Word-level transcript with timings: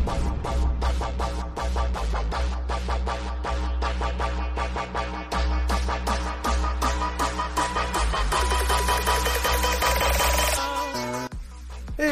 Hey 0.00 0.06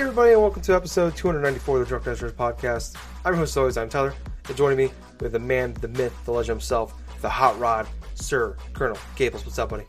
everybody, 0.00 0.32
and 0.32 0.42
welcome 0.42 0.60
to 0.60 0.74
episode 0.74 1.16
294 1.16 1.76
of 1.76 1.80
the 1.80 1.88
Drunk 1.88 2.04
Nurses 2.04 2.32
Podcast. 2.32 2.94
I'm 3.24 3.32
your 3.32 3.36
host, 3.36 3.56
always, 3.56 3.78
I'm 3.78 3.88
Tyler, 3.88 4.12
and 4.48 4.56
joining 4.56 4.76
me 4.76 4.90
with 5.20 5.32
the 5.32 5.38
man, 5.38 5.72
the 5.80 5.88
myth, 5.88 6.12
the 6.26 6.32
legend 6.32 6.56
himself, 6.56 6.92
the 7.22 7.30
hot 7.30 7.58
rod, 7.58 7.88
Sir 8.16 8.54
Colonel 8.74 8.98
Gables. 9.16 9.46
What's 9.46 9.58
up, 9.58 9.70
buddy? 9.70 9.84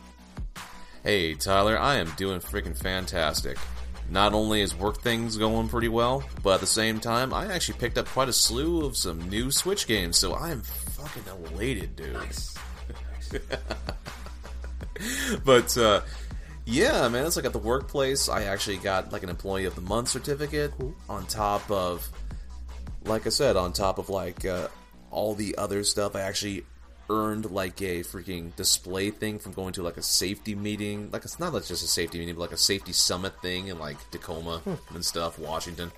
Hey, 1.03 1.33
Tyler, 1.33 1.77
I 1.77 1.95
am 1.95 2.09
doing 2.11 2.39
freaking 2.39 2.77
fantastic. 2.77 3.57
Not 4.09 4.33
only 4.33 4.61
is 4.61 4.75
work 4.75 5.01
things 5.01 5.37
going 5.37 5.69
pretty 5.69 5.87
well, 5.87 6.23
but 6.41 6.55
at 6.55 6.59
the 6.61 6.67
same 6.67 6.99
time, 6.99 7.33
I 7.33 7.53
actually 7.53 7.77
picked 7.77 7.97
up 7.97 8.07
quite 8.07 8.27
a 8.27 8.33
slew 8.33 8.85
of 8.85 8.97
some 8.97 9.29
new 9.29 9.51
Switch 9.51 9.85
games, 9.85 10.17
so 10.17 10.33
I 10.33 10.49
am 10.49 10.61
fucking 10.61 11.23
elated, 11.27 11.95
dude. 11.95 12.13
Nice. 12.13 12.57
but 15.45 15.77
uh, 15.77 16.01
yeah, 16.65 17.07
man, 17.07 17.25
it's 17.25 17.35
like 17.35 17.45
at 17.45 17.53
the 17.53 17.59
workplace, 17.59 18.29
I 18.29 18.43
actually 18.43 18.77
got 18.77 19.11
like 19.11 19.23
an 19.23 19.29
Employee 19.29 19.65
of 19.65 19.75
the 19.75 19.81
Month 19.81 20.09
certificate 20.09 20.73
on 21.07 21.25
top 21.27 21.69
of, 21.69 22.07
like 23.05 23.27
I 23.27 23.29
said, 23.29 23.55
on 23.57 23.73
top 23.73 23.99
of 23.99 24.09
like 24.09 24.43
uh, 24.45 24.69
all 25.11 25.35
the 25.35 25.55
other 25.57 25.83
stuff. 25.83 26.15
I 26.15 26.21
actually 26.21 26.65
earned 27.09 27.51
like 27.51 27.81
a 27.81 28.01
freaking 28.01 28.55
display 28.55 29.09
thing 29.11 29.39
from 29.39 29.53
going 29.53 29.73
to 29.73 29.83
like 29.83 29.97
a 29.97 30.01
safety 30.01 30.55
meeting. 30.55 31.09
Like 31.11 31.23
it's 31.23 31.39
not 31.39 31.53
like 31.53 31.65
just 31.65 31.83
a 31.83 31.87
safety 31.87 32.19
meeting, 32.19 32.35
but 32.35 32.41
like 32.41 32.51
a 32.51 32.57
safety 32.57 32.93
summit 32.93 33.41
thing 33.41 33.67
in 33.67 33.79
like 33.79 33.97
Tacoma 34.11 34.59
hmm. 34.59 34.95
and 34.95 35.03
stuff, 35.03 35.39
Washington. 35.39 35.91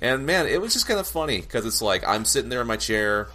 And 0.00 0.26
man, 0.26 0.46
it 0.46 0.60
was 0.60 0.72
just 0.72 0.86
kind 0.86 1.00
of 1.00 1.06
funny 1.06 1.40
because 1.40 1.66
it's 1.66 1.82
like 1.82 2.06
I'm 2.06 2.24
sitting 2.24 2.50
there 2.50 2.60
in 2.60 2.66
my 2.66 2.76
chair, 2.76 3.28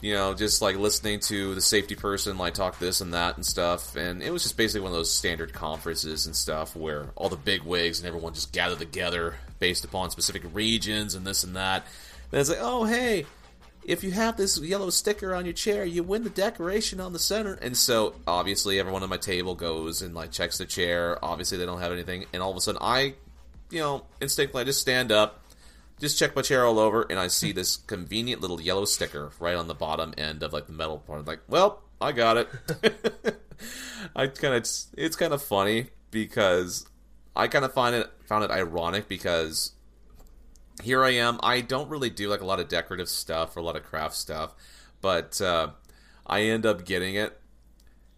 you 0.00 0.14
know, 0.14 0.34
just 0.34 0.62
like 0.62 0.76
listening 0.76 1.20
to 1.20 1.54
the 1.54 1.60
safety 1.60 1.94
person 1.96 2.38
like 2.38 2.54
talk 2.54 2.78
this 2.78 3.00
and 3.00 3.12
that 3.14 3.36
and 3.36 3.44
stuff. 3.44 3.96
And 3.96 4.22
it 4.22 4.30
was 4.30 4.42
just 4.42 4.56
basically 4.56 4.82
one 4.82 4.92
of 4.92 4.96
those 4.96 5.12
standard 5.12 5.52
conferences 5.52 6.26
and 6.26 6.36
stuff 6.36 6.76
where 6.76 7.10
all 7.16 7.28
the 7.28 7.36
big 7.36 7.62
wigs 7.62 7.98
and 7.98 8.06
everyone 8.06 8.34
just 8.34 8.52
gather 8.52 8.76
together 8.76 9.34
based 9.58 9.84
upon 9.84 10.10
specific 10.10 10.42
regions 10.52 11.14
and 11.14 11.26
this 11.26 11.44
and 11.44 11.56
that. 11.56 11.84
And 12.32 12.40
it's 12.40 12.50
like, 12.50 12.58
oh 12.60 12.84
hey, 12.84 13.26
if 13.86 14.04
you 14.04 14.10
have 14.10 14.36
this 14.36 14.58
yellow 14.60 14.90
sticker 14.90 15.34
on 15.34 15.46
your 15.46 15.54
chair, 15.54 15.84
you 15.84 16.02
win 16.02 16.24
the 16.24 16.30
decoration 16.30 17.00
on 17.00 17.14
the 17.14 17.18
center. 17.18 17.54
And 17.54 17.76
so 17.76 18.14
obviously 18.26 18.78
everyone 18.78 19.02
on 19.02 19.08
my 19.08 19.16
table 19.16 19.54
goes 19.54 20.02
and 20.02 20.14
like 20.14 20.32
checks 20.32 20.58
the 20.58 20.66
chair. 20.66 21.24
Obviously 21.24 21.56
they 21.56 21.64
don't 21.64 21.80
have 21.80 21.92
anything, 21.92 22.26
and 22.34 22.42
all 22.42 22.50
of 22.50 22.56
a 22.56 22.60
sudden 22.60 22.80
I, 22.82 23.14
you 23.70 23.80
know, 23.80 24.04
instinctively 24.20 24.62
I 24.62 24.64
just 24.64 24.80
stand 24.80 25.10
up 25.10 25.42
just 25.98 26.18
check 26.18 26.36
my 26.36 26.42
chair 26.42 26.64
all 26.64 26.78
over, 26.78 27.06
and 27.08 27.18
I 27.18 27.28
see 27.28 27.52
this 27.52 27.76
convenient 27.76 28.40
little 28.40 28.60
yellow 28.60 28.84
sticker 28.84 29.30
right 29.40 29.54
on 29.54 29.66
the 29.66 29.74
bottom 29.74 30.12
end 30.18 30.42
of 30.42 30.52
like 30.52 30.66
the 30.66 30.72
metal 30.72 30.98
part. 30.98 31.20
I'm 31.20 31.24
like, 31.24 31.40
well, 31.48 31.82
I 32.00 32.12
got 32.12 32.36
it. 32.36 32.48
I 34.16 34.26
kind 34.26 34.54
of 34.54 34.68
it's 34.96 35.16
kind 35.16 35.32
of 35.32 35.42
funny 35.42 35.88
because 36.10 36.86
I 37.34 37.48
kind 37.48 37.64
of 37.64 37.72
find 37.72 37.94
it 37.94 38.10
found 38.26 38.44
it 38.44 38.50
ironic 38.50 39.08
because 39.08 39.72
here 40.82 41.04
I 41.04 41.10
am. 41.10 41.38
I 41.42 41.60
don't 41.60 41.88
really 41.88 42.10
do 42.10 42.28
like 42.28 42.40
a 42.40 42.46
lot 42.46 42.60
of 42.60 42.68
decorative 42.68 43.08
stuff 43.08 43.56
or 43.56 43.60
a 43.60 43.62
lot 43.62 43.76
of 43.76 43.84
craft 43.84 44.14
stuff, 44.14 44.54
but 45.00 45.40
uh, 45.40 45.70
I 46.26 46.42
end 46.42 46.66
up 46.66 46.84
getting 46.84 47.14
it, 47.14 47.40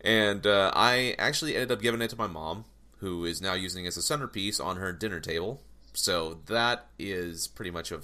and 0.00 0.46
uh, 0.46 0.72
I 0.74 1.14
actually 1.18 1.54
ended 1.54 1.72
up 1.72 1.82
giving 1.82 2.02
it 2.02 2.10
to 2.10 2.16
my 2.16 2.26
mom, 2.26 2.64
who 2.98 3.24
is 3.24 3.40
now 3.40 3.54
using 3.54 3.84
it 3.84 3.88
as 3.88 3.96
a 3.96 4.02
centerpiece 4.02 4.58
on 4.60 4.76
her 4.76 4.92
dinner 4.92 5.20
table 5.20 5.60
so 5.98 6.38
that 6.46 6.86
is 6.98 7.48
pretty 7.48 7.72
much 7.72 7.90
a 7.90 8.00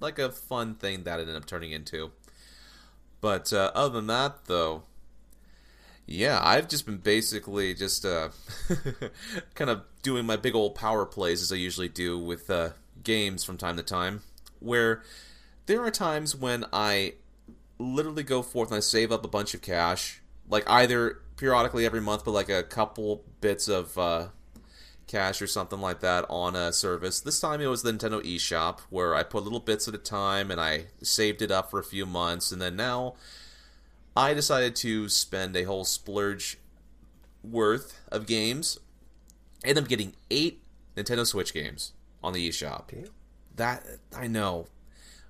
like 0.00 0.18
a 0.18 0.30
fun 0.30 0.74
thing 0.74 1.04
that 1.04 1.20
ended 1.20 1.36
up 1.36 1.46
turning 1.46 1.70
into. 1.70 2.12
But 3.20 3.52
uh, 3.52 3.72
other 3.74 3.94
than 3.94 4.06
that, 4.08 4.44
though, 4.46 4.84
yeah, 6.06 6.40
I've 6.42 6.68
just 6.68 6.86
been 6.86 6.98
basically 6.98 7.74
just 7.74 8.04
uh, 8.04 8.30
kind 9.54 9.70
of 9.70 9.82
doing 10.02 10.24
my 10.26 10.36
big 10.36 10.54
old 10.54 10.74
power 10.74 11.04
plays 11.04 11.42
as 11.42 11.52
I 11.52 11.56
usually 11.56 11.88
do 11.88 12.18
with 12.18 12.48
uh, 12.50 12.70
games 13.06 13.44
from 13.44 13.56
time 13.56 13.78
to 13.78 13.82
time, 13.82 14.20
where 14.60 15.02
there 15.64 15.82
are 15.82 15.90
times 15.90 16.36
when 16.36 16.66
I 16.72 17.14
literally 17.78 18.22
go 18.22 18.42
forth 18.42 18.70
and 18.70 18.76
I 18.76 18.80
save 18.80 19.10
up 19.10 19.24
a 19.24 19.28
bunch 19.28 19.54
of 19.54 19.62
cash, 19.62 20.20
like 20.50 20.68
either 20.68 21.22
periodically 21.36 21.86
every 21.86 22.00
month, 22.00 22.24
but 22.24 22.32
like 22.32 22.50
a 22.50 22.62
couple 22.62 23.24
bits 23.40 23.68
of 23.68 23.96
uh, 23.96 24.28
cash 25.06 25.40
or 25.40 25.46
something 25.46 25.80
like 25.80 26.00
that 26.00 26.24
on 26.28 26.56
a 26.56 26.72
service. 26.72 27.20
This 27.20 27.40
time 27.40 27.60
it 27.60 27.66
was 27.66 27.82
the 27.82 27.92
Nintendo 27.92 28.22
eShop 28.22 28.80
where 28.90 29.14
I 29.14 29.22
put 29.22 29.44
little 29.44 29.60
bits 29.60 29.88
at 29.88 29.94
a 29.94 29.98
time 29.98 30.50
and 30.50 30.60
I 30.60 30.86
saved 31.02 31.42
it 31.42 31.50
up 31.50 31.70
for 31.70 31.78
a 31.78 31.84
few 31.84 32.06
months 32.06 32.52
and 32.52 32.60
then 32.60 32.76
now 32.76 33.14
I 34.16 34.34
decided 34.34 34.74
to 34.76 35.08
spend 35.08 35.56
a 35.56 35.64
whole 35.64 35.84
splurge 35.84 36.58
worth 37.44 38.00
of 38.10 38.26
games. 38.26 38.78
Ended 39.64 39.84
up 39.84 39.88
getting 39.88 40.14
eight 40.30 40.62
Nintendo 40.96 41.26
Switch 41.26 41.52
games 41.52 41.92
on 42.26 42.32
the 42.32 42.48
eShop. 42.48 42.82
Okay. 42.92 43.04
That 43.54 43.84
I 44.14 44.26
know. 44.26 44.66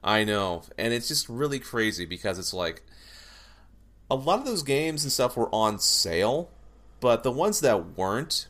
I 0.03 0.25
know. 0.25 0.63
And 0.79 0.93
it's 0.93 1.09
just 1.09 1.29
really 1.29 1.59
crazy 1.59 2.05
because 2.07 2.39
it's 2.39 2.55
like 2.55 2.83
a 4.11 4.15
lot 4.15 4.39
of 4.39 4.45
those 4.47 4.63
games 4.63 5.05
and 5.05 5.13
stuff 5.13 5.37
were 5.37 5.53
on 5.55 5.79
sale, 5.79 6.51
but 7.01 7.23
the 7.23 7.31
ones 7.31 7.61
that 7.61 7.97
weren't 7.97 8.47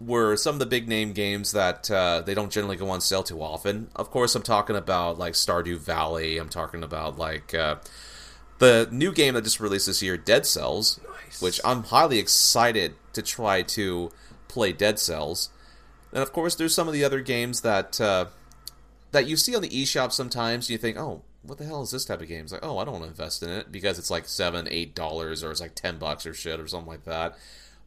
were 0.00 0.36
some 0.36 0.54
of 0.56 0.58
the 0.58 0.66
big 0.66 0.88
name 0.88 1.12
games 1.12 1.52
that 1.52 1.90
uh, 1.90 2.22
they 2.24 2.34
don't 2.34 2.52
generally 2.52 2.76
go 2.76 2.90
on 2.90 3.00
sale 3.00 3.22
too 3.22 3.40
often. 3.42 3.88
Of 3.96 4.10
course, 4.10 4.34
I'm 4.34 4.42
talking 4.42 4.76
about 4.76 5.18
like 5.18 5.34
Stardew 5.34 5.78
Valley. 5.78 6.38
I'm 6.38 6.48
talking 6.50 6.82
about 6.82 7.18
like 7.18 7.54
uh, 7.54 7.76
the 8.58 8.88
new 8.90 9.12
game 9.12 9.34
that 9.34 9.44
just 9.44 9.60
released 9.60 9.86
this 9.86 10.02
year, 10.02 10.16
Dead 10.16 10.46
Cells, 10.46 11.00
Nice. 11.24 11.42
which 11.42 11.60
I'm 11.64 11.84
highly 11.84 12.18
excited 12.18 12.94
to 13.14 13.22
try 13.22 13.62
to 13.62 14.10
play 14.48 14.72
Dead 14.72 14.98
Cells. 14.98 15.48
And 16.16 16.22
of 16.22 16.32
course, 16.32 16.54
there's 16.54 16.74
some 16.74 16.88
of 16.88 16.94
the 16.94 17.04
other 17.04 17.20
games 17.20 17.60
that 17.60 18.00
uh, 18.00 18.24
that 19.12 19.26
you 19.26 19.36
see 19.36 19.54
on 19.54 19.60
the 19.60 19.68
eShop 19.68 20.12
sometimes. 20.12 20.70
You 20.70 20.78
think, 20.78 20.96
oh, 20.96 21.20
what 21.42 21.58
the 21.58 21.66
hell 21.66 21.82
is 21.82 21.90
this 21.90 22.06
type 22.06 22.22
of 22.22 22.28
game? 22.28 22.44
It's 22.44 22.52
like, 22.52 22.64
oh, 22.64 22.78
I 22.78 22.86
don't 22.86 22.94
want 22.94 23.04
to 23.04 23.10
invest 23.10 23.42
in 23.42 23.50
it 23.50 23.70
because 23.70 23.98
it's 23.98 24.10
like 24.10 24.26
seven, 24.26 24.66
eight 24.70 24.94
dollars, 24.94 25.44
or 25.44 25.50
it's 25.50 25.60
like 25.60 25.74
ten 25.74 25.98
bucks 25.98 26.24
or 26.24 26.32
shit 26.32 26.58
or 26.58 26.66
something 26.68 26.88
like 26.88 27.04
that. 27.04 27.36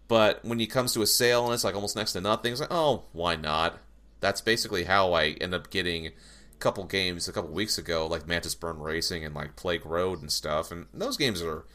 But 0.07 0.45
when 0.45 0.59
it 0.59 0.67
comes 0.67 0.93
to 0.93 1.01
a 1.01 1.07
sale 1.07 1.45
and 1.45 1.55
it's 1.55 1.63
like 1.63 1.73
almost 1.73 1.95
next 1.95 2.13
to 2.13 2.21
nothing, 2.21 2.51
it's 2.51 2.61
like, 2.61 2.71
oh, 2.71 3.05
why 3.13 3.35
not? 3.35 3.79
That's 4.19 4.41
basically 4.41 4.83
how 4.83 5.13
I 5.13 5.29
end 5.41 5.55
up 5.55 5.71
getting 5.71 6.05
a 6.05 6.11
couple 6.59 6.83
games 6.83 7.27
a 7.27 7.33
couple 7.33 7.49
weeks 7.49 7.79
ago, 7.79 8.05
like 8.05 8.27
Mantis 8.27 8.53
Burn 8.53 8.77
Racing 8.77 9.25
and 9.25 9.33
like 9.33 9.55
Plague 9.55 9.87
Road 9.87 10.21
and 10.21 10.31
stuff. 10.31 10.71
And 10.71 10.85
those 10.93 11.17
games 11.17 11.41
are 11.41 11.65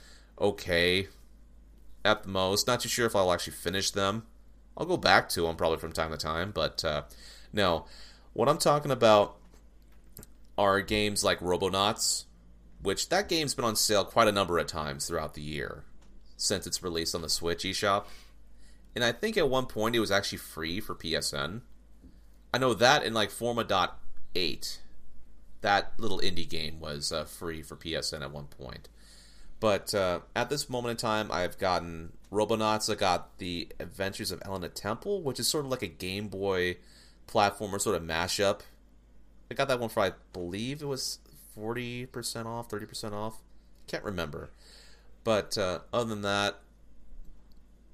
okay 0.41 1.09
at 2.04 2.22
the 2.22 2.28
most. 2.28 2.69
Not 2.69 2.78
too 2.78 2.88
sure 2.88 3.06
if 3.06 3.16
I'll 3.16 3.32
actually 3.32 3.54
finish 3.54 3.91
them. 3.91 4.26
I'll 4.77 4.87
go 4.87 4.97
back 4.97 5.29
to 5.31 5.43
them 5.43 5.57
probably 5.57 5.79
from 5.79 5.93
time 5.93 6.11
to 6.11 6.17
time, 6.17 6.51
but 6.53 6.85
uh, 6.85 7.03
no. 7.53 7.87
What 8.33 8.49
I'm 8.49 8.59
talking 8.59 8.91
about 8.91 9.37
are 10.59 10.81
games 10.81 11.23
like 11.23 11.39
Robonauts, 11.41 12.25
which 12.83 13.09
that 13.09 13.29
game's 13.29 13.55
been 13.55 13.65
on 13.65 13.77
sale 13.77 14.05
quite 14.05 14.29
a 14.29 14.33
number 14.33 14.59
of 14.59 14.67
times 14.67 15.07
throughout 15.07 15.35
the 15.35 15.43
year 15.43 15.85
since 16.37 16.67
it's 16.67 16.83
released 16.83 17.15
on 17.15 17.23
the 17.23 17.29
Switch 17.29 17.62
eShop. 17.65 18.05
And 18.95 19.05
I 19.05 19.12
think 19.12 19.37
at 19.37 19.49
one 19.49 19.67
point 19.67 19.97
it 19.97 20.01
was 20.01 20.11
actually 20.11 20.39
free 20.39 20.81
for 20.81 20.95
PSN. 20.95 21.62
I 22.53 22.59
know 22.59 22.75
that 22.75 23.05
in 23.05 23.15
like 23.15 23.31
Forma.8, 23.31 24.79
that 25.61 25.93
little 25.99 26.21
indie 26.21 26.49
game 26.49 26.79
was 26.79 27.11
uh, 27.12 27.25
free 27.25 27.62
for 27.62 27.77
PSN 27.77 28.23
at 28.23 28.31
one 28.31 28.47
point. 28.47 28.89
But 29.59 29.95
uh, 29.95 30.21
at 30.37 30.51
this 30.51 30.69
moment 30.69 30.93
in 30.93 30.97
time, 30.99 31.33
I've 31.33 31.59
gotten 31.59 32.12
Robonauts. 32.34 32.91
I 32.91 32.97
got 32.97 33.39
the 33.39 33.69
Adventures 33.78 34.31
of 34.31 34.43
Elena 34.45 34.69
Temple, 34.69 35.22
which 35.22 35.39
is 35.39 35.49
sort 35.49 35.65
of 35.65 35.71
like 35.71 35.83
a 35.83 35.89
Game 35.89 36.28
Boy 36.28 36.77
platformer 37.28 37.81
sort 37.81 37.97
of 37.97 38.03
mashup. 38.03 38.61
I 39.50 39.55
got 39.55 39.69
that 39.69 39.81
one 39.81 39.89
for 39.89 40.03
I 40.03 40.12
believe 40.33 40.83
it 40.83 40.87
was 40.87 41.19
forty 41.55 42.06
percent 42.06 42.49
off, 42.49 42.69
thirty 42.69 42.87
percent 42.87 43.14
off. 43.14 43.37
Can't 43.87 44.05
remember. 44.05 44.50
But 45.23 45.56
uh, 45.56 45.81
other 45.93 46.11
than 46.11 46.23
that, 46.23 46.61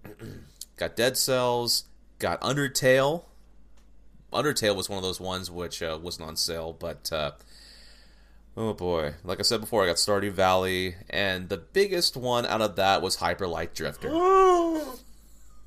got 0.77 0.97
Dead 0.97 1.17
Cells, 1.17 1.85
got 2.19 2.41
Undertale. 2.41 3.25
Undertale 4.33 4.77
was 4.77 4.89
one 4.89 4.97
of 4.97 5.03
those 5.03 5.21
ones 5.21 5.51
which 5.51 5.83
uh, 5.83 5.99
wasn't 6.01 6.29
on 6.29 6.37
sale, 6.37 6.73
but 6.73 7.11
uh, 7.13 7.33
oh 8.61 8.75
boy, 8.75 9.15
like 9.25 9.41
I 9.41 9.43
said 9.43 9.61
before, 9.61 9.83
I 9.83 9.87
got 9.87 9.97
Stardew 9.97 10.33
Valley, 10.33 10.97
and 11.09 11.49
the 11.49 11.57
biggest 11.57 12.15
one 12.15 12.45
out 12.45 12.61
of 12.61 12.77
that 12.77 13.01
was 13.01 13.17
Hyper 13.17 13.47
Light 13.47 13.75
Drifter. 13.75 14.11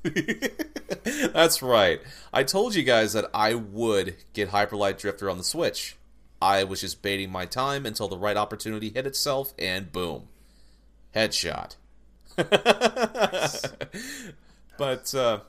That's 1.32 1.60
right. 1.60 2.00
I 2.32 2.44
told 2.44 2.76
you 2.76 2.84
guys 2.84 3.12
that 3.14 3.28
I 3.34 3.54
would 3.54 4.14
get 4.32 4.50
Hyper 4.50 4.76
Light 4.76 4.98
Drifter 4.98 5.28
on 5.28 5.38
the 5.38 5.44
Switch. 5.44 5.96
I 6.40 6.62
was 6.62 6.80
just 6.82 7.02
baiting 7.02 7.32
my 7.32 7.46
time 7.46 7.84
until 7.84 8.06
the 8.06 8.18
right 8.18 8.36
opportunity 8.36 8.90
hit 8.90 9.08
itself, 9.08 9.54
and 9.58 9.90
boom, 9.90 10.28
headshot. 11.16 11.74
but 14.78 15.14
uh, 15.14 15.40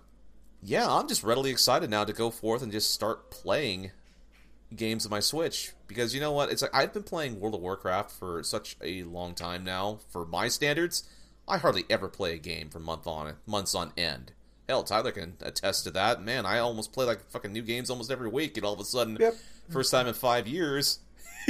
yeah, 0.63 0.91
I'm 0.91 1.07
just 1.07 1.23
readily 1.23 1.51
excited 1.51 1.91
now 1.91 2.05
to 2.05 2.13
go 2.13 2.31
forth 2.31 2.63
and 2.63 2.71
just 2.71 2.91
start 2.91 3.29
playing 3.29 3.91
games 4.75 5.05
on 5.05 5.09
my 5.09 5.19
Switch 5.19 5.73
because 5.87 6.13
you 6.13 6.21
know 6.21 6.31
what? 6.31 6.51
It's 6.51 6.61
like 6.61 6.73
I've 6.75 6.93
been 6.93 7.03
playing 7.03 7.39
World 7.39 7.55
of 7.55 7.61
Warcraft 7.61 8.11
for 8.11 8.43
such 8.43 8.75
a 8.81 9.03
long 9.03 9.33
time 9.33 9.63
now. 9.63 9.99
For 10.11 10.25
my 10.25 10.47
standards, 10.47 11.03
I 11.47 11.57
hardly 11.57 11.85
ever 11.89 12.07
play 12.07 12.33
a 12.33 12.37
game 12.39 12.69
for 12.69 12.79
month 12.79 13.07
on 13.07 13.33
months 13.45 13.75
on 13.75 13.91
end. 13.97 14.31
Hell, 14.67 14.83
Tyler 14.83 15.11
can 15.11 15.37
attest 15.41 15.83
to 15.83 15.91
that. 15.91 16.23
Man, 16.23 16.45
I 16.45 16.57
almost 16.59 16.91
play 16.91 17.05
like 17.05 17.21
fucking 17.29 17.53
new 17.53 17.61
games 17.61 17.89
almost 17.89 18.09
every 18.11 18.29
week, 18.29 18.57
and 18.57 18.65
all 18.65 18.73
of 18.73 18.79
a 18.79 18.85
sudden, 18.85 19.17
Yep. 19.19 19.35
first 19.69 19.91
time 19.91 20.07
in 20.07 20.13
five 20.15 20.47
years, 20.47 20.99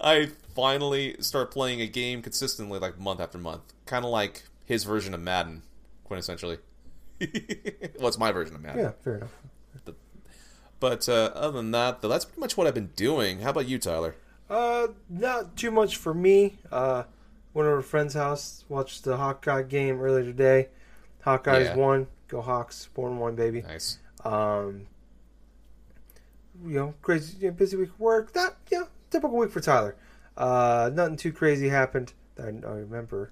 I 0.00 0.30
finally 0.54 1.16
start 1.20 1.50
playing 1.50 1.80
a 1.80 1.86
game 1.86 2.22
consistently, 2.22 2.78
like 2.78 2.98
month 2.98 3.20
after 3.20 3.38
month. 3.38 3.62
Kind 3.86 4.04
of 4.04 4.10
like 4.10 4.44
his 4.64 4.84
version 4.84 5.12
of 5.14 5.20
Madden, 5.20 5.62
quintessentially. 6.08 6.58
well, 7.98 8.08
it's 8.08 8.18
my 8.18 8.32
version 8.32 8.54
of 8.54 8.62
Madden. 8.62 8.80
Yeah, 8.84 8.92
fair 9.02 9.16
enough. 9.16 9.30
But 10.80 11.08
uh, 11.08 11.30
other 11.34 11.56
than 11.58 11.70
that, 11.70 12.02
though, 12.02 12.08
that's 12.08 12.24
pretty 12.24 12.40
much 12.40 12.56
what 12.56 12.66
I've 12.66 12.74
been 12.74 12.90
doing. 12.96 13.40
How 13.40 13.50
about 13.50 13.66
you, 13.68 13.78
Tyler? 13.78 14.14
Uh, 14.50 14.88
not 15.08 15.56
too 15.56 15.70
much 15.70 15.96
for 15.96 16.12
me. 16.12 16.58
Uh, 16.70 17.04
went 17.54 17.66
over 17.66 17.76
to 17.76 17.80
a 17.80 17.82
friend's 17.82 18.14
house, 18.14 18.64
watched 18.68 19.04
the 19.04 19.16
Hawkeye 19.16 19.62
game 19.62 20.00
earlier 20.00 20.24
today. 20.24 20.68
Hawkeyes 21.24 21.64
Yeah. 21.66 21.76
won. 21.76 22.06
Go 22.28 22.42
Hawks. 22.42 22.88
Born 22.94 23.18
one, 23.18 23.34
baby. 23.34 23.62
Nice. 23.62 23.98
Um, 24.24 24.86
you 26.64 26.74
know, 26.74 26.94
crazy, 27.02 27.36
you 27.40 27.48
know, 27.48 27.54
busy 27.54 27.76
week 27.76 27.88
of 27.90 28.00
work. 28.00 28.32
That, 28.32 28.56
you 28.70 28.80
know, 28.80 28.88
typical 29.10 29.36
week 29.38 29.50
for 29.50 29.60
Tyler. 29.60 29.96
Uh, 30.36 30.90
nothing 30.92 31.16
too 31.16 31.32
crazy 31.32 31.68
happened 31.68 32.12
that 32.34 32.46
I, 32.46 32.68
I 32.68 32.74
remember. 32.76 33.30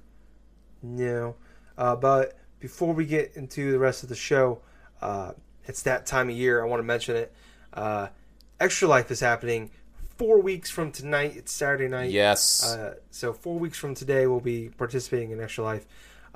No. 0.83 1.35
Uh, 1.77 1.97
but 1.97 2.39
before 2.61 2.95
we 2.95 3.05
get 3.05 3.33
into 3.35 3.73
the 3.73 3.79
rest 3.79 4.03
of 4.03 4.09
the 4.09 4.15
show, 4.15 4.61
uh, 5.01 5.33
it's 5.67 5.83
that 5.83 6.07
time 6.07 6.29
of 6.29 6.37
year. 6.37 6.63
I 6.63 6.67
want 6.67 6.81
to 6.81 6.85
mention 6.85 7.17
it. 7.17 7.33
Uh, 7.73 8.09
Extra 8.61 8.89
Life 8.89 9.11
is 9.11 9.21
happening 9.21 9.71
four 10.17 10.41
weeks 10.41 10.71
from 10.71 10.93
tonight. 10.93 11.35
It's 11.37 11.53
Saturday 11.53 11.89
night. 11.89 12.11
Yes. 12.11 12.65
Uh, 12.65 12.95
so 13.11 13.33
four 13.33 13.59
weeks 13.59 13.79
from 13.79 13.95
today, 13.95 14.27
we'll 14.27 14.41
be 14.41 14.69
participating 14.69 15.31
in 15.31 15.41
Extra 15.41 15.65
Life. 15.65 15.87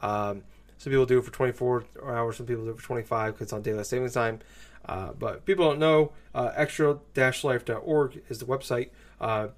Um, 0.00 0.42
some 0.78 0.90
people 0.90 1.06
do 1.06 1.18
it 1.18 1.24
for 1.24 1.30
24 1.30 1.84
hours. 2.04 2.36
Some 2.36 2.46
people 2.46 2.64
do 2.64 2.70
it 2.70 2.78
for 2.78 2.82
25 2.82 3.34
because 3.34 3.46
it's 3.46 3.52
on 3.52 3.62
daylight 3.62 3.86
savings 3.86 4.14
time. 4.14 4.40
Uh, 4.84 5.12
but 5.12 5.44
people 5.44 5.68
don't 5.68 5.78
know. 5.78 6.12
Uh, 6.34 6.52
Extra-life.org 6.54 8.22
is 8.28 8.38
the 8.38 8.44
website. 8.44 8.90
Uh, 9.20 9.48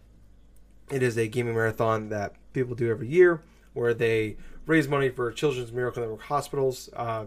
it 0.91 1.03
is 1.03 1.19
a 1.19 1.27
gaming 1.27 1.55
marathon 1.55 2.09
that 2.09 2.35
people 2.53 2.75
do 2.75 2.91
every 2.91 3.09
year 3.09 3.43
where 3.75 3.93
they 3.93 4.37
raise 4.67 4.89
money 4.89 5.09
for 5.09 5.31
Children's 5.33 5.73
Miracle 5.73 6.03
Network 6.03 6.23
hospitals. 6.23 6.89
Uh, 6.95 7.27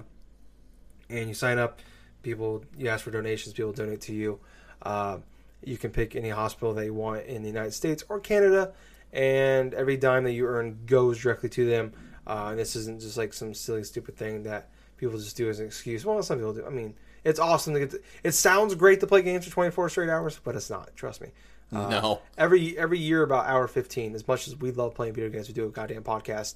and 1.10 1.28
you 1.28 1.34
sign 1.34 1.60
up. 1.60 1.80
People, 2.22 2.64
you 2.78 2.90
ask 2.90 3.04
for 3.04 3.12
donations. 3.12 3.54
People 3.54 3.72
donate 3.72 4.02
to 4.02 4.14
you. 4.14 4.40
Uh, 4.82 5.18
you 5.64 5.78
can 5.78 5.92
pick 5.92 6.16
any 6.16 6.30
hospital 6.30 6.74
that 6.74 6.86
you 6.86 6.94
want 6.94 7.26
in 7.26 7.42
the 7.42 7.48
United 7.48 7.74
States 7.74 8.04
or 8.10 8.20
Canada, 8.20 8.74
and 9.14 9.74
every 9.74 9.98
dime 9.98 10.24
that 10.24 10.32
you 10.32 10.46
earn 10.48 10.80
goes 10.86 11.20
directly 11.20 11.50
to 11.50 11.66
them. 11.66 11.94
Uh, 12.26 12.48
and 12.52 12.60
this 12.60 12.76
isn't 12.76 13.02
just 13.02 13.18
like 13.18 13.34
some 13.34 13.54
silly, 13.54 13.84
stupid 13.84 14.16
thing 14.16 14.44
that 14.44 14.70
people 14.98 15.18
just 15.18 15.36
do 15.36 15.50
as 15.50 15.60
an 15.60 15.66
excuse. 15.66 16.06
Well, 16.06 16.22
some 16.24 16.38
people 16.38 16.54
do. 16.54 16.66
I 16.66 16.70
mean, 16.70 16.94
it's 17.24 17.40
awesome 17.40 17.74
to 17.74 17.80
get. 17.80 17.92
To, 17.92 18.02
it 18.24 18.32
sounds 18.32 18.76
great 18.76 19.00
to 19.02 19.08
play 19.08 19.22
games 19.22 19.46
for 19.46 19.52
24 19.52 19.90
straight 19.90 20.10
hours, 20.10 20.40
but 20.44 20.56
it's 20.56 20.70
not. 20.70 20.96
Trust 20.96 21.22
me. 21.22 21.30
Uh, 21.74 21.90
no. 21.90 22.22
Every 22.38 22.78
every 22.78 23.00
year 23.00 23.24
about 23.24 23.46
hour 23.48 23.68
15. 23.68 24.16
As 24.16 24.28
much 24.28 24.48
as 24.48 24.56
we 24.56 24.72
love 24.72 24.94
playing 24.94 25.14
video 25.14 25.30
games, 25.30 25.48
we 25.48 25.54
do 25.54 25.66
a 25.66 25.70
goddamn 25.70 26.04
podcast. 26.04 26.56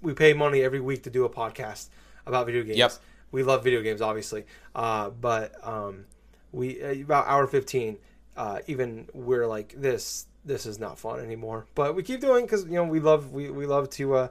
We 0.00 0.14
pay 0.14 0.32
money 0.32 0.62
every 0.62 0.80
week 0.80 1.04
to 1.04 1.10
do 1.10 1.24
a 1.24 1.30
podcast 1.30 1.88
about 2.26 2.46
video 2.46 2.62
games. 2.62 2.78
Yep. 2.78 2.92
We 3.32 3.42
love 3.42 3.64
video 3.64 3.82
games, 3.82 4.00
obviously, 4.00 4.44
uh, 4.74 5.10
but 5.10 5.52
um, 5.66 6.04
we 6.52 6.82
uh, 6.82 6.92
about 7.02 7.26
hour 7.26 7.46
15. 7.46 7.98
Uh, 8.36 8.60
even 8.66 9.08
we're 9.12 9.46
like 9.46 9.74
this. 9.76 10.26
This 10.44 10.66
is 10.66 10.78
not 10.78 10.98
fun 10.98 11.20
anymore, 11.20 11.66
but 11.74 11.94
we 11.94 12.02
keep 12.02 12.20
doing 12.20 12.44
because 12.44 12.64
you 12.64 12.72
know 12.72 12.84
we 12.84 13.00
love 13.00 13.32
we, 13.32 13.50
we 13.50 13.66
love 13.66 13.90
to 13.90 14.14
uh, 14.14 14.28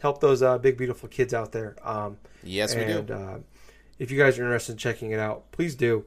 help 0.00 0.20
those 0.20 0.42
uh, 0.42 0.58
big 0.58 0.76
beautiful 0.76 1.08
kids 1.08 1.34
out 1.34 1.52
there. 1.52 1.76
Um, 1.82 2.18
Yes, 2.42 2.74
we 2.74 2.82
and, 2.82 3.06
do. 3.06 3.14
Uh, 3.14 3.38
if 3.98 4.10
you 4.10 4.18
guys 4.18 4.38
are 4.38 4.42
interested 4.42 4.72
in 4.72 4.78
checking 4.78 5.12
it 5.12 5.18
out, 5.18 5.50
please 5.52 5.74
do. 5.74 6.04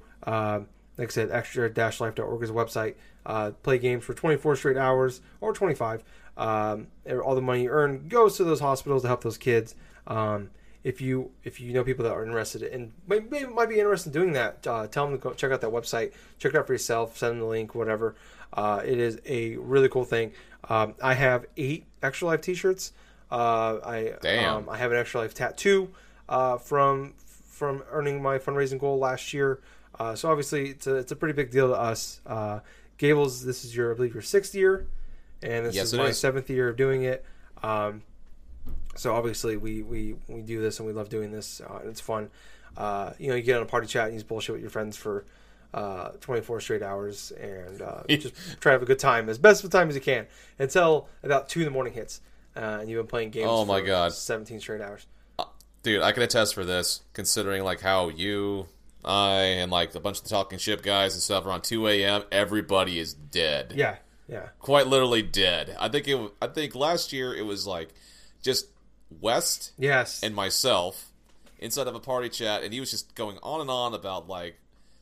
Like 0.97 1.09
I 1.09 1.11
said, 1.11 1.31
extra-life.org 1.31 2.43
is 2.43 2.49
a 2.49 2.53
website. 2.53 2.95
Uh, 3.25 3.51
play 3.61 3.77
games 3.77 4.03
for 4.03 4.13
24 4.13 4.55
straight 4.55 4.77
hours 4.77 5.21
or 5.41 5.53
25. 5.53 6.03
Um, 6.37 6.87
all 7.23 7.35
the 7.35 7.41
money 7.41 7.63
you 7.63 7.69
earn 7.69 8.07
goes 8.07 8.37
to 8.37 8.43
those 8.43 8.59
hospitals 8.59 9.03
to 9.03 9.07
help 9.07 9.21
those 9.21 9.37
kids. 9.37 9.75
Um, 10.07 10.49
if 10.87 11.01
you 11.01 11.31
if 11.43 11.59
you 11.59 11.73
know 11.73 11.83
people 11.83 12.05
that 12.05 12.13
are 12.13 12.23
interested 12.23 12.63
in 12.63 12.93
might, 13.07 13.29
might 13.29 13.53
might 13.53 13.67
be 13.67 13.77
interested 13.77 14.15
in 14.15 14.21
doing 14.21 14.33
that, 14.33 14.65
uh, 14.65 14.87
tell 14.87 15.05
them 15.05 15.17
to 15.17 15.21
go 15.21 15.33
check 15.33 15.51
out 15.51 15.59
that 15.59 15.69
website. 15.69 16.13
Check 16.39 16.53
it 16.53 16.57
out 16.57 16.65
for 16.65 16.73
yourself. 16.73 17.17
Send 17.17 17.33
them 17.33 17.39
the 17.39 17.45
link, 17.45 17.75
whatever. 17.75 18.15
Uh, 18.53 18.81
it 18.85 18.97
is 18.97 19.19
a 19.25 19.57
really 19.57 19.89
cool 19.89 20.05
thing. 20.05 20.31
Um, 20.69 20.95
I 21.03 21.13
have 21.15 21.45
eight 21.57 21.85
Extra 22.01 22.29
Life 22.29 22.39
T-shirts. 22.39 22.93
Uh, 23.29 23.79
I 23.83 24.13
Damn. 24.21 24.55
Um, 24.55 24.69
I 24.69 24.77
have 24.77 24.93
an 24.93 24.97
Extra 24.97 25.19
Life 25.19 25.33
tattoo 25.33 25.89
uh, 26.29 26.57
from 26.57 27.15
from 27.17 27.83
earning 27.91 28.21
my 28.21 28.37
fundraising 28.37 28.79
goal 28.79 28.97
last 28.97 29.33
year. 29.33 29.59
Uh, 29.99 30.15
so 30.15 30.29
obviously 30.31 30.69
it's 30.69 30.87
a 30.87 30.95
it's 30.95 31.11
a 31.11 31.17
pretty 31.17 31.33
big 31.33 31.51
deal 31.51 31.67
to 31.67 31.75
us. 31.75 32.21
Uh, 32.25 32.59
Gables, 32.97 33.43
this 33.43 33.65
is 33.65 33.75
your 33.75 33.91
I 33.91 33.95
believe 33.95 34.13
your 34.13 34.23
sixth 34.23 34.55
year, 34.55 34.87
and 35.43 35.65
this 35.65 35.75
Yes, 35.75 35.87
is 35.87 35.95
my 35.95 36.07
is. 36.07 36.17
seventh 36.19 36.49
year 36.49 36.69
of 36.69 36.77
doing 36.77 37.03
it. 37.03 37.25
Um, 37.61 38.03
so 38.97 39.13
obviously 39.13 39.57
we, 39.57 39.83
we 39.83 40.15
we 40.27 40.41
do 40.41 40.61
this 40.61 40.79
and 40.79 40.87
we 40.87 40.93
love 40.93 41.09
doing 41.09 41.31
this. 41.31 41.61
Uh, 41.61 41.77
and 41.81 41.89
it's 41.89 42.01
fun. 42.01 42.29
Uh, 42.75 43.13
you 43.17 43.29
know, 43.29 43.35
you 43.35 43.41
get 43.41 43.57
on 43.57 43.63
a 43.63 43.65
party 43.65 43.87
chat 43.87 44.05
and 44.05 44.13
you 44.13 44.19
just 44.19 44.27
bullshit 44.27 44.53
with 44.53 44.61
your 44.61 44.69
friends 44.69 44.97
for 44.97 45.25
uh, 45.73 46.09
24 46.21 46.61
straight 46.61 46.83
hours 46.83 47.31
and 47.31 47.81
uh, 47.81 48.03
just 48.09 48.35
try 48.59 48.71
to 48.71 48.73
have 48.73 48.81
a 48.81 48.85
good 48.85 48.99
time 48.99 49.29
as 49.29 49.37
best 49.37 49.63
of 49.63 49.69
time 49.69 49.89
as 49.89 49.95
you 49.95 50.01
can 50.01 50.27
until 50.59 51.07
about 51.23 51.49
two 51.49 51.59
in 51.59 51.65
the 51.65 51.71
morning 51.71 51.93
hits. 51.93 52.21
Uh, 52.55 52.79
and 52.81 52.89
you've 52.89 52.99
been 52.99 53.07
playing 53.07 53.29
games. 53.29 53.47
Oh 53.49 53.65
my 53.65 53.81
for 53.81 53.85
God. 53.85 54.13
17 54.13 54.59
straight 54.59 54.81
hours. 54.81 55.05
Dude, 55.83 56.01
I 56.01 56.11
can 56.11 56.23
attest 56.23 56.55
for 56.55 56.65
this, 56.65 57.01
considering 57.13 57.63
like 57.63 57.81
how 57.81 58.09
you, 58.09 58.67
I, 59.05 59.41
and 59.41 59.71
like 59.71 59.93
a 59.95 59.99
bunch 59.99 60.17
of 60.17 60.23
the 60.23 60.29
talking 60.29 60.57
ship 60.57 60.81
guys 60.81 61.13
and 61.13 61.21
stuff 61.21 61.45
around 61.45 61.63
2 61.63 61.87
a.m. 61.87 62.23
Everybody 62.31 62.99
is 62.99 63.13
dead. 63.13 63.73
Yeah, 63.75 63.97
yeah. 64.27 64.47
quite 64.59 64.87
literally 64.87 65.21
dead. 65.21 65.77
I 65.79 65.87
think 65.87 66.07
it. 66.07 66.19
I 66.41 66.47
think 66.47 66.73
last 66.73 67.13
year 67.13 67.33
it 67.33 67.43
was 67.43 67.67
like 67.67 67.93
just 68.41 68.67
West 69.21 69.71
Yes. 69.77 70.21
and 70.23 70.35
myself 70.35 71.11
inside 71.59 71.87
of 71.87 71.95
a 71.95 71.99
party 71.99 72.29
chat, 72.29 72.63
and 72.63 72.73
he 72.73 72.79
was 72.79 72.91
just 72.91 73.15
going 73.15 73.37
on 73.41 73.61
and 73.61 73.69
on 73.69 73.93
about 73.93 74.27
like 74.27 74.57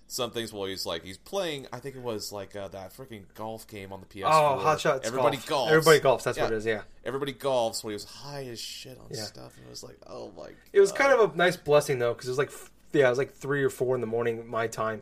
some 0.08 0.32
things. 0.32 0.54
While 0.54 0.68
he's 0.68 0.86
like 0.86 1.04
he's 1.04 1.18
playing. 1.18 1.68
I 1.74 1.80
think 1.80 1.96
it 1.96 2.02
was 2.02 2.32
like 2.32 2.56
uh, 2.56 2.68
that 2.70 2.94
freaking 2.96 3.24
golf 3.34 3.68
game 3.68 3.92
on 3.92 4.00
the 4.02 4.06
PS4. 4.06 4.26
oh, 4.28 4.60
Hot 4.60 4.80
Shots. 4.80 5.08
Everybody 5.08 5.38
golf. 5.48 5.68
golfs. 5.70 5.72
Everybody 5.72 6.00
golfs. 6.00 6.24
That's 6.24 6.38
what 6.40 6.52
it 6.52 6.56
is. 6.56 6.66
Yeah. 6.66 6.82
Everybody 7.04 7.34
golfs. 7.34 7.84
When 7.84 7.92
he 7.92 7.96
was 7.96 8.06
high 8.06 8.46
as 8.46 8.60
shit 8.60 8.98
on 9.00 9.06
Yeah. 9.10 9.24
stuff, 9.24 9.58
and 9.58 9.66
it 9.66 9.70
was 9.70 9.84
like, 9.84 9.98
oh 10.08 10.32
my. 10.38 10.50
It 10.72 10.80
was 10.80 10.92
kind 10.92 11.12
of 11.12 11.34
a 11.34 11.38
nice 11.38 11.58
blessing 11.58 12.00
though, 12.00 12.14
because 12.14 12.28
it 12.28 12.32
was 12.32 12.38
like 12.38 12.52
yeah, 12.94 13.08
it 13.08 13.10
was 13.10 13.18
like 13.18 13.34
three 13.34 13.64
or 13.64 13.70
four 13.70 13.96
in 13.96 14.02
the 14.02 14.08
morning 14.08 14.48
my 14.48 14.68
time, 14.68 15.02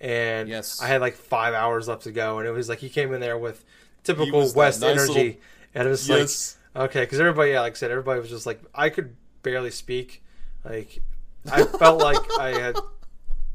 and 0.00 0.48
Yes. 0.48 0.80
I 0.80 0.86
had 0.86 1.00
like 1.00 1.14
five 1.14 1.54
hours 1.54 1.88
left 1.88 2.02
to 2.02 2.12
go, 2.12 2.38
and 2.38 2.46
it 2.46 2.52
was 2.52 2.68
like 2.68 2.78
he 2.78 2.88
came 2.88 3.12
in 3.14 3.20
there 3.20 3.38
with 3.38 3.64
typical 4.04 4.40
West 4.54 4.80
nice 4.82 4.90
energy, 4.90 5.12
little- 5.12 5.40
and 5.74 5.88
it 5.88 5.90
was 5.90 6.08
Yes. 6.08 6.56
like 6.56 6.61
okay, 6.74 7.00
because 7.00 7.20
everybody, 7.20 7.52
yeah, 7.52 7.60
like 7.60 7.72
I 7.72 7.76
said, 7.76 7.90
everybody 7.90 8.20
was 8.20 8.30
just 8.30 8.46
like 8.46 8.60
I 8.74 8.88
could 8.88 9.16
barely 9.42 9.70
speak, 9.70 10.22
like 10.64 11.02
I 11.50 11.64
felt 11.64 12.00
like 12.00 12.20
I 12.38 12.50
had 12.50 12.76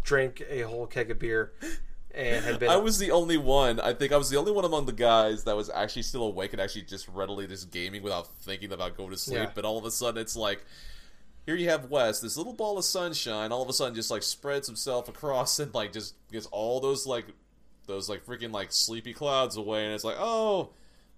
drank 0.04 0.42
a 0.50 0.62
whole 0.62 0.88
keg 0.88 1.12
of 1.12 1.20
beer 1.20 1.52
and 2.16 2.44
had 2.44 2.60
been 2.60 2.70
I 2.70 2.78
was 2.78 2.98
the 2.98 3.12
only 3.12 3.38
one. 3.38 3.80
I 3.80 3.94
think 3.94 4.12
I 4.12 4.18
was 4.18 4.30
the 4.30 4.38
only 4.38 4.52
one 4.52 4.66
among 4.66 4.86
the 4.86 4.94
guys 4.94 5.44
that 5.44 5.56
was 5.56 5.70
actually 5.70 6.02
still 6.02 6.24
awake 6.24 6.54
and 6.54 6.62
actually 6.62 6.84
just 6.84 7.08
readily 7.10 7.46
just 7.48 7.72
gaming 7.72 8.02
without 8.02 8.28
thinking 8.42 8.72
about 8.72 8.98
going 8.98 9.12
to 9.12 9.18
sleep. 9.18 9.38
Yeah. 9.38 9.52
But 9.54 9.66
all 9.66 9.78
of 9.78 9.86
a 9.86 9.92
sudden, 9.92 10.20
it's 10.20 10.36
like 10.36 10.66
here 11.46 11.56
you 11.56 11.70
have 11.70 11.90
West, 11.92 12.22
this 12.22 12.36
little 12.36 12.54
ball 12.54 12.78
of 12.78 12.86
sunshine. 12.86 13.52
All 13.52 13.62
of 13.62 13.70
a 13.70 13.74
sudden, 13.74 13.94
just 13.94 14.10
like 14.10 14.24
spreads 14.24 14.68
himself 14.68 15.08
across 15.08 15.60
and 15.60 15.74
like 15.74 15.94
just 15.94 16.16
gets 16.32 16.48
all 16.48 16.80
those 16.80 17.06
like 17.06 17.26
those 17.86 18.10
like 18.10 18.26
freaking 18.26 18.52
like 18.52 18.72
sleepy 18.72 19.14
clouds 19.14 19.56
away, 19.56 19.86
and 19.86 19.94
it's 19.94 20.04
like 20.04 20.18
oh. 20.18 20.72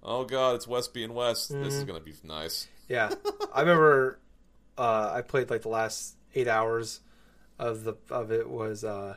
Oh 0.03 0.23
god, 0.23 0.55
it's 0.55 0.67
West 0.67 0.93
being 0.93 1.13
West. 1.13 1.49
This 1.49 1.57
Mm-hmm. 1.57 1.67
is 1.67 1.83
gonna 1.83 1.99
be 1.99 2.13
nice. 2.23 2.67
Yeah, 2.87 3.13
I 3.53 3.61
remember 3.61 4.19
uh, 4.77 5.11
I 5.13 5.21
played 5.21 5.49
like 5.49 5.61
the 5.63 5.69
last 5.69 6.15
eight 6.35 6.47
hours 6.47 7.01
of 7.57 7.83
the 7.83 7.95
of 8.09 8.31
it 8.31 8.49
was 8.49 8.83
uh, 8.83 9.15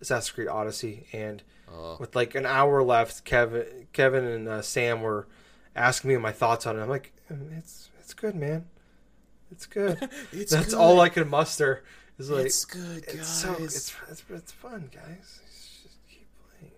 Assassin's 0.00 0.30
Creed 0.32 0.48
Odyssey, 0.48 1.06
and 1.12 1.42
Uh, 1.68 1.96
with 1.98 2.14
like 2.16 2.34
an 2.34 2.46
hour 2.46 2.82
left, 2.82 3.24
Kevin 3.24 3.86
Kevin 3.92 4.24
and 4.24 4.48
uh, 4.48 4.62
Sam 4.62 5.00
were 5.02 5.26
asking 5.76 6.10
me 6.10 6.16
my 6.18 6.32
thoughts 6.32 6.66
on 6.66 6.78
it. 6.78 6.82
I'm 6.82 6.88
like, 6.88 7.12
"Mm, 7.32 7.56
it's 7.58 7.90
it's 8.00 8.12
good, 8.14 8.34
man. 8.34 8.66
It's 9.50 9.66
good. 9.66 9.96
it's 10.32 10.50
That's 10.52 10.74
good. 10.74 10.74
all 10.74 11.00
I 11.00 11.08
could 11.08 11.28
muster. 11.30 11.84
Is 12.18 12.28
like 12.30 12.46
it's 12.46 12.64
good, 12.64 13.06
guys. 13.06 13.14
it's 13.14 13.28
so 13.28 13.52
it's, 13.58 13.92
it's 14.10 14.22
it's 14.30 14.52
fun, 14.52 14.90
guys. 14.92 15.40
Just 15.82 15.96
keep 16.08 16.26
playing. 16.58 16.72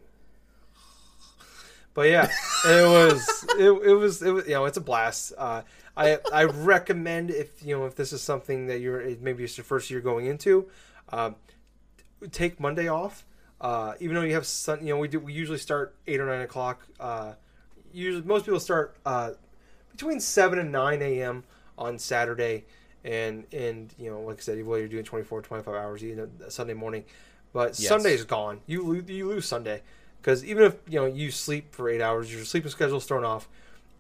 But 1.97 2.11
yeah, 2.11 2.31
it 2.67 2.87
was 2.87 3.47
it, 3.59 3.71
it 3.71 3.95
was 3.95 4.23
it 4.23 4.31
was 4.31 4.47
you 4.47 4.53
know 4.53 4.67
it's 4.67 4.77
a 4.77 4.83
blast. 4.83 5.33
Uh, 5.37 5.63
I 5.97 6.19
I 6.31 6.45
recommend 6.45 7.31
if 7.31 7.65
you 7.65 7.75
know 7.75 7.87
if 7.87 7.95
this 7.97 8.13
is 8.13 8.21
something 8.21 8.67
that 8.67 8.81
you're 8.81 9.03
maybe 9.23 9.43
it's 9.43 9.57
your 9.57 9.65
first 9.65 9.91
year 9.91 10.03
going 10.03 10.27
into, 10.27 10.69
um, 11.09 11.37
take 12.31 12.61
Monday 12.61 12.87
off. 12.87 13.25
Uh, 13.63 13.95
even 13.99 14.15
though 14.15 14.21
you 14.21 14.35
have 14.35 14.45
sun, 14.45 14.81
you 14.87 14.93
know 14.93 14.99
we 14.99 15.09
do 15.09 15.19
we 15.19 15.33
usually 15.33 15.57
start 15.57 15.97
eight 16.07 16.21
or 16.21 16.27
nine 16.27 16.43
o'clock. 16.43 16.87
Uh, 17.01 17.33
usually 17.95 18.23
most 18.27 18.45
people 18.45 18.61
start 18.61 18.95
uh, 19.07 19.31
between 19.91 20.21
seven 20.21 20.59
and 20.59 20.71
nine 20.71 21.01
a.m. 21.01 21.45
on 21.79 21.99
Saturday, 21.99 22.67
and 23.05 23.47
and 23.55 23.95
you 23.99 24.11
know 24.11 24.21
like 24.21 24.37
I 24.37 24.41
said, 24.41 24.67
well 24.67 24.79
you're 24.79 24.87
doing 24.87 25.03
24, 25.05 25.41
25 25.41 25.75
hours 25.75 26.03
you 26.03 26.15
know 26.15 26.29
Sunday 26.51 26.75
morning, 26.75 27.05
but 27.55 27.69
Yes. 27.81 27.89
Sunday's 27.89 28.25
gone. 28.25 28.61
You 28.67 29.03
you 29.09 29.29
lose 29.29 29.47
Sunday 29.47 29.81
because 30.21 30.45
even 30.45 30.65
if 30.65 30.77
you 30.89 30.99
know 30.99 31.07
you 31.07 31.31
sleep 31.31 31.75
for 31.75 31.89
eight 31.89 32.01
hours, 32.01 32.33
your 32.33 32.45
sleeping 32.45 32.71
schedule's 32.71 33.07
thrown 33.07 33.25
off, 33.25 33.49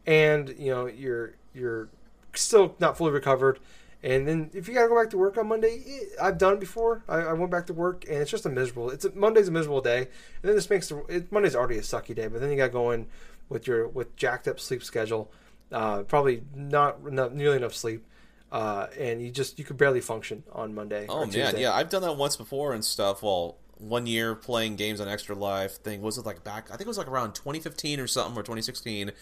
and 0.06 0.54
you 0.58 0.70
know 0.70 0.87
you're 0.87 1.35
you're 1.54 1.88
still 2.35 2.75
not 2.78 2.96
fully 2.96 3.12
recovered. 3.12 3.58
And 4.02 4.28
then 4.28 4.50
if 4.52 4.68
you 4.68 4.75
gotta 4.75 4.88
go 4.88 5.00
back 5.00 5.11
to 5.11 5.18
work 5.18 5.37
on 5.38 5.49
Monday, 5.49 6.00
I've 6.20 6.38
done 6.38 6.54
it 6.54 6.61
before. 6.61 7.02
I, 7.08 7.18
I 7.18 7.32
went 7.32 7.50
back 7.50 7.66
to 7.66 7.73
work 7.73 8.04
and 8.08 8.18
it's 8.18 8.30
just 8.30 8.46
a 8.46 8.49
miserable. 8.49 8.90
It's 8.90 9.04
a, 9.04 9.12
Monday's 9.12 9.49
a 9.49 9.50
miserable 9.50 9.80
day, 9.80 9.99
and 9.99 10.08
then 10.42 10.54
this 10.54 10.70
makes 10.70 10.88
the 10.88 11.04
it, 11.08 11.32
Monday's 11.32 11.56
already 11.56 11.78
a 11.78 11.82
sucky 11.82 12.14
day. 12.14 12.28
But 12.28 12.40
then 12.40 12.50
you 12.50 12.56
got 12.56 12.73
going 12.73 13.06
with 13.49 13.66
your 13.66 13.88
with 13.88 14.14
jacked 14.16 14.49
up 14.49 14.61
sleep 14.61 14.85
schedule, 14.85 15.30
uh, 15.73 16.02
probably 16.02 16.42
not, 16.54 17.11
not 17.11 17.35
nearly 17.35 17.56
enough 17.56 17.75
sleep, 17.75 18.04
uh, 18.52 18.87
and 18.99 19.23
you 19.23 19.30
just 19.30 19.58
you 19.58 19.64
could 19.64 19.76
barely 19.76 20.00
function 20.00 20.42
on 20.52 20.75
Monday. 20.75 21.06
Oh 21.08 21.20
man, 21.20 21.30
Tuesday. 21.30 21.62
yeah, 21.62 21.73
I've 21.73 21.88
done 21.88 22.02
that 22.02 22.16
once 22.16 22.37
before 22.37 22.75
and 22.75 22.85
stuff. 22.85 23.23
Well, 23.23 23.56
one 23.78 24.06
year 24.06 24.35
playing 24.35 24.76
games 24.76 25.00
on 25.00 25.09
Extra 25.09 25.35
Life 25.35 25.76
thing 25.83 26.00
was 26.02 26.18
it 26.18 26.25
like 26.26 26.42
back? 26.45 26.66
I 26.68 26.71
think 26.76 26.83
it 26.83 26.88
was 26.88 26.99
like 26.99 27.09
around 27.09 27.35
2015 27.35 28.00
or 28.00 28.06
something 28.06 28.35
or 28.37 28.42
2016. 28.42 29.12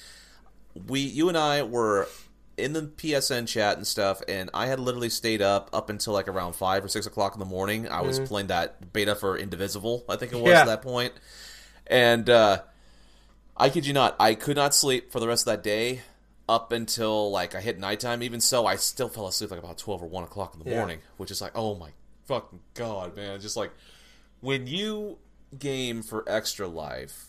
We, 0.88 1.00
you 1.00 1.28
and 1.28 1.36
I 1.38 1.62
were 1.62 2.08
in 2.56 2.72
the 2.72 2.82
PSN 2.82 3.48
chat 3.48 3.76
and 3.76 3.86
stuff, 3.86 4.22
and 4.28 4.48
I 4.54 4.66
had 4.66 4.78
literally 4.78 5.08
stayed 5.08 5.42
up 5.42 5.70
up 5.72 5.90
until 5.90 6.12
like 6.12 6.28
around 6.28 6.54
five 6.54 6.84
or 6.84 6.88
six 6.88 7.06
o'clock 7.06 7.34
in 7.34 7.40
the 7.40 7.44
morning. 7.46 7.88
I 7.88 8.02
was 8.02 8.20
playing 8.20 8.46
that 8.48 8.92
beta 8.92 9.14
for 9.16 9.36
Indivisible, 9.36 10.04
I 10.08 10.16
think 10.16 10.32
it 10.32 10.36
was 10.40 10.50
Yeah. 10.52 10.60
at 10.60 10.66
that 10.66 10.82
point, 10.82 11.12
and 11.86 12.28
uh, 12.30 12.62
I 13.56 13.70
kid 13.70 13.86
you 13.86 13.92
not, 13.92 14.14
I 14.20 14.34
could 14.34 14.56
not 14.56 14.74
sleep 14.74 15.10
for 15.12 15.20
the 15.20 15.26
rest 15.28 15.42
of 15.46 15.52
that 15.52 15.62
day. 15.62 16.02
Up 16.46 16.72
until 16.72 17.30
like 17.30 17.54
I 17.54 17.60
hit 17.62 17.78
nighttime, 17.78 18.22
even 18.22 18.38
so, 18.38 18.66
I 18.66 18.76
still 18.76 19.08
fell 19.08 19.26
asleep 19.26 19.50
like 19.50 19.58
about 19.60 19.78
twelve 19.78 20.02
or 20.02 20.06
one 20.06 20.24
o'clock 20.24 20.52
in 20.54 20.62
the 20.62 20.68
Yeah. 20.70 20.76
morning, 20.76 20.98
which 21.16 21.30
is 21.30 21.40
like, 21.40 21.52
oh 21.54 21.74
my 21.74 21.88
fucking 22.26 22.60
god, 22.74 23.16
man! 23.16 23.40
Just 23.40 23.56
like 23.56 23.70
when 24.44 24.66
you 24.66 25.16
game 25.58 26.02
for 26.02 26.22
extra 26.28 26.68
life 26.68 27.28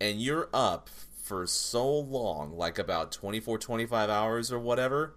and 0.00 0.22
you're 0.22 0.48
up 0.54 0.88
for 1.22 1.46
so 1.46 1.86
long, 1.86 2.56
like 2.56 2.78
about 2.78 3.12
24, 3.12 3.58
25 3.58 4.08
hours 4.08 4.50
or 4.50 4.58
whatever, 4.58 5.16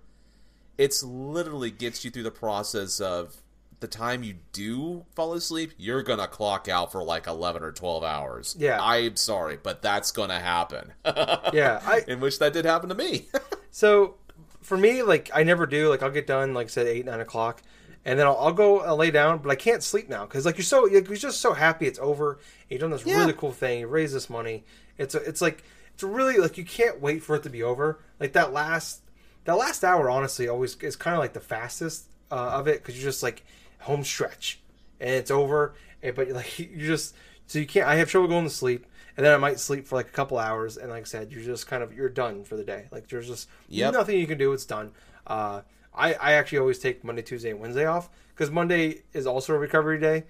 it's 0.77 1.01
literally 1.01 1.71
gets 1.71 2.03
you 2.03 2.11
through 2.11 2.23
the 2.23 2.31
process 2.31 2.99
of 2.99 3.37
the 3.79 3.87
time 3.87 4.21
you 4.21 4.35
do 4.51 5.05
fall 5.15 5.31
asleep, 5.33 5.71
you're 5.77 6.03
gonna 6.03 6.27
clock 6.27 6.67
out 6.67 6.91
for 6.91 7.01
like 7.01 7.25
11 7.25 7.63
or 7.63 7.71
12 7.71 8.03
hours. 8.03 8.57
Yeah. 8.59 8.77
I'm 8.81 9.15
sorry, 9.15 9.57
but 9.61 9.81
that's 9.81 10.11
gonna 10.11 10.39
happen. 10.41 10.91
Yeah, 11.53 11.79
I 11.85 12.03
In 12.05 12.19
which 12.19 12.39
that 12.39 12.51
did 12.51 12.65
happen 12.65 12.89
to 12.89 12.95
me. 12.95 13.27
So 13.71 14.15
for 14.61 14.75
me, 14.75 15.03
like 15.03 15.29
I 15.33 15.43
never 15.43 15.65
do. 15.67 15.87
Like 15.89 16.03
I'll 16.03 16.09
get 16.11 16.27
done, 16.27 16.53
like 16.53 16.65
I 16.65 16.69
said, 16.69 16.87
eight 16.87 17.05
nine 17.05 17.19
o'clock, 17.21 17.61
and 18.05 18.17
then 18.19 18.25
I'll, 18.27 18.37
I'll 18.37 18.53
go 18.53 18.79
I'll 18.81 18.95
lay 18.95 19.11
down. 19.11 19.39
But 19.39 19.49
I 19.51 19.55
can't 19.55 19.83
sleep 19.83 20.09
now 20.09 20.25
because 20.25 20.45
like 20.45 20.57
you're 20.57 20.63
so 20.65 20.85
you're 20.87 21.01
just 21.01 21.41
so 21.41 21.53
happy 21.53 21.85
it's 21.87 21.99
over. 21.99 22.33
And 22.33 22.41
you've 22.69 22.81
done 22.81 22.91
this 22.91 23.05
Yeah. 23.05 23.17
really 23.19 23.33
cool 23.33 23.51
thing. 23.51 23.81
You 23.81 23.87
raise 23.87 24.13
this 24.13 24.29
money. 24.29 24.63
It's 24.97 25.15
a, 25.15 25.19
it's 25.19 25.41
like 25.41 25.63
it's 25.93 26.03
really 26.03 26.37
like 26.37 26.57
you 26.57 26.65
can't 26.65 27.01
wait 27.01 27.23
for 27.23 27.35
it 27.35 27.43
to 27.43 27.49
be 27.49 27.63
over. 27.63 27.99
Like 28.19 28.33
that 28.33 28.53
last 28.53 29.01
that 29.45 29.55
last 29.57 29.83
hour, 29.83 30.09
honestly, 30.09 30.47
always 30.47 30.75
is 30.77 30.95
kind 30.95 31.15
of 31.15 31.19
like 31.19 31.33
the 31.33 31.39
fastest 31.39 32.05
uh, 32.31 32.35
of 32.35 32.67
it 32.67 32.81
because 32.81 32.95
you're 32.95 33.09
just 33.09 33.23
like 33.23 33.43
home 33.79 34.03
stretch 34.03 34.59
and 34.99 35.09
it's 35.11 35.31
over. 35.31 35.73
And, 36.03 36.15
but 36.15 36.29
like 36.31 36.59
you 36.59 36.85
just 36.85 37.15
so 37.47 37.59
you 37.59 37.65
can't. 37.65 37.87
I 37.87 37.95
have 37.95 38.09
trouble 38.09 38.27
going 38.27 38.43
to 38.45 38.49
sleep. 38.49 38.85
And 39.17 39.25
then 39.25 39.33
I 39.33 39.37
might 39.37 39.59
sleep 39.59 39.85
for 39.85 39.97
like 39.97 40.07
a 40.07 40.11
couple 40.11 40.37
hours, 40.37 40.77
and 40.77 40.89
like 40.91 41.01
I 41.01 41.03
said, 41.03 41.33
you're 41.33 41.43
just 41.43 41.67
kind 41.67 41.83
of 41.83 41.93
you're 41.93 42.07
done 42.07 42.45
for 42.45 42.55
the 42.55 42.63
day. 42.63 42.87
Like 42.89 43.09
there's 43.09 43.27
just 43.27 43.49
Yep. 43.67 43.91
nothing 43.93 44.17
you 44.17 44.25
can 44.25 44.37
do. 44.37 44.53
It's 44.53 44.63
done. 44.63 44.91
Uh, 45.27 45.61
I 45.93 46.13
I 46.13 46.33
actually 46.33 46.59
always 46.59 46.79
take 46.79 47.03
Monday, 47.03 47.21
Tuesday, 47.21 47.51
and 47.51 47.59
Wednesday 47.59 47.85
off 47.85 48.09
because 48.33 48.51
Monday 48.51 49.03
is 49.13 49.27
also 49.27 49.53
a 49.53 49.57
recovery 49.57 49.99
day. 49.99 50.25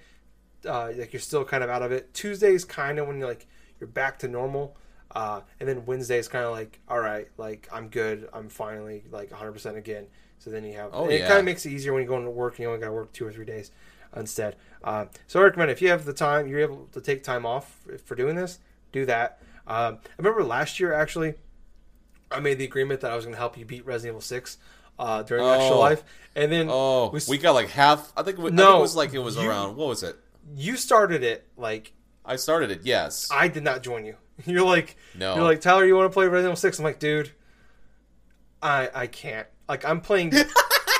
Uh, 0.68 0.92
like 0.98 1.14
you're 1.14 1.20
still 1.22 1.46
kind 1.46 1.64
of 1.64 1.70
out 1.70 1.82
of 1.82 1.92
it. 1.92 2.14
Tuesday 2.14 2.54
is 2.54 2.66
kind 2.66 3.00
of 3.00 3.08
when 3.08 3.18
you're 3.20 3.28
like 3.28 3.48
you're 3.80 3.88
back 3.88 4.20
to 4.20 4.28
normal, 4.28 4.76
uh, 5.12 5.42
and 5.60 5.70
then 5.70 5.86
Wednesday 5.86 6.18
is 6.18 6.28
kind 6.28 6.46
of 6.46 6.52
like 6.52 6.80
all 6.88 7.00
right, 7.00 7.28
like 7.38 7.68
I'm 7.72 7.88
good. 7.90 8.28
I'm 8.34 8.50
finally 8.50 9.04
like 9.12 9.32
100 9.32 9.52
percent 9.52 9.78
again. 9.78 10.08
So 10.40 10.50
then 10.50 10.64
you 10.64 10.74
have 10.76 10.92
Oh, 10.94 11.04
and 11.04 11.14
it 11.14 11.28
kind 11.28 11.40
of 11.40 11.46
makes 11.46 11.66
it 11.66 11.72
easier 11.72 11.94
when 11.94 12.02
you 12.02 12.08
go 12.08 12.18
into 12.18 12.30
work 12.30 12.54
and 12.54 12.60
you 12.60 12.68
only 12.68 12.80
got 12.80 12.88
to 12.88 12.94
work 12.94 13.12
two 13.12 13.28
or 13.28 13.32
three 13.32 13.46
days 13.46 13.72
instead. 14.16 14.56
Uh, 14.84 15.06
so 15.28 15.40
I 15.40 15.44
recommend 15.44 15.70
if 15.70 15.82
you 15.82 15.90
have 15.90 16.06
the 16.06 16.14
time, 16.14 16.48
you're 16.48 16.62
able 16.62 16.88
to 16.94 17.02
take 17.02 17.24
time 17.24 17.46
off 17.46 17.82
for 18.06 18.16
doing 18.16 18.36
this, 18.36 18.60
do 18.94 19.06
that. 19.06 19.40
Um, 19.68 20.00
I 20.04 20.10
remember 20.18 20.44
last 20.44 20.80
year 20.80 20.94
actually, 20.94 21.36
I 22.32 22.40
made 22.40 22.58
the 22.58 22.64
agreement 22.64 23.02
that 23.02 23.12
I 23.12 23.16
was 23.16 23.26
going 23.26 23.34
to 23.34 23.40
help 23.40 23.58
you 23.58 23.66
beat 23.66 23.86
Resident 23.86 24.14
Evil 24.14 24.22
Six 24.22 24.58
uh, 25.00 25.24
during 25.24 25.44
Extra 25.46 25.76
Oh. 25.76 25.80
Life, 25.80 26.04
and 26.36 26.52
then 26.52 26.68
oh, 26.70 27.10
we, 27.10 27.20
we 27.28 27.38
got 27.40 27.54
like 27.54 27.70
half. 27.70 28.12
I 28.16 28.22
think, 28.22 28.38
it 28.38 28.42
was, 28.42 28.54
I 28.54 28.56
think 28.58 28.68
No, 28.70 28.78
it 28.78 28.82
was 28.82 28.96
like 28.96 29.14
it 29.16 29.20
was 29.20 29.36
you- 29.38 29.50
around. 29.50 29.76
What 29.78 29.88
was 29.88 30.04
it? 30.04 30.16
you 30.56 30.76
started 30.78 31.24
it 31.24 31.48
like 31.58 31.94
I 32.26 32.36
started 32.36 32.72
it. 32.72 32.82
Yes. 32.84 33.30
I 33.32 33.48
did 33.48 33.64
not 33.64 33.82
join 33.84 34.04
you. 34.06 34.16
You're 34.46 34.66
like, 34.66 34.96
No. 35.18 35.36
you're 35.36 35.44
like 35.44 35.62
Tyler. 35.62 35.86
You 35.86 35.96
want 35.96 36.10
to 36.12 36.14
play 36.14 36.26
Resident 36.26 36.46
Evil 36.46 36.56
Six? 36.56 36.80
I'm 36.80 36.86
like, 36.86 37.00
dude, 37.00 37.32
I 38.62 38.90
I 38.94 39.08
can't. 39.08 39.48
Like 39.68 39.86
I'm 39.86 40.02
playing. 40.02 40.34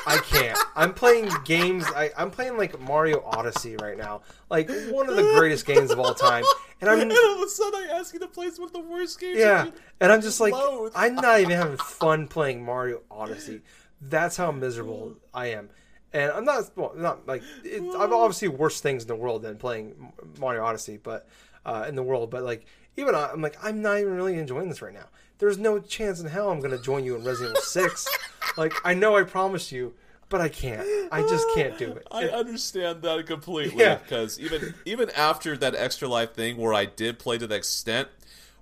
I 0.06 0.16
can't. 0.18 0.58
I'm 0.76 0.94
playing 0.94 1.30
games. 1.44 1.84
I, 1.94 2.10
I'm 2.16 2.30
playing 2.30 2.56
like 2.56 2.80
Mario 2.80 3.22
Odyssey 3.24 3.76
right 3.76 3.96
now, 3.98 4.22
like 4.50 4.70
one 4.90 5.08
of 5.08 5.16
the 5.16 5.22
greatest 5.36 5.66
games 5.66 5.90
of 5.90 5.98
all 6.00 6.14
time. 6.14 6.44
And 6.80 6.88
I'm 6.88 7.00
and 7.02 7.12
all 7.12 7.36
of 7.36 7.42
a 7.42 7.48
sudden, 7.48 7.88
I 7.90 7.98
ask 7.98 8.14
you 8.14 8.20
to 8.20 8.26
play 8.26 8.48
one 8.56 8.68
of 8.68 8.72
the 8.72 8.80
worst 8.80 9.20
games. 9.20 9.38
yeah, 9.38 9.68
and 10.00 10.10
I'm 10.12 10.22
just 10.22 10.40
like, 10.40 10.52
loathe. 10.52 10.92
I'm 10.94 11.14
not 11.16 11.40
even 11.40 11.56
having 11.56 11.76
fun 11.76 12.28
playing 12.28 12.64
Mario 12.64 13.02
Odyssey. 13.10 13.60
That's 14.00 14.36
how 14.36 14.50
miserable 14.52 15.16
I 15.34 15.48
am. 15.48 15.70
And 16.12 16.32
I'm 16.32 16.44
not, 16.44 16.70
well, 16.76 16.92
not 16.96 17.26
like, 17.28 17.42
it, 17.64 17.82
I've 17.96 18.12
obviously 18.12 18.48
worse 18.48 18.80
things 18.80 19.02
in 19.02 19.08
the 19.08 19.14
world 19.16 19.42
than 19.42 19.56
playing 19.58 20.12
Mario 20.38 20.64
Odyssey, 20.64 20.96
but 21.00 21.28
uh, 21.64 21.84
in 21.88 21.94
the 21.94 22.02
world, 22.02 22.30
but 22.30 22.42
like, 22.42 22.66
even 22.96 23.14
I, 23.14 23.30
I'm 23.32 23.40
like, 23.40 23.56
I'm 23.62 23.80
not 23.82 23.98
even 23.98 24.14
really 24.16 24.36
enjoying 24.38 24.68
this 24.68 24.82
right 24.82 24.92
now. 24.94 25.06
There's 25.38 25.56
no 25.58 25.78
chance 25.78 26.20
in 26.20 26.26
hell 26.26 26.50
I'm 26.50 26.58
going 26.60 26.76
to 26.76 26.82
join 26.82 27.04
you 27.04 27.14
in 27.16 27.24
Resident 27.24 27.52
Evil 27.56 27.62
6. 27.62 28.08
like, 28.56 28.72
I 28.84 28.94
know 28.94 29.16
I 29.16 29.22
promised 29.22 29.70
you, 29.70 29.94
but 30.28 30.40
I 30.40 30.48
can't. 30.48 30.86
I 31.12 31.22
just 31.22 31.46
can't 31.54 31.78
do 31.78 31.92
it. 31.92 32.06
I 32.10 32.24
It- 32.24 32.34
understand 32.34 33.02
that 33.02 33.26
completely 33.26 33.80
Yeah. 33.82 33.96
because 33.96 34.38
even 34.40 34.74
even 34.84 35.10
after 35.10 35.56
that 35.58 35.74
extra 35.74 36.08
life 36.08 36.34
thing 36.34 36.56
where 36.56 36.74
I 36.74 36.84
did 36.86 37.18
play 37.18 37.38
to 37.38 37.46
the 37.46 37.56
extent 37.56 38.08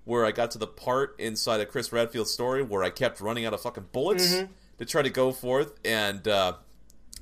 where 0.04 0.24
I 0.24 0.32
got 0.32 0.50
to 0.52 0.58
the 0.58 0.66
part 0.66 1.14
inside 1.18 1.60
of 1.60 1.68
Chris 1.68 1.92
Redfield's 1.92 2.30
story 2.32 2.62
where 2.62 2.82
I 2.82 2.88
kept 2.90 3.20
running 3.20 3.44
out 3.44 3.52
of 3.54 3.60
fucking 3.60 3.86
bullets 3.92 4.34
Mm-hmm. 4.34 4.52
To 4.78 4.84
try 4.84 5.02
to 5.02 5.10
go 5.10 5.32
forth 5.32 5.74
and 5.84 6.26
uh, 6.28 6.54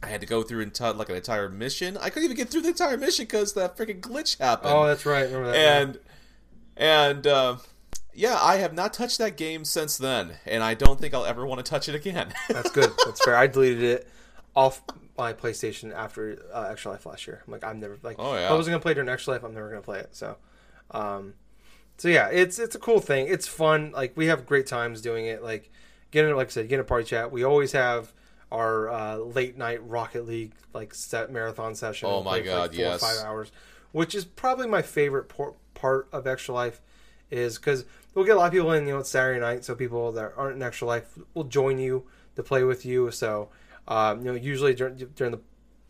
I 0.02 0.08
had 0.08 0.20
to 0.20 0.26
go 0.26 0.42
through 0.42 0.66
enti- 0.66 0.96
like 0.96 1.08
an 1.08 1.16
entire 1.16 1.48
mission. 1.48 1.96
I 1.96 2.10
couldn't 2.10 2.24
even 2.24 2.36
get 2.36 2.48
through 2.50 2.62
the 2.62 2.68
entire 2.68 2.96
mission 2.96 3.24
because 3.24 3.54
that 3.54 3.76
freaking 3.76 4.00
glitch 4.00 4.38
happened. 4.38 4.72
oh, 4.74 4.86
that's 4.86 5.06
right. 5.06 5.24
Remember 5.26 5.52
that. 5.52 5.56
and 5.56 5.98
and 6.76 7.26
uh, 7.26 7.56
yeah, 8.14 8.38
I 8.40 8.56
have 8.56 8.72
not 8.74 8.92
touched 8.92 9.18
that 9.18 9.36
game 9.36 9.64
since 9.64 9.96
then, 9.98 10.32
and 10.46 10.62
I 10.62 10.74
don't 10.74 11.00
think 11.00 11.14
I'll 11.14 11.24
ever 11.26 11.46
want 11.46 11.64
to 11.64 11.68
touch 11.70 11.88
it 11.88 11.94
again. 11.94 12.32
That's 12.48 12.70
good. 12.70 12.90
That's 13.04 13.22
fair. 13.24 13.36
I 13.36 13.46
deleted 13.46 13.82
it 13.82 14.08
off 14.54 14.82
my 15.18 15.32
PlayStation 15.32 15.94
after 15.94 16.42
uh, 16.52 16.68
Extra 16.70 16.92
Life 16.92 17.06
last 17.06 17.26
year. 17.26 17.42
I'm 17.46 17.52
like, 17.52 17.64
I'm 17.64 17.80
never 17.80 17.98
like, 18.02 18.16
Oh, 18.18 18.34
yeah. 18.34 18.46
if 18.46 18.50
I 18.50 18.54
wasn't 18.54 18.72
gonna 18.72 18.82
play 18.82 18.94
during 18.94 19.08
Extra 19.08 19.34
Life. 19.34 19.42
I'm 19.44 19.54
never 19.54 19.68
gonna 19.70 19.80
play 19.82 19.98
it. 20.00 20.14
So, 20.14 20.36
um, 20.90 21.34
so 21.98 22.08
yeah, 22.08 22.28
it's 22.28 22.58
it's 22.58 22.74
a 22.74 22.78
cool 22.78 23.00
thing. 23.00 23.26
It's 23.28 23.46
fun. 23.48 23.92
Like 23.92 24.14
we 24.16 24.26
have 24.26 24.44
great 24.46 24.66
times 24.66 25.00
doing 25.00 25.26
it. 25.26 25.42
Like 25.42 25.70
getting 26.16 26.34
like 26.34 26.48
I 26.48 26.50
said, 26.50 26.68
getting 26.68 26.80
a 26.80 26.84
party 26.84 27.04
chat. 27.04 27.30
We 27.30 27.44
always 27.44 27.72
have 27.72 28.12
our 28.50 28.88
uh, 28.88 29.16
late 29.18 29.58
night 29.58 29.86
Rocket 29.86 30.26
League 30.26 30.54
like 30.72 30.94
set 30.94 31.30
marathon 31.30 31.74
session. 31.74 32.08
Oh 32.10 32.22
my 32.22 32.30
for, 32.30 32.36
like, 32.36 32.44
God, 32.46 32.74
four 32.74 32.84
or 32.84 32.88
yes. 32.88 33.00
five 33.00 33.26
hours, 33.26 33.52
which 33.92 34.14
is 34.14 34.24
probably 34.24 34.66
my 34.66 34.80
favorite 34.80 35.28
por- 35.28 35.56
part 35.74 36.08
of 36.12 36.26
Extra 36.26 36.54
Life. 36.54 36.80
Is 37.30 37.58
because 37.58 37.84
we'll 38.14 38.24
get 38.24 38.36
a 38.36 38.38
lot 38.38 38.46
of 38.46 38.52
people 38.52 38.72
in. 38.72 38.86
You 38.86 38.94
know, 38.94 39.00
it's 39.00 39.10
Saturday 39.10 39.40
night, 39.40 39.64
so 39.64 39.74
people 39.74 40.12
that 40.12 40.32
aren't 40.36 40.56
in 40.56 40.62
Extra 40.62 40.88
Life 40.88 41.18
will 41.34 41.44
join 41.44 41.78
you 41.78 42.06
to 42.36 42.42
play 42.42 42.64
with 42.64 42.86
you. 42.86 43.10
So, 43.10 43.50
um, 43.88 44.20
you 44.20 44.26
know, 44.26 44.34
usually 44.34 44.74
during, 44.74 44.96
during 44.96 45.32
the 45.32 45.40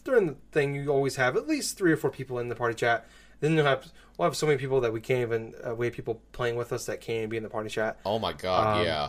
during 0.02 0.26
the 0.26 0.36
thing, 0.50 0.74
you 0.74 0.88
always 0.88 1.16
have 1.16 1.36
at 1.36 1.46
least 1.46 1.76
three 1.78 1.92
or 1.92 1.96
four 1.96 2.10
people 2.10 2.38
in 2.38 2.48
the 2.48 2.54
party 2.56 2.74
chat. 2.74 3.06
Then 3.40 3.54
you'll 3.54 3.66
have 3.66 3.92
we'll 4.16 4.26
have 4.26 4.36
so 4.36 4.46
many 4.46 4.58
people 4.58 4.80
that 4.80 4.92
we 4.92 5.00
can't 5.00 5.20
even 5.20 5.54
uh, 5.64 5.74
we 5.74 5.86
have 5.86 5.94
people 5.94 6.20
playing 6.32 6.56
with 6.56 6.72
us 6.72 6.86
that 6.86 7.00
can't 7.00 7.30
be 7.30 7.36
in 7.36 7.42
the 7.42 7.50
party 7.50 7.68
chat. 7.68 7.98
oh 8.04 8.18
my 8.18 8.32
god, 8.32 8.78
Um, 8.78 8.86
yeah. 8.86 9.08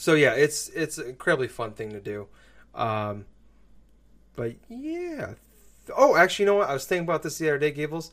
So 0.00 0.14
yeah, 0.14 0.32
it's 0.32 0.70
it's 0.70 0.96
an 0.96 1.08
incredibly 1.08 1.46
fun 1.46 1.72
thing 1.72 1.90
to 1.90 2.00
do. 2.00 2.26
Um, 2.74 3.26
but 4.34 4.54
yeah. 4.70 5.34
Oh, 5.94 6.16
actually, 6.16 6.44
you 6.44 6.46
know 6.46 6.54
what? 6.54 6.70
I 6.70 6.72
was 6.72 6.86
thinking 6.86 7.04
about 7.04 7.22
this 7.22 7.36
the 7.36 7.50
other 7.50 7.58
day, 7.58 7.70
Gables. 7.70 8.10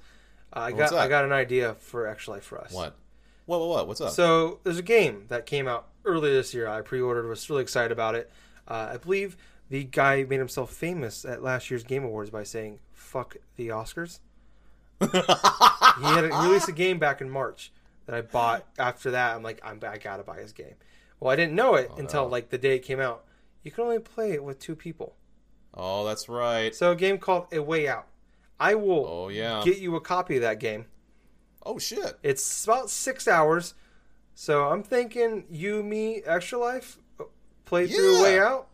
Uh, 0.51 0.59
I 0.59 0.71
What's 0.73 0.91
got 0.91 0.99
I 0.99 1.07
got 1.07 1.23
an 1.23 1.31
idea 1.31 1.75
for 1.75 2.05
Extra 2.05 2.33
Life 2.33 2.43
for 2.43 2.59
us. 2.59 2.73
What? 2.73 2.97
What? 3.45 3.61
What? 3.61 3.69
what? 3.69 3.87
What's 3.87 4.01
up? 4.01 4.11
So 4.11 4.59
there's 4.65 4.77
a 4.77 4.83
game 4.83 5.27
that 5.29 5.45
came 5.45 5.65
out 5.65 5.87
earlier 6.03 6.33
this 6.33 6.53
year. 6.53 6.67
I 6.67 6.81
pre-ordered. 6.81 7.25
Was 7.25 7.49
really 7.49 7.61
excited 7.61 7.93
about 7.93 8.15
it. 8.15 8.29
Uh, 8.67 8.89
I 8.91 8.97
believe 8.97 9.37
the 9.69 9.85
guy 9.85 10.25
made 10.25 10.39
himself 10.39 10.73
famous 10.73 11.23
at 11.23 11.41
last 11.41 11.71
year's 11.71 11.85
Game 11.85 12.03
Awards 12.03 12.29
by 12.29 12.43
saying 12.43 12.79
"fuck 12.91 13.37
the 13.55 13.69
Oscars." 13.69 14.19
he 14.99 15.07
had 15.07 16.25
a, 16.25 16.41
released 16.43 16.67
a 16.67 16.73
game 16.73 16.99
back 16.99 17.21
in 17.21 17.29
March 17.29 17.71
that 18.07 18.15
I 18.15 18.23
bought. 18.23 18.65
After 18.77 19.11
that, 19.11 19.37
I'm 19.37 19.43
like, 19.43 19.61
I'm 19.63 19.79
I 19.87 19.97
gotta 19.97 20.23
buy 20.23 20.39
his 20.41 20.51
game. 20.51 20.75
Well, 21.19 21.31
I 21.31 21.35
didn't 21.35 21.55
know 21.55 21.75
it 21.75 21.89
oh, 21.91 21.97
until 21.97 22.23
no. 22.23 22.29
like 22.29 22.49
the 22.49 22.57
day 22.57 22.75
it 22.75 22.79
came 22.83 22.99
out. 22.99 23.23
You 23.63 23.71
can 23.71 23.83
only 23.85 23.99
play 23.99 24.31
it 24.31 24.43
with 24.43 24.59
two 24.59 24.75
people. 24.75 25.15
Oh, 25.73 26.05
that's 26.05 26.29
right. 26.29 26.73
So 26.73 26.91
a 26.91 26.95
game 26.95 27.17
called 27.17 27.47
A 27.51 27.59
Way 27.61 27.87
Out. 27.87 28.07
I 28.59 28.75
will 28.75 29.05
Oh 29.07 29.27
yeah. 29.29 29.61
get 29.63 29.77
you 29.77 29.95
a 29.95 30.01
copy 30.01 30.35
of 30.37 30.41
that 30.41 30.59
game. 30.59 30.85
oh 31.65 31.77
shit. 31.79 32.17
It's 32.23 32.63
about 32.63 32.89
six 32.89 33.27
hours. 33.27 33.73
So 34.35 34.65
I'm 34.69 34.83
thinking 34.83 35.45
you, 35.49 35.83
me, 35.83 36.21
Extra 36.25 36.59
Life, 36.59 36.97
uh, 37.19 37.23
play 37.65 37.87
through 37.87 38.17
Yeah. 38.17 38.23
Way 38.23 38.39
Out. 38.39 38.67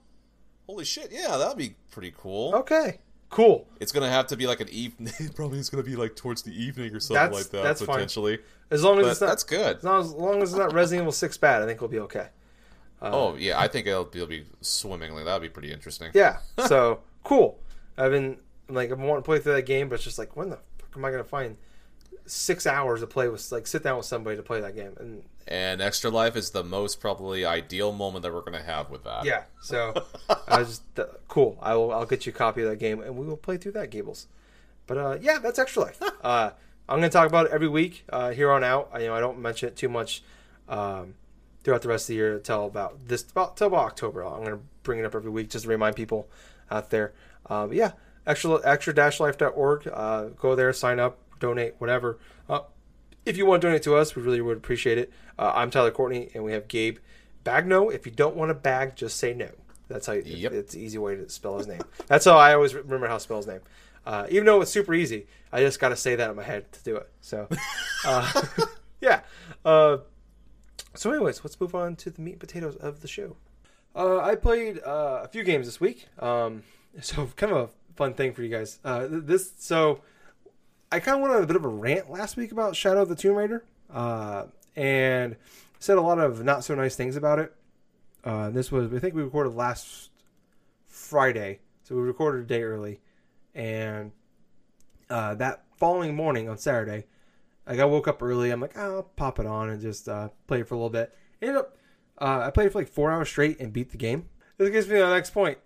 Holy 0.68 0.86
shit. 0.86 1.10
Yeah, 1.12 1.38
that'd 1.38 1.58
be 1.58 1.76
pretty 1.92 2.14
cool. 2.18 2.54
Okay, 2.56 3.00
cool. 3.34 3.68
It's 3.80 3.92
gonna 3.92 4.10
have 4.10 4.28
to 4.28 4.38
be 4.38 4.48
like 4.48 4.62
an 4.62 4.70
evening. 4.70 5.14
Probably 5.36 5.60
it's 5.60 5.70
gonna 5.70 5.84
be 5.84 5.96
like 5.96 6.16
towards 6.16 6.42
the 6.44 6.52
evening 6.52 6.96
or 6.96 7.00
something 7.00 7.16
That's- 7.22 7.44
like 7.44 7.52
that 7.52 7.64
that's 7.64 7.82
fine. 7.82 7.96
potentially. 7.96 8.40
As 8.72 8.84
long 8.84 8.98
as 9.00 9.04
But 9.06 9.12
it's 9.12 9.22
not, 9.22 9.28
that's 9.28 9.44
good. 9.44 9.78
as 9.78 9.84
long 9.84 10.00
as, 10.02 10.08
as 10.08 10.14
long 10.14 10.42
as 10.42 10.50
it's 10.52 10.58
not 10.60 10.74
Resident 10.74 11.04
Evil 11.04 11.12
Six 11.12 11.38
bad, 11.38 11.62
I 11.62 11.66
think 11.66 11.82
we'll 11.82 11.90
be 11.90 12.00
okay. 12.00 12.28
Uh, 13.02 13.10
oh 13.12 13.36
yeah, 13.36 13.60
I 13.60 13.68
think 13.68 13.86
it'll 13.88 14.06
be, 14.06 14.20
it'll 14.20 14.30
be 14.30 14.46
swimmingly. 14.62 15.24
That'd 15.24 15.42
be 15.42 15.50
pretty 15.50 15.72
interesting. 15.72 16.12
Yeah. 16.14 16.38
So 16.68 17.02
cool. 17.24 17.60
I've 17.98 18.12
been 18.12 18.38
like 18.70 18.92
I've 18.92 18.98
been 18.98 19.08
wanting 19.08 19.24
to 19.24 19.26
play 19.26 19.40
through 19.40 19.54
that 19.56 19.66
game, 19.66 19.90
but 19.90 19.96
it's 19.96 20.04
just 20.04 20.18
like 20.18 20.36
when 20.38 20.50
the 20.50 20.58
fuck 20.80 20.90
am 20.96 21.04
I 21.06 21.12
gonna 21.12 21.24
find 21.24 21.58
six 22.26 22.66
hours 22.66 23.02
to 23.02 23.08
play 23.08 23.28
with 23.28 23.52
like 23.52 23.68
sit 23.68 23.84
down 23.84 23.98
with 23.98 24.06
somebody 24.06 24.38
to 24.38 24.44
play 24.44 24.62
that 24.62 24.76
game? 24.76 24.94
And 25.00 25.24
And 25.48 25.82
Extra 25.82 26.10
Life 26.10 26.36
is 26.36 26.52
the 26.52 26.64
most 26.64 27.00
probably 27.02 27.46
ideal 27.46 27.92
moment 27.92 28.24
that 28.24 28.34
we're 28.34 28.42
gonna 28.42 28.64
have 28.64 28.90
with 28.90 29.04
that. 29.04 29.26
yeah, 29.26 29.44
so 29.62 29.94
I 30.48 30.60
was 30.60 30.68
just 30.70 31.00
uh, 31.00 31.06
cool. 31.28 31.58
I 31.62 31.76
will 31.76 31.92
I'll 31.92 32.06
get 32.06 32.26
you 32.26 32.32
a 32.32 32.36
copy 32.36 32.62
of 32.64 32.70
that 32.70 32.80
game 32.80 33.02
and 33.02 33.18
we 33.18 33.26
will 33.26 33.38
play 33.38 33.58
through 33.58 33.74
that 33.74 33.90
Gables. 33.90 34.28
But 34.88 34.98
uh, 34.98 35.18
yeah, 35.22 35.40
that's 35.40 35.60
Extra 35.60 35.84
Life. 35.84 36.02
uh, 36.24 36.52
I'm 36.90 36.98
gonna 36.98 37.10
talk 37.10 37.28
about 37.28 37.46
it 37.48 37.52
every 37.52 37.70
week 37.70 38.04
uh, 38.10 38.32
here 38.32 38.52
on 38.52 38.64
out. 38.64 38.90
I, 38.94 39.00
you 39.00 39.08
know 39.08 39.16
I 39.16 39.20
don't 39.20 39.40
mention 39.40 39.70
it 39.70 39.76
too 39.76 39.90
much 39.90 40.24
um, 40.70 41.16
throughout 41.64 41.82
the 41.82 41.88
rest 41.88 42.06
of 42.06 42.08
the 42.10 42.16
year 42.16 42.36
until 42.36 42.66
about 42.66 43.08
this 43.08 43.24
about 43.24 43.58
till 43.58 43.68
about 43.68 43.86
October. 43.86 44.24
I'm 44.24 44.44
gonna 44.44 44.60
bring 44.84 45.00
it 45.00 45.06
up 45.06 45.16
every 45.16 45.32
week 45.32 45.50
just 45.50 45.64
to 45.64 45.70
remind 45.70 45.96
people 45.96 46.28
out 46.70 46.90
there. 46.90 47.14
Um, 47.50 47.72
yeah, 47.74 47.92
extra 48.28 48.60
extra 48.66 48.94
dash 48.94 49.20
life.org. 49.20 49.88
Uh, 49.88 50.24
go 50.38 50.56
there, 50.56 50.74
sign 50.74 51.00
up, 51.00 51.18
donate, 51.44 51.76
whatever. 51.78 52.20
Uh, 52.48 52.62
if 53.26 53.36
you 53.36 53.46
want 53.46 53.62
to 53.62 53.68
donate 53.68 53.84
to 53.84 53.96
us, 53.96 54.16
we 54.16 54.22
really 54.22 54.40
would 54.40 54.56
appreciate 54.56 54.98
it. 54.98 55.12
Uh, 55.38 55.52
I'm 55.54 55.70
Tyler 55.72 55.92
Courtney, 55.92 56.30
and 56.34 56.44
we 56.46 56.54
have 56.54 56.70
Gabe 56.70 57.00
Bagno. 57.44 57.94
If 57.94 58.06
you 58.06 58.14
don't 58.14 58.38
want 58.38 58.50
to 58.50 58.54
bag, 58.54 58.96
just 58.96 59.18
say 59.18 59.34
no. 59.34 59.50
That's 59.90 60.08
how 60.08 60.14
you, 60.14 60.22
Yep. 60.24 60.54
it's 60.54 60.74
an 60.74 60.80
easy 60.82 60.98
way 60.98 61.16
to 61.18 61.28
spell 61.30 61.58
his 61.58 61.68
name. 61.68 61.82
That's 62.08 62.24
how 62.24 62.38
I 62.38 62.54
always 62.54 62.74
remember 62.74 63.08
how 63.08 63.16
to 63.16 63.20
spell 63.20 63.38
his 63.38 63.48
name. 63.48 63.60
Uh, 64.06 64.26
even 64.30 64.46
though 64.46 64.62
it's 64.62 64.72
super 64.72 64.94
easy, 64.94 65.28
I 65.52 65.60
just 65.60 65.82
got 65.82 65.90
to 65.90 65.98
say 65.98 66.16
that 66.16 66.30
in 66.30 66.36
my 66.38 66.44
head 66.44 66.72
to 66.72 66.84
do 66.84 66.96
it. 66.96 67.10
So, 67.20 67.50
uh, 68.06 68.42
yeah. 69.02 69.22
Uh, 69.66 69.98
so, 70.96 71.12
anyways, 71.12 71.44
let's 71.44 71.60
move 71.60 71.76
on 71.76 71.98
to 71.98 72.10
the 72.10 72.22
meat 72.22 72.32
and 72.32 72.40
potatoes 72.40 72.78
of 72.78 73.02
the 73.02 73.08
show. 73.10 73.36
Uh, 73.94 74.20
I 74.20 74.36
played 74.36 74.80
uh, 74.80 75.22
a 75.24 75.28
few 75.28 75.44
games 75.44 75.66
this 75.66 75.82
week. 75.82 76.08
Um, 76.20 76.64
so, 77.02 77.30
kind 77.36 77.52
of 77.52 77.58
a 77.58 77.70
fun 77.96 78.14
thing 78.14 78.34
for 78.34 78.44
you 78.44 78.50
guys. 78.50 78.80
Uh, 78.86 79.08
this 79.10 79.52
so 79.58 80.00
I 80.94 81.00
kind 81.00 81.16
of 81.16 81.24
went 81.24 81.34
on 81.34 81.42
a 81.42 81.48
bit 81.48 81.56
of 81.56 81.66
a 81.66 81.70
rant 81.70 82.12
last 82.12 82.38
week 82.38 82.52
about 82.52 82.76
Shadow 82.76 83.02
of 83.02 83.10
the 83.10 83.16
Tomb 83.16 83.36
Raider, 83.36 83.66
uh, 83.92 84.46
and 84.76 85.36
said 85.80 85.98
a 85.98 86.02
lot 86.02 86.20
of 86.20 86.44
not 86.44 86.64
so 86.64 86.76
nice 86.76 86.96
things 86.96 87.16
about 87.16 87.40
it. 87.40 87.52
Uh, 88.24 88.52
this 88.52 88.72
was 88.72 88.94
I 88.94 89.00
think 89.00 89.16
we 89.16 89.24
recorded 89.24 89.56
last 89.56 90.12
Friday, 90.86 91.62
so 91.82 91.96
we 91.96 92.02
recorded 92.04 92.42
a 92.42 92.46
day 92.46 92.62
early, 92.62 93.02
and 93.56 94.12
uh, 95.10 95.34
that 95.34 95.64
following 95.78 96.16
morning 96.16 96.48
on 96.48 96.60
Saturday, 96.60 97.06
like 97.66 97.80
I 97.80 97.86
woke 97.86 98.08
up 98.08 98.22
early. 98.22 98.52
I'm 98.52 98.62
like, 98.62 98.78
oh, 98.78 98.98
I'll 98.98 99.04
pop 99.04 99.40
it 99.40 99.48
on 99.48 99.72
and 99.72 99.82
just 99.82 100.08
uh, 100.08 100.30
play 100.46 100.60
it 100.60 100.68
for 100.68 100.76
a 100.76 100.78
little 100.78 100.92
bit. 100.92 101.12
Ended 101.42 101.58
up, 101.58 101.76
uh, 102.20 102.44
I 102.46 102.52
played 102.52 102.72
for 102.72 102.78
like 102.78 102.88
four 102.88 103.12
hours 103.12 103.30
straight 103.30 103.60
and 103.60 103.74
beat 103.74 103.90
the 103.90 103.98
game. 103.98 104.30
This 104.60 104.70
gets 104.70 104.86
me 104.86 104.98
to 104.98 105.06
the 105.06 105.10
next 105.10 105.32
point. 105.32 105.58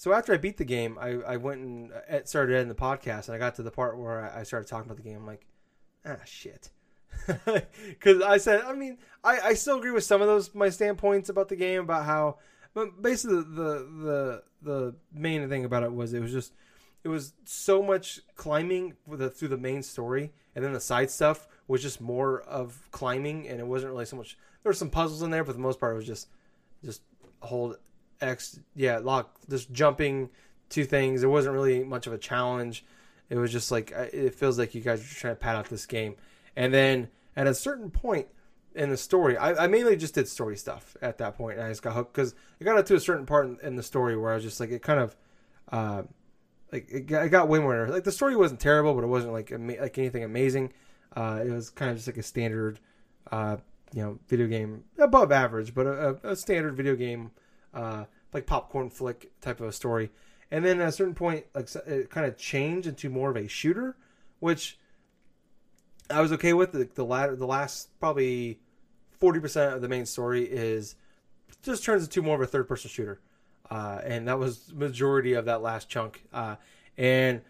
So 0.00 0.14
after 0.14 0.32
I 0.32 0.38
beat 0.38 0.56
the 0.56 0.64
game, 0.64 0.96
I, 0.98 1.08
I 1.08 1.36
went 1.36 1.60
and 1.60 1.92
uh, 1.92 2.24
started 2.24 2.54
editing 2.54 2.70
the 2.70 2.74
podcast, 2.74 3.26
and 3.26 3.34
I 3.34 3.38
got 3.38 3.56
to 3.56 3.62
the 3.62 3.70
part 3.70 3.98
where 3.98 4.34
I, 4.34 4.44
started 4.44 4.66
talking 4.66 4.90
about 4.90 4.96
the 4.96 5.02
game. 5.02 5.18
I'm 5.18 5.26
like, 5.26 5.46
ah, 6.06 6.16
shit. 6.24 6.70
Because 7.44 8.22
I 8.22 8.38
said, 8.38 8.62
I 8.62 8.72
mean, 8.72 8.96
I, 9.22 9.40
I 9.40 9.52
still 9.52 9.76
agree 9.76 9.90
with 9.90 10.04
some 10.04 10.22
of 10.22 10.26
those 10.26 10.54
my 10.54 10.70
standpoints 10.70 11.28
about 11.28 11.50
the 11.50 11.56
game 11.56 11.82
about 11.82 12.06
how, 12.06 12.38
but 12.72 13.02
basically 13.02 13.42
the 13.42 13.86
the 14.02 14.42
the 14.62 14.94
main 15.12 15.46
thing 15.50 15.66
about 15.66 15.82
it 15.82 15.92
was 15.92 16.14
it 16.14 16.22
was 16.22 16.32
just 16.32 16.54
it 17.04 17.08
was 17.08 17.34
so 17.44 17.82
much 17.82 18.20
climbing 18.36 18.94
the, 19.06 19.28
through 19.28 19.48
the 19.48 19.58
main 19.58 19.82
story, 19.82 20.32
and 20.54 20.64
then 20.64 20.72
the 20.72 20.80
side 20.80 21.10
stuff 21.10 21.46
was 21.68 21.82
just 21.82 22.00
more 22.00 22.40
of 22.40 22.88
climbing, 22.90 23.46
and 23.46 23.60
it 23.60 23.66
wasn't 23.66 23.92
really 23.92 24.06
so 24.06 24.16
much. 24.16 24.38
There 24.62 24.70
were 24.70 24.74
some 24.74 24.88
puzzles 24.88 25.20
in 25.20 25.30
there, 25.30 25.44
but 25.44 25.48
for 25.48 25.58
the 25.58 25.62
most 25.62 25.78
part, 25.78 25.92
it 25.92 25.96
was 25.96 26.06
just 26.06 26.28
just 26.82 27.02
hold 27.40 27.76
X, 28.20 28.60
yeah, 28.74 28.98
lock, 28.98 29.36
just 29.48 29.72
jumping 29.72 30.30
to 30.70 30.84
things. 30.84 31.20
There 31.20 31.30
wasn't 31.30 31.54
really 31.54 31.84
much 31.84 32.06
of 32.06 32.12
a 32.12 32.18
challenge. 32.18 32.84
It 33.28 33.36
was 33.36 33.52
just 33.52 33.70
like 33.70 33.92
it 33.92 34.34
feels 34.34 34.58
like 34.58 34.74
you 34.74 34.80
guys 34.80 35.00
are 35.00 35.14
trying 35.14 35.34
to 35.34 35.40
pad 35.40 35.56
out 35.56 35.68
this 35.68 35.86
game, 35.86 36.16
and 36.56 36.74
then 36.74 37.08
at 37.36 37.46
a 37.46 37.54
certain 37.54 37.90
point 37.90 38.26
in 38.74 38.90
the 38.90 38.96
story, 38.96 39.36
I, 39.36 39.64
I 39.64 39.66
mainly 39.66 39.96
just 39.96 40.14
did 40.14 40.28
story 40.28 40.56
stuff 40.56 40.96
at 41.02 41.18
that 41.18 41.36
point, 41.36 41.58
and 41.58 41.66
I 41.66 41.70
just 41.70 41.82
got 41.82 41.94
hooked 41.94 42.12
because 42.12 42.34
it 42.58 42.64
got 42.64 42.78
up 42.78 42.86
to 42.86 42.94
a 42.94 43.00
certain 43.00 43.26
part 43.26 43.46
in, 43.46 43.58
in 43.62 43.76
the 43.76 43.82
story 43.82 44.16
where 44.16 44.32
I 44.32 44.34
was 44.34 44.44
just 44.44 44.60
like, 44.60 44.70
it 44.70 44.82
kind 44.82 45.00
of, 45.00 45.16
uh, 45.72 46.02
like 46.72 46.88
it 46.90 47.06
got, 47.06 47.26
it 47.26 47.30
got 47.30 47.48
way 47.48 47.58
more 47.58 47.88
like 47.88 48.04
the 48.04 48.12
story 48.12 48.36
wasn't 48.36 48.60
terrible, 48.60 48.94
but 48.94 49.04
it 49.04 49.08
wasn't 49.08 49.32
like 49.32 49.50
ama- 49.52 49.80
like 49.80 49.98
anything 49.98 50.24
amazing. 50.24 50.72
Uh, 51.16 51.42
it 51.44 51.50
was 51.50 51.70
kind 51.70 51.90
of 51.90 51.96
just 51.96 52.06
like 52.06 52.16
a 52.16 52.22
standard, 52.22 52.78
uh, 53.32 53.56
you 53.92 54.02
know, 54.02 54.18
video 54.28 54.46
game 54.46 54.84
above 54.98 55.32
average, 55.32 55.74
but 55.74 55.86
a, 55.86 56.18
a 56.22 56.36
standard 56.36 56.76
video 56.76 56.94
game, 56.94 57.32
uh, 57.74 58.04
like 58.32 58.46
popcorn 58.46 58.90
flick 58.90 59.32
type 59.40 59.60
of 59.60 59.68
a 59.68 59.72
story. 59.72 60.10
And 60.50 60.64
then 60.64 60.80
at 60.80 60.88
a 60.88 60.92
certain 60.92 61.14
point, 61.14 61.46
like 61.54 61.68
it 61.86 62.10
kind 62.10 62.26
of 62.26 62.36
changed 62.36 62.88
into 62.88 63.08
more 63.08 63.30
of 63.30 63.36
a 63.36 63.46
shooter, 63.46 63.96
which 64.40 64.78
I 66.10 66.20
was 66.20 66.32
okay 66.32 66.52
with. 66.52 66.72
The, 66.72 66.88
the 66.92 67.04
latter, 67.04 67.36
the 67.36 67.46
last 67.46 67.88
probably 68.00 68.58
forty 69.18 69.38
percent 69.38 69.74
of 69.74 69.80
the 69.80 69.88
main 69.88 70.06
story 70.06 70.42
is 70.42 70.96
just 71.62 71.84
turns 71.84 72.04
into 72.04 72.22
more 72.22 72.34
of 72.34 72.40
a 72.40 72.46
third 72.46 72.66
person 72.66 72.90
shooter, 72.90 73.20
uh, 73.70 74.00
and 74.04 74.26
that 74.26 74.38
was 74.38 74.72
majority 74.74 75.34
of 75.34 75.44
that 75.44 75.62
last 75.62 75.88
chunk. 75.88 76.24
Uh, 76.32 76.56
and 76.98 77.42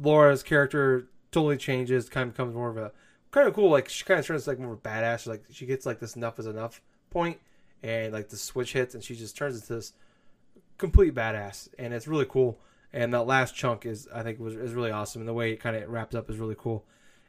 Laura's 0.00 0.42
character 0.42 1.08
totally 1.32 1.58
changes, 1.58 2.08
kind 2.08 2.28
of 2.28 2.34
becomes 2.34 2.54
more 2.54 2.70
of 2.70 2.78
a 2.78 2.92
kind 3.32 3.46
of 3.46 3.52
cool. 3.52 3.70
Like 3.70 3.90
she 3.90 4.04
kind 4.04 4.18
of 4.18 4.26
turns 4.26 4.46
like 4.46 4.58
more 4.58 4.76
badass. 4.76 5.26
Like 5.26 5.44
she 5.52 5.66
gets 5.66 5.84
like 5.84 6.00
this 6.00 6.16
enough 6.16 6.38
is 6.38 6.46
enough 6.46 6.80
point, 7.10 7.38
and 7.86 8.12
like 8.12 8.28
the 8.28 8.36
switch 8.36 8.72
hits, 8.72 8.94
and 8.94 9.02
she 9.02 9.14
just 9.14 9.36
turns 9.36 9.54
into 9.54 9.74
this 9.74 9.92
complete 10.76 11.14
badass, 11.14 11.68
and 11.78 11.94
it's 11.94 12.08
really 12.08 12.26
cool. 12.28 12.58
And 12.92 13.12
that 13.14 13.26
last 13.26 13.54
chunk 13.54 13.86
is, 13.86 14.08
I 14.14 14.22
think, 14.22 14.40
was 14.40 14.54
is 14.54 14.72
really 14.72 14.90
awesome, 14.90 15.22
and 15.22 15.28
the 15.28 15.34
way 15.34 15.52
it 15.52 15.60
kind 15.60 15.76
of 15.76 15.88
wraps 15.88 16.14
up 16.14 16.28
is 16.28 16.38
really 16.38 16.56
cool. 16.58 16.84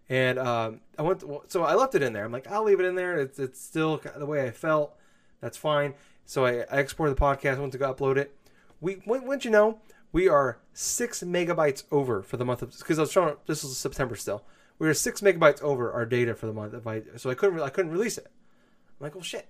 And 0.10 0.40
um, 0.40 0.82
I 0.98 1.02
went, 1.02 1.20
to, 1.20 1.42
so 1.48 1.64
I 1.64 1.76
left 1.76 1.94
it 1.94 2.02
in 2.02 2.14
there. 2.14 2.24
I'm 2.24 2.32
like, 2.32 2.50
I'll 2.50 2.64
leave 2.64 2.80
it 2.80 2.86
in 2.86 2.96
there. 2.96 3.18
It's 3.18 3.40
it's 3.40 3.62
still 3.62 4.02
the 4.16 4.26
way 4.26 4.46
I 4.46 4.52
felt. 4.52 4.98
That's 5.42 5.58
fine. 5.58 5.94
So 6.26 6.46
I, 6.46 6.66
I 6.72 6.80
exported 6.80 7.16
the 7.16 7.22
podcast, 7.22 7.60
went 7.60 7.72
to 7.74 7.78
go 7.78 7.94
upload 7.94 8.18
it. 8.18 8.36
We 8.82 9.02
went 9.06 9.46
you 9.46 9.52
know, 9.52 9.80
we 10.12 10.28
are 10.28 10.60
six 10.74 11.24
megabytes 11.24 11.84
over 11.92 12.22
for 12.22 12.38
the 12.38 12.46
month 12.46 12.62
of 12.62 12.78
because 12.78 12.98
I 12.98 13.04
was 13.04 13.12
trying. 13.12 13.36
This 13.46 13.64
was 13.64 13.78
September 13.78 14.16
still. 14.16 14.44
We 14.80 14.88
were 14.88 14.94
six 14.94 15.22
megabytes 15.22 15.62
over 15.62 15.92
our 15.92 16.06
data 16.06 16.36
for 16.36 16.46
the 16.46 16.54
month. 16.54 16.88
I 16.88 17.04
so 17.18 17.30
I 17.30 17.36
couldn't 17.36 17.60
I 17.60 17.70
couldn't 17.70 17.92
release 17.92 18.18
it. 18.18 18.28
I'm 18.28 19.06
like, 19.06 19.16
well, 19.16 19.24
shit. 19.24 19.48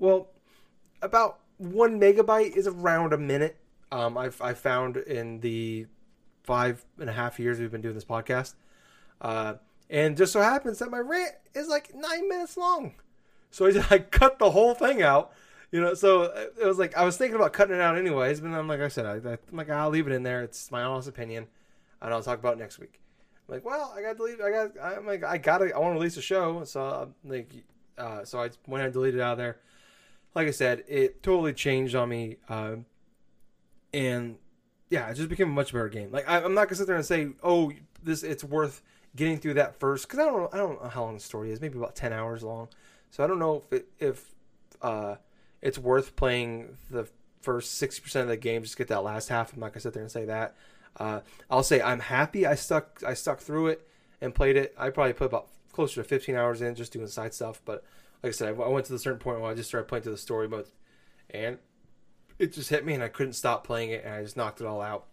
Well, 0.00 0.30
about 1.02 1.40
one 1.58 2.00
megabyte 2.00 2.56
is 2.56 2.66
around 2.66 3.12
a 3.12 3.18
minute. 3.18 3.58
Um, 3.92 4.16
I've 4.16 4.40
I 4.40 4.54
found 4.54 4.96
in 4.96 5.40
the 5.40 5.86
five 6.42 6.84
and 6.98 7.10
a 7.10 7.12
half 7.12 7.38
years 7.38 7.60
we've 7.60 7.70
been 7.70 7.82
doing 7.82 7.94
this 7.94 8.04
podcast, 8.04 8.54
uh, 9.20 9.54
and 9.90 10.16
just 10.16 10.32
so 10.32 10.40
happens 10.40 10.78
that 10.78 10.90
my 10.90 10.98
rant 10.98 11.34
is 11.54 11.68
like 11.68 11.94
nine 11.94 12.28
minutes 12.30 12.56
long. 12.56 12.94
So 13.50 13.66
I 13.66 13.72
just 13.72 13.92
I 13.92 13.98
cut 13.98 14.38
the 14.38 14.50
whole 14.50 14.72
thing 14.72 15.02
out, 15.02 15.32
you 15.70 15.82
know. 15.82 15.92
So 15.92 16.22
it 16.58 16.64
was 16.64 16.78
like 16.78 16.96
I 16.96 17.04
was 17.04 17.18
thinking 17.18 17.36
about 17.36 17.52
cutting 17.52 17.74
it 17.74 17.82
out 17.82 17.98
anyways, 17.98 18.40
but 18.40 18.52
I'm 18.52 18.68
like 18.68 18.80
I 18.80 18.88
said, 18.88 19.04
I, 19.04 19.16
I'm 19.32 19.38
like 19.52 19.68
I'll 19.68 19.90
leave 19.90 20.06
it 20.06 20.14
in 20.14 20.22
there. 20.22 20.42
It's 20.42 20.70
my 20.70 20.82
honest 20.82 21.08
opinion, 21.08 21.46
and 22.00 22.14
I'll 22.14 22.22
talk 22.22 22.38
about 22.38 22.56
next 22.56 22.78
week. 22.78 23.00
I'm 23.46 23.56
like, 23.56 23.66
well, 23.66 23.92
I 23.94 24.00
got 24.00 24.16
to 24.16 24.22
leave. 24.22 24.40
I 24.40 24.50
got. 24.50 24.70
I'm 24.82 25.06
like, 25.06 25.24
I 25.24 25.36
gotta. 25.36 25.74
I 25.74 25.78
want 25.78 25.90
to 25.90 25.98
release 25.98 26.16
a 26.16 26.22
show, 26.22 26.64
so 26.64 26.80
I'm 26.82 27.30
like, 27.30 27.52
uh, 27.98 28.24
so 28.24 28.40
I 28.42 28.48
went 28.66 28.82
and 28.82 28.94
deleted 28.94 29.20
it 29.20 29.22
out 29.22 29.32
of 29.32 29.38
there. 29.38 29.58
Like 30.34 30.48
I 30.48 30.52
said, 30.52 30.84
it 30.88 31.22
totally 31.22 31.52
changed 31.52 31.94
on 31.94 32.08
me, 32.08 32.36
uh, 32.48 32.76
and 33.92 34.36
yeah, 34.88 35.08
it 35.08 35.14
just 35.14 35.28
became 35.28 35.48
a 35.48 35.52
much 35.52 35.72
better 35.72 35.88
game. 35.88 36.10
Like 36.12 36.28
I, 36.28 36.42
I'm 36.42 36.54
not 36.54 36.66
gonna 36.66 36.76
sit 36.76 36.86
there 36.86 36.96
and 36.96 37.04
say, 37.04 37.30
oh, 37.42 37.72
this 38.02 38.22
it's 38.22 38.44
worth 38.44 38.82
getting 39.16 39.38
through 39.38 39.54
that 39.54 39.78
first 39.78 40.06
because 40.06 40.20
I 40.20 40.24
don't 40.24 40.36
know. 40.36 40.48
I 40.52 40.56
don't 40.56 40.82
know 40.82 40.88
how 40.88 41.04
long 41.04 41.14
the 41.14 41.20
story 41.20 41.50
is. 41.50 41.60
Maybe 41.60 41.78
about 41.78 41.96
ten 41.96 42.12
hours 42.12 42.42
long. 42.42 42.68
So 43.10 43.24
I 43.24 43.26
don't 43.26 43.38
know 43.38 43.56
if 43.56 43.72
it, 43.72 43.88
if 43.98 44.34
uh, 44.82 45.16
it's 45.62 45.78
worth 45.78 46.14
playing 46.16 46.76
the 46.90 47.08
first 47.40 47.76
sixty 47.76 48.02
percent 48.02 48.24
of 48.24 48.28
the 48.28 48.36
game 48.36 48.62
just 48.62 48.76
get 48.76 48.88
that 48.88 49.02
last 49.02 49.28
half. 49.28 49.52
I'm 49.52 49.60
not 49.60 49.72
gonna 49.72 49.80
sit 49.80 49.94
there 49.94 50.02
and 50.02 50.12
say 50.12 50.26
that. 50.26 50.54
Uh, 50.96 51.20
I'll 51.50 51.62
say 51.62 51.80
I'm 51.80 52.00
happy 52.00 52.46
I 52.46 52.54
stuck 52.54 53.02
I 53.06 53.14
stuck 53.14 53.40
through 53.40 53.68
it 53.68 53.88
and 54.20 54.34
played 54.34 54.56
it. 54.56 54.74
I 54.78 54.90
probably 54.90 55.12
put 55.12 55.26
about 55.26 55.48
closer 55.72 56.02
to 56.02 56.08
15 56.08 56.34
hours 56.34 56.62
in 56.62 56.74
just 56.74 56.92
doing 56.92 57.06
side 57.06 57.34
stuff. 57.34 57.60
But 57.64 57.84
like 58.22 58.30
I 58.30 58.32
said, 58.32 58.48
I 58.48 58.68
went 58.68 58.86
to 58.86 58.92
the 58.92 58.98
certain 58.98 59.18
point 59.18 59.40
where 59.40 59.50
I 59.50 59.54
just 59.54 59.68
started 59.68 59.88
playing 59.88 60.04
to 60.04 60.10
the 60.10 60.18
story 60.18 60.48
mode, 60.48 60.66
and 61.30 61.58
it 62.38 62.52
just 62.52 62.70
hit 62.70 62.84
me, 62.84 62.94
and 62.94 63.02
I 63.02 63.08
couldn't 63.08 63.34
stop 63.34 63.66
playing 63.66 63.90
it, 63.90 64.04
and 64.04 64.14
I 64.14 64.22
just 64.22 64.36
knocked 64.36 64.60
it 64.60 64.66
all 64.66 64.80
out. 64.80 65.06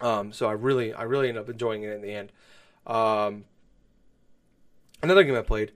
Um, 0.00 0.32
so 0.32 0.48
I 0.48 0.52
really, 0.52 0.92
I 0.92 1.02
really 1.02 1.28
ended 1.28 1.42
up 1.42 1.50
enjoying 1.50 1.82
it 1.82 1.90
in 1.90 2.00
the 2.00 2.12
end. 2.12 2.32
Um, 2.86 3.44
another 5.02 5.22
game 5.22 5.36
I 5.36 5.42
played 5.42 5.72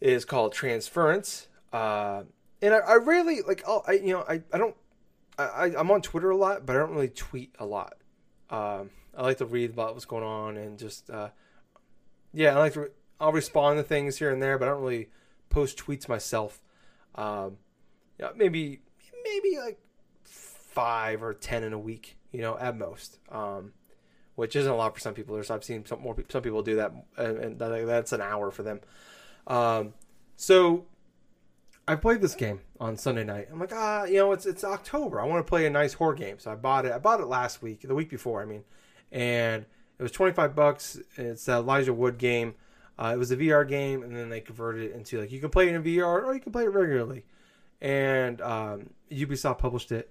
is 0.00 0.24
called 0.24 0.52
Transference, 0.52 1.48
uh, 1.72 2.22
and 2.62 2.74
I, 2.74 2.78
I 2.78 2.94
really 2.94 3.42
like. 3.42 3.62
I'll, 3.66 3.84
I 3.86 3.92
you 3.92 4.12
know 4.12 4.24
I, 4.28 4.42
I 4.52 4.58
don't 4.58 4.76
I, 5.38 5.72
I'm 5.76 5.90
on 5.90 6.02
Twitter 6.02 6.30
a 6.30 6.36
lot, 6.36 6.64
but 6.64 6.76
I 6.76 6.78
don't 6.78 6.92
really 6.92 7.08
tweet 7.08 7.54
a 7.58 7.66
lot. 7.66 7.94
Um, 8.48 8.90
I 9.16 9.22
like 9.22 9.38
to 9.38 9.46
read 9.46 9.70
about 9.70 9.94
what's 9.94 10.04
going 10.04 10.24
on 10.24 10.56
and 10.56 10.78
just 10.78 11.10
uh, 11.10 11.30
yeah, 12.32 12.54
I 12.54 12.58
like 12.58 12.74
to. 12.74 12.90
I'll 13.18 13.32
respond 13.32 13.78
to 13.78 13.82
things 13.82 14.18
here 14.18 14.30
and 14.30 14.42
there, 14.42 14.58
but 14.58 14.66
I 14.66 14.72
don't 14.72 14.82
really 14.82 15.08
post 15.48 15.78
tweets 15.78 16.08
myself. 16.08 16.60
Um, 17.14 17.58
yeah, 18.18 18.30
maybe 18.36 18.80
maybe 19.24 19.58
like 19.58 19.78
five 20.24 21.22
or 21.22 21.34
ten 21.34 21.62
in 21.62 21.72
a 21.72 21.78
week, 21.78 22.18
you 22.32 22.40
know, 22.40 22.58
at 22.58 22.76
most. 22.76 23.18
Um, 23.30 23.72
which 24.36 24.54
isn't 24.54 24.70
a 24.70 24.76
lot 24.76 24.94
for 24.94 25.00
some 25.00 25.14
people. 25.14 25.34
There's 25.34 25.50
I've 25.50 25.64
seen 25.64 25.84
some 25.86 26.00
more 26.00 26.14
some 26.28 26.42
people 26.42 26.62
do 26.62 26.76
that, 26.76 26.92
and, 27.16 27.38
and 27.38 27.58
that's 27.58 28.12
an 28.12 28.20
hour 28.20 28.50
for 28.50 28.62
them. 28.62 28.80
Um, 29.46 29.94
so 30.36 30.84
I 31.88 31.96
played 31.96 32.20
this 32.20 32.34
game 32.34 32.60
on 32.78 32.96
Sunday 32.96 33.24
night. 33.24 33.48
I'm 33.50 33.58
like, 33.58 33.72
ah, 33.72 34.04
you 34.04 34.16
know, 34.16 34.32
it's 34.32 34.46
it's 34.46 34.62
October. 34.62 35.20
I 35.20 35.24
want 35.24 35.44
to 35.44 35.48
play 35.48 35.66
a 35.66 35.70
nice 35.70 35.94
horror 35.94 36.14
game, 36.14 36.38
so 36.38 36.52
I 36.52 36.54
bought 36.54 36.84
it. 36.84 36.92
I 36.92 36.98
bought 36.98 37.20
it 37.20 37.26
last 37.26 37.62
week, 37.62 37.80
the 37.80 37.94
week 37.94 38.10
before, 38.10 38.42
I 38.42 38.44
mean, 38.44 38.64
and 39.10 39.64
it 39.98 40.02
was 40.02 40.12
25 40.12 40.54
bucks. 40.54 40.98
It's 41.16 41.46
the 41.46 41.54
Elijah 41.54 41.94
Wood 41.94 42.18
game. 42.18 42.54
Uh, 42.98 43.12
it 43.14 43.18
was 43.18 43.30
a 43.30 43.36
VR 43.36 43.68
game, 43.68 44.02
and 44.02 44.16
then 44.16 44.28
they 44.28 44.40
converted 44.40 44.90
it 44.90 44.94
into 44.94 45.20
like 45.20 45.30
you 45.30 45.40
can 45.40 45.50
play 45.50 45.68
it 45.68 45.74
in 45.74 45.82
VR 45.82 46.24
or 46.24 46.34
you 46.34 46.40
can 46.40 46.52
play 46.52 46.64
it 46.64 46.72
regularly. 46.72 47.24
And 47.80 48.40
um, 48.40 48.90
Ubisoft 49.10 49.58
published 49.58 49.92
it. 49.92 50.10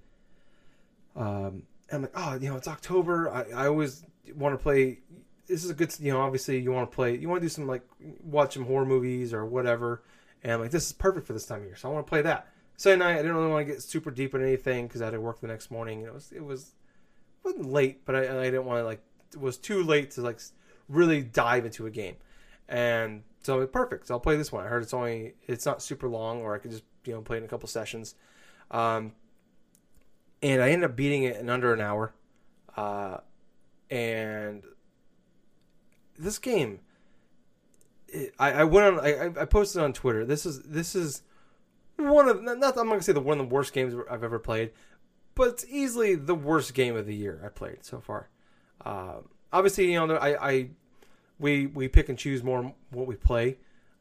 Um, 1.15 1.63
I'm 1.91 2.03
like, 2.03 2.11
oh, 2.15 2.37
you 2.39 2.49
know, 2.49 2.57
it's 2.57 2.67
October. 2.67 3.29
I, 3.29 3.63
I 3.63 3.67
always 3.67 4.03
want 4.35 4.53
to 4.53 4.61
play. 4.61 4.99
This 5.47 5.63
is 5.63 5.69
a 5.69 5.73
good, 5.73 5.95
you 5.99 6.11
know, 6.11 6.21
obviously 6.21 6.59
you 6.59 6.71
want 6.71 6.89
to 6.89 6.95
play. 6.95 7.15
You 7.15 7.29
want 7.29 7.41
to 7.41 7.45
do 7.45 7.49
some 7.49 7.67
like 7.67 7.83
watch 8.23 8.53
some 8.53 8.65
horror 8.65 8.85
movies 8.85 9.33
or 9.33 9.45
whatever. 9.45 10.03
And 10.43 10.53
I'm 10.53 10.59
like, 10.59 10.71
this 10.71 10.85
is 10.85 10.93
perfect 10.93 11.25
for 11.25 11.33
this 11.33 11.45
time 11.45 11.61
of 11.61 11.65
year, 11.65 11.75
so 11.75 11.89
I 11.89 11.91
want 11.91 12.05
to 12.05 12.09
play 12.09 12.21
that. 12.21 12.47
Sunday 12.77 13.03
night, 13.03 13.13
I 13.13 13.17
didn't 13.17 13.35
really 13.35 13.49
want 13.49 13.65
to 13.65 13.73
get 13.73 13.81
super 13.81 14.11
deep 14.11 14.35
in 14.35 14.43
anything 14.43 14.85
because 14.85 15.01
I 15.01 15.05
had 15.05 15.11
to 15.11 15.21
work 15.21 15.39
the 15.39 15.47
next 15.47 15.71
morning. 15.71 15.99
And 15.99 16.07
it 16.09 16.13
was 16.13 16.31
it 16.31 16.43
was 16.43 16.73
wasn't 17.43 17.71
late, 17.71 18.05
but 18.05 18.15
I, 18.15 18.39
I 18.39 18.43
didn't 18.45 18.65
want 18.65 18.79
to 18.79 18.83
like 18.83 19.01
it 19.33 19.39
was 19.39 19.57
too 19.57 19.83
late 19.83 20.11
to 20.11 20.21
like 20.21 20.39
really 20.89 21.21
dive 21.21 21.65
into 21.65 21.85
a 21.85 21.91
game. 21.91 22.15
And 22.67 23.23
so 23.43 23.57
like, 23.57 23.71
perfect. 23.71 24.07
So 24.07 24.15
I'll 24.15 24.19
play 24.19 24.37
this 24.37 24.51
one. 24.51 24.65
I 24.65 24.67
heard 24.67 24.83
it's 24.83 24.93
only 24.93 25.33
it's 25.47 25.65
not 25.65 25.81
super 25.81 26.07
long, 26.07 26.41
or 26.41 26.55
I 26.55 26.57
could 26.57 26.71
just 26.71 26.83
you 27.05 27.13
know 27.13 27.21
play 27.21 27.37
it 27.37 27.39
in 27.39 27.45
a 27.45 27.47
couple 27.49 27.67
sessions. 27.67 28.15
Um, 28.71 29.13
and 30.41 30.61
I 30.61 30.69
ended 30.71 30.89
up 30.89 30.95
beating 30.95 31.23
it 31.23 31.37
in 31.37 31.49
under 31.49 31.73
an 31.73 31.81
hour. 31.81 32.13
Uh, 32.75 33.17
and 33.89 34.63
this 36.17 36.39
game, 36.39 36.79
it, 38.07 38.33
I, 38.39 38.51
I 38.51 38.63
went 38.63 38.97
on. 38.97 39.05
I, 39.05 39.41
I 39.41 39.45
posted 39.45 39.81
on 39.81 39.93
Twitter. 39.93 40.25
This 40.25 40.45
is 40.45 40.61
this 40.63 40.95
is 40.95 41.21
one 41.97 42.27
of 42.27 42.41
not. 42.41 42.55
I'm 42.55 42.61
not 42.61 42.85
gonna 42.85 43.01
say 43.01 43.13
the 43.13 43.21
one 43.21 43.39
of 43.39 43.49
the 43.49 43.53
worst 43.53 43.73
games 43.73 43.93
I've 44.09 44.23
ever 44.23 44.39
played, 44.39 44.71
but 45.35 45.49
it's 45.49 45.65
easily 45.69 46.15
the 46.15 46.35
worst 46.35 46.73
game 46.73 46.95
of 46.95 47.05
the 47.05 47.15
year 47.15 47.41
I 47.45 47.49
played 47.49 47.85
so 47.85 47.99
far. 47.99 48.29
Uh, 48.83 49.17
obviously, 49.53 49.91
you 49.91 50.05
know, 50.05 50.15
I, 50.15 50.49
I 50.49 50.69
we 51.39 51.67
we 51.67 51.87
pick 51.87 52.09
and 52.09 52.17
choose 52.17 52.43
more 52.43 52.73
what 52.91 53.07
we 53.07 53.15
play, 53.15 53.57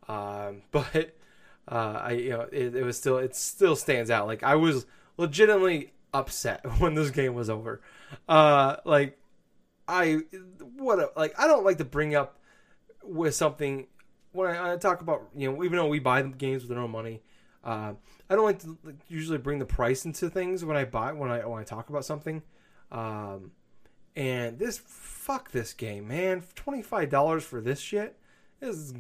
um, 0.09 0.63
but 0.71 1.17
uh, 1.69 2.01
I 2.03 2.13
you 2.13 2.31
know 2.31 2.49
it, 2.53 2.75
it 2.75 2.85
was 2.85 2.97
still 2.97 3.19
it 3.19 3.35
still 3.35 3.77
stands 3.77 4.11
out. 4.11 4.27
Like 4.27 4.43
I 4.43 4.55
was 4.55 4.87
legitimately 5.17 5.93
upset 6.13 6.65
when 6.79 6.95
this 6.95 7.11
game 7.11 7.35
was 7.35 7.51
over. 7.51 7.81
Uh, 8.29 8.77
like 8.85 9.19
I 9.89 10.21
what 10.77 10.99
a, 10.99 11.11
like 11.17 11.39
I 11.39 11.47
don't 11.47 11.65
like 11.65 11.79
to 11.79 11.85
bring 11.85 12.15
up 12.15 12.39
with 13.03 13.35
something 13.35 13.87
when 14.33 14.51
I, 14.51 14.73
I, 14.73 14.77
talk 14.77 15.01
about 15.01 15.29
you 15.37 15.51
know 15.51 15.63
even 15.63 15.79
though 15.79 15.87
we 15.87 15.99
buy 15.99 16.23
games 16.23 16.63
with 16.63 16.77
our 16.77 16.85
own 16.85 16.91
money. 16.91 17.23
Uh, 17.63 17.95
I 18.29 18.35
don't 18.35 18.45
like 18.45 18.59
to 18.61 18.77
usually 19.09 19.39
bring 19.39 19.59
the 19.59 19.65
price 19.65 20.05
into 20.05 20.29
things 20.29 20.65
when 20.65 20.77
I 20.77 20.85
buy 20.85 21.13
when 21.13 21.31
I 21.31 21.47
when 21.47 21.61
I 21.61 21.65
talk 21.65 21.89
about 21.89 22.05
something. 22.05 22.43
Um, 22.93 23.53
and 24.17 24.59
this 24.59 24.79
fuck 24.79 25.51
this 25.51 25.73
game, 25.73 26.09
man. 26.09 26.43
Twenty 26.55 26.83
five 26.83 27.11
dollars 27.11 27.45
for 27.45 27.61
this 27.61 27.81
shit 27.81 28.17
this 28.65 28.77
is. 28.77 28.95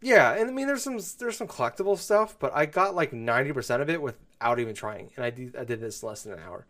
Yeah, 0.00 0.34
and 0.34 0.48
I 0.48 0.52
mean, 0.52 0.66
there's 0.66 0.82
some 0.82 0.98
there's 1.18 1.36
some 1.36 1.48
collectible 1.48 1.98
stuff, 1.98 2.36
but 2.38 2.52
I 2.54 2.66
got 2.66 2.94
like 2.94 3.12
ninety 3.12 3.52
percent 3.52 3.82
of 3.82 3.90
it 3.90 4.00
without 4.00 4.60
even 4.60 4.74
trying, 4.74 5.10
and 5.16 5.24
I 5.24 5.30
did 5.30 5.56
I 5.56 5.64
did 5.64 5.80
this 5.80 6.02
less 6.02 6.22
than 6.22 6.34
an 6.34 6.40
hour. 6.40 6.66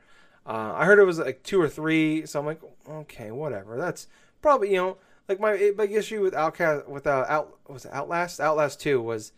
Uh, 0.47 0.73
I 0.75 0.87
heard 0.87 0.99
it 0.99 1.05
was 1.05 1.19
like 1.19 1.43
two 1.43 1.61
or 1.61 1.69
three, 1.69 2.25
so 2.25 2.41
I'm 2.41 2.47
like, 2.47 2.61
okay, 2.89 3.31
whatever. 3.31 3.77
That's 3.77 4.07
probably 4.41 4.71
you 4.71 4.77
know 4.77 4.97
like 5.29 5.41
my 5.41 5.73
big 5.77 5.93
issue 5.93 6.23
with 6.23 6.35
Outcast 6.35 6.89
with 6.89 7.07
uh, 7.07 7.27
Out 7.29 7.59
was 7.69 7.85
Outlast 7.87 8.41
Outlast 8.41 8.81
Two 8.81 9.03
was 9.03 9.33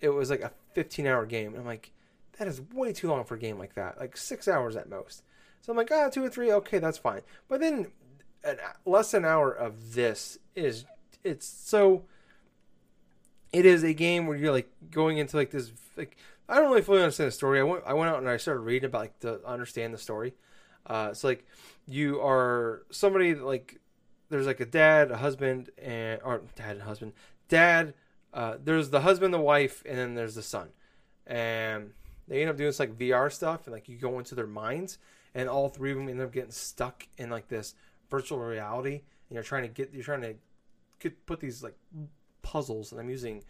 it 0.00 0.08
was 0.10 0.30
like 0.30 0.40
a 0.40 0.52
15 0.74 1.06
hour 1.06 1.26
game. 1.26 1.48
And 1.48 1.58
I'm 1.58 1.66
like, 1.66 1.92
that 2.38 2.48
is 2.48 2.60
way 2.72 2.92
too 2.92 3.08
long 3.08 3.24
for 3.24 3.34
a 3.34 3.38
game 3.38 3.58
like 3.58 3.74
that. 3.74 3.98
Like 3.98 4.16
six 4.16 4.48
hours 4.48 4.76
at 4.76 4.88
most. 4.88 5.22
So 5.60 5.72
I'm 5.72 5.76
like, 5.76 5.90
ah, 5.92 6.08
two 6.08 6.24
or 6.24 6.30
three, 6.30 6.52
okay, 6.52 6.78
that's 6.78 6.98
fine. 6.98 7.22
But 7.48 7.60
then 7.60 7.88
an, 8.44 8.58
less 8.86 9.10
than 9.10 9.24
an 9.24 9.30
hour 9.30 9.52
of 9.52 9.94
this 9.94 10.38
is 10.54 10.84
it's 11.24 11.46
so. 11.46 12.04
It 13.52 13.64
is 13.64 13.82
a 13.82 13.94
game 13.94 14.26
where 14.26 14.36
you're 14.36 14.52
like 14.52 14.70
going 14.90 15.18
into 15.18 15.36
like 15.36 15.50
this 15.50 15.72
like 15.96 16.16
I 16.48 16.56
don't 16.56 16.70
really 16.70 16.82
fully 16.82 17.02
understand 17.02 17.28
the 17.28 17.32
story. 17.32 17.60
I 17.60 17.64
went 17.64 17.82
I 17.86 17.92
went 17.94 18.10
out 18.10 18.18
and 18.18 18.28
I 18.28 18.36
started 18.36 18.60
reading 18.60 18.86
about 18.86 19.00
like 19.00 19.18
to 19.20 19.44
understand 19.46 19.92
the 19.92 19.98
story. 19.98 20.34
Uh, 20.86 21.08
it's 21.10 21.24
like 21.24 21.46
you 21.86 22.20
are 22.20 22.82
somebody 22.90 23.34
like 23.34 23.80
there's 24.30 24.46
like 24.46 24.60
a 24.60 24.66
dad, 24.66 25.10
a 25.10 25.16
husband, 25.16 25.70
and 25.78 26.20
or 26.22 26.42
dad 26.56 26.72
and 26.72 26.82
husband, 26.82 27.12
dad. 27.48 27.94
Uh, 28.32 28.56
there's 28.62 28.90
the 28.90 29.00
husband, 29.00 29.32
the 29.32 29.40
wife, 29.40 29.82
and 29.86 29.98
then 29.98 30.14
there's 30.14 30.34
the 30.34 30.42
son, 30.42 30.68
and 31.26 31.92
they 32.28 32.40
end 32.40 32.50
up 32.50 32.56
doing 32.56 32.68
this 32.68 32.78
like 32.78 32.96
VR 32.96 33.32
stuff, 33.32 33.66
and 33.66 33.72
like 33.72 33.88
you 33.88 33.96
go 33.96 34.18
into 34.18 34.34
their 34.34 34.46
minds, 34.46 34.98
and 35.34 35.48
all 35.48 35.68
three 35.68 35.90
of 35.90 35.96
them 35.96 36.08
end 36.08 36.20
up 36.20 36.32
getting 36.32 36.50
stuck 36.50 37.06
in 37.16 37.30
like 37.30 37.48
this 37.48 37.74
virtual 38.10 38.38
reality, 38.38 39.02
and 39.28 39.34
you're 39.34 39.42
trying 39.42 39.62
to 39.62 39.68
get, 39.68 39.92
you're 39.92 40.04
trying 40.04 40.36
to 41.00 41.10
put 41.26 41.40
these 41.40 41.62
like 41.62 41.76
puzzles, 42.42 42.92
and 42.92 43.00
I'm 43.00 43.10
using 43.10 43.44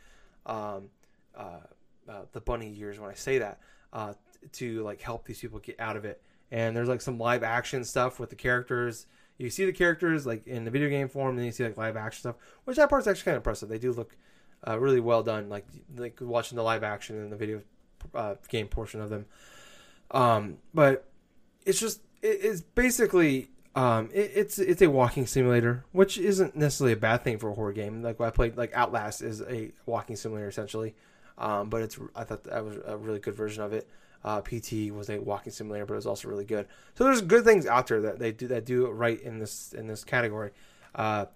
um, 0.46 0.90
uh, 1.36 1.60
uh, 2.08 2.22
the 2.32 2.40
bunny 2.40 2.68
years 2.68 2.98
when 2.98 3.10
I 3.10 3.14
say 3.14 3.38
that 3.38 3.60
uh, 3.92 4.14
to 4.52 4.82
like 4.82 5.00
help 5.00 5.26
these 5.26 5.40
people 5.40 5.58
get 5.58 5.78
out 5.80 5.96
of 5.96 6.04
it. 6.04 6.22
And 6.50 6.74
there's 6.74 6.88
like 6.88 7.02
some 7.02 7.18
live 7.18 7.42
action 7.42 7.84
stuff 7.84 8.18
with 8.18 8.30
the 8.30 8.36
characters 8.36 9.06
you 9.38 9.50
see 9.50 9.64
the 9.64 9.72
characters 9.72 10.26
like 10.26 10.46
in 10.46 10.64
the 10.64 10.70
video 10.70 10.88
game 10.88 11.08
form, 11.08 11.30
and 11.30 11.38
then 11.38 11.46
you 11.46 11.52
see 11.52 11.64
like 11.64 11.76
live 11.76 11.96
action 11.96 12.20
stuff, 12.20 12.36
which 12.64 12.76
that 12.76 12.90
part's 12.90 13.06
actually 13.06 13.24
kind 13.24 13.36
of 13.36 13.40
impressive. 13.40 13.68
They 13.68 13.78
do 13.78 13.92
look 13.92 14.16
uh, 14.66 14.78
really 14.78 15.00
well 15.00 15.22
done, 15.22 15.48
like 15.48 15.66
like 15.96 16.18
watching 16.20 16.56
the 16.56 16.62
live 16.62 16.82
action 16.82 17.16
and 17.16 17.32
the 17.32 17.36
video 17.36 17.62
uh, 18.14 18.34
game 18.48 18.68
portion 18.68 19.00
of 19.00 19.10
them. 19.10 19.26
Um, 20.10 20.58
but 20.72 21.08
it's 21.64 21.80
just 21.80 22.00
it, 22.22 22.38
it's 22.42 22.60
basically 22.60 23.50
um, 23.74 24.10
it, 24.12 24.32
it's 24.34 24.58
it's 24.58 24.82
a 24.82 24.90
walking 24.90 25.26
simulator, 25.26 25.84
which 25.92 26.18
isn't 26.18 26.56
necessarily 26.56 26.94
a 26.94 26.96
bad 26.96 27.22
thing 27.22 27.38
for 27.38 27.50
a 27.50 27.54
horror 27.54 27.72
game. 27.72 28.02
Like 28.02 28.20
I 28.20 28.30
played, 28.30 28.56
like 28.56 28.72
Outlast 28.74 29.22
is 29.22 29.42
a 29.42 29.72
walking 29.86 30.16
simulator 30.16 30.48
essentially, 30.48 30.94
um, 31.36 31.68
but 31.68 31.82
it's 31.82 31.98
I 32.16 32.24
thought 32.24 32.44
that 32.44 32.64
was 32.64 32.78
a 32.84 32.96
really 32.96 33.20
good 33.20 33.34
version 33.34 33.62
of 33.62 33.72
it. 33.72 33.88
Uh, 34.24 34.40
PT 34.40 34.90
was 34.92 35.08
a 35.10 35.18
walking 35.18 35.52
simulator, 35.52 35.86
but 35.86 35.94
it 35.94 35.98
was 35.98 36.06
also 36.06 36.28
really 36.28 36.44
good. 36.44 36.66
So 36.94 37.04
there's 37.04 37.20
good 37.20 37.44
things 37.44 37.66
out 37.66 37.86
there 37.86 38.00
that 38.00 38.18
they 38.18 38.32
do 38.32 38.48
that 38.48 38.64
do 38.64 38.86
it 38.86 38.90
right 38.90 39.20
in 39.20 39.38
this 39.38 39.72
in 39.72 39.86
this 39.86 40.02
category. 40.02 40.50
Uh, 40.94 41.26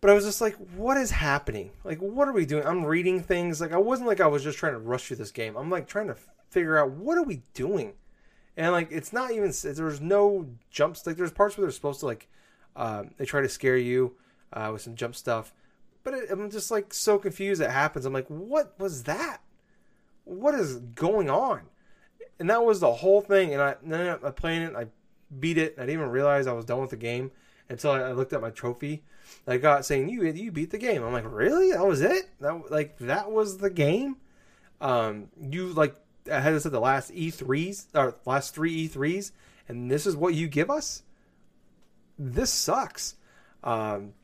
but 0.00 0.10
I 0.10 0.14
was 0.14 0.24
just 0.24 0.40
like, 0.40 0.54
what 0.76 0.96
is 0.96 1.10
happening? 1.10 1.70
Like, 1.84 1.98
what 1.98 2.28
are 2.28 2.32
we 2.32 2.46
doing? 2.46 2.66
I'm 2.66 2.84
reading 2.84 3.22
things. 3.22 3.60
Like, 3.60 3.72
I 3.72 3.78
wasn't 3.78 4.08
like 4.08 4.20
I 4.20 4.26
was 4.26 4.42
just 4.44 4.58
trying 4.58 4.74
to 4.74 4.78
rush 4.78 5.06
through 5.06 5.16
this 5.16 5.30
game. 5.30 5.56
I'm 5.56 5.70
like 5.70 5.86
trying 5.86 6.08
to 6.08 6.16
figure 6.50 6.78
out 6.78 6.90
what 6.90 7.18
are 7.18 7.24
we 7.24 7.42
doing, 7.54 7.94
and 8.56 8.72
like 8.72 8.88
it's 8.90 9.12
not 9.12 9.30
even 9.30 9.52
there's 9.62 10.00
no 10.00 10.46
jumps. 10.70 11.06
Like 11.06 11.16
there's 11.16 11.32
parts 11.32 11.56
where 11.56 11.66
they're 11.66 11.72
supposed 11.72 12.00
to 12.00 12.06
like 12.06 12.28
um, 12.76 13.10
they 13.16 13.24
try 13.24 13.40
to 13.40 13.48
scare 13.48 13.76
you 13.76 14.16
uh, 14.52 14.70
with 14.72 14.82
some 14.82 14.94
jump 14.94 15.14
stuff, 15.14 15.52
but 16.04 16.14
it, 16.14 16.30
I'm 16.30 16.50
just 16.50 16.70
like 16.70 16.94
so 16.94 17.18
confused. 17.18 17.60
That 17.60 17.70
happens. 17.70 18.04
I'm 18.04 18.12
like, 18.12 18.28
what 18.28 18.78
was 18.78 19.04
that? 19.04 19.40
what 20.28 20.54
is 20.54 20.76
going 20.76 21.30
on? 21.30 21.62
And 22.38 22.48
that 22.50 22.64
was 22.64 22.80
the 22.80 22.92
whole 22.92 23.20
thing. 23.20 23.52
And 23.52 23.62
I 23.62 23.76
then 23.82 24.18
I 24.22 24.30
playing 24.30 24.62
it, 24.62 24.76
I 24.76 24.86
beat 25.40 25.58
it. 25.58 25.74
I 25.76 25.82
didn't 25.82 25.94
even 26.00 26.10
realize 26.10 26.46
I 26.46 26.52
was 26.52 26.64
done 26.64 26.80
with 26.80 26.90
the 26.90 26.96
game 26.96 27.30
until 27.68 27.92
I, 27.92 28.12
looked 28.12 28.32
at 28.32 28.40
my 28.40 28.50
trophy. 28.50 29.02
I 29.46 29.58
got 29.58 29.84
saying 29.84 30.08
you 30.08 30.24
you 30.24 30.50
beat 30.50 30.70
the 30.70 30.78
game. 30.78 31.02
I'm 31.02 31.12
like, 31.12 31.24
really? 31.26 31.72
That 31.72 31.86
was 31.86 32.00
it? 32.00 32.30
That 32.40 32.70
like 32.70 32.98
that 32.98 33.30
was 33.30 33.58
the 33.58 33.70
game? 33.70 34.16
Um, 34.80 35.28
you 35.40 35.68
like 35.68 35.94
I 36.30 36.40
had 36.40 36.54
this 36.54 36.64
the 36.64 36.80
last 36.80 37.12
E3s 37.12 37.86
or 37.94 38.16
last 38.24 38.54
three 38.54 38.88
E3s, 38.88 39.32
and 39.68 39.90
this 39.90 40.06
is 40.06 40.16
what 40.16 40.34
you 40.34 40.48
give 40.48 40.70
us. 40.70 41.02
This 42.18 42.52
sucks. 42.52 43.16
Um, 43.62 44.14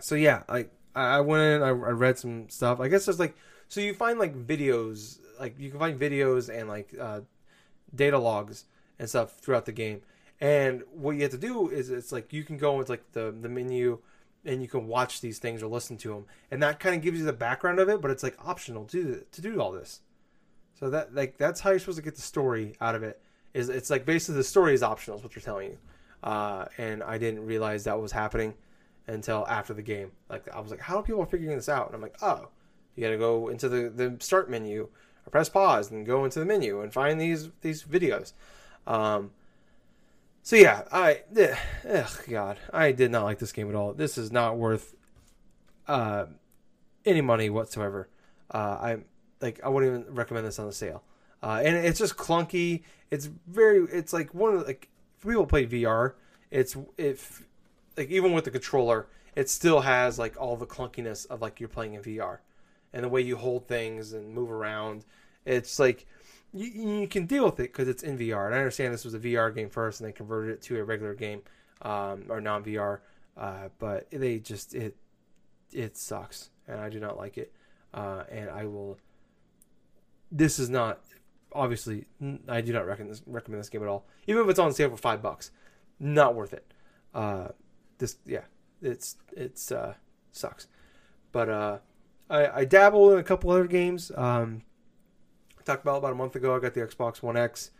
so 0.00 0.14
yeah, 0.14 0.42
like 0.48 0.70
I 0.94 1.20
went 1.20 1.42
in, 1.42 1.62
I, 1.62 1.68
I 1.68 1.72
read 1.72 2.18
some 2.18 2.48
stuff. 2.48 2.80
I 2.80 2.88
guess 2.88 3.06
there's 3.06 3.20
like 3.20 3.36
so 3.68 3.80
you 3.80 3.94
find 3.94 4.18
like 4.18 4.34
videos, 4.34 5.18
like 5.38 5.58
you 5.58 5.70
can 5.70 5.78
find 5.78 6.00
videos 6.00 6.48
and 6.48 6.68
like 6.68 6.94
uh, 6.98 7.20
data 7.94 8.18
logs 8.18 8.64
and 8.98 9.08
stuff 9.08 9.38
throughout 9.38 9.66
the 9.66 9.72
game. 9.72 10.02
And 10.40 10.82
what 10.92 11.16
you 11.16 11.22
have 11.22 11.32
to 11.32 11.38
do 11.38 11.68
is 11.68 11.90
it's 11.90 12.12
like 12.12 12.32
you 12.32 12.44
can 12.44 12.56
go 12.56 12.78
into 12.78 12.92
like 12.92 13.12
the 13.12 13.34
the 13.40 13.48
menu 13.48 13.98
and 14.44 14.62
you 14.62 14.68
can 14.68 14.86
watch 14.86 15.20
these 15.20 15.38
things 15.38 15.62
or 15.62 15.66
listen 15.66 15.96
to 15.98 16.08
them, 16.10 16.26
and 16.50 16.62
that 16.62 16.78
kind 16.78 16.94
of 16.94 17.02
gives 17.02 17.18
you 17.18 17.24
the 17.24 17.32
background 17.32 17.80
of 17.80 17.88
it. 17.88 18.00
But 18.00 18.10
it's 18.10 18.22
like 18.22 18.36
optional 18.44 18.84
to 18.86 19.24
to 19.30 19.40
do 19.40 19.60
all 19.60 19.72
this. 19.72 20.00
So 20.78 20.90
that 20.90 21.14
like 21.14 21.38
that's 21.38 21.60
how 21.60 21.70
you're 21.70 21.80
supposed 21.80 21.98
to 21.98 22.04
get 22.04 22.14
the 22.14 22.22
story 22.22 22.74
out 22.80 22.94
of 22.94 23.02
it. 23.02 23.20
Is 23.52 23.68
it's 23.68 23.90
like 23.90 24.06
basically 24.06 24.36
the 24.36 24.44
story 24.44 24.74
is 24.74 24.82
optional 24.82 25.16
is 25.16 25.24
what 25.24 25.32
they're 25.32 25.42
telling 25.42 25.70
you. 25.70 25.78
Uh, 26.22 26.66
and 26.78 27.02
I 27.02 27.18
didn't 27.18 27.44
realize 27.46 27.84
that 27.84 28.00
was 28.00 28.12
happening 28.12 28.54
until 29.08 29.46
after 29.48 29.74
the 29.74 29.82
game. 29.82 30.12
Like 30.28 30.48
I 30.54 30.60
was 30.60 30.70
like, 30.70 30.80
how 30.80 30.98
are 30.98 31.02
people 31.02 31.24
figuring 31.24 31.56
this 31.56 31.68
out? 31.68 31.86
And 31.86 31.96
I'm 31.96 32.02
like, 32.02 32.16
oh, 32.22 32.48
you 32.94 33.02
got 33.02 33.10
to 33.10 33.18
go 33.18 33.48
into 33.48 33.68
the, 33.68 33.88
the 33.90 34.16
start 34.20 34.50
menu 34.50 34.88
or 35.26 35.30
press 35.30 35.48
pause 35.48 35.90
and 35.90 36.06
go 36.06 36.24
into 36.24 36.38
the 36.38 36.44
menu 36.44 36.80
and 36.80 36.92
find 36.92 37.20
these 37.20 37.48
these 37.60 37.82
videos. 37.82 38.32
Um, 38.86 39.30
so 40.48 40.56
yeah, 40.56 40.84
I 40.90 41.20
ugh, 41.86 42.10
God, 42.26 42.56
I 42.72 42.92
did 42.92 43.10
not 43.10 43.24
like 43.24 43.38
this 43.38 43.52
game 43.52 43.68
at 43.68 43.74
all. 43.74 43.92
This 43.92 44.16
is 44.16 44.32
not 44.32 44.56
worth 44.56 44.94
uh, 45.86 46.24
any 47.04 47.20
money 47.20 47.50
whatsoever. 47.50 48.08
Uh, 48.50 48.56
I 48.56 48.96
like 49.42 49.60
I 49.62 49.68
wouldn't 49.68 50.06
even 50.06 50.14
recommend 50.14 50.46
this 50.46 50.58
on 50.58 50.64
the 50.64 50.72
sale. 50.72 51.02
Uh, 51.42 51.60
and 51.62 51.76
it's 51.76 51.98
just 51.98 52.16
clunky. 52.16 52.84
It's 53.10 53.26
very. 53.26 53.86
It's 53.92 54.14
like 54.14 54.32
one 54.32 54.54
of 54.54 54.60
the, 54.60 54.66
like 54.68 54.88
people 55.22 55.44
play 55.44 55.66
VR. 55.66 56.14
It's 56.50 56.74
if 56.96 57.44
like 57.98 58.08
even 58.08 58.32
with 58.32 58.44
the 58.44 58.50
controller, 58.50 59.06
it 59.36 59.50
still 59.50 59.80
has 59.80 60.18
like 60.18 60.40
all 60.40 60.56
the 60.56 60.64
clunkiness 60.64 61.26
of 61.26 61.42
like 61.42 61.60
you're 61.60 61.68
playing 61.68 61.92
in 61.92 62.00
VR, 62.00 62.38
and 62.94 63.04
the 63.04 63.10
way 63.10 63.20
you 63.20 63.36
hold 63.36 63.68
things 63.68 64.14
and 64.14 64.32
move 64.32 64.50
around. 64.50 65.04
It's 65.44 65.78
like 65.78 66.06
you, 66.52 67.00
you 67.00 67.08
can 67.08 67.26
deal 67.26 67.44
with 67.44 67.60
it 67.60 67.72
because 67.72 67.88
it's 67.88 68.02
in 68.02 68.18
VR. 68.18 68.46
And 68.46 68.54
I 68.54 68.58
understand 68.58 68.92
this 68.92 69.04
was 69.04 69.14
a 69.14 69.18
VR 69.18 69.54
game 69.54 69.70
first, 69.70 70.00
and 70.00 70.08
they 70.08 70.12
converted 70.12 70.54
it 70.54 70.62
to 70.62 70.78
a 70.78 70.84
regular 70.84 71.14
game 71.14 71.42
um, 71.82 72.24
or 72.28 72.40
non 72.40 72.64
VR. 72.64 73.00
Uh, 73.36 73.68
but 73.78 74.10
they 74.10 74.38
just 74.38 74.74
it 74.74 74.96
it 75.72 75.96
sucks, 75.96 76.50
and 76.66 76.80
I 76.80 76.88
do 76.88 77.00
not 77.00 77.16
like 77.16 77.38
it. 77.38 77.52
Uh, 77.94 78.24
and 78.30 78.50
I 78.50 78.64
will. 78.66 78.98
This 80.30 80.58
is 80.58 80.68
not 80.68 81.00
obviously. 81.52 82.06
I 82.48 82.60
do 82.60 82.72
not 82.72 82.86
recommend 82.86 83.12
this, 83.12 83.22
recommend 83.26 83.60
this 83.60 83.68
game 83.68 83.82
at 83.82 83.88
all, 83.88 84.06
even 84.26 84.42
if 84.42 84.48
it's 84.48 84.58
on 84.58 84.72
sale 84.72 84.90
for 84.90 84.96
five 84.96 85.22
bucks. 85.22 85.50
Not 86.00 86.34
worth 86.34 86.52
it. 86.52 86.72
Uh, 87.14 87.48
this 87.98 88.16
yeah, 88.26 88.44
it's 88.82 89.16
it's 89.32 89.70
uh, 89.70 89.94
sucks. 90.32 90.66
But 91.30 91.48
uh, 91.48 91.78
I, 92.30 92.60
I 92.60 92.64
dabble 92.64 93.12
in 93.12 93.18
a 93.18 93.22
couple 93.24 93.50
other 93.50 93.66
games. 93.66 94.10
Um, 94.16 94.62
talked 95.68 95.84
about 95.84 95.98
about 95.98 96.12
a 96.12 96.16
month 96.16 96.34
ago. 96.34 96.56
I 96.56 96.60
got 96.60 96.74
the 96.74 96.80
Xbox 96.80 97.22
One 97.22 97.36
X, 97.36 97.70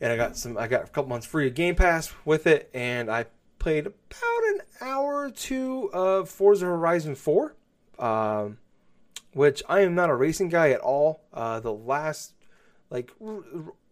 and 0.00 0.12
I 0.12 0.16
got 0.16 0.36
some. 0.36 0.58
I 0.58 0.66
got 0.66 0.84
a 0.84 0.86
couple 0.88 1.08
months 1.08 1.26
free 1.26 1.46
of 1.46 1.54
Game 1.54 1.76
Pass 1.76 2.12
with 2.24 2.46
it, 2.46 2.68
and 2.74 3.10
I 3.10 3.26
played 3.58 3.86
about 3.86 4.44
an 4.48 4.60
hour 4.80 5.24
or 5.24 5.30
two 5.30 5.90
of 5.92 6.28
Forza 6.28 6.66
Horizon 6.66 7.14
Four, 7.14 7.54
um, 7.98 8.58
which 9.32 9.62
I 9.68 9.80
am 9.80 9.94
not 9.94 10.10
a 10.10 10.14
racing 10.14 10.48
guy 10.48 10.70
at 10.70 10.80
all. 10.80 11.22
Uh, 11.32 11.60
the 11.60 11.72
last 11.72 12.34
like 12.90 13.12
r- 13.24 13.44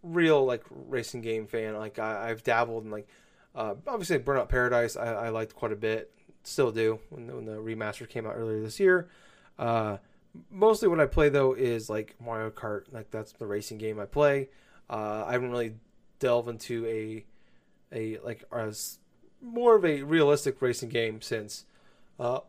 real 0.03 0.45
like 0.45 0.65
racing 0.69 1.21
game 1.21 1.47
fan, 1.47 1.77
like 1.77 1.99
I, 1.99 2.29
I've 2.29 2.43
dabbled 2.43 2.83
in 2.83 2.91
like 2.91 3.07
uh, 3.55 3.75
obviously 3.87 4.19
Burnout 4.19 4.49
Paradise 4.49 4.97
I, 4.97 5.13
I 5.13 5.29
liked 5.29 5.55
quite 5.55 5.71
a 5.71 5.77
bit, 5.77 6.11
still 6.43 6.71
do 6.71 6.99
when 7.09 7.27
the, 7.27 7.35
when 7.35 7.45
the 7.45 7.53
remaster 7.53 8.07
came 8.07 8.27
out 8.27 8.33
earlier 8.35 8.61
this 8.61 8.79
year. 8.79 9.07
Uh, 9.57 9.97
mostly 10.51 10.87
what 10.87 10.99
I 10.99 11.05
play 11.05 11.29
though 11.29 11.53
is 11.53 11.89
like 11.89 12.15
Mario 12.23 12.49
Kart, 12.49 12.91
like 12.91 13.11
that's 13.11 13.31
the 13.33 13.45
racing 13.45 13.77
game 13.77 13.99
I 13.99 14.05
play. 14.05 14.49
Uh, 14.89 15.23
I 15.27 15.33
haven't 15.33 15.51
really 15.51 15.75
delved 16.19 16.49
into 16.49 16.85
a 16.85 17.25
a 17.91 18.19
like 18.19 18.43
a, 18.51 18.73
more 19.41 19.75
of 19.75 19.85
a 19.85 20.03
realistic 20.03 20.61
racing 20.61 20.89
game 20.89 21.21
since 21.21 21.65
uh, 22.19 22.39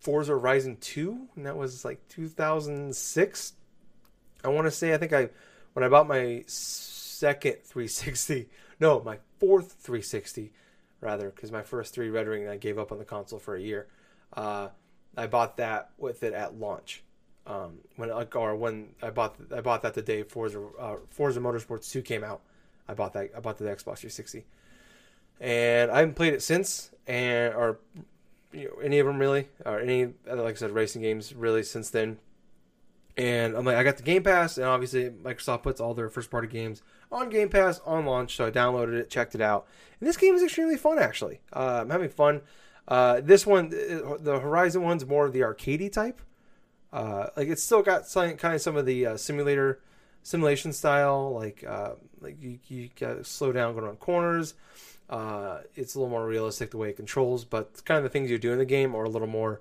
Forza 0.00 0.32
Horizon 0.32 0.76
2, 0.80 1.28
and 1.36 1.46
that 1.46 1.56
was 1.56 1.84
like 1.84 2.06
2006. 2.08 3.52
I 4.42 4.48
want 4.48 4.66
to 4.66 4.70
say 4.70 4.94
I 4.94 4.98
think 4.98 5.12
I 5.12 5.30
when 5.72 5.84
I 5.84 5.88
bought 5.88 6.08
my 6.08 6.44
second 6.46 7.56
360, 7.64 8.48
no, 8.80 9.00
my 9.02 9.18
fourth 9.38 9.72
360 9.80 10.52
rather, 11.00 11.30
because 11.30 11.50
my 11.50 11.62
first 11.62 11.94
three 11.94 12.10
Red 12.10 12.26
Ring 12.26 12.46
I 12.48 12.56
gave 12.56 12.78
up 12.78 12.92
on 12.92 12.98
the 12.98 13.04
console 13.04 13.38
for 13.38 13.56
a 13.56 13.60
year. 13.60 13.86
Uh, 14.32 14.68
I 15.16 15.26
bought 15.26 15.56
that 15.56 15.90
with 15.98 16.22
it 16.22 16.32
at 16.32 16.58
launch. 16.58 17.02
Um, 17.46 17.78
when 17.96 18.10
or 18.10 18.54
when 18.54 18.90
I 19.02 19.10
bought 19.10 19.36
I 19.54 19.60
bought 19.60 19.82
that 19.82 19.94
the 19.94 20.02
day 20.02 20.22
Forza 20.22 20.62
uh, 20.78 20.96
Forza 21.08 21.40
Motorsports 21.40 21.90
2 21.90 22.02
came 22.02 22.22
out. 22.22 22.42
I 22.88 22.94
bought 22.94 23.12
that 23.14 23.30
I 23.36 23.40
bought 23.40 23.58
the 23.58 23.64
Xbox 23.64 23.98
360, 23.98 24.44
and 25.40 25.90
I 25.90 26.00
haven't 26.00 26.14
played 26.14 26.34
it 26.34 26.42
since, 26.42 26.90
and 27.06 27.54
or 27.54 27.78
you 28.52 28.68
know, 28.68 28.82
any 28.82 28.98
of 28.98 29.06
them 29.06 29.18
really, 29.18 29.48
or 29.64 29.80
any 29.80 30.06
like 30.26 30.54
I 30.54 30.54
said 30.54 30.70
racing 30.72 31.02
games 31.02 31.34
really 31.34 31.62
since 31.62 31.90
then. 31.90 32.18
And 33.16 33.56
I'm 33.56 33.64
like, 33.64 33.76
I 33.76 33.82
got 33.82 33.96
the 33.96 34.02
Game 34.02 34.22
Pass, 34.22 34.56
and 34.56 34.66
obviously 34.66 35.10
Microsoft 35.10 35.62
puts 35.62 35.80
all 35.80 35.94
their 35.94 36.08
first 36.08 36.30
party 36.30 36.46
games 36.46 36.82
on 37.10 37.28
Game 37.28 37.48
Pass 37.48 37.80
on 37.84 38.06
launch. 38.06 38.36
So 38.36 38.46
I 38.46 38.50
downloaded 38.50 38.94
it, 38.94 39.10
checked 39.10 39.34
it 39.34 39.40
out, 39.40 39.66
and 39.98 40.08
this 40.08 40.16
game 40.16 40.34
is 40.34 40.42
extremely 40.42 40.76
fun. 40.76 40.98
Actually, 40.98 41.40
uh, 41.52 41.80
I'm 41.82 41.90
having 41.90 42.10
fun. 42.10 42.42
Uh, 42.88 43.20
this 43.20 43.46
one, 43.46 43.70
the 43.70 44.40
Horizon 44.42 44.82
one's 44.82 45.06
more 45.06 45.26
of 45.26 45.32
the 45.32 45.40
arcadey 45.40 45.92
type. 45.92 46.20
Uh, 46.92 47.28
like 47.36 47.48
it's 47.48 47.62
still 47.62 47.82
got 47.82 48.06
some, 48.06 48.36
kind 48.36 48.54
of 48.54 48.60
some 48.60 48.76
of 48.76 48.84
the 48.84 49.06
uh, 49.06 49.16
simulator 49.16 49.80
simulation 50.22 50.72
style, 50.72 51.32
like 51.32 51.64
uh, 51.66 51.92
like 52.20 52.40
you 52.42 52.58
you 52.68 52.90
got 52.98 53.14
to 53.14 53.24
slow 53.24 53.52
down 53.52 53.74
going 53.74 53.84
around 53.84 54.00
corners. 54.00 54.54
Uh, 55.08 55.58
it's 55.74 55.94
a 55.94 55.98
little 55.98 56.10
more 56.10 56.26
realistic 56.26 56.70
the 56.70 56.76
way 56.76 56.90
it 56.90 56.96
controls, 56.96 57.44
but 57.44 57.84
kind 57.84 57.98
of 57.98 58.04
the 58.04 58.10
things 58.10 58.30
you 58.30 58.38
do 58.38 58.52
in 58.52 58.58
the 58.58 58.64
game 58.64 58.94
are 58.94 59.04
a 59.04 59.08
little 59.08 59.28
more, 59.28 59.60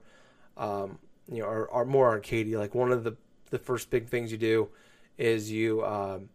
um, 0.58 1.00
you 1.28 1.40
know, 1.40 1.48
are, 1.48 1.70
are 1.72 1.86
more 1.86 2.20
arcadey. 2.20 2.56
Like 2.58 2.76
one 2.76 2.92
of 2.92 3.04
the 3.04 3.16
the 3.50 3.60
first 3.60 3.90
big 3.90 4.08
things 4.08 4.32
you 4.32 4.38
do 4.38 4.70
is 5.18 5.52
you 5.52 5.84
um, 5.86 6.30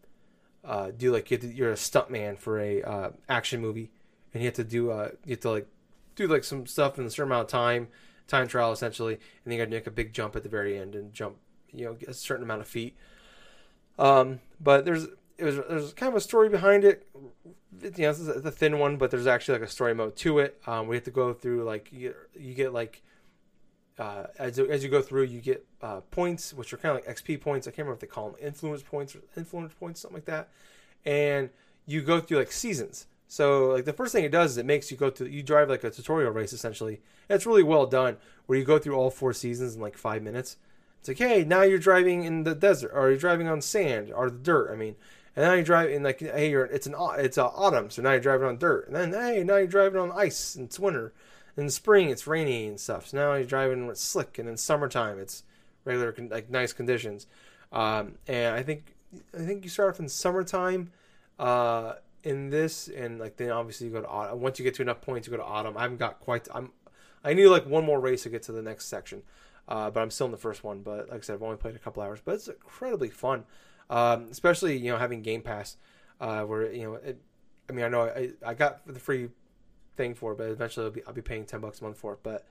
uh, 0.64 0.90
do 0.96 1.12
like 1.12 1.30
you 1.30 1.64
are 1.64 1.72
a 1.72 1.76
stuntman 1.76 2.38
for 2.38 2.60
a 2.60 2.82
uh, 2.82 3.10
action 3.28 3.60
movie, 3.60 3.90
and 4.32 4.42
you 4.42 4.46
have 4.46 4.54
to 4.54 4.64
do 4.64 4.90
uh, 4.90 5.10
you 5.24 5.30
have 5.30 5.40
to 5.40 5.50
like 5.50 5.68
do 6.14 6.26
like 6.26 6.44
some 6.44 6.66
stuff 6.66 6.98
in 6.98 7.04
a 7.04 7.10
certain 7.10 7.30
amount 7.30 7.46
of 7.46 7.50
time, 7.50 7.88
time 8.28 8.48
trial 8.48 8.72
essentially, 8.72 9.14
and 9.14 9.22
then 9.44 9.52
you 9.52 9.58
got 9.58 9.70
to 9.70 9.76
make 9.76 9.86
a 9.86 9.90
big 9.90 10.12
jump 10.12 10.36
at 10.36 10.42
the 10.42 10.48
very 10.48 10.78
end 10.78 10.94
and 10.94 11.12
jump 11.12 11.36
you 11.72 11.84
know 11.84 11.96
a 12.06 12.14
certain 12.14 12.44
amount 12.44 12.60
of 12.60 12.68
feet. 12.68 12.96
Um, 13.98 14.40
but 14.60 14.84
there's 14.84 15.06
it 15.36 15.44
was 15.44 15.56
there's 15.56 15.92
kind 15.92 16.10
of 16.10 16.16
a 16.16 16.20
story 16.20 16.48
behind 16.48 16.84
it. 16.84 17.06
You 17.82 17.90
know, 17.90 18.10
it's 18.10 18.20
a 18.20 18.50
thin 18.50 18.78
one, 18.78 18.96
but 18.96 19.10
there's 19.10 19.26
actually 19.26 19.58
like 19.58 19.68
a 19.68 19.70
story 19.70 19.94
mode 19.94 20.16
to 20.16 20.38
it. 20.38 20.60
Um, 20.66 20.86
we 20.86 20.96
have 20.96 21.04
to 21.04 21.10
go 21.10 21.32
through 21.32 21.64
like 21.64 21.92
you, 21.92 22.14
you 22.38 22.54
get 22.54 22.72
like 22.72 23.02
uh, 23.98 24.26
as 24.38 24.58
as 24.58 24.82
you 24.82 24.90
go 24.90 25.02
through, 25.02 25.24
you 25.24 25.40
get 25.40 25.66
uh, 25.82 26.00
points, 26.10 26.52
which 26.52 26.72
are 26.72 26.76
kind 26.76 26.96
of 26.96 27.04
like 27.04 27.16
XP 27.16 27.40
points. 27.40 27.66
I 27.66 27.70
can't 27.70 27.78
remember 27.78 27.94
if 27.94 28.00
they 28.00 28.06
call 28.06 28.30
them 28.30 28.38
influence 28.40 28.82
points 28.82 29.14
or 29.14 29.20
influence 29.36 29.72
points, 29.74 30.00
something 30.00 30.16
like 30.16 30.24
that. 30.26 30.48
And 31.04 31.50
you 31.86 32.00
go 32.02 32.20
through 32.20 32.38
like 32.38 32.52
seasons. 32.52 33.06
So 33.34 33.70
like 33.70 33.84
the 33.84 33.92
first 33.92 34.12
thing 34.12 34.22
it 34.22 34.30
does 34.30 34.52
is 34.52 34.58
it 34.58 34.64
makes 34.64 34.92
you 34.92 34.96
go 34.96 35.10
to 35.10 35.28
you 35.28 35.42
drive 35.42 35.68
like 35.68 35.82
a 35.82 35.90
tutorial 35.90 36.30
race 36.30 36.52
essentially. 36.52 37.00
And 37.28 37.34
it's 37.34 37.46
really 37.46 37.64
well 37.64 37.84
done 37.84 38.16
where 38.46 38.56
you 38.56 38.64
go 38.64 38.78
through 38.78 38.94
all 38.94 39.10
four 39.10 39.32
seasons 39.32 39.74
in 39.74 39.80
like 39.80 39.98
five 39.98 40.22
minutes. 40.22 40.56
It's 41.00 41.08
like 41.08 41.18
hey 41.18 41.42
now 41.42 41.62
you're 41.62 41.80
driving 41.80 42.22
in 42.22 42.44
the 42.44 42.54
desert 42.54 42.92
or 42.94 43.10
you're 43.10 43.18
driving 43.18 43.48
on 43.48 43.60
sand 43.60 44.12
or 44.12 44.30
the 44.30 44.38
dirt. 44.38 44.70
I 44.70 44.76
mean, 44.76 44.94
and 45.34 45.46
now 45.46 45.54
you're 45.54 45.64
driving 45.64 46.04
like 46.04 46.20
hey 46.20 46.48
you're 46.48 46.66
it's 46.66 46.86
an 46.86 46.94
it's 47.18 47.36
a 47.36 47.46
autumn 47.46 47.90
so 47.90 48.02
now 48.02 48.12
you're 48.12 48.20
driving 48.20 48.46
on 48.46 48.56
dirt 48.56 48.86
and 48.86 48.94
then 48.94 49.12
hey 49.12 49.42
now 49.42 49.56
you're 49.56 49.66
driving 49.66 50.00
on 50.00 50.12
ice 50.12 50.54
and 50.54 50.66
it's 50.66 50.78
winter 50.78 51.12
in 51.56 51.66
the 51.66 51.72
spring 51.72 52.10
it's 52.10 52.28
rainy 52.28 52.68
and 52.68 52.78
stuff. 52.78 53.08
So 53.08 53.16
now 53.16 53.34
you're 53.34 53.46
driving 53.46 53.88
with 53.88 53.98
slick, 53.98 54.38
and 54.38 54.48
in 54.48 54.56
summertime 54.56 55.18
it's 55.18 55.42
regular 55.84 56.14
like 56.30 56.50
nice 56.50 56.72
conditions. 56.72 57.26
Um, 57.72 58.14
and 58.28 58.54
I 58.54 58.62
think 58.62 58.94
I 59.36 59.38
think 59.38 59.64
you 59.64 59.70
start 59.70 59.92
off 59.92 59.98
in 59.98 60.08
summertime 60.08 60.92
uh, 61.40 61.94
in 62.24 62.50
this, 62.50 62.88
and 62.88 63.18
like 63.18 63.36
then 63.36 63.50
obviously 63.50 63.86
you 63.86 63.92
go 63.92 64.00
to 64.00 64.08
autumn. 64.08 64.40
Once 64.40 64.58
you 64.58 64.64
get 64.64 64.74
to 64.74 64.82
enough 64.82 65.00
points, 65.00 65.28
you 65.28 65.30
go 65.30 65.36
to 65.36 65.44
autumn. 65.44 65.76
I 65.76 65.82
haven't 65.82 65.98
got 65.98 66.20
quite. 66.20 66.48
I'm 66.52 66.70
I 67.22 67.34
need 67.34 67.46
like 67.46 67.66
one 67.66 67.84
more 67.84 68.00
race 68.00 68.24
to 68.24 68.30
get 68.30 68.42
to 68.44 68.52
the 68.52 68.62
next 68.62 68.86
section, 68.86 69.22
uh, 69.68 69.90
but 69.90 70.00
I'm 70.00 70.10
still 70.10 70.26
in 70.26 70.32
the 70.32 70.38
first 70.38 70.64
one. 70.64 70.80
But 70.80 71.10
like 71.10 71.18
I 71.18 71.20
said, 71.20 71.34
I've 71.34 71.42
only 71.42 71.56
played 71.56 71.76
a 71.76 71.78
couple 71.78 72.02
hours, 72.02 72.20
but 72.24 72.34
it's 72.34 72.48
incredibly 72.48 73.10
fun, 73.10 73.44
um, 73.90 74.28
especially 74.30 74.76
you 74.76 74.90
know 74.90 74.98
having 74.98 75.22
Game 75.22 75.42
Pass, 75.42 75.76
uh, 76.20 76.42
where 76.42 76.72
you 76.72 76.84
know 76.84 76.94
it, 76.94 77.20
I 77.68 77.72
mean 77.72 77.84
I 77.84 77.88
know 77.88 78.02
I, 78.02 78.30
I 78.44 78.54
got 78.54 78.86
the 78.86 78.98
free 78.98 79.28
thing 79.96 80.14
for 80.14 80.32
it, 80.32 80.38
but 80.38 80.48
eventually 80.48 80.86
I'll 80.86 80.92
be, 80.92 81.02
I'll 81.06 81.14
be 81.14 81.22
paying 81.22 81.44
ten 81.44 81.60
bucks 81.60 81.80
a 81.80 81.84
month 81.84 81.98
for 81.98 82.14
it. 82.14 82.20
But 82.22 82.46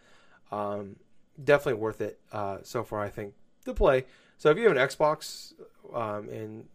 um, 0.52 0.98
definitely 1.44 1.82
worth 1.82 2.00
it 2.00 2.20
uh, 2.32 2.60
so 2.62 2.84
far. 2.84 3.02
I 3.02 3.10
think 3.10 3.34
to 3.66 3.74
play. 3.74 4.06
So 4.38 4.50
if 4.50 4.58
you 4.58 4.68
have 4.68 4.78
an 4.78 4.88
Xbox 4.88 5.54
um, 5.94 6.30
and 6.30 6.66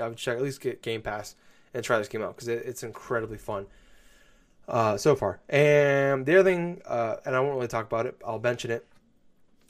I 0.00 0.08
would 0.08 0.16
check 0.16 0.36
at 0.36 0.42
least 0.42 0.60
get 0.60 0.82
Game 0.82 1.02
Pass 1.02 1.34
and 1.74 1.84
try 1.84 1.98
this 1.98 2.08
game 2.08 2.22
out 2.22 2.34
because 2.34 2.48
it, 2.48 2.64
it's 2.64 2.82
incredibly 2.82 3.38
fun 3.38 3.66
uh, 4.68 4.96
so 4.96 5.16
far. 5.16 5.40
And 5.48 6.26
the 6.26 6.38
other 6.38 6.50
thing, 6.50 6.82
uh, 6.86 7.16
and 7.24 7.34
I 7.34 7.40
won't 7.40 7.54
really 7.56 7.68
talk 7.68 7.86
about 7.86 8.06
it. 8.06 8.20
I'll 8.24 8.38
mention 8.38 8.70
it. 8.70 8.86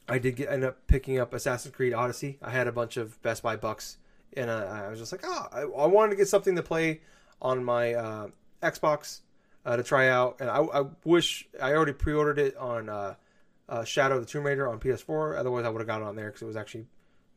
I 0.08 0.18
did 0.18 0.36
get, 0.36 0.50
end 0.50 0.64
up 0.64 0.86
picking 0.86 1.18
up 1.18 1.34
Assassin's 1.34 1.74
Creed 1.74 1.92
Odyssey. 1.92 2.38
I 2.42 2.50
had 2.50 2.66
a 2.66 2.72
bunch 2.72 2.96
of 2.96 3.20
Best 3.22 3.42
Buy 3.42 3.56
bucks, 3.56 3.98
and 4.34 4.50
uh, 4.50 4.64
I 4.84 4.88
was 4.88 4.98
just 4.98 5.12
like, 5.12 5.22
oh, 5.24 5.46
I, 5.52 5.60
I, 5.60 5.86
wanted 5.86 6.10
to 6.10 6.16
get 6.16 6.28
something 6.28 6.56
to 6.56 6.62
play 6.62 7.00
on 7.42 7.62
my 7.62 7.94
uh, 7.94 8.28
Xbox 8.62 9.20
uh, 9.66 9.76
to 9.76 9.82
try 9.82 10.08
out, 10.08 10.38
and 10.40 10.48
I, 10.48 10.60
I, 10.60 10.84
wish 11.04 11.46
I 11.60 11.72
already 11.72 11.92
pre-ordered 11.92 12.38
it 12.38 12.56
on 12.56 12.88
uh, 12.88 13.14
uh, 13.68 13.84
Shadow 13.84 14.16
of 14.16 14.24
the 14.24 14.26
Tomb 14.26 14.44
Raider 14.44 14.66
on 14.66 14.80
PS4. 14.80 15.38
Otherwise, 15.38 15.66
I 15.66 15.68
would 15.68 15.80
have 15.80 15.86
got 15.86 16.00
it 16.00 16.04
on 16.04 16.16
there 16.16 16.28
because 16.28 16.40
it 16.40 16.46
was 16.46 16.56
actually 16.56 16.86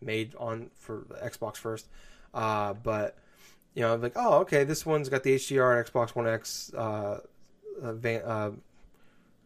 made 0.01 0.33
on 0.35 0.71
for 0.73 1.05
the 1.09 1.15
Xbox 1.15 1.57
first. 1.57 1.89
But 2.33 3.17
you 3.73 3.81
know, 3.81 3.93
I'm 3.93 4.01
like, 4.01 4.13
oh, 4.15 4.39
okay, 4.39 4.63
this 4.63 4.85
one's 4.85 5.09
got 5.09 5.23
the 5.23 5.35
HDR 5.35 5.89
Xbox 5.89 6.15
One 6.15 6.27
X, 6.27 6.73
uh, 6.73 7.19
uh, 7.83 8.51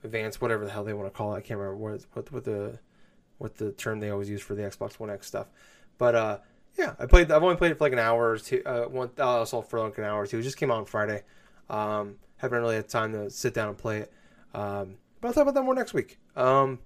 advanced, 0.04 0.42
whatever 0.42 0.66
the 0.66 0.72
hell 0.72 0.84
they 0.84 0.94
want 0.94 1.12
to 1.12 1.16
call 1.16 1.34
it. 1.34 1.38
I 1.38 1.42
can't 1.42 1.60
remember 1.60 1.78
what 1.78 2.06
what, 2.14 2.32
what 2.32 2.44
the 2.44 2.80
what 3.38 3.56
the 3.58 3.72
term 3.74 4.00
they 4.00 4.10
always 4.10 4.30
use 4.30 4.42
for 4.42 4.56
the 4.56 4.64
Xbox 4.64 5.00
One 5.00 5.10
X 5.10 5.28
stuff. 5.28 5.48
But 5.98 6.16
uh, 6.16 6.38
yeah, 6.78 6.96
I 7.00 7.06
played. 7.06 7.32
I've 7.32 7.44
only 7.44 7.56
played 7.56 7.72
it 7.72 7.78
for 7.78 7.86
like 7.86 7.94
an 7.94 8.00
hour 8.00 8.32
or 8.32 8.38
two. 8.38 8.62
Uh, 8.66 8.86
one 8.86 9.12
also 9.20 9.62
for 9.62 9.80
like 9.80 9.98
an 9.98 10.04
hour 10.04 10.22
or 10.22 10.28
two. 10.28 10.40
It 10.40 10.44
just 10.44 10.58
came 10.58 10.72
out 10.72 10.78
on 10.78 10.86
Friday. 10.86 11.24
Um, 11.70 12.16
haven't 12.38 12.60
really 12.60 12.76
had 12.76 12.90
time 12.90 13.14
to 13.14 13.30
sit 13.30 13.54
down 13.54 13.70
and 13.70 13.78
play 13.78 14.00
it. 14.00 14.14
Um, 14.54 14.96
but 15.22 15.30
I'll 15.30 15.34
talk 15.34 15.44
about 15.44 15.54
that 15.56 15.64
more 15.64 15.76
next 15.76 15.94
week. 15.94 16.20
Um, 16.36 16.80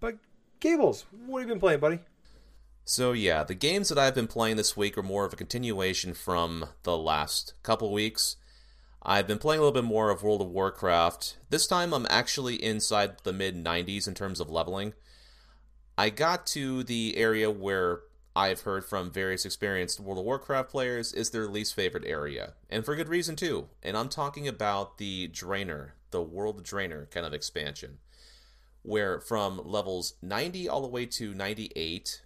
but 0.00 0.16
Gables, 0.60 1.06
what 1.26 1.40
have 1.40 1.48
you 1.48 1.54
been 1.54 1.60
playing, 1.60 1.80
buddy? 1.80 2.00
So 2.90 3.12
yeah, 3.12 3.44
the 3.44 3.54
games 3.54 3.88
that 3.88 3.98
I've 3.98 4.16
been 4.16 4.26
playing 4.26 4.56
this 4.56 4.76
week 4.76 4.98
are 4.98 5.02
more 5.04 5.24
of 5.24 5.32
a 5.32 5.36
continuation 5.36 6.12
from 6.12 6.70
the 6.82 6.98
last 6.98 7.54
couple 7.62 7.92
weeks. 7.92 8.34
I've 9.00 9.28
been 9.28 9.38
playing 9.38 9.60
a 9.60 9.62
little 9.62 9.80
bit 9.80 9.86
more 9.86 10.10
of 10.10 10.24
World 10.24 10.40
of 10.40 10.48
Warcraft. 10.48 11.36
This 11.50 11.68
time 11.68 11.94
I'm 11.94 12.08
actually 12.10 12.56
inside 12.56 13.18
the 13.22 13.32
mid 13.32 13.54
90s 13.64 14.08
in 14.08 14.14
terms 14.14 14.40
of 14.40 14.50
leveling. 14.50 14.94
I 15.96 16.10
got 16.10 16.48
to 16.48 16.82
the 16.82 17.16
area 17.16 17.48
where 17.48 18.00
I've 18.34 18.62
heard 18.62 18.84
from 18.84 19.12
various 19.12 19.44
experienced 19.44 20.00
World 20.00 20.18
of 20.18 20.24
Warcraft 20.24 20.68
players 20.68 21.12
is 21.12 21.30
their 21.30 21.46
least 21.46 21.76
favorite 21.76 22.04
area, 22.04 22.54
and 22.68 22.84
for 22.84 22.96
good 22.96 23.08
reason 23.08 23.36
too. 23.36 23.68
And 23.84 23.96
I'm 23.96 24.08
talking 24.08 24.48
about 24.48 24.98
the 24.98 25.28
Draenor, 25.28 25.90
the 26.10 26.22
World 26.22 26.64
Draenor 26.64 27.08
kind 27.12 27.24
of 27.24 27.34
expansion, 27.34 27.98
where 28.82 29.20
from 29.20 29.60
levels 29.64 30.14
90 30.22 30.68
all 30.68 30.82
the 30.82 30.88
way 30.88 31.06
to 31.06 31.32
98, 31.32 32.22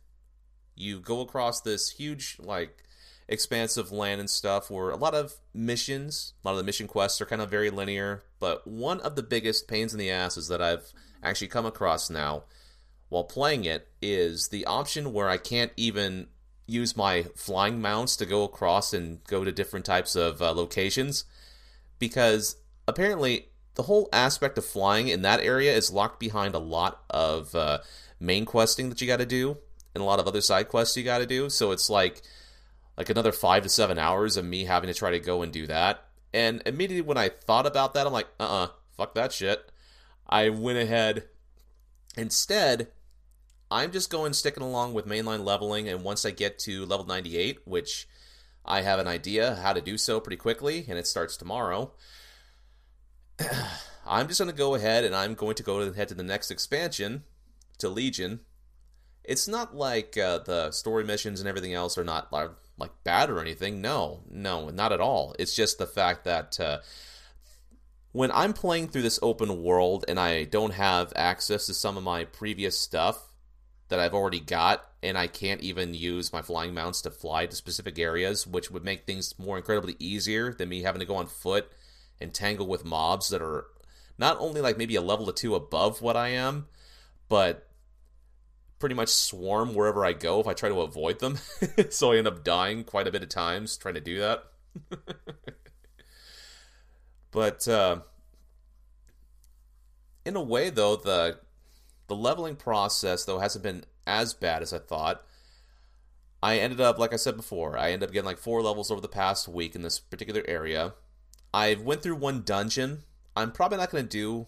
you 0.75 1.01
go 1.01 1.21
across 1.21 1.61
this 1.61 1.91
huge 1.91 2.37
like 2.41 2.85
expansive 3.29 3.91
land 3.91 4.21
and 4.21 4.29
stuff 4.29 4.71
where 4.71 4.91
a 4.91 4.97
lot 4.97 5.15
of 5.15 5.35
missions, 5.55 6.35
a 6.45 6.49
lot 6.49 6.53
of 6.53 6.59
the 6.59 6.65
mission 6.65 6.87
quests 6.87 7.21
are 7.21 7.27
kind 7.27 7.41
of 7.41 7.51
very 7.51 7.71
linear, 7.71 8.23
but 8.39 8.67
one 8.67 9.01
of 9.01 9.17
the 9.17 9.23
biggest 9.23 9.67
pains 9.67 9.93
in 9.93 9.99
the 9.99 10.11
ass 10.11 10.37
is 10.37 10.49
that 10.49 10.61
I've 10.61 10.93
actually 11.23 11.49
come 11.49 11.67
across 11.67 12.11
now 12.11 12.45
while 13.09 13.25
playing 13.25 13.65
it 13.65 13.89
is 14.03 14.49
the 14.49 14.67
option 14.67 15.13
where 15.13 15.29
I 15.29 15.37
can't 15.37 15.73
even 15.77 16.27
use 16.67 16.97
my 16.97 17.25
flying 17.35 17.81
mounts 17.81 18.17
to 18.17 18.27
go 18.27 18.43
across 18.43 18.93
and 18.93 19.23
go 19.25 19.45
to 19.45 19.53
different 19.53 19.85
types 19.85 20.17
of 20.17 20.41
uh, 20.41 20.53
locations 20.53 21.25
because 21.99 22.57
apparently 22.89 23.49
the 23.75 23.83
whole 23.85 24.09
aspect 24.13 24.57
of 24.57 24.65
flying 24.65 25.09
in 25.09 25.23
that 25.23 25.41
area 25.41 25.75
is 25.75 25.91
locked 25.91 26.21
behind 26.21 26.55
a 26.55 26.59
lot 26.59 27.03
of 27.11 27.55
uh, 27.55 27.79
main 28.19 28.45
questing 28.45 28.89
that 28.89 29.01
you 29.01 29.07
got 29.07 29.19
to 29.19 29.27
do 29.27 29.59
and 29.95 30.03
a 30.03 30.05
lot 30.05 30.19
of 30.19 30.27
other 30.27 30.41
side 30.41 30.69
quests 30.69 30.97
you 30.97 31.05
got 31.05 31.19
to 31.19 31.27
do. 31.27 31.49
So 31.51 31.71
it's 31.73 31.89
like 31.89 32.23
like 32.97 33.11
another 33.11 33.33
five 33.33 33.63
to 33.65 33.69
seven 33.69 33.99
hours 33.99 34.37
of 34.37 34.45
me 34.45 34.65
having 34.65 34.89
to 34.89 34.95
try 34.95 35.11
to 35.11 35.21
go 35.21 35.43
and 35.43 35.53
do 35.53 35.67
that. 35.67 36.05
And 36.33 36.63
immediately 36.67 37.03
when 37.03 37.19
I 37.19 37.29
thought 37.29 37.67
about 37.67 37.95
that, 37.95 38.07
I'm 38.07 38.13
like, 38.13 38.29
uh 38.39 38.45
uh-uh, 38.45 38.65
uh, 38.65 38.69
fuck 38.97 39.15
that 39.15 39.33
shit. 39.33 39.71
I 40.29 40.49
went 40.49 40.79
ahead. 40.79 41.25
Instead, 42.17 42.89
I'm 43.71 43.93
just 43.93 44.11
going 44.11 44.33
sticking 44.33 44.63
along 44.63 44.95
with 44.95 45.07
mainline 45.07 45.45
leveling. 45.45 45.89
And 45.89 46.03
once 46.03 46.25
I 46.25 46.31
get 46.31 46.59
to 46.61 46.87
level 46.87 47.07
98, 47.07 47.61
which 47.65 48.09
I 48.65 48.83
have 48.83 48.99
an 48.99 49.09
idea 49.09 49.57
how 49.57 49.73
to 49.73 49.81
do 49.81 49.99
so 49.99 50.21
pretty 50.21 50.37
quickly, 50.37 50.85
and 50.89 50.99
it 50.99 51.07
starts 51.07 51.37
tomorrow. 51.37 51.93
I'm 54.07 54.29
just 54.29 54.41
going 54.41 54.51
to 54.51 54.57
go 54.57 54.75
ahead 54.75 55.05
and 55.05 55.15
I'm 55.15 55.35
going 55.35 55.55
to 55.57 55.63
go 55.63 55.81
ahead 55.81 56.09
to 56.09 56.15
the 56.15 56.23
next 56.23 56.51
expansion, 56.51 57.25
to 57.79 57.89
Legion. 57.89 58.41
It's 59.25 59.49
not 59.49 59.75
like 59.75 60.17
uh, 60.17 60.39
the 60.39 60.71
story 60.71 61.05
missions 61.05 61.41
and 61.41 61.49
everything 61.49 61.75
else 61.75 61.97
are 61.97 62.05
not 62.05 62.33
like 62.33 62.51
bad 63.05 63.31
or 63.31 63.41
anything. 63.41 63.81
No, 63.81 64.21
no, 64.31 64.69
not 64.69 64.93
at 64.93 65.01
all. 65.01 65.35
It's 65.39 65.55
just 65.55 65.79
the 65.79 65.87
fact 65.87 66.25
that 66.25 66.59
uh, 66.61 66.79
when 68.13 68.31
I'm 68.33 68.53
playing 68.53 68.89
through 68.89 69.03
this 69.03 69.19
open 69.23 69.63
world 69.63 70.05
and 70.07 70.21
I 70.21 70.45
don't 70.45 70.75
have 70.75 71.13
access 71.17 71.67
to 71.67 71.75
some 71.75 71.97
of 71.97 72.03
my 72.03 72.25
previous 72.25 72.79
stuff 72.79 73.33
that 73.89 73.99
I've 73.99 74.15
already 74.15 74.41
got, 74.41 74.85
and 75.03 75.19
I 75.19 75.27
can't 75.27 75.61
even 75.61 75.95
use 75.95 76.33
my 76.33 76.41
flying 76.41 76.75
mounts 76.75 77.03
to 77.03 77.11
fly 77.11 77.47
to 77.47 77.55
specific 77.55 77.99
areas, 77.99 78.47
which 78.47 78.71
would 78.71 78.85
make 78.85 79.05
things 79.05 79.39
more 79.39 79.57
incredibly 79.57 79.97
easier 79.99 80.53
than 80.53 80.69
me 80.69 80.83
having 80.83 81.01
to 81.01 81.07
go 81.07 81.17
on 81.17 81.27
foot 81.27 81.71
and 82.21 82.33
tangle 82.33 82.67
with 82.67 82.85
mobs 82.85 83.29
that 83.29 83.43
are 83.43 83.67
not 84.17 84.39
only 84.41 84.61
like 84.61 84.79
maybe 84.79 84.97
a 84.97 85.03
level 85.03 85.29
or 85.29 85.33
two 85.33 85.55
above 85.55 86.01
what 86.01 86.17
I 86.17 86.29
am, 86.29 86.67
but 87.29 87.69
pretty 88.85 88.95
much 88.95 89.09
swarm 89.09 89.75
wherever 89.75 90.05
I 90.05 90.13
go 90.13 90.41
if 90.41 90.47
I 90.47 90.53
try 90.53 90.69
to 90.69 90.83
avoid 90.83 91.19
them. 91.19 91.39
so 91.89 92.13
I 92.13 92.19
end 92.19 92.27
up 92.27 92.45
dying 92.45 92.85
quite 92.85 93.09
a 93.09 93.11
bit 93.11 93.23
of 93.23 93.31
times 93.31 93.79
trying 93.79 93.95
to 93.95 94.01
do 94.03 94.19
that. 94.19 94.45
but 97.31 97.67
uh, 97.67 98.01
in 100.27 100.37
a 100.37 100.43
way, 100.43 100.69
though, 100.69 100.97
the 100.97 101.39
the 102.09 102.15
leveling 102.15 102.57
process 102.57 103.25
though 103.25 103.39
hasn't 103.39 103.63
been 103.63 103.87
as 104.07 104.35
bad 104.35 104.61
as 104.61 104.75
I 104.75 104.81
thought. 104.81 105.25
I 106.43 106.59
ended 106.59 106.83
up, 106.83 106.99
like 106.99 107.15
I 107.15 107.17
said 107.17 107.39
before, 107.39 107.79
I 107.79 107.91
ended 107.91 108.11
up 108.11 108.13
getting 108.13 108.27
like 108.27 108.37
four 108.37 108.61
levels 108.61 108.91
over 108.91 109.01
the 109.01 109.09
past 109.09 109.49
week 109.49 109.75
in 109.75 109.81
this 109.81 109.99
particular 109.99 110.43
area. 110.47 110.93
I 111.55 111.75
went 111.77 112.03
through 112.03 112.17
one 112.17 112.43
dungeon. 112.43 113.05
I'm 113.35 113.51
probably 113.51 113.79
not 113.79 113.91
going 113.91 114.05
to 114.05 114.11
do 114.11 114.47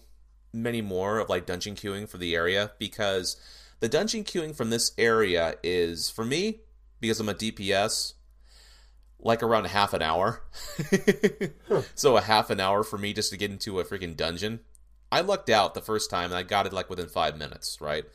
many 0.53 0.83
more 0.83 1.17
of 1.17 1.27
like 1.27 1.47
dungeon 1.47 1.73
queuing 1.73 2.07
for 2.07 2.19
the 2.19 2.35
area 2.35 2.73
because 2.77 3.35
the 3.79 3.89
dungeon 3.89 4.23
queuing 4.23 4.55
from 4.55 4.69
this 4.69 4.91
area 4.97 5.55
is, 5.63 6.09
for 6.09 6.25
me, 6.25 6.61
because 6.99 7.19
I'm 7.19 7.29
a 7.29 7.33
DPS, 7.33 8.13
like 9.19 9.43
around 9.43 9.65
a 9.65 9.69
half 9.69 9.93
an 9.93 10.01
hour. 10.01 10.43
huh. 11.67 11.81
So 11.95 12.17
a 12.17 12.21
half 12.21 12.49
an 12.49 12.59
hour 12.59 12.83
for 12.83 12.97
me 12.97 13.13
just 13.13 13.31
to 13.31 13.37
get 13.37 13.51
into 13.51 13.79
a 13.79 13.85
freaking 13.85 14.15
dungeon. 14.15 14.61
I 15.11 15.21
lucked 15.21 15.49
out 15.49 15.73
the 15.73 15.81
first 15.81 16.09
time 16.09 16.31
and 16.31 16.35
I 16.35 16.43
got 16.43 16.65
it 16.65 16.73
like 16.73 16.89
within 16.89 17.07
five 17.07 17.37
minutes, 17.37 17.79
right? 17.79 18.05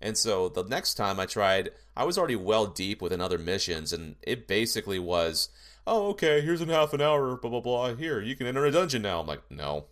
And 0.00 0.16
so 0.16 0.48
the 0.48 0.62
next 0.62 0.94
time 0.94 1.18
I 1.18 1.26
tried, 1.26 1.70
I 1.96 2.04
was 2.04 2.18
already 2.18 2.36
well 2.36 2.66
deep 2.66 3.00
within 3.00 3.20
other 3.20 3.38
missions, 3.38 3.92
and 3.92 4.16
it 4.22 4.46
basically 4.46 4.98
was, 4.98 5.48
oh, 5.86 6.08
okay, 6.08 6.42
here's 6.42 6.60
a 6.60 6.66
half 6.66 6.92
an 6.92 7.00
hour, 7.00 7.36
blah, 7.36 7.50
blah, 7.50 7.60
blah. 7.60 7.94
Here, 7.94 8.20
you 8.20 8.36
can 8.36 8.46
enter 8.46 8.66
a 8.66 8.70
dungeon 8.70 9.02
now. 9.02 9.20
I'm 9.20 9.26
like, 9.26 9.50
no. 9.50 9.86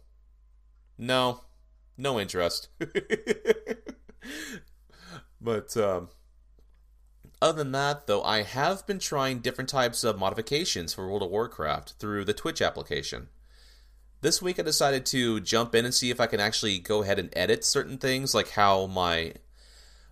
No. 0.99 1.41
No 1.97 2.21
interest. 2.21 2.69
But 5.45 5.77
um, 5.77 6.09
other 7.43 7.63
than 7.63 7.73
that, 7.73 8.07
though, 8.07 8.23
I 8.23 8.43
have 8.43 8.87
been 8.87 8.99
trying 8.99 9.41
different 9.41 9.69
types 9.69 10.03
of 10.03 10.19
modifications 10.19 10.95
for 10.95 11.07
World 11.07 11.23
of 11.23 11.31
Warcraft 11.31 11.95
through 11.99 12.25
the 12.25 12.33
Twitch 12.33 12.63
application. 12.63 13.29
This 14.23 14.41
week 14.41 14.59
I 14.59 14.63
decided 14.63 15.05
to 15.07 15.41
jump 15.41 15.75
in 15.75 15.85
and 15.85 15.93
see 15.93 16.09
if 16.09 16.19
I 16.19 16.27
can 16.27 16.41
actually 16.41 16.79
go 16.79 17.03
ahead 17.03 17.19
and 17.19 17.29
edit 17.37 17.63
certain 17.63 17.99
things, 17.99 18.35
like 18.35 18.51
how 18.53 18.87
my 18.87 19.35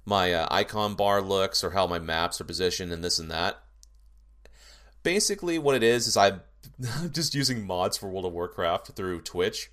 my 0.05 0.35
uh, 0.35 0.49
icon 0.51 0.95
bar 0.95 1.23
looks 1.23 1.64
or 1.64 1.71
how 1.71 1.87
my 1.87 1.99
maps 1.99 2.38
are 2.38 2.45
positioned 2.45 2.92
and 2.92 3.03
this 3.03 3.18
and 3.18 3.31
that. 3.31 3.62
Basically, 5.03 5.59
what 5.59 5.75
it 5.75 5.83
is 5.83 6.07
is 6.07 6.16
I'm 6.18 6.42
just 7.11 7.35
using 7.35 7.67
mods 7.67 7.96
for 7.96 8.11
World 8.11 8.27
of 8.27 8.35
Warcraft 8.35 8.88
through 8.88 9.23
Twitch 9.23 9.71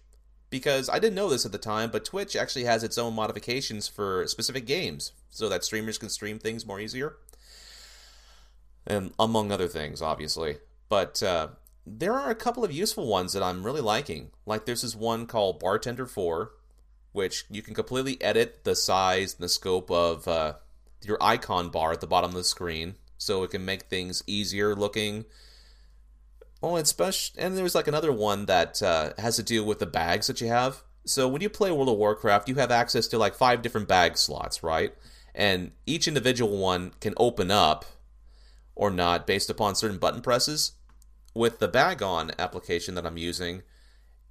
because 0.49 0.89
I 0.89 0.99
didn't 0.99 1.15
know 1.15 1.29
this 1.29 1.45
at 1.45 1.51
the 1.51 1.57
time, 1.57 1.91
but 1.91 2.05
Twitch 2.05 2.35
actually 2.35 2.65
has 2.65 2.83
its 2.83 2.97
own 2.97 3.13
modifications 3.13 3.87
for 3.87 4.25
specific 4.27 4.65
games 4.65 5.11
so 5.29 5.47
that 5.49 5.63
streamers 5.63 5.97
can 5.97 6.09
stream 6.09 6.39
things 6.39 6.65
more 6.65 6.79
easier. 6.79 7.17
And 8.87 9.13
among 9.19 9.51
other 9.51 9.67
things, 9.67 10.01
obviously. 10.01 10.57
But 10.87 11.21
uh, 11.21 11.49
there 11.85 12.13
are 12.13 12.31
a 12.31 12.35
couple 12.35 12.63
of 12.63 12.71
useful 12.71 13.07
ones 13.07 13.33
that 13.33 13.43
I'm 13.43 13.63
really 13.63 13.81
liking. 13.81 14.31
Like 14.45 14.65
there's 14.65 14.81
this 14.81 14.95
one 14.95 15.27
called 15.27 15.59
Bartender 15.59 16.07
4, 16.07 16.51
which 17.11 17.45
you 17.49 17.61
can 17.61 17.75
completely 17.75 18.21
edit 18.21 18.63
the 18.63 18.75
size 18.75 19.35
and 19.35 19.43
the 19.43 19.49
scope 19.49 19.91
of 19.91 20.27
uh, 20.27 20.53
your 21.03 21.17
icon 21.21 21.69
bar 21.69 21.91
at 21.91 22.01
the 22.01 22.07
bottom 22.07 22.31
of 22.31 22.37
the 22.37 22.43
screen, 22.43 22.95
so 23.17 23.43
it 23.43 23.51
can 23.51 23.65
make 23.65 23.83
things 23.83 24.23
easier 24.25 24.75
looking 24.75 25.25
Oh, 26.61 26.75
and 26.75 26.87
special, 26.87 27.35
and 27.37 27.57
there's 27.57 27.75
like 27.75 27.87
another 27.87 28.11
one 28.11 28.45
that 28.47 28.83
uh, 28.83 29.13
has 29.17 29.37
to 29.37 29.43
do 29.43 29.63
with 29.63 29.79
the 29.79 29.85
bags 29.85 30.27
that 30.27 30.41
you 30.41 30.47
have. 30.47 30.83
So 31.05 31.27
when 31.27 31.41
you 31.41 31.49
play 31.49 31.71
World 31.71 31.89
of 31.89 31.97
Warcraft, 31.97 32.49
you 32.49 32.55
have 32.55 32.71
access 32.71 33.07
to 33.07 33.17
like 33.17 33.33
five 33.33 33.61
different 33.61 33.87
bag 33.87 34.17
slots, 34.17 34.61
right? 34.61 34.93
And 35.33 35.71
each 35.85 36.07
individual 36.07 36.57
one 36.57 36.91
can 36.99 37.13
open 37.17 37.49
up 37.49 37.85
or 38.75 38.91
not 38.91 39.25
based 39.25 39.49
upon 39.49 39.75
certain 39.75 39.97
button 39.97 40.21
presses. 40.21 40.73
with 41.33 41.59
the 41.59 41.67
Bagnon 41.67 42.31
application 42.37 42.95
that 42.95 43.05
I'm 43.05 43.17
using, 43.17 43.61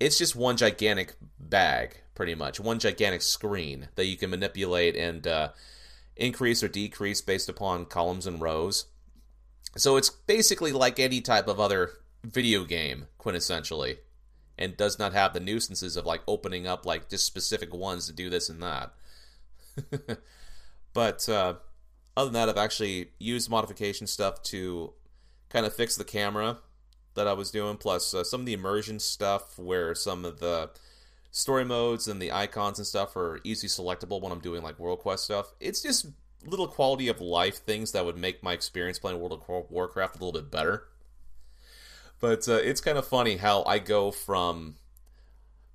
it's 0.01 0.19
just 0.19 0.37
one 0.37 0.57
gigantic 0.57 1.15
bag, 1.39 2.03
pretty 2.15 2.35
much 2.35 2.61
one 2.61 2.79
gigantic 2.79 3.23
screen 3.23 3.89
that 3.95 4.07
you 4.07 4.17
can 4.17 4.31
manipulate 4.31 4.97
and 4.97 5.27
uh, 5.27 5.49
increase 6.17 6.63
or 6.63 6.69
decrease 6.69 7.21
based 7.21 7.49
upon 7.49 7.87
columns 7.87 8.27
and 8.27 8.41
rows. 8.41 8.87
So 9.77 9.97
it's 9.97 10.11
basically 10.11 10.73
like 10.73 10.99
any 10.99 11.21
type 11.21 11.49
of 11.49 11.61
other 11.61 11.93
video 12.25 12.65
game, 12.65 13.07
quintessentially, 13.19 13.99
and 14.59 14.77
does 14.77 14.99
not 14.99 15.13
have 15.13 15.33
the 15.33 15.41
nuisances 15.41 15.97
of 15.97 16.07
like 16.07 16.23
opening 16.27 16.67
up 16.67 16.85
like 16.85 17.09
just 17.09 17.25
specific 17.25 17.73
ones 17.73 18.07
to 18.07 18.13
do 18.13 18.29
this 18.29 18.49
and 18.49 18.63
that. 18.63 18.93
but 20.93 21.29
uh, 21.29 21.55
other 22.17 22.31
than 22.31 22.35
that, 22.35 22.49
I've 22.49 22.63
actually 22.63 23.11
used 23.19 23.51
modification 23.51 24.07
stuff 24.07 24.43
to 24.45 24.93
kind 25.49 25.65
of 25.65 25.75
fix 25.75 25.97
the 25.97 26.05
camera 26.05 26.59
that 27.15 27.29
I 27.29 27.33
was 27.33 27.51
doing, 27.51 27.77
plus 27.77 28.15
uh, 28.15 28.25
some 28.25 28.41
of 28.41 28.47
the 28.47 28.53
immersion 28.53 28.99
stuff 28.99 29.59
where 29.59 29.95
some 29.95 30.25
of 30.25 30.41
the 30.41 30.71
story 31.31 31.65
modes 31.65 32.09
and 32.09 32.21
the 32.21 32.33
icons 32.33 32.79
and 32.79 32.87
stuff 32.87 33.17
are 33.17 33.41
easily 33.45 33.69
selectable 33.69 34.21
when 34.21 34.33
I'm 34.33 34.41
doing 34.41 34.63
like 34.63 34.79
World 34.79 35.01
Quest 35.01 35.25
stuff. 35.25 35.53
It's 35.61 35.83
just 35.83 36.07
little 36.45 36.69
quality 36.69 37.09
of 37.09 37.21
life 37.21 37.59
things 37.59 37.93
that 37.93 38.05
would 38.05 38.17
make 38.17 38.43
my 38.43 38.53
experience 38.53 38.99
playing 38.99 39.21
World 39.21 39.33
of 39.33 39.71
Warcraft 39.71 40.17
a 40.17 40.19
little 40.19 40.41
bit 40.41 40.51
better. 40.51 40.85
But 42.21 42.49
uh, 42.49 42.55
it's 42.55 42.81
kind 42.81 42.99
of 42.99 43.07
funny 43.07 43.37
how 43.37 43.63
I 43.65 43.79
go 43.79 44.11
from 44.11 44.77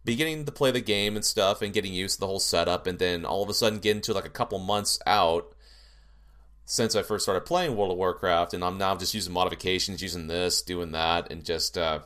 beginning 0.06 0.46
to 0.46 0.52
play 0.52 0.72
the 0.72 0.82
game 0.82 1.16
and 1.16 1.24
stuff 1.24 1.62
and 1.62 1.74
getting 1.74 1.94
used 1.94 2.16
to 2.16 2.20
the 2.22 2.28
whole 2.28 2.40
setup, 2.40 2.88
and 2.88 3.00
then 3.00 3.26
all 3.26 3.44
of 3.44 3.50
a 3.50 3.54
sudden 3.54 3.80
get 3.80 3.96
into 3.96 4.14
like 4.14 4.26
a 4.26 4.30
couple 4.30 4.60
months 4.60 5.00
out 5.06 5.54
since 6.66 6.96
I 6.96 7.04
first 7.04 7.26
started 7.26 7.46
playing 7.46 7.76
World 7.76 7.92
of 7.92 7.98
Warcraft, 7.98 8.54
and 8.54 8.64
I'm 8.64 8.78
now 8.78 8.96
just 8.96 9.14
using 9.14 9.34
modifications, 9.34 10.02
using 10.02 10.28
this, 10.28 10.62
doing 10.62 10.92
that, 10.92 11.32
and 11.32 11.44
just 11.44 11.78
uh, 11.78 12.00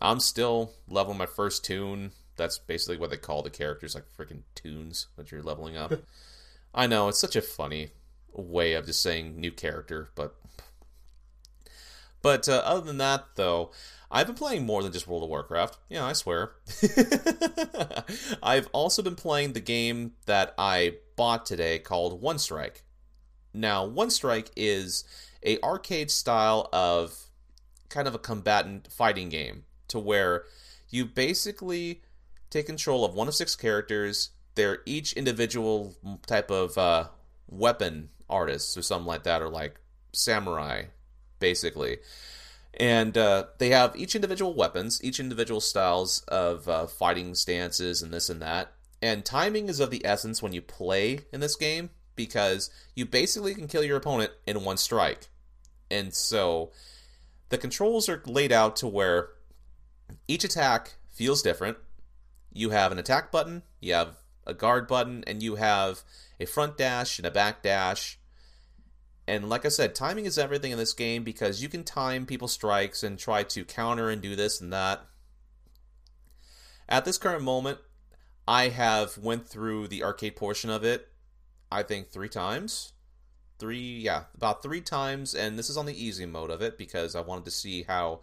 I'm 0.00 0.20
still 0.20 0.72
leveling 0.88 1.18
my 1.18 1.26
first 1.26 1.64
toon. 1.64 2.12
That's 2.36 2.58
basically 2.58 2.96
what 2.96 3.10
they 3.10 3.18
call 3.18 3.42
the 3.42 3.50
characters, 3.50 3.94
like 3.94 4.04
freaking 4.16 4.42
toons 4.54 5.08
that 5.16 5.30
you're 5.30 5.42
leveling 5.42 5.76
up. 5.76 5.92
I 6.74 6.86
know 6.86 7.08
it's 7.08 7.18
such 7.18 7.36
a 7.36 7.42
funny 7.42 7.90
way 8.32 8.74
of 8.74 8.86
just 8.86 9.02
saying 9.02 9.38
new 9.38 9.50
character, 9.50 10.10
but 10.14 10.34
but 12.22 12.48
uh, 12.48 12.62
other 12.64 12.82
than 12.82 12.98
that, 12.98 13.24
though, 13.36 13.70
I've 14.10 14.26
been 14.26 14.36
playing 14.36 14.66
more 14.66 14.82
than 14.82 14.92
just 14.92 15.06
World 15.06 15.22
of 15.22 15.28
Warcraft. 15.28 15.78
Yeah, 15.88 16.04
I 16.04 16.14
swear. 16.14 16.52
I've 18.42 18.68
also 18.72 19.02
been 19.02 19.14
playing 19.14 19.52
the 19.52 19.60
game 19.60 20.12
that 20.26 20.54
I 20.58 20.94
bought 21.16 21.46
today 21.46 21.78
called 21.78 22.20
One 22.20 22.38
Strike. 22.38 22.82
Now, 23.54 23.84
One 23.84 24.10
Strike 24.10 24.50
is 24.56 25.04
a 25.44 25.60
arcade 25.60 26.10
style 26.10 26.68
of 26.72 27.16
kind 27.88 28.08
of 28.08 28.14
a 28.14 28.18
combatant 28.18 28.92
fighting 28.92 29.28
game 29.28 29.64
to 29.88 29.98
where 29.98 30.44
you 30.88 31.04
basically 31.04 32.02
take 32.50 32.66
control 32.66 33.04
of 33.04 33.14
one 33.14 33.28
of 33.28 33.34
six 33.34 33.54
characters. 33.54 34.30
They're 34.56 34.80
each 34.86 35.12
individual 35.12 35.94
type 36.26 36.50
of 36.50 36.76
uh, 36.76 37.08
weapon 37.48 38.10
artists 38.28 38.76
or 38.76 38.82
something 38.82 39.06
like 39.06 39.22
that, 39.22 39.40
or 39.40 39.48
like 39.48 39.80
samurai, 40.12 40.84
basically. 41.40 41.98
And 42.74 43.18
uh, 43.18 43.46
they 43.58 43.70
have 43.70 43.96
each 43.96 44.14
individual 44.14 44.54
weapons, 44.54 45.02
each 45.02 45.18
individual 45.18 45.60
styles 45.60 46.22
of 46.28 46.68
uh, 46.68 46.86
fighting 46.86 47.34
stances, 47.34 48.00
and 48.00 48.12
this 48.12 48.30
and 48.30 48.40
that. 48.40 48.72
And 49.02 49.24
timing 49.24 49.68
is 49.68 49.80
of 49.80 49.90
the 49.90 50.04
essence 50.06 50.42
when 50.42 50.52
you 50.52 50.62
play 50.62 51.20
in 51.32 51.40
this 51.40 51.56
game 51.56 51.90
because 52.14 52.70
you 52.94 53.06
basically 53.06 53.54
can 53.54 53.66
kill 53.66 53.82
your 53.82 53.96
opponent 53.96 54.30
in 54.46 54.62
one 54.62 54.76
strike. 54.76 55.28
And 55.90 56.14
so 56.14 56.70
the 57.48 57.58
controls 57.58 58.08
are 58.08 58.22
laid 58.26 58.52
out 58.52 58.76
to 58.76 58.86
where 58.86 59.30
each 60.28 60.44
attack 60.44 60.94
feels 61.08 61.42
different. 61.42 61.78
You 62.52 62.70
have 62.70 62.92
an 62.92 62.98
attack 62.98 63.32
button, 63.32 63.62
you 63.80 63.94
have 63.94 64.16
a 64.46 64.54
guard 64.54 64.86
button, 64.86 65.24
and 65.26 65.42
you 65.42 65.56
have 65.56 66.02
a 66.38 66.46
front 66.46 66.76
dash 66.76 67.18
and 67.18 67.26
a 67.26 67.30
back 67.30 67.62
dash. 67.62 68.18
And 69.30 69.48
like 69.48 69.64
I 69.64 69.68
said, 69.68 69.94
timing 69.94 70.26
is 70.26 70.38
everything 70.38 70.72
in 70.72 70.78
this 70.78 70.92
game 70.92 71.22
because 71.22 71.62
you 71.62 71.68
can 71.68 71.84
time 71.84 72.26
people's 72.26 72.52
strikes 72.52 73.04
and 73.04 73.16
try 73.16 73.44
to 73.44 73.64
counter 73.64 74.10
and 74.10 74.20
do 74.20 74.34
this 74.34 74.60
and 74.60 74.72
that. 74.72 75.06
At 76.88 77.04
this 77.04 77.18
current 77.18 77.44
moment, 77.44 77.78
I 78.48 78.70
have 78.70 79.16
went 79.16 79.46
through 79.46 79.86
the 79.86 80.02
arcade 80.02 80.34
portion 80.34 80.68
of 80.68 80.82
it 80.82 81.10
I 81.70 81.84
think 81.84 82.10
three 82.10 82.28
times. 82.28 82.92
Three, 83.60 84.00
yeah, 84.00 84.24
about 84.34 84.62
three 84.62 84.80
times, 84.80 85.34
and 85.34 85.56
this 85.56 85.70
is 85.70 85.76
on 85.76 85.86
the 85.86 86.04
easy 86.04 86.26
mode 86.26 86.50
of 86.50 86.60
it 86.62 86.76
because 86.76 87.14
I 87.14 87.20
wanted 87.20 87.44
to 87.44 87.50
see 87.50 87.84
how 87.84 88.22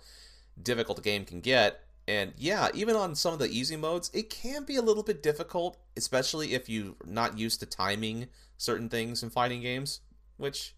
difficult 0.62 0.98
the 0.98 1.04
game 1.04 1.24
can 1.24 1.40
get. 1.40 1.84
And 2.08 2.34
yeah, 2.38 2.70
even 2.74 2.98
on 2.98 3.16
some 3.16 3.34
of 3.34 3.40
the 3.40 3.50
easy 3.50 3.78
modes, 3.78 4.12
it 4.14 4.30
can 4.30 4.66
be 4.66 4.76
a 4.76 4.82
little 4.82 5.04
bit 5.04 5.24
difficult, 5.24 5.78
especially 5.96 6.54
if 6.54 6.68
you're 6.68 6.96
not 7.06 7.38
used 7.38 7.60
to 7.60 7.66
timing 7.66 8.28
certain 8.58 8.90
things 8.90 9.24
in 9.24 9.30
fighting 9.30 9.62
games. 9.62 10.02
Which, 10.38 10.76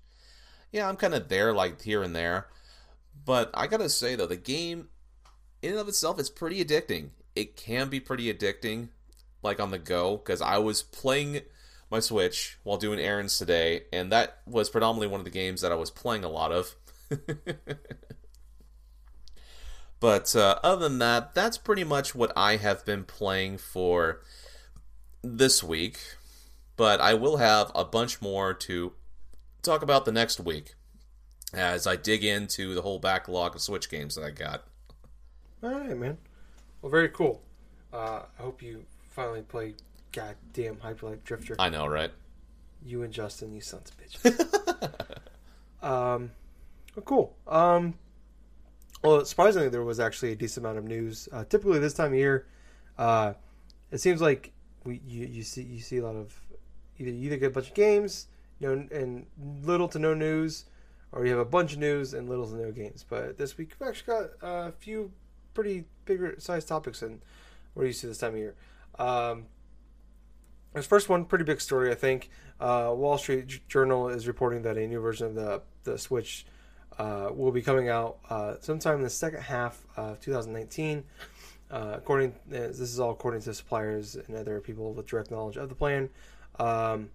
yeah, 0.71 0.87
I'm 0.87 0.95
kind 0.95 1.13
of 1.13 1.27
there, 1.29 1.53
like 1.53 1.81
here 1.81 2.03
and 2.03 2.15
there. 2.15 2.47
But 3.25 3.51
I 3.53 3.67
gotta 3.67 3.89
say 3.89 4.15
though, 4.15 4.25
the 4.25 4.35
game 4.35 4.89
in 5.61 5.71
and 5.71 5.79
of 5.79 5.87
itself 5.87 6.19
is 6.19 6.29
pretty 6.29 6.63
addicting. 6.63 7.09
It 7.35 7.55
can 7.55 7.89
be 7.89 7.99
pretty 7.99 8.33
addicting, 8.33 8.89
like 9.43 9.59
on 9.59 9.71
the 9.71 9.79
go, 9.79 10.17
because 10.17 10.41
I 10.41 10.57
was 10.57 10.81
playing 10.81 11.41
my 11.89 11.99
Switch 11.99 12.57
while 12.63 12.77
doing 12.77 12.99
errands 12.99 13.37
today, 13.37 13.83
and 13.91 14.11
that 14.11 14.39
was 14.45 14.69
predominantly 14.69 15.07
one 15.07 15.19
of 15.19 15.25
the 15.25 15.31
games 15.31 15.61
that 15.61 15.71
I 15.71 15.75
was 15.75 15.91
playing 15.91 16.23
a 16.23 16.29
lot 16.29 16.51
of. 16.51 16.75
but 19.99 20.35
uh, 20.35 20.59
other 20.63 20.87
than 20.87 20.99
that, 20.99 21.33
that's 21.33 21.57
pretty 21.57 21.83
much 21.83 22.13
what 22.13 22.31
I 22.35 22.57
have 22.57 22.85
been 22.85 23.03
playing 23.03 23.57
for 23.57 24.21
this 25.23 25.63
week. 25.63 25.99
But 26.75 27.01
I 27.01 27.15
will 27.15 27.37
have 27.37 27.71
a 27.75 27.83
bunch 27.83 28.21
more 28.21 28.53
to 28.53 28.93
talk 29.69 29.83
about 29.83 30.05
the 30.05 30.11
next 30.11 30.39
week 30.39 30.73
as 31.53 31.85
I 31.85 31.95
dig 31.95 32.23
into 32.23 32.73
the 32.73 32.81
whole 32.81 32.97
backlog 32.97 33.55
of 33.55 33.61
Switch 33.61 33.89
games 33.89 34.15
that 34.15 34.23
I 34.23 34.31
got. 34.31 34.63
All 35.61 35.69
right, 35.69 35.95
man. 35.95 36.17
Well, 36.81 36.89
very 36.89 37.09
cool. 37.09 37.41
Uh, 37.93 38.21
I 38.37 38.41
hope 38.41 38.63
you 38.63 38.83
finally 39.09 39.41
play 39.41 39.75
goddamn 40.11 40.79
Hyper 40.79 41.09
Light 41.09 41.23
Drifter. 41.23 41.55
I 41.59 41.69
know, 41.69 41.85
right? 41.85 42.11
You 42.83 43.03
and 43.03 43.13
Justin, 43.13 43.53
you 43.53 43.61
sons 43.61 43.91
of 43.91 43.97
bitches. 43.97 45.03
um, 45.83 46.31
well, 46.95 47.03
cool. 47.05 47.37
Um, 47.47 47.93
well, 49.03 49.23
surprisingly, 49.25 49.69
there 49.69 49.83
was 49.83 49.99
actually 49.99 50.31
a 50.31 50.35
decent 50.35 50.65
amount 50.65 50.79
of 50.79 50.85
news. 50.85 51.29
Uh, 51.31 51.43
typically, 51.43 51.79
this 51.79 51.93
time 51.93 52.13
of 52.13 52.17
year, 52.17 52.47
uh, 52.97 53.33
it 53.91 53.99
seems 53.99 54.21
like 54.21 54.51
we 54.83 55.01
you, 55.05 55.27
you 55.27 55.43
see 55.43 55.63
you 55.63 55.81
see 55.81 55.97
a 55.97 56.05
lot 56.05 56.15
of 56.15 56.39
either 56.97 57.11
you 57.11 57.27
either 57.27 57.37
get 57.37 57.47
a 57.47 57.51
bunch 57.51 57.67
of 57.67 57.73
games, 57.73 58.27
know, 58.67 58.87
and 58.91 59.25
little 59.63 59.87
to 59.89 59.99
no 59.99 60.13
news, 60.13 60.65
or 61.11 61.25
you 61.25 61.31
have 61.31 61.39
a 61.39 61.45
bunch 61.45 61.73
of 61.73 61.79
news 61.79 62.13
and 62.13 62.29
little 62.29 62.47
to 62.47 62.55
no 62.55 62.71
games. 62.71 63.05
But 63.07 63.37
this 63.37 63.57
week, 63.57 63.73
we've 63.79 63.89
actually 63.89 64.13
got 64.13 64.29
a 64.41 64.71
few 64.73 65.11
pretty 65.53 65.85
bigger 66.05 66.35
sized 66.39 66.67
topics 66.67 66.99
than 67.01 67.21
we're 67.75 67.85
used 67.85 68.01
to 68.01 68.07
this 68.07 68.19
time 68.19 68.33
of 68.33 68.39
year. 68.39 68.55
Um, 68.97 69.45
this 70.73 70.85
first 70.85 71.09
one, 71.09 71.25
pretty 71.25 71.45
big 71.45 71.61
story, 71.61 71.91
I 71.91 71.95
think. 71.95 72.29
Uh, 72.59 72.93
Wall 72.95 73.17
Street 73.17 73.67
Journal 73.67 74.09
is 74.09 74.27
reporting 74.27 74.61
that 74.63 74.77
a 74.77 74.87
new 74.87 74.99
version 74.99 75.27
of 75.27 75.35
the 75.35 75.61
the 75.83 75.97
Switch 75.97 76.45
uh, 76.97 77.29
will 77.33 77.51
be 77.51 77.61
coming 77.61 77.89
out 77.89 78.19
uh, 78.29 78.55
sometime 78.59 78.97
in 78.97 79.03
the 79.03 79.09
second 79.09 79.41
half 79.41 79.85
of 79.95 80.19
2019. 80.19 81.03
Uh, 81.71 81.93
according, 81.95 82.31
uh, 82.31 82.33
this 82.49 82.79
is 82.79 82.99
all 82.99 83.11
according 83.11 83.41
to 83.41 83.53
suppliers 83.53 84.15
and 84.15 84.35
other 84.35 84.59
people 84.59 84.93
with 84.93 85.07
direct 85.07 85.31
knowledge 85.31 85.55
of 85.55 85.69
the 85.69 85.75
plan. 85.75 86.09
Um, 86.59 87.09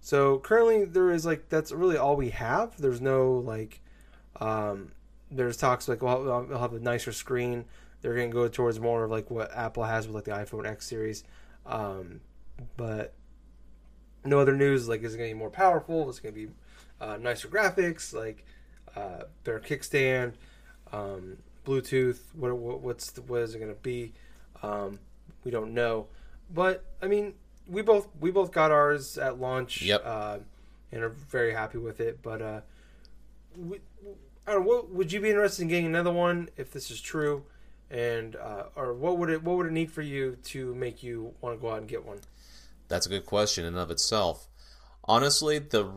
so 0.00 0.38
currently, 0.38 0.84
there 0.84 1.10
is 1.10 1.26
like 1.26 1.48
that's 1.48 1.72
really 1.72 1.96
all 1.96 2.16
we 2.16 2.30
have. 2.30 2.76
There's 2.76 3.00
no 3.00 3.32
like, 3.32 3.80
um, 4.40 4.92
there's 5.30 5.56
talks 5.56 5.88
like 5.88 6.02
well, 6.02 6.44
they'll 6.44 6.58
have 6.58 6.72
a 6.72 6.80
nicer 6.80 7.12
screen. 7.12 7.66
They're 8.00 8.14
going 8.14 8.30
to 8.30 8.34
go 8.34 8.48
towards 8.48 8.80
more 8.80 9.04
of 9.04 9.10
like 9.10 9.30
what 9.30 9.54
Apple 9.54 9.84
has 9.84 10.06
with 10.06 10.14
like 10.14 10.24
the 10.24 10.30
iPhone 10.30 10.66
X 10.66 10.86
series. 10.86 11.22
Um, 11.66 12.20
but 12.76 13.14
no 14.24 14.38
other 14.38 14.56
news. 14.56 14.88
Like, 14.88 15.02
is 15.02 15.14
it 15.14 15.18
going 15.18 15.28
to 15.30 15.34
be 15.34 15.38
more 15.38 15.50
powerful? 15.50 16.08
Is 16.08 16.18
it 16.18 16.22
going 16.22 16.34
to 16.34 16.46
be 16.46 16.52
uh, 17.00 17.16
nicer 17.18 17.48
graphics? 17.48 18.14
Like, 18.14 18.44
uh, 18.96 19.24
better 19.44 19.60
kickstand? 19.60 20.32
Um, 20.92 21.38
Bluetooth? 21.66 22.20
What, 22.34 22.56
what 22.56 22.80
what's 22.80 23.10
the, 23.10 23.22
what 23.22 23.42
is 23.42 23.54
it 23.54 23.58
going 23.58 23.74
to 23.74 23.80
be? 23.80 24.14
Um, 24.62 24.98
we 25.44 25.50
don't 25.50 25.74
know. 25.74 26.06
But 26.52 26.84
I 27.02 27.06
mean, 27.06 27.34
we 27.70 27.82
both 27.82 28.08
we 28.20 28.30
both 28.30 28.52
got 28.52 28.70
ours 28.70 29.16
at 29.16 29.40
launch. 29.40 29.82
Yep. 29.82 30.02
Uh, 30.04 30.38
and 30.92 31.02
are 31.02 31.08
very 31.08 31.52
happy 31.52 31.78
with 31.78 32.00
it. 32.00 32.22
But 32.22 32.42
uh, 32.42 32.60
we, 33.56 33.78
I 34.46 34.52
don't 34.52 34.62
know. 34.62 34.68
What, 34.68 34.90
would 34.90 35.12
you 35.12 35.20
be 35.20 35.30
interested 35.30 35.62
in 35.62 35.68
getting 35.68 35.86
another 35.86 36.12
one 36.12 36.48
if 36.56 36.72
this 36.72 36.90
is 36.90 37.00
true? 37.00 37.44
And 37.90 38.36
uh, 38.36 38.64
or 38.76 38.94
what 38.94 39.18
would 39.18 39.30
it 39.30 39.42
what 39.42 39.56
would 39.56 39.66
it 39.66 39.72
need 39.72 39.90
for 39.90 40.02
you 40.02 40.36
to 40.44 40.74
make 40.74 41.02
you 41.02 41.34
want 41.40 41.58
to 41.58 41.60
go 41.60 41.72
out 41.72 41.78
and 41.78 41.88
get 41.88 42.04
one? 42.04 42.20
That's 42.88 43.06
a 43.06 43.08
good 43.08 43.26
question 43.26 43.64
in 43.64 43.74
and 43.74 43.78
of 43.78 43.90
itself. 43.90 44.48
Honestly, 45.04 45.58
the 45.58 45.90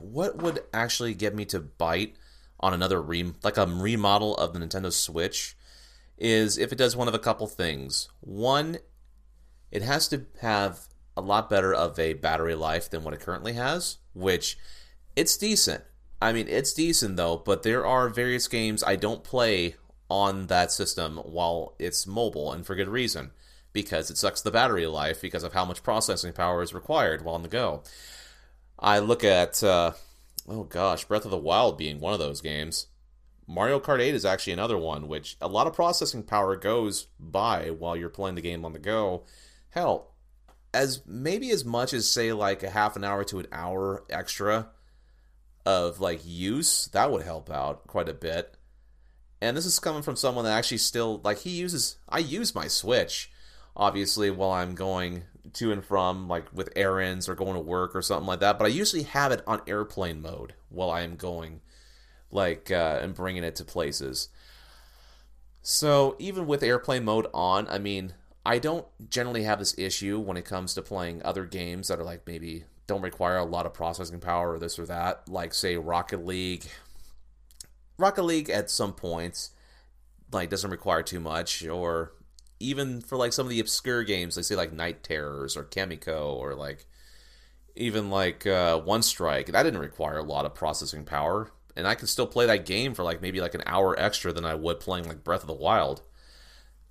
what 0.00 0.36
would 0.36 0.60
actually 0.72 1.14
get 1.14 1.34
me 1.34 1.44
to 1.46 1.60
bite 1.60 2.16
on 2.60 2.74
another 2.74 3.00
re 3.00 3.32
like 3.42 3.56
a 3.56 3.66
remodel 3.66 4.36
of 4.36 4.52
the 4.52 4.58
Nintendo 4.58 4.92
Switch 4.92 5.56
is 6.18 6.58
if 6.58 6.72
it 6.72 6.78
does 6.78 6.94
one 6.94 7.08
of 7.08 7.14
a 7.14 7.18
couple 7.18 7.46
things. 7.46 8.08
One, 8.20 8.78
it 9.72 9.82
has 9.82 10.06
to 10.08 10.26
have 10.40 10.80
a 11.16 11.20
lot 11.20 11.50
better 11.50 11.74
of 11.74 11.98
a 11.98 12.12
battery 12.12 12.54
life 12.54 12.88
than 12.88 13.02
what 13.02 13.14
it 13.14 13.20
currently 13.20 13.54
has, 13.54 13.98
which 14.14 14.58
it's 15.16 15.36
decent. 15.36 15.82
I 16.20 16.32
mean, 16.32 16.46
it's 16.46 16.72
decent 16.72 17.16
though, 17.16 17.38
but 17.38 17.62
there 17.64 17.84
are 17.84 18.08
various 18.08 18.46
games 18.46 18.84
I 18.84 18.96
don't 18.96 19.24
play 19.24 19.74
on 20.08 20.46
that 20.48 20.70
system 20.70 21.16
while 21.16 21.74
it's 21.78 22.06
mobile, 22.06 22.52
and 22.52 22.64
for 22.64 22.74
good 22.74 22.88
reason. 22.88 23.32
Because 23.72 24.10
it 24.10 24.18
sucks 24.18 24.42
the 24.42 24.50
battery 24.50 24.86
life 24.86 25.22
because 25.22 25.42
of 25.42 25.54
how 25.54 25.64
much 25.64 25.82
processing 25.82 26.34
power 26.34 26.62
is 26.62 26.74
required 26.74 27.24
while 27.24 27.34
on 27.34 27.42
the 27.42 27.48
go. 27.48 27.82
I 28.78 28.98
look 28.98 29.24
at, 29.24 29.64
uh, 29.64 29.92
oh 30.46 30.64
gosh, 30.64 31.06
Breath 31.06 31.24
of 31.24 31.30
the 31.30 31.38
Wild 31.38 31.78
being 31.78 31.98
one 31.98 32.12
of 32.12 32.18
those 32.18 32.42
games. 32.42 32.88
Mario 33.46 33.80
Kart 33.80 34.00
8 34.00 34.14
is 34.14 34.26
actually 34.26 34.52
another 34.52 34.76
one, 34.76 35.08
which 35.08 35.38
a 35.40 35.48
lot 35.48 35.66
of 35.66 35.72
processing 35.72 36.22
power 36.22 36.54
goes 36.56 37.06
by 37.18 37.70
while 37.70 37.96
you're 37.96 38.10
playing 38.10 38.34
the 38.34 38.42
game 38.42 38.64
on 38.66 38.74
the 38.74 38.78
go. 38.78 39.24
Hell, 39.72 40.14
as 40.72 41.02
maybe 41.06 41.50
as 41.50 41.64
much 41.64 41.92
as 41.92 42.10
say 42.10 42.32
like 42.32 42.62
a 42.62 42.70
half 42.70 42.96
an 42.96 43.04
hour 43.04 43.24
to 43.24 43.38
an 43.38 43.46
hour 43.52 44.04
extra 44.08 44.68
of 45.66 46.00
like 46.00 46.20
use, 46.24 46.88
that 46.92 47.10
would 47.10 47.24
help 47.24 47.50
out 47.50 47.86
quite 47.86 48.08
a 48.08 48.14
bit. 48.14 48.56
And 49.40 49.56
this 49.56 49.66
is 49.66 49.78
coming 49.78 50.02
from 50.02 50.16
someone 50.16 50.44
that 50.44 50.56
actually 50.56 50.78
still 50.78 51.20
like 51.24 51.38
he 51.38 51.50
uses 51.50 51.96
I 52.08 52.18
use 52.20 52.54
my 52.54 52.68
Switch 52.68 53.30
obviously 53.76 54.30
while 54.30 54.50
I'm 54.50 54.74
going 54.74 55.24
to 55.54 55.72
and 55.72 55.84
from 55.84 56.28
like 56.28 56.52
with 56.52 56.70
errands 56.76 57.28
or 57.28 57.34
going 57.34 57.54
to 57.54 57.60
work 57.60 57.96
or 57.96 58.02
something 58.02 58.26
like 58.26 58.40
that, 58.40 58.58
but 58.58 58.64
I 58.64 58.68
usually 58.68 59.02
have 59.04 59.32
it 59.32 59.42
on 59.46 59.62
airplane 59.66 60.22
mode 60.22 60.54
while 60.68 60.90
I 60.90 61.02
am 61.02 61.16
going 61.16 61.60
like 62.30 62.70
uh, 62.70 63.00
and 63.02 63.14
bringing 63.14 63.44
it 63.44 63.56
to 63.56 63.64
places. 63.64 64.28
So 65.62 66.16
even 66.18 66.46
with 66.46 66.62
airplane 66.62 67.04
mode 67.04 67.26
on, 67.32 67.68
I 67.68 67.78
mean, 67.78 68.14
I 68.44 68.58
don't 68.58 68.86
generally 69.08 69.44
have 69.44 69.58
this 69.58 69.78
issue 69.78 70.18
when 70.18 70.36
it 70.36 70.44
comes 70.44 70.74
to 70.74 70.82
playing 70.82 71.22
other 71.24 71.44
games 71.44 71.88
that 71.88 72.00
are 72.00 72.04
like 72.04 72.26
maybe 72.26 72.64
don't 72.86 73.02
require 73.02 73.36
a 73.36 73.44
lot 73.44 73.66
of 73.66 73.74
processing 73.74 74.20
power 74.20 74.54
or 74.54 74.58
this 74.58 74.78
or 74.78 74.86
that, 74.86 75.28
like 75.28 75.54
say 75.54 75.76
Rocket 75.76 76.26
League. 76.26 76.64
Rocket 77.98 78.22
League 78.22 78.50
at 78.50 78.70
some 78.70 78.92
points 78.92 79.50
like 80.32 80.50
doesn't 80.50 80.70
require 80.70 81.02
too 81.02 81.20
much 81.20 81.64
or 81.66 82.12
even 82.58 83.00
for 83.00 83.16
like 83.16 83.32
some 83.32 83.46
of 83.46 83.50
the 83.50 83.60
obscure 83.60 84.04
games, 84.04 84.36
they 84.36 84.42
say 84.42 84.54
like 84.54 84.72
Night 84.72 85.02
Terrors 85.02 85.56
or 85.56 85.64
Kamiko 85.64 86.34
or 86.34 86.54
like 86.54 86.86
even 87.74 88.10
like 88.10 88.46
uh, 88.46 88.78
One 88.80 89.02
Strike, 89.02 89.46
that 89.46 89.62
didn't 89.62 89.80
require 89.80 90.18
a 90.18 90.24
lot 90.24 90.44
of 90.44 90.54
processing 90.54 91.04
power, 91.04 91.50
and 91.76 91.86
I 91.86 91.94
can 91.94 92.06
still 92.06 92.26
play 92.26 92.46
that 92.46 92.66
game 92.66 92.94
for 92.94 93.02
like 93.02 93.20
maybe 93.20 93.40
like 93.40 93.54
an 93.54 93.62
hour 93.66 93.98
extra 93.98 94.32
than 94.32 94.44
I 94.44 94.54
would 94.54 94.80
playing 94.80 95.06
like 95.06 95.24
Breath 95.24 95.42
of 95.42 95.48
the 95.48 95.54
Wild. 95.54 96.02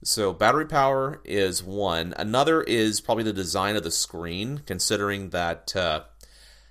So 0.03 0.33
battery 0.33 0.65
power 0.65 1.21
is 1.23 1.63
one. 1.63 2.13
Another 2.17 2.61
is 2.61 3.01
probably 3.01 3.23
the 3.23 3.33
design 3.33 3.75
of 3.75 3.83
the 3.83 3.91
screen, 3.91 4.61
considering 4.65 5.29
that 5.29 5.75
uh, 5.75 6.01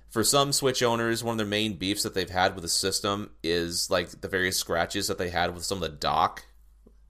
for 0.09 0.23
some 0.23 0.51
Switch 0.51 0.83
owners, 0.83 1.23
one 1.23 1.33
of 1.33 1.37
their 1.37 1.47
main 1.47 1.77
beefs 1.77 2.03
that 2.03 2.13
they've 2.13 2.29
had 2.29 2.55
with 2.55 2.63
the 2.63 2.69
system 2.69 3.31
is 3.41 3.89
like 3.89 4.21
the 4.21 4.27
various 4.27 4.57
scratches 4.57 5.07
that 5.07 5.17
they 5.17 5.29
had 5.29 5.53
with 5.53 5.63
some 5.63 5.77
of 5.77 5.81
the 5.81 5.97
dock 5.97 6.43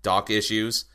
dock 0.03 0.29
issues 0.29 0.85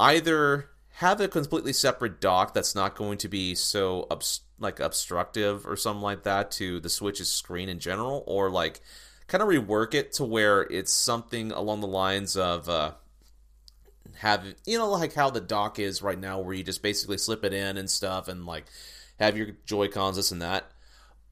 either 0.00 0.70
have 0.94 1.20
a 1.20 1.28
completely 1.28 1.72
separate 1.72 2.20
dock 2.20 2.54
that's 2.54 2.74
not 2.74 2.96
going 2.96 3.18
to 3.18 3.28
be 3.28 3.54
so 3.54 4.06
obst- 4.10 4.40
like 4.58 4.80
obstructive 4.80 5.66
or 5.66 5.76
something 5.76 6.02
like 6.02 6.24
that 6.24 6.50
to 6.50 6.80
the 6.80 6.88
Switch's 6.88 7.30
screen 7.30 7.68
in 7.68 7.78
general, 7.78 8.24
or 8.26 8.50
like 8.50 8.80
kind 9.26 9.42
of 9.42 9.48
rework 9.48 9.94
it 9.94 10.12
to 10.12 10.24
where 10.24 10.62
it's 10.62 10.92
something 10.92 11.52
along 11.52 11.80
the 11.80 11.86
lines 11.86 12.36
of 12.36 12.68
uh, 12.68 12.92
have 14.18 14.44
you 14.66 14.78
know 14.78 14.88
like 14.90 15.14
how 15.14 15.30
the 15.30 15.40
dock 15.40 15.78
is 15.78 16.02
right 16.02 16.18
now, 16.18 16.40
where 16.40 16.54
you 16.54 16.64
just 16.64 16.82
basically 16.82 17.18
slip 17.18 17.44
it 17.44 17.52
in 17.52 17.76
and 17.76 17.90
stuff, 17.90 18.28
and 18.28 18.46
like 18.46 18.64
have 19.18 19.36
your 19.36 19.48
Joy 19.66 19.88
Cons 19.88 20.16
this 20.16 20.30
and 20.30 20.42
that, 20.42 20.70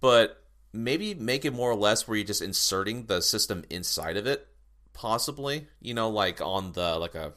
but 0.01 0.43
maybe 0.73 1.15
make 1.15 1.45
it 1.45 1.53
more 1.53 1.71
or 1.71 1.77
less 1.77 2.07
where 2.07 2.17
you're 2.17 2.27
just 2.27 2.43
inserting 2.43 3.07
the 3.07 3.23
system 3.23 3.65
inside 3.71 4.17
of 4.17 4.27
it, 4.27 4.47
possibly. 4.93 5.69
You 5.81 5.95
know, 5.95 6.09
like 6.11 6.41
on 6.41 6.73
the 6.73 6.99
like 6.99 7.15
a 7.15 7.33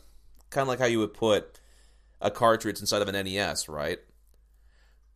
kind 0.50 0.64
of 0.64 0.68
like 0.68 0.80
how 0.80 0.86
you 0.86 1.00
would 1.00 1.14
put 1.14 1.60
a 2.22 2.32
cartridge 2.32 2.80
inside 2.80 3.02
of 3.02 3.08
an 3.08 3.26
NES, 3.26 3.70
right? 3.70 4.00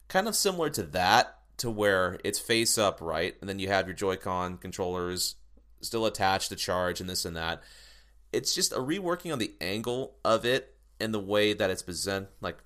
Kind 0.08 0.28
of 0.28 0.36
similar 0.36 0.70
to 0.72 0.84
that, 0.84 1.38
to 1.58 1.70
where 1.70 2.20
it's 2.24 2.40
face 2.40 2.78
up, 2.78 3.02
right? 3.02 3.36
And 3.42 3.50
then 3.50 3.60
you 3.60 3.68
have 3.68 3.88
your 3.88 3.96
Joy-Con 3.96 4.58
controllers 4.58 5.36
still 5.82 6.06
attached 6.06 6.50
to 6.50 6.56
charge 6.56 7.02
and 7.02 7.10
this 7.10 7.26
and 7.26 7.36
that. 7.36 7.62
It's 8.34 8.54
just 8.54 8.74
a 8.74 8.78
reworking 8.78 9.32
on 9.32 9.40
the 9.40 9.54
angle 9.62 10.16
of 10.26 10.46
it 10.46 10.76
and 11.00 11.14
the 11.14 11.20
way 11.20 11.54
that 11.54 11.70
it's 11.70 11.82
present, 11.82 12.28
like 12.42 12.58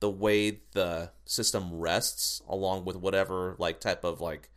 the 0.00 0.10
way 0.10 0.60
the 0.72 1.10
system 1.24 1.78
rests, 1.78 2.42
along 2.48 2.84
with 2.84 2.96
whatever 2.96 3.54
like 3.58 3.80
type 3.80 4.04
of 4.04 4.20
like 4.20 4.48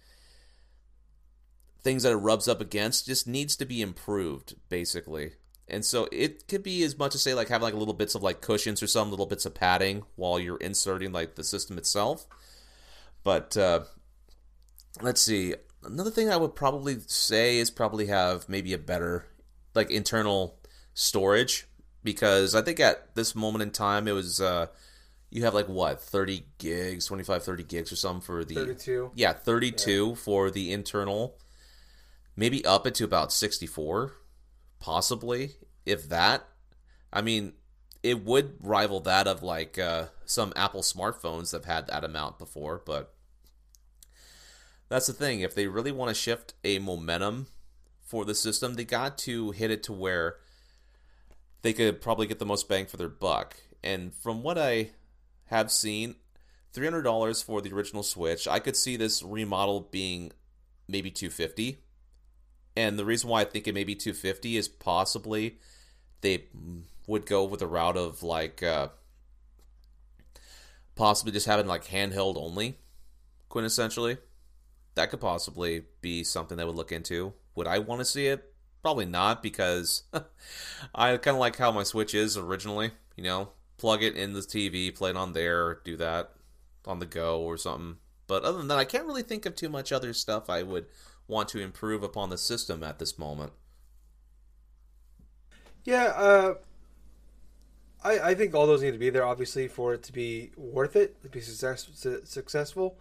things 1.82 2.04
that 2.04 2.14
it 2.14 2.18
rubs 2.18 2.48
up 2.48 2.62
against, 2.62 3.06
just 3.06 3.28
needs 3.28 3.56
to 3.58 3.66
be 3.66 3.82
improved, 3.82 4.56
basically. 4.70 5.34
And 5.68 5.84
so 5.86 6.08
it 6.12 6.48
could 6.48 6.64
be 6.64 6.84
as 6.84 6.98
much 6.98 7.16
as 7.16 7.22
say 7.22 7.34
like 7.34 7.50
having 7.50 7.64
like 7.64 7.74
little 7.74 7.94
bits 7.94 8.16
of 8.16 8.24
like 8.24 8.42
cushions 8.42 8.82
or 8.82 8.88
some 8.88 9.10
little 9.10 9.26
bits 9.26 9.46
of 9.46 9.54
padding 9.54 10.04
while 10.16 10.40
you're 10.40 10.58
inserting 10.58 11.12
like 11.12 11.36
the 11.36 11.44
system 11.44 11.78
itself. 11.78 12.26
But 13.24 13.56
uh, 13.56 13.82
let's 15.02 15.22
see. 15.22 15.56
Another 15.84 16.12
thing 16.12 16.30
I 16.30 16.38
would 16.38 16.56
probably 16.56 16.98
say 17.08 17.58
is 17.58 17.70
probably 17.70 18.08
have 18.08 18.48
maybe 18.48 18.74
a 18.74 18.78
better 18.78 19.26
like 19.76 19.92
internal 19.92 20.60
storage 20.94 21.68
because 22.04 22.56
I 22.56 22.62
think 22.62 22.80
at 22.80 23.16
this 23.16 23.36
moment 23.36 23.62
in 23.62 23.72
time 23.72 24.08
it 24.08 24.12
was 24.12 24.40
uh 24.40 24.68
you 25.30 25.44
have 25.44 25.54
like 25.54 25.68
what 25.68 26.00
30 26.00 26.46
gigs 26.60 27.08
25 27.08 27.44
30 27.44 27.64
gigs 27.64 27.92
or 27.92 27.96
something 27.96 28.22
for 28.22 28.46
the 28.46 28.56
32 28.56 29.12
yeah 29.16 29.34
32 29.34 30.08
yeah. 30.10 30.16
for 30.16 30.52
the 30.52 30.72
internal 30.72 31.38
maybe 32.36 32.64
up 32.66 32.86
it 32.86 32.96
to 32.96 33.04
about 33.04 33.32
64 33.32 34.14
possibly, 34.84 35.52
if 35.86 36.10
that. 36.10 36.46
I 37.12 37.22
mean, 37.22 37.54
it 38.04 38.24
would 38.26 38.56
rival 38.60 39.00
that 39.02 39.28
of 39.28 39.42
like 39.42 39.80
uh, 39.80 40.08
some 40.26 40.52
Apple 40.58 40.82
smartphones 40.82 41.52
that 41.52 41.64
have 41.64 41.74
had 41.74 41.88
that 41.88 42.04
amount 42.04 42.38
before, 42.38 42.82
but 42.86 43.14
that's 44.90 45.08
the 45.08 45.14
thing. 45.14 45.40
If 45.40 45.56
they 45.56 45.68
really 45.68 45.94
want 45.94 46.10
to 46.10 46.14
shift 46.14 46.54
a 46.66 46.80
momentum 46.80 47.48
for 48.14 48.26
the 48.26 48.36
system, 48.36 48.76
they 48.76 48.86
got 48.86 49.18
to 49.18 49.50
hit 49.50 49.72
it 49.72 49.82
to 49.84 49.92
where 49.92 50.38
they 51.64 51.74
could 51.74 52.00
probably 52.00 52.28
get 52.28 52.38
the 52.38 52.46
most 52.46 52.70
bang 52.70 52.86
for 52.86 52.98
their 52.98 53.10
buck. 53.10 53.58
And 53.84 54.14
from 54.14 54.44
what 54.44 54.56
I 54.56 54.92
have 55.46 55.72
seen, 55.72 56.16
$300 56.76 57.44
for 57.44 57.60
the 57.60 57.74
original 57.74 58.04
Switch, 58.04 58.48
I 58.48 58.60
could 58.60 58.76
see 58.76 58.98
this 58.98 59.24
remodel 59.24 59.88
being 59.92 60.32
maybe 60.88 61.10
250 61.10 61.80
and 62.76 62.98
the 62.98 63.06
reason 63.06 63.30
why 63.30 63.42
I 63.42 63.46
think 63.46 63.68
it 63.68 63.74
may 63.74 63.84
be 63.84 63.96
250 63.96 64.58
is 64.58 64.68
possibly 64.68 65.58
they 66.22 66.46
would 67.08 67.26
go 67.26 67.44
with 67.44 67.62
a 67.62 67.68
route 67.68 67.98
of 67.98 68.24
like 68.24 68.64
uh, 68.64 68.90
possibly 70.96 71.32
just 71.32 71.46
having 71.46 71.68
like 71.68 71.86
handheld 71.86 72.38
only, 72.38 72.78
quintessentially. 73.50 74.18
That 74.96 75.10
could 75.10 75.22
possibly 75.22 75.84
be 76.02 76.24
something 76.24 76.58
they 76.58 76.66
would 76.66 76.76
look 76.76 76.92
into. 76.92 77.34
Would 77.56 77.68
I 77.68 77.80
want 77.80 78.00
to 78.02 78.06
see 78.06 78.28
it? 78.28 78.54
Probably 78.82 79.06
not 79.06 79.42
because 79.42 80.04
I 80.96 81.18
kind 81.18 81.36
of 81.36 81.40
like 81.40 81.58
how 81.58 81.72
my 81.72 81.84
Switch 81.84 82.14
is 82.14 82.38
originally. 82.38 82.92
You 83.16 83.24
know, 83.24 83.50
plug 83.78 84.04
it 84.04 84.16
in 84.16 84.34
the 84.34 84.42
TV, 84.42 84.94
play 84.94 85.12
it 85.12 85.18
on 85.18 85.34
there, 85.34 85.80
do 85.84 85.96
that 85.98 86.32
on 86.86 87.00
the 87.00 87.06
go 87.06 87.42
or 87.42 87.58
something. 87.58 87.98
But 88.28 88.44
other 88.44 88.58
than 88.58 88.68
that, 88.70 88.78
I 88.80 88.86
can't 88.86 89.06
really 89.06 89.24
think 89.24 89.46
of 89.46 89.56
too 89.56 89.70
much 89.70 89.92
other 89.92 90.14
stuff 90.14 90.50
I 90.50 90.64
would 90.64 90.88
want 91.28 91.50
to 91.50 91.60
improve 91.60 92.04
upon 92.04 92.30
the 92.30 92.38
system 92.38 92.84
at 92.84 93.00
this 93.00 93.18
moment. 93.20 93.54
Yeah, 95.84 96.06
uh, 96.16 96.56
I 98.04 98.20
I 98.20 98.36
think 98.36 98.54
all 98.54 98.68
those 98.68 98.82
need 98.82 98.92
to 98.92 98.98
be 98.98 99.10
there, 99.10 99.26
obviously, 99.26 99.68
for 99.68 99.94
it 99.94 100.04
to 100.04 100.14
be 100.14 100.52
worth 100.58 100.96
it, 100.96 101.22
to 101.24 101.30
be 101.30 101.42
success, 101.42 101.88
successful. 102.26 102.98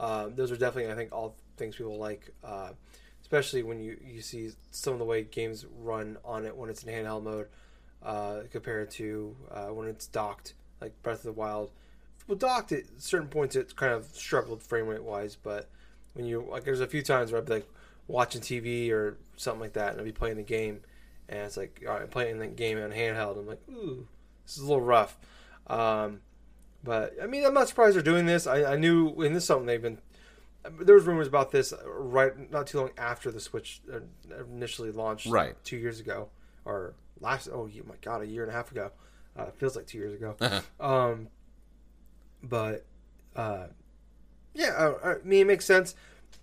Um, 0.00 0.34
those 0.34 0.50
are 0.50 0.56
definitely, 0.56 0.92
I 0.92 0.96
think, 0.96 1.12
all 1.12 1.36
things 1.56 1.76
people 1.76 1.98
like, 1.98 2.30
uh, 2.42 2.70
especially 3.34 3.64
when 3.64 3.80
you, 3.80 3.98
you 4.06 4.20
see 4.20 4.50
some 4.70 4.92
of 4.92 5.00
the 5.00 5.04
way 5.04 5.24
games 5.24 5.66
run 5.80 6.16
on 6.24 6.46
it 6.46 6.56
when 6.56 6.70
it's 6.70 6.84
in 6.84 6.92
handheld 6.92 7.24
mode 7.24 7.48
uh, 8.04 8.42
compared 8.52 8.90
to 8.92 9.34
uh, 9.50 9.66
when 9.66 9.88
it's 9.88 10.06
docked, 10.06 10.54
like 10.80 10.92
Breath 11.02 11.18
of 11.18 11.24
the 11.24 11.32
Wild. 11.32 11.70
Well, 12.28 12.38
docked 12.38 12.70
at 12.70 12.84
certain 12.98 13.26
points, 13.26 13.56
it 13.56 13.74
kind 13.74 13.92
of 13.92 14.06
struggled 14.06 14.62
frame 14.62 14.86
rate 14.86 15.02
wise, 15.02 15.36
but 15.36 15.68
when 16.12 16.26
you 16.26 16.46
like 16.48 16.64
there's 16.64 16.80
a 16.80 16.86
few 16.86 17.02
times 17.02 17.32
where 17.32 17.40
I'd 17.40 17.46
be 17.46 17.54
like 17.54 17.68
watching 18.06 18.40
TV 18.40 18.90
or 18.92 19.18
something 19.36 19.60
like 19.60 19.72
that, 19.72 19.92
and 19.92 20.00
I'd 20.00 20.04
be 20.04 20.12
playing 20.12 20.36
the 20.36 20.42
game, 20.42 20.82
and 21.28 21.40
it's 21.40 21.56
like 21.56 21.82
all 21.86 21.94
right, 21.94 22.02
I'm 22.02 22.08
playing 22.08 22.38
the 22.38 22.46
game 22.46 22.80
on 22.80 22.92
handheld. 22.92 23.36
I'm 23.36 23.48
like, 23.48 23.60
ooh, 23.68 24.06
this 24.46 24.56
is 24.56 24.62
a 24.62 24.66
little 24.66 24.80
rough. 24.80 25.18
Um, 25.66 26.20
but 26.84 27.14
I 27.20 27.26
mean, 27.26 27.44
I'm 27.44 27.54
not 27.54 27.68
surprised 27.68 27.96
they're 27.96 28.02
doing 28.02 28.26
this. 28.26 28.46
I, 28.46 28.74
I 28.74 28.76
knew, 28.76 29.08
and 29.08 29.34
this 29.34 29.42
is 29.42 29.46
something 29.48 29.66
they've 29.66 29.82
been 29.82 29.98
there 30.80 30.94
was 30.94 31.04
rumors 31.04 31.26
about 31.28 31.50
this 31.50 31.72
right 31.86 32.50
not 32.50 32.66
too 32.66 32.78
long 32.80 32.90
after 32.96 33.30
the 33.30 33.40
Switch 33.40 33.80
uh, 33.92 33.98
initially 34.50 34.90
launched, 34.90 35.26
Right. 35.26 35.54
two 35.64 35.76
years 35.76 36.00
ago 36.00 36.28
or 36.64 36.94
last. 37.20 37.48
Oh 37.52 37.68
my 37.86 37.94
god, 38.00 38.22
a 38.22 38.26
year 38.26 38.42
and 38.42 38.50
a 38.50 38.54
half 38.54 38.70
ago. 38.72 38.90
Uh, 39.36 39.46
feels 39.52 39.76
like 39.76 39.86
two 39.86 39.98
years 39.98 40.14
ago. 40.14 40.36
um, 40.80 41.28
but 42.42 42.84
uh, 43.36 43.66
yeah, 44.54 44.68
uh, 44.76 44.94
I 45.04 45.14
mean 45.26 45.42
it 45.42 45.46
makes 45.46 45.64
sense. 45.64 45.94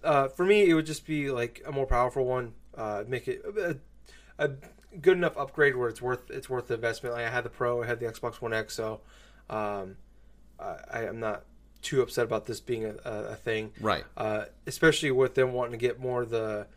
Uh, 0.04 0.28
for 0.28 0.46
me, 0.46 0.70
it 0.70 0.74
would 0.74 0.86
just 0.86 1.06
be 1.06 1.30
like 1.32 1.62
a 1.66 1.72
more 1.72 1.86
powerful 1.86 2.26
one. 2.26 2.54
Uh, 2.76 3.04
make 3.08 3.28
it 3.28 3.44
a, 3.58 3.78
a 4.44 4.52
good 5.02 5.18
enough 5.18 5.38
upgrade 5.38 5.76
where 5.76 5.90
it's 5.90 6.02
worth 6.02 6.30
it's 6.30 6.50
worth 6.50 6.68
the 6.68 6.74
investment. 6.76 7.16
Like 7.16 7.26
I 7.26 7.30
had 7.30 7.44
the 7.44 7.50
Pro, 7.50 7.84
I 7.84 7.86
had 7.88 8.00
the 8.00 8.06
Xbox 8.08 8.36
One 8.36 8.54
X, 8.54 8.74
so 8.76 9.02
um, 9.50 9.98
I, 10.60 10.76
I 10.92 11.04
am 11.06 11.20
not 11.20 11.44
too 11.82 12.02
upset 12.02 12.26
about 12.26 12.46
this 12.46 12.60
being 12.60 12.86
a, 12.86 12.96
a, 13.04 13.36
thing. 13.36 13.72
Right. 13.80 14.04
Uh, 14.16 14.46
especially 14.68 15.12
with 15.12 15.36
them 15.36 15.54
wanting 15.54 15.72
to 15.72 15.78
get 15.78 16.00
more 16.00 16.24
of 16.24 16.30
the 16.30 16.68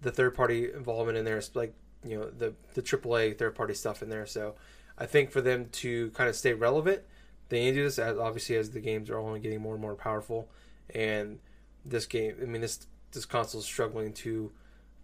the 0.00 0.10
third 0.12 0.34
party 0.34 0.72
involvement 0.72 1.18
in 1.18 1.24
there, 1.24 1.38
it's 1.38 1.54
like 1.56 1.74
you 2.04 2.18
know 2.18 2.30
the 2.30 2.54
the 2.74 2.82
AAA 2.82 3.38
third 3.38 3.54
party 3.54 3.74
stuff 3.74 4.02
in 4.02 4.08
there. 4.08 4.26
So 4.26 4.54
I 4.96 5.06
think 5.06 5.30
for 5.30 5.40
them 5.40 5.68
to 5.72 6.10
kind 6.10 6.28
of 6.28 6.36
stay 6.36 6.52
relevant, 6.52 7.02
they 7.48 7.60
need 7.60 7.70
to 7.72 7.76
do 7.76 7.84
this 7.84 7.98
as 7.98 8.18
obviously 8.18 8.56
as 8.56 8.70
the 8.70 8.80
games 8.80 9.10
are 9.10 9.18
only 9.18 9.40
getting 9.40 9.60
more 9.60 9.74
and 9.74 9.82
more 9.82 9.94
powerful, 9.94 10.48
and 10.94 11.38
this 11.84 12.06
game, 12.06 12.36
I 12.40 12.44
mean 12.44 12.60
this 12.60 12.86
this 13.12 13.24
console 13.24 13.60
is 13.60 13.66
struggling 13.66 14.12
to 14.12 14.52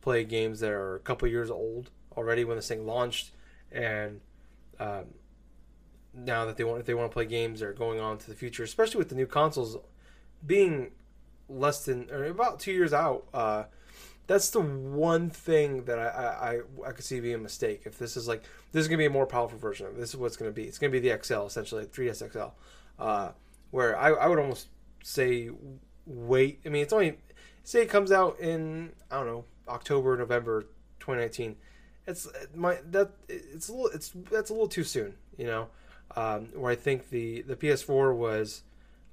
play 0.00 0.24
games 0.24 0.60
that 0.60 0.70
are 0.70 0.96
a 0.96 1.00
couple 1.00 1.26
years 1.28 1.50
old 1.50 1.90
already 2.16 2.44
when 2.44 2.56
this 2.56 2.68
thing 2.68 2.86
launched, 2.86 3.30
and 3.72 4.20
um, 4.78 5.06
now 6.16 6.44
that 6.44 6.56
they 6.56 6.64
want 6.64 6.80
if 6.80 6.86
they 6.86 6.94
want 6.94 7.10
to 7.10 7.12
play 7.12 7.24
games 7.24 7.62
are 7.62 7.72
going 7.72 8.00
on 8.00 8.18
to 8.18 8.28
the 8.28 8.34
future, 8.34 8.62
especially 8.62 8.98
with 8.98 9.08
the 9.08 9.14
new 9.14 9.26
consoles 9.26 9.76
being 10.46 10.90
less 11.48 11.84
than 11.84 12.10
or 12.10 12.24
about 12.24 12.60
two 12.60 12.72
years 12.72 12.92
out. 12.92 13.26
Uh, 13.32 13.64
that's 14.26 14.48
the 14.50 14.60
one 14.60 15.28
thing 15.28 15.84
that 15.84 15.98
I, 15.98 16.60
I, 16.84 16.88
I, 16.88 16.92
could 16.92 17.04
see 17.04 17.20
being 17.20 17.34
a 17.34 17.38
mistake. 17.38 17.82
If 17.84 17.98
this 17.98 18.16
is 18.16 18.26
like 18.26 18.42
this 18.72 18.80
is 18.80 18.88
gonna 18.88 18.98
be 18.98 19.04
a 19.04 19.10
more 19.10 19.26
powerful 19.26 19.58
version. 19.58 19.88
This 19.98 20.10
is 20.10 20.16
what's 20.16 20.36
gonna 20.36 20.50
be. 20.50 20.64
It's 20.64 20.78
gonna 20.78 20.90
be 20.90 21.00
the 21.00 21.18
XL 21.22 21.42
essentially, 21.42 21.84
3ds 21.84 22.32
XL. 22.32 22.54
Uh, 22.98 23.32
where 23.70 23.98
I, 23.98 24.10
I 24.10 24.28
would 24.28 24.38
almost 24.38 24.68
say 25.02 25.50
wait. 26.06 26.60
I 26.64 26.70
mean, 26.70 26.82
it's 26.82 26.92
only 26.92 27.18
say 27.64 27.82
it 27.82 27.90
comes 27.90 28.12
out 28.12 28.38
in 28.40 28.92
I 29.10 29.16
don't 29.16 29.26
know 29.26 29.44
October, 29.68 30.16
November, 30.16 30.62
2019. 31.00 31.56
It's 32.06 32.28
my 32.54 32.78
that 32.90 33.10
it's 33.28 33.68
a 33.68 33.72
little 33.72 33.88
it's 33.88 34.12
that's 34.30 34.50
a 34.50 34.52
little 34.52 34.68
too 34.68 34.84
soon. 34.84 35.14
You 35.36 35.46
know, 35.46 35.68
um, 36.16 36.48
where 36.54 36.72
I 36.72 36.76
think 36.76 37.10
the 37.10 37.42
the 37.42 37.56
PS4 37.56 38.14
was 38.16 38.62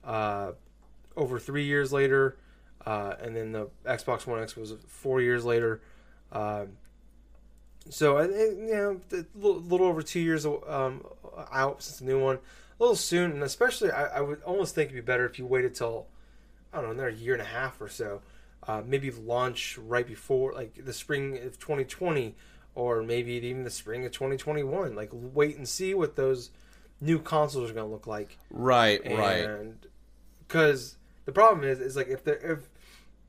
uh, 0.03 0.51
over 1.15 1.39
three 1.39 1.65
years 1.65 1.91
later. 1.91 2.37
Uh, 2.85 3.13
and 3.21 3.35
then 3.35 3.51
the 3.51 3.69
Xbox 3.85 4.25
One 4.25 4.41
X 4.41 4.55
was 4.55 4.73
four 4.87 5.21
years 5.21 5.45
later. 5.45 5.81
Um, 6.31 6.69
so 7.89 8.21
you 8.21 8.67
know 8.71 9.01
a 9.11 9.25
little, 9.35 9.61
little 9.61 9.87
over 9.87 10.01
two 10.01 10.19
years 10.19 10.45
um, 10.45 11.05
out 11.51 11.81
since 11.81 11.99
the 11.99 12.05
new 12.05 12.19
one, 12.19 12.37
a 12.37 12.83
little 12.83 12.95
soon, 12.95 13.31
and 13.31 13.43
especially 13.43 13.91
I, 13.91 14.17
I 14.17 14.21
would 14.21 14.41
almost 14.43 14.75
think 14.75 14.91
it'd 14.91 15.03
be 15.03 15.05
better 15.05 15.25
if 15.25 15.39
you 15.39 15.45
waited 15.45 15.75
till 15.75 16.07
I 16.73 16.77
don't 16.77 16.85
know 16.85 16.91
another 16.91 17.09
year 17.09 17.33
and 17.33 17.41
a 17.41 17.45
half 17.45 17.81
or 17.81 17.89
so, 17.89 18.21
uh, 18.67 18.81
maybe 18.85 19.11
launch 19.11 19.77
right 19.77 20.05
before 20.05 20.53
like 20.53 20.83
the 20.83 20.93
spring 20.93 21.37
of 21.37 21.59
2020, 21.59 22.35
or 22.75 23.03
maybe 23.03 23.33
even 23.33 23.63
the 23.63 23.69
spring 23.69 24.05
of 24.05 24.11
2021. 24.11 24.95
Like 24.95 25.09
wait 25.11 25.57
and 25.57 25.67
see 25.67 25.93
what 25.93 26.15
those 26.15 26.51
new 27.01 27.19
consoles 27.19 27.69
are 27.69 27.73
going 27.73 27.87
to 27.87 27.91
look 27.91 28.07
like. 28.07 28.37
Right. 28.49 29.01
right. 29.05 29.73
because 30.47 30.95
the 31.25 31.31
problem 31.31 31.67
is 31.67 31.79
is 31.79 31.95
like 31.95 32.07
if 32.07 32.23
the 32.23 32.33
if 32.51 32.69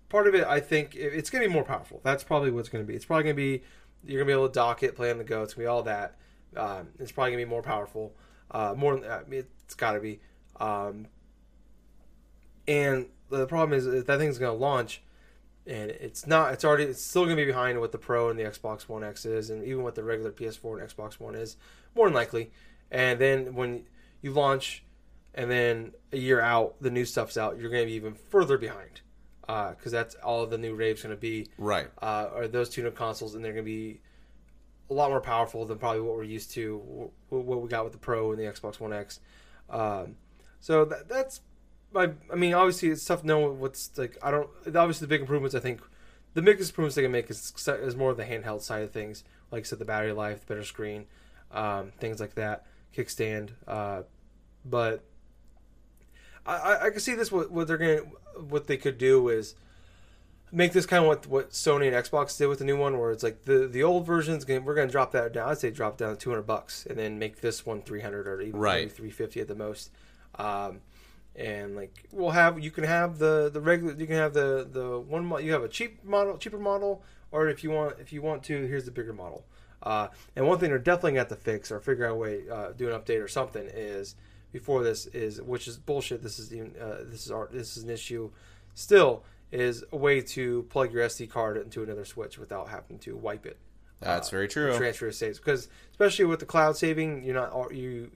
part 0.08 0.26
of 0.26 0.34
it 0.34 0.44
i 0.44 0.60
think 0.60 0.94
it- 0.94 1.14
it's 1.14 1.30
going 1.30 1.42
to 1.42 1.48
be 1.48 1.52
more 1.52 1.64
powerful. 1.64 2.00
That's 2.04 2.22
probably 2.22 2.50
what's 2.50 2.68
going 2.68 2.84
to 2.84 2.88
be. 2.88 2.94
It's 2.94 3.04
probably 3.04 3.24
going 3.24 3.36
to 3.36 3.42
be 3.42 3.62
you're 4.04 4.18
going 4.18 4.28
to 4.28 4.30
be 4.30 4.38
able 4.38 4.48
to 4.48 4.54
dock 4.54 4.82
it 4.82 4.94
play 4.94 5.10
on 5.10 5.18
the 5.18 5.24
go 5.24 5.42
it's 5.42 5.54
going 5.54 5.64
to 5.64 5.66
be 5.66 5.68
all 5.68 5.82
that. 5.84 6.16
Um, 6.56 6.88
it's 6.98 7.10
probably 7.10 7.32
going 7.32 7.40
to 7.40 7.46
be 7.46 7.50
more 7.50 7.62
powerful 7.62 8.14
uh, 8.52 8.74
more 8.76 9.04
I 9.04 9.24
mean, 9.26 9.44
it's 9.64 9.74
got 9.74 9.92
to 9.92 10.00
be. 10.00 10.20
Um, 10.60 11.08
and 12.68 13.06
the 13.30 13.46
problem 13.46 13.76
is 13.76 13.86
if 13.86 14.06
that 14.06 14.18
thing's 14.18 14.38
going 14.38 14.54
to 14.54 14.60
launch 14.60 15.02
and 15.66 15.90
it's 15.90 16.26
not 16.26 16.52
it's 16.52 16.64
already 16.64 16.84
it's 16.84 17.02
still 17.02 17.24
going 17.24 17.36
to 17.36 17.42
be 17.42 17.46
behind 17.46 17.80
what 17.80 17.92
the 17.92 17.98
pro 17.98 18.28
and 18.28 18.38
the 18.38 18.44
xbox 18.44 18.82
one 18.88 19.02
x 19.02 19.24
is 19.24 19.48
and 19.50 19.64
even 19.64 19.82
what 19.82 19.94
the 19.94 20.02
regular 20.02 20.30
ps4 20.30 20.80
and 20.80 20.90
xbox 20.90 21.14
one 21.14 21.34
is 21.34 21.56
more 21.94 22.06
than 22.06 22.14
likely 22.14 22.50
and 22.92 23.18
then 23.18 23.54
when 23.56 23.82
you 24.20 24.30
launch 24.30 24.84
and 25.34 25.50
then 25.50 25.92
a 26.12 26.16
year 26.18 26.40
out 26.40 26.76
the 26.80 26.90
new 26.90 27.04
stuff's 27.04 27.36
out 27.36 27.58
you're 27.58 27.70
going 27.70 27.82
to 27.82 27.86
be 27.86 27.94
even 27.94 28.14
further 28.14 28.56
behind 28.58 29.00
because 29.46 29.90
that's 29.90 30.14
all 30.16 30.46
the 30.46 30.56
new 30.58 30.74
rave's 30.74 31.02
going 31.02 31.14
to 31.14 31.20
be 31.20 31.48
Right. 31.58 31.88
uh, 32.00 32.28
are 32.34 32.46
those 32.46 32.68
two 32.68 32.82
new 32.84 32.90
consoles 32.92 33.34
and 33.34 33.44
they're 33.44 33.52
going 33.52 33.64
to 33.64 33.70
be 33.70 34.00
a 34.90 34.94
lot 34.94 35.10
more 35.10 35.20
powerful 35.20 35.64
than 35.64 35.78
probably 35.78 36.00
what 36.02 36.14
we're 36.16 36.22
used 36.22 36.52
to 36.52 37.10
wh- 37.28 37.32
what 37.32 37.60
we 37.62 37.68
got 37.68 37.82
with 37.84 37.92
the 37.94 37.98
pro 37.98 38.30
and 38.30 38.38
the 38.38 38.44
xbox 38.44 38.78
one 38.78 38.92
x 38.92 39.20
um, 39.70 40.16
so 40.60 40.84
that, 40.84 41.08
that's 41.08 41.40
my 41.92 42.10
i 42.32 42.36
mean 42.36 42.54
obviously 42.54 42.88
it's 42.90 43.04
tough 43.04 43.22
to 43.22 43.26
know 43.26 43.50
what's 43.50 43.90
like 43.98 44.16
i 44.22 44.30
don't 44.30 44.48
obviously 44.66 45.04
the 45.06 45.08
big 45.08 45.20
improvements 45.22 45.54
i 45.54 45.60
think 45.60 45.80
the 46.34 46.40
biggest 46.42 46.70
improvements 46.70 46.94
they 46.96 47.02
can 47.02 47.12
make 47.12 47.28
is, 47.30 47.52
is 47.66 47.94
more 47.96 48.10
of 48.10 48.16
the 48.16 48.24
handheld 48.24 48.62
side 48.62 48.82
of 48.82 48.90
things 48.90 49.24
like 49.50 49.60
I 49.60 49.64
said 49.64 49.78
the 49.78 49.84
battery 49.84 50.12
life 50.12 50.40
the 50.40 50.46
better 50.46 50.64
screen 50.64 51.06
um, 51.50 51.92
things 51.98 52.20
like 52.20 52.34
that 52.36 52.64
kickstand 52.96 53.50
uh, 53.66 54.02
but 54.64 55.02
I, 56.46 56.56
I, 56.56 56.86
I 56.86 56.90
can 56.90 57.00
see 57.00 57.14
this. 57.14 57.30
What, 57.30 57.50
what 57.50 57.66
they're 57.68 57.78
gonna, 57.78 58.02
what 58.48 58.66
they 58.66 58.76
could 58.76 58.98
do 58.98 59.28
is 59.28 59.54
make 60.50 60.72
this 60.72 60.86
kind 60.86 61.04
of 61.04 61.08
what 61.08 61.26
what 61.26 61.50
Sony 61.50 61.86
and 61.86 61.96
Xbox 61.96 62.36
did 62.36 62.46
with 62.46 62.58
the 62.58 62.64
new 62.64 62.76
one, 62.76 62.98
where 62.98 63.10
it's 63.10 63.22
like 63.22 63.44
the 63.44 63.66
the 63.68 63.82
old 63.82 64.06
version's 64.06 64.44
gonna 64.44 64.60
we're 64.60 64.74
gonna 64.74 64.90
drop 64.90 65.12
that 65.12 65.32
down. 65.32 65.48
I'd 65.48 65.58
say 65.58 65.70
drop 65.70 65.96
down 65.96 66.10
to 66.10 66.16
two 66.16 66.30
hundred 66.30 66.46
bucks, 66.46 66.86
and 66.86 66.98
then 66.98 67.18
make 67.18 67.40
this 67.40 67.64
one 67.64 67.80
three 67.82 68.00
hundred 68.00 68.26
or 68.26 68.40
even 68.40 68.58
Right. 68.58 68.90
three 68.90 69.10
fifty 69.10 69.40
at 69.40 69.48
the 69.48 69.54
most. 69.54 69.90
Um, 70.34 70.80
and 71.34 71.76
like 71.76 72.08
we'll 72.12 72.30
have 72.30 72.60
you 72.60 72.70
can 72.70 72.84
have 72.84 73.18
the 73.18 73.48
the 73.50 73.60
regular 73.60 73.94
you 73.94 74.06
can 74.06 74.16
have 74.16 74.34
the 74.34 74.68
the 74.70 74.98
one 74.98 75.30
you 75.42 75.52
have 75.52 75.62
a 75.62 75.68
cheap 75.68 76.04
model 76.04 76.36
cheaper 76.36 76.58
model 76.58 77.02
or 77.30 77.48
if 77.48 77.64
you 77.64 77.70
want 77.70 77.96
if 77.98 78.12
you 78.12 78.20
want 78.20 78.42
to 78.42 78.66
here's 78.66 78.84
the 78.84 78.90
bigger 78.90 79.14
model 79.14 79.44
uh, 79.82 80.08
and 80.36 80.46
one 80.46 80.58
thing 80.58 80.70
they're 80.70 80.78
definitely 80.78 81.12
got 81.12 81.28
to 81.28 81.34
have 81.34 81.38
to 81.38 81.44
fix 81.44 81.70
or 81.70 81.80
figure 81.80 82.06
out 82.06 82.12
a 82.12 82.14
way 82.16 82.42
uh, 82.50 82.68
do 82.72 82.88
an 82.88 82.98
update 82.98 83.22
or 83.22 83.28
something 83.28 83.68
is 83.72 84.14
before 84.52 84.82
this 84.82 85.06
is 85.06 85.40
which 85.42 85.66
is 85.68 85.76
bullshit 85.78 86.22
this 86.22 86.38
is 86.38 86.52
even 86.54 86.74
uh, 86.80 86.98
this 87.04 87.24
is 87.26 87.30
art 87.30 87.52
this 87.52 87.76
is 87.76 87.82
an 87.84 87.90
issue 87.90 88.30
still 88.74 89.24
is 89.50 89.84
a 89.92 89.96
way 89.96 90.20
to 90.20 90.62
plug 90.70 90.92
your 90.92 91.06
SD 91.06 91.28
card 91.28 91.56
into 91.56 91.82
another 91.82 92.04
switch 92.04 92.38
without 92.38 92.68
having 92.68 92.98
to 93.00 93.16
wipe 93.16 93.44
it 93.46 93.58
That's 94.00 94.28
uh, 94.28 94.30
very 94.30 94.48
true. 94.48 94.76
transfer 94.76 95.06
your 95.06 95.12
saves 95.12 95.38
because 95.38 95.68
especially 95.90 96.24
with 96.26 96.40
the 96.40 96.46
cloud 96.46 96.76
saving 96.76 97.22
you're 97.24 97.34
not 97.34 97.74
you 97.74 98.10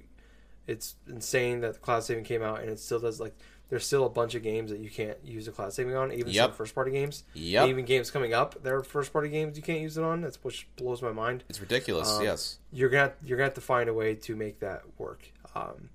it's 0.66 0.96
insane 1.08 1.60
that 1.60 1.74
the 1.74 1.78
cloud 1.80 2.04
saving 2.04 2.24
came 2.24 2.42
out 2.42 2.60
and 2.60 2.70
it 2.70 2.78
still 2.78 2.98
does 3.00 3.20
like 3.20 3.36
there's 3.68 3.84
still 3.84 4.04
a 4.06 4.08
bunch 4.08 4.34
of 4.34 4.42
games 4.42 4.70
that 4.70 4.78
you 4.80 4.88
can't 4.90 5.18
use 5.24 5.46
the 5.46 5.52
cloud 5.52 5.72
saving 5.72 5.94
on 5.96 6.12
even 6.12 6.28
Yep. 6.32 6.44
some 6.50 6.52
first 6.52 6.74
party 6.74 6.90
games 6.92 7.24
Yep. 7.34 7.62
And 7.62 7.70
even 7.70 7.84
games 7.84 8.10
coming 8.10 8.32
up 8.32 8.62
they're 8.62 8.82
first 8.82 9.12
party 9.12 9.28
games 9.28 9.56
you 9.56 9.62
can't 9.62 9.80
use 9.80 9.96
it 9.98 10.04
on 10.04 10.20
that's 10.20 10.42
which 10.44 10.68
blows 10.76 11.02
my 11.02 11.12
mind 11.12 11.44
It's 11.48 11.60
ridiculous. 11.60 12.10
Um, 12.12 12.22
yes. 12.24 12.58
you're 12.72 12.88
gonna 12.90 13.12
you're 13.24 13.36
gonna 13.38 13.46
have 13.48 13.54
to 13.54 13.60
find 13.60 13.88
a 13.88 13.94
way 13.94 14.14
to 14.14 14.36
make 14.36 14.60
that 14.60 14.82
work 14.98 15.32
um, 15.54 15.90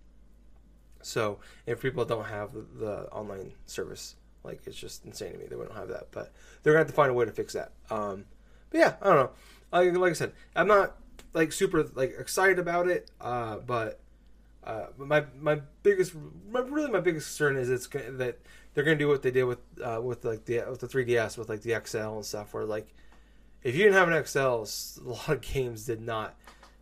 so 1.02 1.40
if 1.66 1.82
people 1.82 2.06
don't 2.06 2.26
have 2.26 2.54
the, 2.54 2.66
the 2.80 2.96
online 3.12 3.54
service 3.66 4.16
like 4.44 4.62
it's 4.66 4.76
just 4.78 5.06
insane 5.06 5.32
to 5.34 5.38
me 5.38 5.46
they 5.50 5.56
wouldn't 5.56 5.76
have 5.78 5.88
that 5.90 6.08
but 6.12 6.32
they're 6.64 6.74
gonna 6.74 6.82
have 6.82 6.88
to 6.88 6.94
find 6.94 7.10
a 7.12 7.14
way 7.14 7.26
to 7.26 7.32
fix 7.32 7.54
that 7.54 7.72
um, 7.90 8.26
but 8.70 8.78
yeah 8.80 8.94
i 9.02 9.08
don't 9.08 9.16
know 9.18 9.32
like, 9.72 9.96
like 9.98 10.12
i 10.12 10.14
said 10.14 10.32
i'm 10.56 10.68
not 10.68 10.96
like 11.34 11.52
super 11.52 11.84
like 11.96 12.14
excited 12.20 12.60
about 12.60 12.88
it 12.88 13.10
uh, 13.22 13.58
but 13.58 14.00
uh, 14.64 14.88
my 14.97 15.26
my 15.39 15.59
biggest 15.84 16.14
my, 16.49 16.59
really 16.59 16.91
my 16.91 16.99
biggest 16.99 17.28
concern 17.28 17.57
is 17.57 17.70
it's 17.70 17.88
gonna, 17.88 18.12
that 18.12 18.39
they're 18.74 18.84
gonna 18.84 18.95
do 18.97 19.07
what 19.07 19.22
they 19.22 19.32
did 19.32 19.43
with 19.43 19.59
uh, 19.84 19.99
with 20.01 20.24
like 20.24 20.45
the 20.45 20.64
with 20.70 20.80
the 20.80 20.88
3ds 20.88 21.38
with 21.38 21.49
like 21.49 21.62
the 21.62 21.80
XL 21.84 21.97
and 21.97 22.26
stuff 22.26 22.53
where 22.53 22.66
like 22.66 22.88
if 23.64 23.76
you 23.76 23.84
didn't 23.84 23.95
have 23.95 24.09
an 24.09 24.26
XL 24.26 24.39
a 24.39 25.09
lot 25.09 25.30
of 25.30 25.41
games 25.41 25.86
did 25.86 26.01
not 26.01 26.36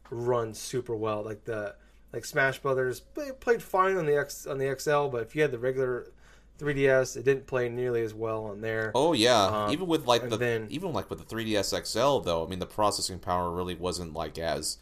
run 0.09 0.53
super 0.53 0.95
well 0.95 1.23
like 1.23 1.45
the 1.45 1.75
like 2.11 2.25
Smash 2.25 2.59
Brothers 2.59 2.99
played 3.39 3.61
fine 3.61 3.95
on 3.95 4.05
the 4.05 4.17
X 4.17 4.45
on 4.45 4.57
the 4.57 4.75
XL 4.77 5.07
but 5.07 5.21
if 5.21 5.35
you 5.35 5.41
had 5.41 5.51
the 5.51 5.59
regular 5.59 6.11
3ds 6.59 7.15
it 7.15 7.23
didn't 7.23 7.47
play 7.47 7.69
nearly 7.69 8.01
as 8.01 8.13
well 8.13 8.43
on 8.45 8.59
there 8.59 8.91
Oh 8.93 9.13
yeah. 9.13 9.45
Um, 9.45 9.71
even 9.71 9.87
with 9.87 10.05
like 10.05 10.29
the 10.29 10.35
then- 10.35 10.67
even 10.69 10.91
like 10.91 11.09
with 11.09 11.25
the 11.25 11.35
3ds 11.35 11.85
XL 11.85 12.19
though, 12.19 12.45
I 12.45 12.49
mean 12.49 12.59
the 12.59 12.65
processing 12.65 13.19
power 13.19 13.49
really 13.49 13.75
wasn't 13.75 14.13
like 14.13 14.37
as 14.37 14.77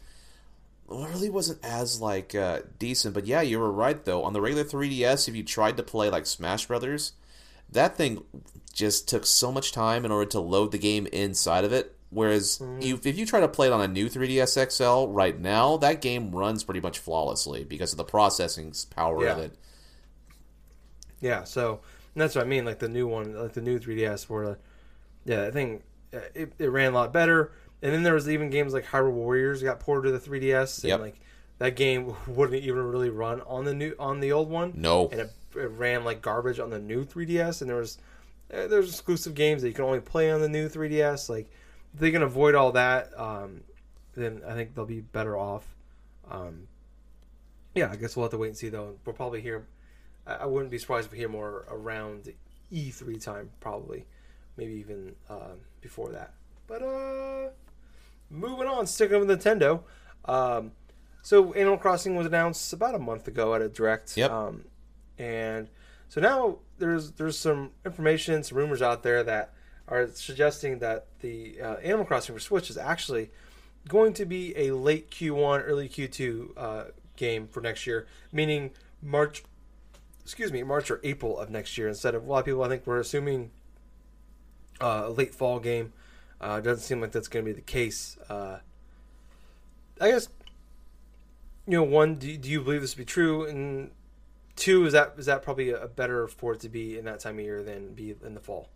really 0.88 1.30
wasn't 1.30 1.64
as 1.64 2.00
like 2.00 2.34
uh, 2.34 2.60
decent. 2.78 3.14
But 3.14 3.26
yeah, 3.26 3.40
you 3.42 3.58
were 3.58 3.72
right 3.72 4.02
though. 4.04 4.22
On 4.24 4.32
the 4.32 4.40
regular 4.40 4.64
3ds, 4.64 5.28
if 5.28 5.36
you 5.36 5.42
tried 5.42 5.76
to 5.76 5.82
play 5.82 6.10
like 6.10 6.26
Smash 6.26 6.66
Brothers, 6.66 7.12
that 7.70 7.96
thing 7.96 8.24
just 8.72 9.08
took 9.08 9.26
so 9.26 9.52
much 9.52 9.72
time 9.72 10.04
in 10.04 10.12
order 10.12 10.30
to 10.30 10.40
load 10.40 10.72
the 10.72 10.78
game 10.78 11.06
inside 11.12 11.64
of 11.64 11.72
it. 11.72 11.96
Whereas 12.10 12.62
Mm-hmm. 12.62 12.80
you, 12.80 13.00
if 13.04 13.18
you 13.18 13.26
try 13.26 13.40
to 13.40 13.48
play 13.48 13.66
it 13.68 13.72
on 13.72 13.82
a 13.82 13.88
new 13.88 14.08
3ds 14.08 14.70
XL 14.72 15.12
right 15.12 15.38
now, 15.38 15.76
that 15.78 16.00
game 16.00 16.30
runs 16.34 16.64
pretty 16.64 16.80
much 16.80 16.98
flawlessly 16.98 17.64
because 17.64 17.92
of 17.92 17.98
the 17.98 18.04
processing 18.04 18.72
power 18.94 19.26
of 19.26 19.38
it. 19.38 19.56
Yeah, 21.20 21.44
so 21.44 21.80
that's 22.14 22.34
what 22.34 22.44
I 22.44 22.48
mean, 22.48 22.64
like 22.64 22.78
the 22.78 22.88
new 22.88 23.06
one, 23.06 23.34
like 23.34 23.52
the 23.52 23.60
new 23.60 23.78
3DS, 23.78 24.28
where, 24.28 24.44
uh, 24.44 24.54
yeah, 25.24 25.46
I 25.46 25.50
think 25.50 25.84
uh, 26.14 26.20
it, 26.34 26.52
it 26.58 26.68
ran 26.70 26.92
a 26.92 26.94
lot 26.94 27.12
better. 27.12 27.52
And 27.82 27.92
then 27.92 28.02
there 28.02 28.14
was 28.14 28.28
even 28.28 28.50
games 28.50 28.72
like 28.72 28.86
Hyrule 28.86 29.12
Warriors 29.12 29.62
got 29.62 29.78
ported 29.80 30.12
to 30.12 30.18
the 30.18 30.30
3DS, 30.30 30.78
and 30.82 30.88
Yep. 30.88 31.00
like 31.00 31.20
that 31.58 31.76
game 31.76 32.14
wouldn't 32.26 32.62
even 32.62 32.82
really 32.84 33.10
run 33.10 33.40
on 33.42 33.64
the 33.64 33.74
new 33.74 33.94
on 33.98 34.20
the 34.20 34.32
old 34.32 34.50
one. 34.50 34.72
No. 34.76 35.08
and 35.10 35.20
it, 35.20 35.32
it 35.56 35.70
ran 35.70 36.04
like 36.04 36.20
garbage 36.22 36.58
on 36.58 36.70
the 36.70 36.78
new 36.78 37.04
3DS. 37.04 37.60
And 37.60 37.70
there 37.70 37.76
was 37.78 37.98
uh, 38.52 38.66
there's 38.66 38.88
exclusive 38.88 39.34
games 39.34 39.62
that 39.62 39.68
you 39.68 39.74
can 39.74 39.84
only 39.84 40.00
play 40.00 40.30
on 40.30 40.40
the 40.40 40.48
new 40.48 40.68
3DS. 40.68 41.28
Like 41.28 41.50
if 41.94 42.00
they 42.00 42.10
can 42.10 42.22
avoid 42.22 42.54
all 42.54 42.72
that, 42.72 43.10
um, 43.18 43.62
then 44.14 44.42
I 44.46 44.54
think 44.54 44.74
they'll 44.74 44.84
be 44.84 45.00
better 45.00 45.36
off. 45.36 45.64
Um, 46.30 46.66
yeah, 47.74 47.90
I 47.92 47.96
guess 47.96 48.16
we'll 48.16 48.24
have 48.24 48.32
to 48.32 48.38
wait 48.38 48.48
and 48.48 48.56
see 48.56 48.68
though. 48.70 48.96
We'll 49.04 49.14
probably 49.14 49.40
hear. 49.40 49.66
I 50.26 50.34
I 50.34 50.46
wouldn't 50.46 50.70
be 50.70 50.78
surprised 50.78 51.06
if 51.06 51.12
we 51.12 51.18
hear 51.18 51.28
more 51.28 51.64
around 51.70 52.32
E3 52.72 53.22
time, 53.22 53.50
probably, 53.60 54.04
maybe 54.56 54.74
even 54.74 55.14
uh, 55.30 55.52
before 55.80 56.10
that. 56.10 56.34
But 56.66 56.82
uh, 56.82 57.48
moving 58.30 58.66
on, 58.66 58.86
sticking 58.86 59.24
with 59.24 59.28
Nintendo. 59.28 59.82
Um, 60.24 60.72
so 61.22 61.52
Animal 61.54 61.78
Crossing 61.78 62.16
was 62.16 62.26
announced 62.26 62.72
about 62.72 62.94
a 62.94 62.98
month 62.98 63.28
ago 63.28 63.54
at 63.54 63.62
a 63.62 63.68
direct. 63.68 64.16
Yep. 64.16 64.30
Um, 64.30 64.64
and 65.18 65.68
so 66.08 66.20
now 66.20 66.58
there's 66.78 67.12
there's 67.12 67.38
some 67.38 67.72
information, 67.84 68.42
some 68.42 68.58
rumors 68.58 68.82
out 68.82 69.02
there 69.02 69.22
that 69.24 69.52
are 69.88 70.08
suggesting 70.08 70.78
that 70.78 71.06
the 71.20 71.60
uh, 71.60 71.74
Animal 71.76 72.04
Crossing 72.04 72.34
for 72.34 72.40
Switch 72.40 72.70
is 72.70 72.76
actually 72.76 73.30
going 73.88 74.12
to 74.14 74.26
be 74.26 74.56
a 74.56 74.72
late 74.72 75.10
Q1, 75.10 75.62
early 75.64 75.88
Q2 75.88 76.48
uh, 76.56 76.84
game 77.16 77.48
for 77.48 77.60
next 77.60 77.86
year, 77.86 78.06
meaning 78.32 78.70
March. 79.02 79.44
Excuse 80.22 80.52
me, 80.52 80.62
March 80.62 80.90
or 80.90 81.00
April 81.04 81.38
of 81.38 81.48
next 81.48 81.78
year 81.78 81.88
instead 81.88 82.14
of 82.14 82.26
a 82.26 82.30
lot 82.30 82.40
of 82.40 82.44
people. 82.44 82.62
I 82.62 82.68
think 82.68 82.86
we're 82.86 83.00
assuming 83.00 83.50
uh, 84.78 85.04
a 85.06 85.10
late 85.10 85.34
fall 85.34 85.58
game. 85.58 85.94
Uh, 86.40 86.60
doesn't 86.60 86.84
seem 86.84 87.00
like 87.00 87.12
that's 87.12 87.28
going 87.28 87.44
to 87.44 87.50
be 87.50 87.54
the 87.54 87.60
case. 87.60 88.16
Uh, 88.28 88.58
I 90.00 90.10
guess 90.10 90.28
you 91.66 91.74
know 91.74 91.82
one. 91.82 92.16
Do, 92.16 92.36
do 92.36 92.48
you 92.48 92.60
believe 92.60 92.80
this 92.80 92.92
to 92.92 92.98
be 92.98 93.04
true? 93.04 93.44
And 93.44 93.90
two, 94.56 94.86
is 94.86 94.92
that 94.92 95.14
is 95.18 95.26
that 95.26 95.42
probably 95.42 95.70
a 95.70 95.88
better 95.88 96.28
for 96.28 96.54
it 96.54 96.60
to 96.60 96.68
be 96.68 96.98
in 96.98 97.04
that 97.06 97.20
time 97.20 97.38
of 97.38 97.44
year 97.44 97.62
than 97.62 97.94
be 97.94 98.14
in 98.24 98.34
the 98.34 98.40
fall? 98.40 98.70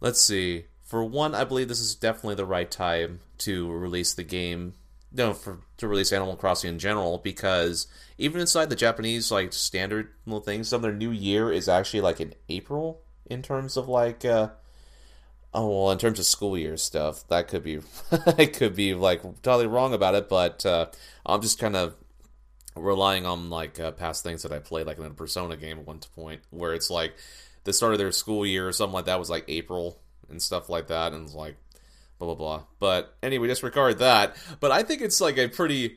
Let's 0.00 0.20
see. 0.20 0.66
For 0.84 1.04
one, 1.04 1.34
I 1.34 1.44
believe 1.44 1.68
this 1.68 1.80
is 1.80 1.94
definitely 1.94 2.36
the 2.36 2.46
right 2.46 2.70
time 2.70 3.20
to 3.38 3.70
release 3.70 4.14
the 4.14 4.24
game. 4.24 4.74
No, 5.12 5.34
for 5.34 5.58
to 5.78 5.88
release 5.88 6.12
Animal 6.12 6.36
Crossing 6.36 6.70
in 6.70 6.78
general, 6.78 7.18
because 7.18 7.86
even 8.18 8.40
inside 8.40 8.68
the 8.68 8.76
Japanese 8.76 9.30
like 9.30 9.52
standard 9.52 10.10
little 10.26 10.40
things, 10.40 10.68
some 10.68 10.78
of 10.78 10.82
their 10.82 10.92
new 10.92 11.10
year 11.10 11.52
is 11.52 11.68
actually 11.68 12.00
like 12.00 12.20
in 12.20 12.34
April 12.48 13.00
in 13.26 13.42
terms 13.42 13.76
of 13.76 13.88
like 13.88 14.24
uh 14.24 14.48
oh 15.54 15.68
well 15.68 15.90
in 15.90 15.98
terms 15.98 16.18
of 16.18 16.26
school 16.26 16.56
year 16.56 16.76
stuff. 16.76 17.26
That 17.28 17.48
could 17.48 17.62
be 17.62 17.80
I 18.26 18.46
could 18.46 18.74
be 18.74 18.94
like 18.94 19.22
totally 19.42 19.66
wrong 19.66 19.94
about 19.94 20.14
it, 20.14 20.28
but 20.28 20.64
uh 20.66 20.86
I'm 21.26 21.42
just 21.42 21.58
kind 21.58 21.76
of 21.76 21.94
relying 22.74 23.26
on 23.26 23.50
like 23.50 23.78
uh, 23.80 23.90
past 23.92 24.22
things 24.22 24.42
that 24.42 24.52
I 24.52 24.58
played 24.58 24.86
like 24.86 24.98
in 24.98 25.04
a 25.04 25.10
Persona 25.10 25.56
game 25.56 25.78
at 25.78 25.86
one 25.86 26.00
point 26.14 26.42
where 26.50 26.74
it's 26.74 26.90
like 26.90 27.14
the 27.64 27.72
start 27.72 27.92
of 27.92 27.98
their 27.98 28.12
school 28.12 28.46
year 28.46 28.68
or 28.68 28.72
something 28.72 28.94
like 28.94 29.06
that 29.06 29.18
was 29.18 29.30
like 29.30 29.44
April 29.48 30.00
and 30.30 30.42
stuff 30.42 30.68
like 30.68 30.88
that, 30.88 31.12
and 31.12 31.24
it's 31.24 31.34
like 31.34 31.56
blah 32.18 32.26
blah 32.26 32.34
blah. 32.34 32.64
But 32.78 33.16
anyway, 33.22 33.48
disregard 33.48 33.98
that. 33.98 34.36
But 34.60 34.70
I 34.70 34.82
think 34.82 35.02
it's 35.02 35.20
like 35.20 35.38
a 35.38 35.48
pretty 35.48 35.96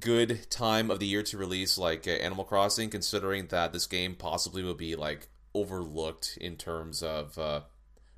good 0.00 0.50
time 0.50 0.90
of 0.90 0.98
the 0.98 1.06
year 1.06 1.22
to 1.22 1.36
release 1.36 1.76
like 1.76 2.06
uh, 2.06 2.12
Animal 2.12 2.44
Crossing, 2.44 2.90
considering 2.90 3.48
that 3.48 3.72
this 3.72 3.86
game 3.86 4.14
possibly 4.14 4.62
will 4.62 4.74
be 4.74 4.96
like 4.96 5.28
overlooked 5.54 6.38
in 6.40 6.56
terms 6.56 7.02
of 7.02 7.38
uh, 7.38 7.60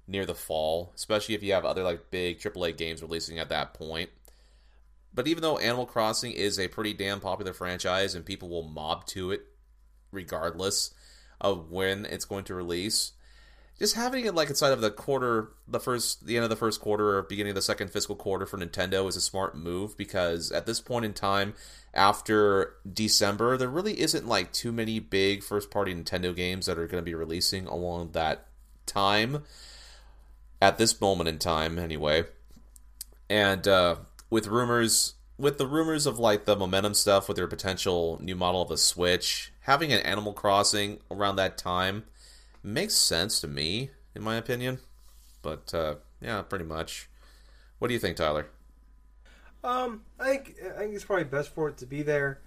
near 0.09 0.27
the 0.27 0.35
fall, 0.35 0.93
especially 0.95 1.35
if 1.35 1.43
you 1.43 1.53
have 1.53 1.65
other 1.65 1.83
like 1.83 2.11
big 2.11 2.39
AAA 2.39 2.77
games 2.77 3.03
releasing 3.03 3.39
at 3.39 3.49
that 3.49 3.75
point. 3.75 4.11
But 5.13 5.27
even 5.27 5.43
though 5.43 5.59
Animal 5.59 5.87
Crossing 5.87 6.33
is 6.33 6.59
a 6.59 6.69
pretty 6.69 6.93
damn 6.93 7.21
popular 7.21 7.53
franchise 7.53 8.15
and 8.15 8.25
people 8.25 8.49
will 8.49 8.69
mob 8.69 9.07
to 9.07 9.31
it 9.31 9.47
regardless 10.13 10.93
of 11.41 11.71
when 11.71 12.05
it's 12.05 12.25
going 12.25 12.45
to 12.45 12.55
release, 12.55 13.13
just 13.79 13.95
having 13.95 14.25
it 14.25 14.35
like 14.35 14.49
inside 14.49 14.73
of 14.73 14.81
the 14.81 14.91
quarter, 14.91 15.53
the 15.69 15.81
first, 15.81 16.27
the 16.27 16.37
end 16.37 16.45
of 16.45 16.51
the 16.51 16.57
first 16.57 16.81
quarter 16.81 17.17
or 17.17 17.23
beginning 17.23 17.51
of 17.51 17.57
the 17.57 17.63
second 17.63 17.91
fiscal 17.91 18.15
quarter 18.15 18.47
for 18.47 18.59
Nintendo 18.59 19.07
is 19.09 19.17
a 19.17 19.21
smart 19.21 19.57
move 19.57 19.97
because 19.97 20.51
at 20.53 20.67
this 20.67 20.81
point 20.81 21.05
in 21.05 21.13
time, 21.13 21.55
after 21.93 22.75
December, 22.91 23.57
there 23.57 23.69
really 23.69 24.01
isn't 24.01 24.27
like 24.27 24.53
too 24.53 24.73
many 24.73 24.99
big 24.99 25.43
first 25.43 25.71
party 25.71 25.95
Nintendo 25.95 26.35
games 26.35 26.67
that 26.67 26.79
are 26.79 26.87
going 26.87 27.03
to 27.03 27.05
be 27.05 27.15
releasing 27.15 27.67
along 27.67 28.13
that 28.13 28.47
time. 28.87 29.45
At 30.61 30.79
this 30.79 31.01
moment 31.01 31.29
in 31.29 31.39
time, 31.39 31.79
anyway. 31.79 32.25
And 33.29 33.67
uh, 33.69 33.97
with 34.31 34.47
rumors, 34.47 35.15
with 35.39 35.59
the 35.59 35.67
rumors 35.67 36.07
of 36.07 36.19
like 36.19 36.45
the 36.45 36.57
momentum 36.57 36.95
stuff 36.95 37.29
with 37.29 37.37
their 37.37 37.47
potential 37.47 38.19
new 38.23 38.35
model 38.35 38.63
of 38.63 38.69
the 38.69 38.79
Switch, 38.79 39.53
having 39.61 39.93
an 39.93 40.01
Animal 40.01 40.33
Crossing 40.33 41.01
around 41.11 41.37
that 41.37 41.59
time 41.59 42.05
makes 42.63 42.95
sense 42.95 43.41
to 43.41 43.49
me, 43.49 43.91
in 44.15 44.23
my 44.23 44.37
opinion. 44.37 44.79
But 45.43 45.73
uh, 45.75 45.97
yeah, 46.21 46.43
pretty 46.43 46.65
much. 46.65 47.09
What 47.79 47.89
do 47.89 47.95
you 47.95 48.01
think, 48.01 48.17
Tyler? 48.17 48.47
Um, 49.63 50.03
I 50.19 50.29
think 50.31 50.57
I 50.75 50.79
think 50.79 50.95
it's 50.95 51.05
probably 51.05 51.25
best 51.25 51.55
for 51.55 51.69
it 51.69 51.77
to 51.79 51.87
be 51.87 52.03
there. 52.03 52.41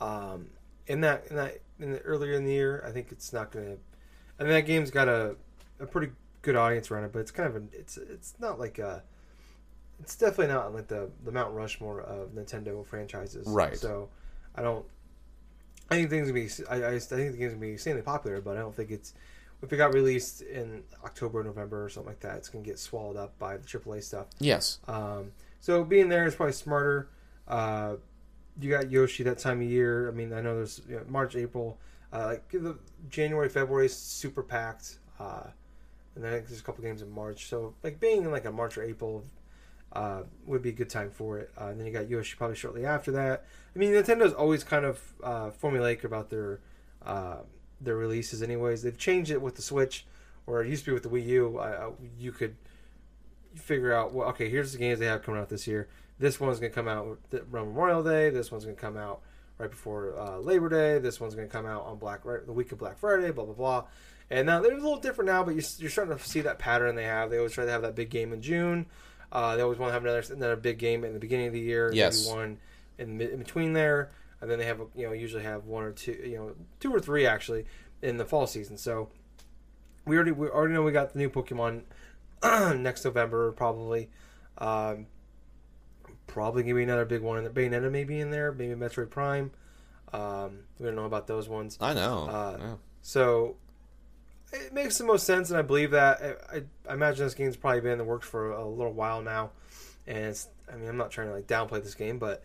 Um, 0.00 0.48
in 0.86 1.00
that 1.00 1.26
in 1.30 1.36
that 1.36 1.60
in 1.80 1.92
the 1.92 2.00
earlier 2.00 2.34
in 2.34 2.44
the 2.44 2.52
year, 2.52 2.84
I 2.86 2.92
think 2.92 3.08
it's 3.10 3.32
not 3.32 3.50
gonna. 3.50 3.76
I 4.38 4.42
mean, 4.42 4.52
that 4.52 4.66
game's 4.66 4.90
got 4.90 5.08
a 5.08 5.36
a 5.80 5.86
pretty 5.86 6.12
good 6.46 6.56
audience 6.56 6.90
around 6.90 7.04
it, 7.04 7.12
but 7.12 7.18
it's 7.18 7.32
kind 7.32 7.48
of 7.48 7.56
a, 7.56 7.62
it's 7.72 7.98
it's 7.98 8.34
not 8.38 8.58
like 8.58 8.78
a. 8.78 9.02
It's 9.98 10.14
definitely 10.14 10.54
not 10.54 10.74
like 10.74 10.88
the 10.88 11.10
the 11.24 11.32
Mount 11.32 11.54
Rushmore 11.54 12.00
of 12.00 12.30
Nintendo 12.30 12.86
franchises, 12.86 13.46
Right. 13.46 13.76
So, 13.76 14.08
I 14.54 14.62
don't. 14.62 14.86
I 15.90 15.96
think 15.96 16.10
things 16.10 16.28
gonna 16.28 16.40
be. 16.40 16.50
I, 16.70 16.92
I, 16.92 16.94
I 16.94 16.98
think 16.98 17.32
the 17.32 17.38
game's 17.38 17.52
gonna 17.52 17.66
be 17.66 17.72
insanely 17.72 18.02
popular, 18.02 18.40
but 18.40 18.56
I 18.56 18.60
don't 18.60 18.74
think 18.74 18.90
it's. 18.90 19.12
If 19.62 19.72
it 19.72 19.76
got 19.78 19.94
released 19.94 20.42
in 20.42 20.82
October, 21.02 21.42
November, 21.42 21.84
or 21.84 21.88
something 21.88 22.10
like 22.10 22.20
that, 22.20 22.36
it's 22.36 22.48
gonna 22.48 22.64
get 22.64 22.78
swallowed 22.78 23.16
up 23.16 23.38
by 23.38 23.56
the 23.56 23.66
AAA 23.66 24.02
stuff. 24.02 24.26
Yes. 24.38 24.78
Um, 24.86 25.32
so 25.60 25.82
being 25.82 26.08
there 26.08 26.26
is 26.26 26.34
probably 26.34 26.52
smarter. 26.52 27.08
Uh, 27.48 27.96
you 28.60 28.70
got 28.70 28.90
Yoshi 28.90 29.22
that 29.24 29.38
time 29.38 29.60
of 29.60 29.66
year. 29.66 30.08
I 30.08 30.12
mean, 30.12 30.32
I 30.32 30.40
know 30.40 30.56
there's 30.56 30.80
you 30.88 30.96
know, 30.96 31.04
March, 31.08 31.36
April, 31.36 31.78
uh, 32.12 32.26
like 32.26 32.48
the 32.50 32.78
January, 33.08 33.48
February 33.48 33.86
is 33.86 33.96
super 33.96 34.42
packed, 34.42 34.98
uh, 35.18 35.44
and 36.16 36.24
then 36.24 36.32
there's 36.32 36.58
a 36.58 36.62
couple 36.62 36.82
games 36.82 37.02
in 37.02 37.10
March. 37.10 37.46
So 37.46 37.74
like 37.84 38.00
being 38.00 38.24
in 38.24 38.32
like 38.32 38.44
a 38.44 38.52
March 38.52 38.76
or 38.76 38.82
April 38.82 39.24
uh, 39.92 40.22
would 40.46 40.62
be 40.62 40.70
a 40.70 40.72
good 40.72 40.90
time 40.90 41.10
for 41.10 41.38
it. 41.38 41.50
Uh, 41.60 41.66
and 41.66 41.78
then 41.78 41.86
you 41.86 41.92
got 41.92 42.08
Yoshi 42.08 42.36
probably 42.36 42.56
shortly 42.56 42.84
after 42.84 43.12
that. 43.12 43.44
I 43.74 43.78
mean, 43.78 43.92
Nintendo's 43.92 44.32
always 44.32 44.64
kind 44.64 44.84
of 44.84 45.00
uh, 45.22 45.50
formulaic 45.50 46.02
about 46.02 46.30
their 46.30 46.60
uh, 47.04 47.38
their 47.80 47.96
releases. 47.96 48.42
Anyways, 48.42 48.82
they've 48.82 48.98
changed 48.98 49.30
it 49.30 49.40
with 49.40 49.54
the 49.54 49.62
Switch, 49.62 50.06
or 50.46 50.64
it 50.64 50.68
used 50.68 50.84
to 50.86 50.90
be 50.90 50.94
with 50.94 51.04
the 51.04 51.10
Wii 51.10 51.26
U. 51.26 51.96
You 52.18 52.32
could 52.32 52.56
figure 53.58 53.92
out 53.92 54.12
well 54.12 54.28
okay 54.28 54.48
here's 54.48 54.72
the 54.72 54.78
games 54.78 54.98
they 54.98 55.06
have 55.06 55.22
coming 55.22 55.40
out 55.40 55.48
this 55.48 55.66
year 55.66 55.88
this 56.18 56.38
one's 56.40 56.60
to 56.60 56.68
come 56.68 56.88
out 56.88 57.18
around 57.52 57.68
memorial 57.68 58.02
day 58.02 58.30
this 58.30 58.50
one's 58.50 58.64
to 58.64 58.72
come 58.72 58.96
out 58.96 59.20
right 59.58 59.70
before 59.70 60.18
uh, 60.18 60.38
labor 60.38 60.68
day 60.68 60.98
this 60.98 61.20
one's 61.20 61.34
to 61.34 61.46
come 61.46 61.66
out 61.66 61.84
on 61.84 61.96
black 61.98 62.24
right, 62.24 62.46
the 62.46 62.52
week 62.52 62.70
of 62.72 62.78
black 62.78 62.98
friday 62.98 63.30
blah 63.30 63.44
blah 63.44 63.54
blah 63.54 63.84
and 64.30 64.46
now 64.46 64.60
they're 64.60 64.72
a 64.72 64.76
little 64.76 64.98
different 64.98 65.28
now 65.30 65.42
but 65.44 65.54
you're, 65.54 65.64
you're 65.78 65.90
starting 65.90 66.16
to 66.16 66.22
see 66.24 66.40
that 66.40 66.58
pattern 66.58 66.94
they 66.96 67.04
have 67.04 67.30
they 67.30 67.36
always 67.38 67.52
try 67.52 67.64
to 67.64 67.70
have 67.70 67.82
that 67.82 67.94
big 67.94 68.10
game 68.10 68.32
in 68.32 68.40
june 68.42 68.86
uh, 69.32 69.56
they 69.56 69.62
always 69.62 69.78
want 69.78 69.90
to 69.90 69.92
have 69.94 70.04
another 70.04 70.22
another 70.34 70.56
big 70.56 70.78
game 70.78 71.04
in 71.04 71.12
the 71.12 71.18
beginning 71.18 71.46
of 71.48 71.52
the 71.52 71.60
year 71.60 71.90
Yes. 71.92 72.26
maybe 72.26 72.36
one 72.38 72.58
in, 72.98 73.20
in 73.20 73.38
between 73.38 73.72
there 73.72 74.10
and 74.40 74.50
then 74.50 74.58
they 74.58 74.66
have 74.66 74.80
you 74.94 75.06
know 75.06 75.12
usually 75.12 75.42
have 75.42 75.64
one 75.64 75.84
or 75.84 75.92
two 75.92 76.12
you 76.12 76.36
know 76.36 76.54
two 76.80 76.92
or 76.94 77.00
three 77.00 77.26
actually 77.26 77.64
in 78.02 78.16
the 78.16 78.24
fall 78.24 78.46
season 78.46 78.76
so 78.76 79.08
we 80.04 80.14
already 80.16 80.32
we 80.32 80.48
already 80.48 80.74
know 80.74 80.82
we 80.82 80.92
got 80.92 81.12
the 81.12 81.18
new 81.18 81.28
pokemon 81.30 81.82
next 82.78 83.04
November 83.04 83.50
probably. 83.52 84.08
Um, 84.58 85.06
probably 86.26 86.62
gonna 86.62 86.74
be 86.74 86.82
another 86.82 87.04
big 87.04 87.22
one. 87.22 87.44
And 87.44 87.54
Bayonetta 87.54 87.90
maybe 87.90 88.20
in 88.20 88.30
there, 88.30 88.52
maybe 88.52 88.74
Metroid 88.74 89.10
Prime. 89.10 89.50
Um, 90.12 90.60
we 90.78 90.86
don't 90.86 90.94
know 90.96 91.04
about 91.04 91.26
those 91.26 91.48
ones. 91.48 91.76
I 91.80 91.94
know. 91.94 92.26
Uh, 92.28 92.56
Yeah. 92.60 92.74
So 93.02 93.56
it 94.52 94.72
makes 94.72 94.98
the 94.98 95.04
most 95.04 95.26
sense, 95.26 95.50
and 95.50 95.58
I 95.58 95.62
believe 95.62 95.90
that. 95.90 96.38
I, 96.52 96.62
I, 96.88 96.94
imagine 96.94 97.24
this 97.24 97.34
game's 97.34 97.56
probably 97.56 97.80
been 97.80 97.92
in 97.92 97.98
the 97.98 98.04
works 98.04 98.28
for 98.28 98.50
a 98.52 98.66
little 98.66 98.92
while 98.92 99.22
now, 99.22 99.50
and 100.06 100.18
it's. 100.18 100.48
I 100.72 100.76
mean, 100.76 100.88
I'm 100.88 100.96
not 100.96 101.10
trying 101.10 101.28
to 101.28 101.34
like 101.34 101.46
downplay 101.46 101.82
this 101.82 101.94
game, 101.94 102.18
but 102.18 102.42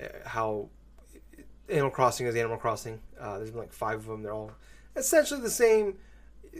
uh, 0.00 0.06
how 0.26 0.68
Animal 1.68 1.90
Crossing 1.90 2.26
is 2.26 2.36
Animal 2.36 2.56
Crossing. 2.56 3.00
Uh, 3.18 3.38
there's 3.38 3.50
been 3.50 3.60
like 3.60 3.72
five 3.72 3.98
of 4.00 4.06
them. 4.06 4.22
They're 4.22 4.32
all 4.32 4.52
essentially 4.96 5.40
the 5.40 5.50
same 5.50 5.96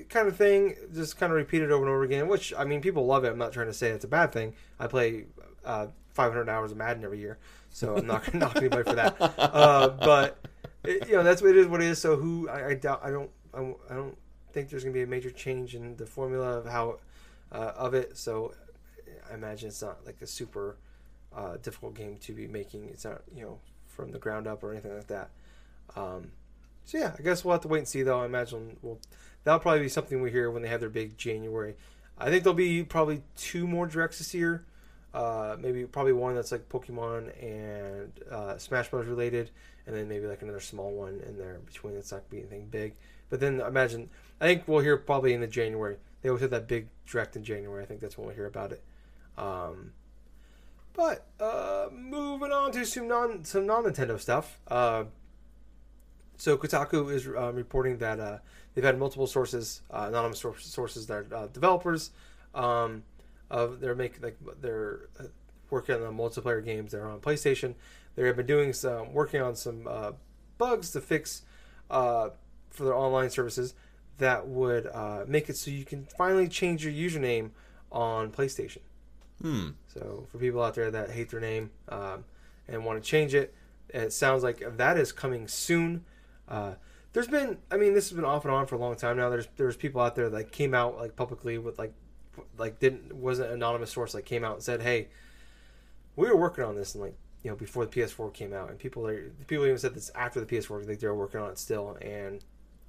kind 0.08 0.28
of 0.28 0.36
thing, 0.36 0.76
just 0.92 1.18
kind 1.18 1.30
of 1.32 1.36
repeated 1.36 1.70
over 1.70 1.84
and 1.84 1.90
over 1.90 2.04
again. 2.04 2.28
Which 2.28 2.52
I 2.56 2.64
mean, 2.64 2.80
people 2.80 3.06
love 3.06 3.24
it. 3.24 3.28
I'm 3.28 3.38
not 3.38 3.52
trying 3.52 3.66
to 3.66 3.74
say 3.74 3.90
it's 3.90 4.04
a 4.04 4.08
bad 4.08 4.32
thing. 4.32 4.54
I 4.78 4.86
play 4.86 5.26
uh, 5.64 5.88
500 6.14 6.48
hours 6.48 6.72
of 6.72 6.78
Madden 6.78 7.04
every 7.04 7.18
year, 7.18 7.38
so 7.70 7.96
I'm 7.96 8.06
not 8.06 8.24
going 8.24 8.32
to 8.32 8.38
knock 8.38 8.56
anybody 8.56 8.82
for 8.82 8.96
that. 8.96 9.16
Uh, 9.20 9.88
but 9.88 10.38
it, 10.84 11.08
you 11.08 11.16
know, 11.16 11.22
that's 11.22 11.42
what 11.42 11.50
it 11.50 11.56
is. 11.56 11.66
What 11.66 11.82
it 11.82 11.88
is. 11.88 12.00
So 12.00 12.16
who 12.16 12.48
I, 12.48 12.68
I 12.68 12.74
doubt. 12.74 13.00
I 13.02 13.10
don't. 13.10 13.30
I, 13.52 13.60
I 13.90 13.94
don't 13.94 14.16
think 14.54 14.70
there's 14.70 14.84
going 14.84 14.94
to 14.94 14.98
be 14.98 15.02
a 15.02 15.06
major 15.06 15.30
change 15.30 15.74
in 15.74 15.96
the 15.96 16.06
formula 16.06 16.58
of 16.58 16.66
how 16.66 17.00
uh, 17.52 17.72
of 17.76 17.92
it. 17.94 18.16
So 18.16 18.54
I 19.30 19.34
imagine 19.34 19.68
it's 19.68 19.82
not 19.82 20.06
like 20.06 20.22
a 20.22 20.26
super 20.26 20.76
uh, 21.34 21.56
difficult 21.56 21.94
game 21.94 22.16
to 22.18 22.32
be 22.32 22.46
making. 22.46 22.88
It's 22.88 23.04
not 23.04 23.22
you 23.34 23.42
know 23.42 23.58
from 23.88 24.12
the 24.12 24.18
ground 24.18 24.46
up 24.46 24.62
or 24.62 24.72
anything 24.72 24.94
like 24.94 25.08
that. 25.08 25.30
Um, 25.96 26.32
so 26.84 26.98
yeah, 26.98 27.14
I 27.18 27.22
guess 27.22 27.44
we'll 27.44 27.52
have 27.52 27.62
to 27.62 27.68
wait 27.68 27.78
and 27.78 27.88
see. 27.88 28.02
Though 28.02 28.20
I 28.20 28.26
imagine 28.26 28.76
we'll, 28.80 28.98
that'll 29.42 29.60
probably 29.60 29.80
be 29.80 29.88
something 29.88 30.22
we 30.22 30.30
hear 30.30 30.50
when 30.50 30.62
they 30.62 30.68
have 30.68 30.80
their 30.80 30.88
big 30.88 31.18
January. 31.18 31.76
I 32.16 32.30
think 32.30 32.44
there'll 32.44 32.54
be 32.54 32.84
probably 32.84 33.22
two 33.36 33.66
more 33.66 33.86
directs 33.86 34.18
this 34.18 34.34
year. 34.34 34.64
Uh, 35.12 35.56
maybe 35.60 35.84
probably 35.84 36.12
one 36.12 36.34
that's 36.34 36.50
like 36.50 36.68
Pokemon 36.68 37.30
and 37.42 38.12
uh, 38.30 38.58
Smash 38.58 38.88
Bros. 38.88 39.06
related, 39.06 39.50
and 39.86 39.94
then 39.94 40.08
maybe 40.08 40.26
like 40.26 40.42
another 40.42 40.60
small 40.60 40.92
one 40.92 41.20
in 41.26 41.38
there 41.38 41.60
between. 41.64 41.94
That's 41.94 42.12
not 42.12 42.28
be 42.30 42.38
anything 42.38 42.66
big. 42.66 42.94
But 43.30 43.40
then 43.40 43.60
imagine, 43.60 44.10
I 44.40 44.46
think 44.46 44.66
we'll 44.66 44.80
hear 44.80 44.96
probably 44.96 45.32
in 45.32 45.40
the 45.40 45.46
January. 45.46 45.96
They 46.22 46.28
always 46.28 46.42
have 46.42 46.50
that 46.50 46.66
big 46.68 46.88
direct 47.06 47.36
in 47.36 47.44
January. 47.44 47.82
I 47.82 47.86
think 47.86 48.00
that's 48.00 48.16
when 48.16 48.26
we'll 48.26 48.34
hear 48.34 48.46
about 48.46 48.72
it. 48.72 48.82
Um, 49.36 49.92
but 50.94 51.26
uh, 51.40 51.88
moving 51.92 52.52
on 52.52 52.72
to 52.72 52.84
some 52.84 53.08
non 53.08 53.44
some 53.44 53.66
non 53.66 53.84
Nintendo 53.84 54.18
stuff. 54.18 54.58
Uh, 54.68 55.04
so 56.36 56.56
Kotaku 56.56 57.12
is 57.12 57.26
um, 57.26 57.54
reporting 57.54 57.98
that 57.98 58.20
uh, 58.20 58.38
they've 58.74 58.84
had 58.84 58.98
multiple 58.98 59.26
sources, 59.26 59.82
uh, 59.90 60.06
anonymous 60.08 60.44
sources 60.58 61.06
that 61.06 61.14
are 61.14 61.26
uh, 61.34 61.46
developers 61.48 62.10
um, 62.54 63.02
of 63.50 63.80
they're 63.80 63.94
making 63.94 64.22
like 64.22 64.36
they're 64.60 65.08
uh, 65.18 65.24
working 65.70 65.96
on 65.96 66.16
multiplayer 66.16 66.64
games 66.64 66.92
that 66.92 67.00
are 67.00 67.10
on 67.10 67.20
PlayStation. 67.20 67.74
They 68.14 68.26
have 68.26 68.36
been 68.36 68.46
doing 68.46 68.72
some 68.72 69.12
working 69.12 69.42
on 69.42 69.56
some 69.56 69.88
bugs 70.58 70.90
to 70.92 71.00
fix 71.00 71.42
for 71.88 72.32
their 72.78 72.94
online 72.94 73.30
services 73.30 73.74
that 74.18 74.46
would 74.46 74.88
make 75.26 75.48
it 75.48 75.56
so 75.56 75.70
you 75.70 75.84
can 75.84 76.06
finally 76.16 76.48
change 76.48 76.84
your 76.84 76.92
username 76.92 77.50
on 77.90 78.30
PlayStation. 78.30 78.80
Hmm. 79.40 79.70
So 79.86 80.26
for 80.30 80.38
people 80.38 80.62
out 80.62 80.74
there 80.74 80.90
that 80.90 81.10
hate 81.10 81.30
their 81.30 81.40
name 81.40 81.70
um, 81.88 82.24
and 82.68 82.84
want 82.84 83.02
to 83.02 83.08
change 83.08 83.34
it, 83.34 83.54
it 83.88 84.12
sounds 84.12 84.42
like 84.42 84.76
that 84.76 84.96
is 84.96 85.12
coming 85.12 85.48
soon. 85.48 86.04
Uh, 86.48 86.74
there's 87.12 87.28
been, 87.28 87.58
I 87.70 87.76
mean, 87.76 87.94
this 87.94 88.08
has 88.08 88.16
been 88.16 88.24
off 88.24 88.44
and 88.44 88.52
on 88.52 88.66
for 88.66 88.74
a 88.74 88.78
long 88.78 88.96
time 88.96 89.16
now. 89.16 89.30
There's 89.30 89.46
there's 89.56 89.76
people 89.76 90.00
out 90.00 90.16
there 90.16 90.28
that 90.30 90.50
came 90.50 90.74
out 90.74 90.96
like 90.96 91.14
publicly 91.14 91.58
with 91.58 91.78
like 91.78 91.92
like 92.58 92.80
didn't 92.80 93.14
wasn't 93.14 93.48
an 93.48 93.54
anonymous 93.54 93.92
source 93.92 94.14
like 94.14 94.24
came 94.24 94.44
out 94.44 94.54
and 94.54 94.62
said, 94.62 94.82
hey, 94.82 95.08
we 96.16 96.26
were 96.26 96.36
working 96.36 96.64
on 96.64 96.74
this 96.74 96.94
and 96.94 97.04
like 97.04 97.16
you 97.42 97.50
know 97.50 97.56
before 97.56 97.86
the 97.86 97.92
PS4 97.92 98.32
came 98.32 98.52
out, 98.52 98.70
and 98.70 98.78
people 98.78 99.06
are 99.06 99.30
people 99.46 99.64
even 99.64 99.78
said 99.78 99.94
this 99.94 100.10
after 100.14 100.40
the 100.40 100.46
PS4 100.46 100.88
like 100.88 100.98
they're 100.98 101.14
working 101.14 101.40
on 101.40 101.50
it 101.50 101.58
still, 101.58 101.96
and 102.00 102.44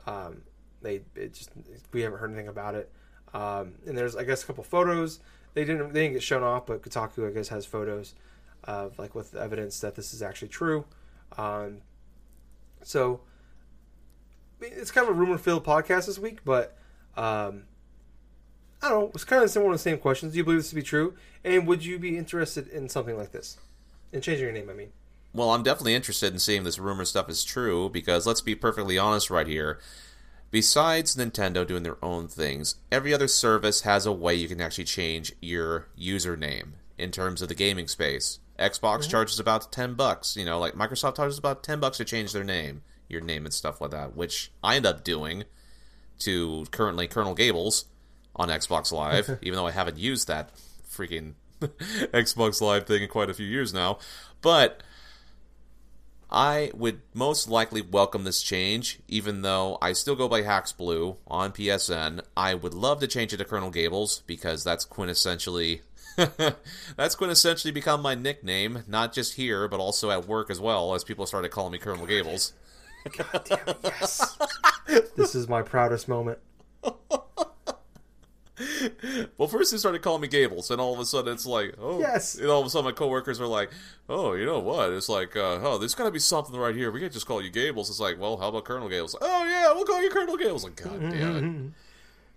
um, 0.07 0.41
they 0.85 1.01
it 1.19 1.33
just 1.33 1.49
we 1.91 2.01
haven't 2.01 2.19
heard 2.19 2.29
anything 2.31 2.47
about 2.47 2.75
it. 2.75 2.91
Um, 3.33 3.73
and 3.85 3.97
there's 3.97 4.15
I 4.15 4.23
guess 4.23 4.43
a 4.43 4.47
couple 4.47 4.63
photos 4.63 5.19
they 5.53 5.65
didn't 5.65 5.93
they 5.93 6.03
didn't 6.03 6.13
get 6.13 6.23
shown 6.23 6.43
off, 6.43 6.65
but 6.65 6.81
Kotaku 6.81 7.27
I 7.27 7.31
guess 7.31 7.49
has 7.49 7.65
photos 7.65 8.13
of 8.63 8.97
like 8.97 9.15
with 9.15 9.35
evidence 9.35 9.79
that 9.81 9.95
this 9.95 10.13
is 10.13 10.21
actually 10.21 10.49
true. 10.49 10.85
Um, 11.37 11.81
so 12.83 13.21
it's 14.61 14.91
kind 14.91 15.07
of 15.07 15.15
a 15.15 15.19
rumor 15.19 15.37
filled 15.37 15.65
podcast 15.65 16.05
this 16.05 16.19
week, 16.19 16.39
but 16.45 16.77
um, 17.17 17.63
I 18.81 18.89
don't 18.89 18.99
know. 18.99 19.11
It's 19.13 19.23
kind 19.23 19.43
of 19.43 19.49
similar 19.49 19.71
to 19.71 19.75
the 19.75 19.79
same 19.79 19.97
questions. 19.97 20.33
Do 20.33 20.37
you 20.37 20.43
believe 20.43 20.59
this 20.59 20.69
to 20.69 20.75
be 20.75 20.83
true? 20.83 21.15
And 21.43 21.67
would 21.67 21.83
you 21.83 21.99
be 21.99 22.17
interested 22.17 22.67
in 22.67 22.89
something 22.89 23.17
like 23.17 23.31
this? 23.31 23.57
In 24.11 24.21
changing 24.21 24.45
your 24.45 24.53
name, 24.53 24.69
I 24.69 24.73
mean. 24.73 24.91
Well, 25.33 25.51
I'm 25.51 25.63
definitely 25.63 25.95
interested 25.95 26.31
in 26.31 26.39
seeing 26.39 26.63
this 26.63 26.79
rumor 26.79 27.03
stuff 27.03 27.29
is 27.29 27.43
true 27.43 27.89
because 27.89 28.25
let's 28.25 28.41
be 28.41 28.55
perfectly 28.55 28.97
honest 28.97 29.29
right 29.29 29.47
here. 29.47 29.79
Besides 30.55 31.17
Nintendo 31.17 31.67
doing 31.67 31.83
their 31.83 31.97
own 32.01 32.29
things, 32.29 32.75
every 32.89 33.13
other 33.13 33.27
service 33.27 33.81
has 33.81 34.05
a 34.05 34.13
way 34.13 34.35
you 34.35 34.47
can 34.47 34.61
actually 34.61 34.85
change 34.85 35.33
your 35.41 35.89
username 35.99 36.75
in 36.97 37.11
terms 37.11 37.41
of 37.41 37.49
the 37.49 37.55
gaming 37.55 37.89
space. 37.89 38.39
Xbox 38.57 38.99
mm-hmm. 38.99 39.09
charges 39.09 39.37
about 39.37 39.69
10 39.73 39.95
bucks, 39.95 40.37
you 40.37 40.45
know, 40.45 40.57
like 40.57 40.71
Microsoft 40.71 41.17
charges 41.17 41.37
about 41.37 41.61
10 41.61 41.81
bucks 41.81 41.97
to 41.97 42.05
change 42.05 42.31
their 42.31 42.45
name 42.45 42.83
your 43.09 43.19
name 43.19 43.43
and 43.43 43.53
stuff 43.53 43.81
like 43.81 43.91
that, 43.91 44.15
which 44.15 44.49
I 44.63 44.77
end 44.77 44.85
up 44.85 45.03
doing 45.03 45.43
to 46.19 46.65
currently 46.71 47.09
Colonel 47.09 47.35
Gables 47.35 47.87
on 48.33 48.47
Xbox 48.47 48.93
Live, 48.93 49.37
even 49.41 49.57
though 49.57 49.67
I 49.67 49.71
haven't 49.71 49.97
used 49.97 50.29
that 50.29 50.51
freaking 50.89 51.33
Xbox 51.59 52.61
Live 52.61 52.87
thing 52.87 53.03
in 53.03 53.09
quite 53.09 53.29
a 53.29 53.33
few 53.33 53.45
years 53.45 53.73
now. 53.73 53.99
But 54.41 54.83
I 56.29 56.71
would 56.73 57.01
most 57.13 57.49
likely 57.49 57.81
welcome 57.81 58.23
this 58.23 58.41
change, 58.41 58.99
even 59.07 59.41
though 59.41 59.77
I 59.81 59.93
still 59.93 60.15
go 60.15 60.27
by 60.27 60.41
Hacks 60.41 60.71
Blue 60.71 61.17
on 61.27 61.51
PSN. 61.51 62.21
I 62.35 62.55
would 62.55 62.73
love 62.73 62.99
to 63.01 63.07
change 63.07 63.33
it 63.33 63.37
to 63.37 63.45
Colonel 63.45 63.69
Gables 63.69 64.23
because 64.25 64.63
that's 64.63 64.85
quintessentially 64.85 65.81
that's 66.15 67.15
quintessentially 67.15 67.73
become 67.73 68.01
my 68.01 68.15
nickname, 68.15 68.83
not 68.87 69.13
just 69.13 69.33
here, 69.33 69.67
but 69.67 69.81
also 69.81 70.09
at 70.11 70.27
work 70.27 70.49
as 70.49 70.59
well, 70.61 70.93
as 70.93 71.03
people 71.03 71.25
started 71.25 71.51
calling 71.51 71.73
me 71.73 71.77
Colonel 71.77 72.05
Gables. 72.05 72.53
God 73.17 73.41
damn 73.45 73.75
yes. 73.83 74.37
this 75.15 75.35
is 75.35 75.49
my 75.49 75.61
proudest 75.61 76.07
moment. 76.07 76.39
Well, 79.37 79.47
first 79.47 79.71
they 79.71 79.77
started 79.77 80.01
calling 80.01 80.21
me 80.21 80.27
Gables, 80.27 80.71
and 80.71 80.79
all 80.79 80.93
of 80.93 80.99
a 80.99 81.05
sudden 81.05 81.33
it's 81.33 81.45
like, 81.45 81.75
oh, 81.79 81.99
yes. 81.99 82.35
And 82.35 82.49
all 82.49 82.61
of 82.61 82.67
a 82.67 82.69
sudden 82.69 82.85
my 82.85 82.91
coworkers 82.91 83.41
are 83.41 83.47
like, 83.47 83.69
oh, 84.07 84.33
you 84.33 84.45
know 84.45 84.59
what? 84.59 84.91
It's 84.91 85.09
like, 85.09 85.35
uh, 85.35 85.59
oh, 85.61 85.77
there's 85.77 85.95
got 85.95 86.05
to 86.05 86.11
be 86.11 86.19
something 86.19 86.55
right 86.55 86.75
here. 86.75 86.91
We 86.91 86.99
can't 86.99 87.11
just 87.11 87.25
call 87.25 87.41
you 87.41 87.49
Gables. 87.49 87.89
It's 87.89 87.99
like, 87.99 88.19
well, 88.19 88.37
how 88.37 88.47
about 88.49 88.65
Colonel 88.65 88.89
Gables? 88.89 89.15
Oh 89.19 89.45
yeah, 89.45 89.73
we'll 89.73 89.85
call 89.85 90.01
you 90.01 90.09
Colonel 90.09 90.37
Gables. 90.37 90.63
Like, 90.63 90.75
god 90.81 90.99
damn 90.99 91.37
it. 91.65 91.71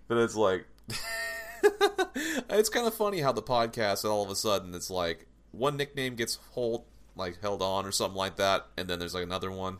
but 0.07 0.17
it's 0.17 0.35
like, 0.35 0.65
it's 2.49 2.69
kind 2.69 2.87
of 2.87 2.93
funny 2.93 3.21
how 3.21 3.31
the 3.31 3.41
podcast, 3.41 4.03
and 4.03 4.11
all 4.11 4.23
of 4.23 4.29
a 4.29 4.35
sudden 4.35 4.73
it's 4.73 4.89
like 4.89 5.25
one 5.51 5.77
nickname 5.77 6.15
gets 6.15 6.37
hold 6.51 6.85
like 7.15 7.41
held 7.41 7.61
on 7.61 7.85
or 7.85 7.91
something 7.91 8.17
like 8.17 8.35
that, 8.37 8.67
and 8.77 8.87
then 8.87 8.99
there's 8.99 9.13
like 9.13 9.23
another 9.23 9.51
one 9.51 9.77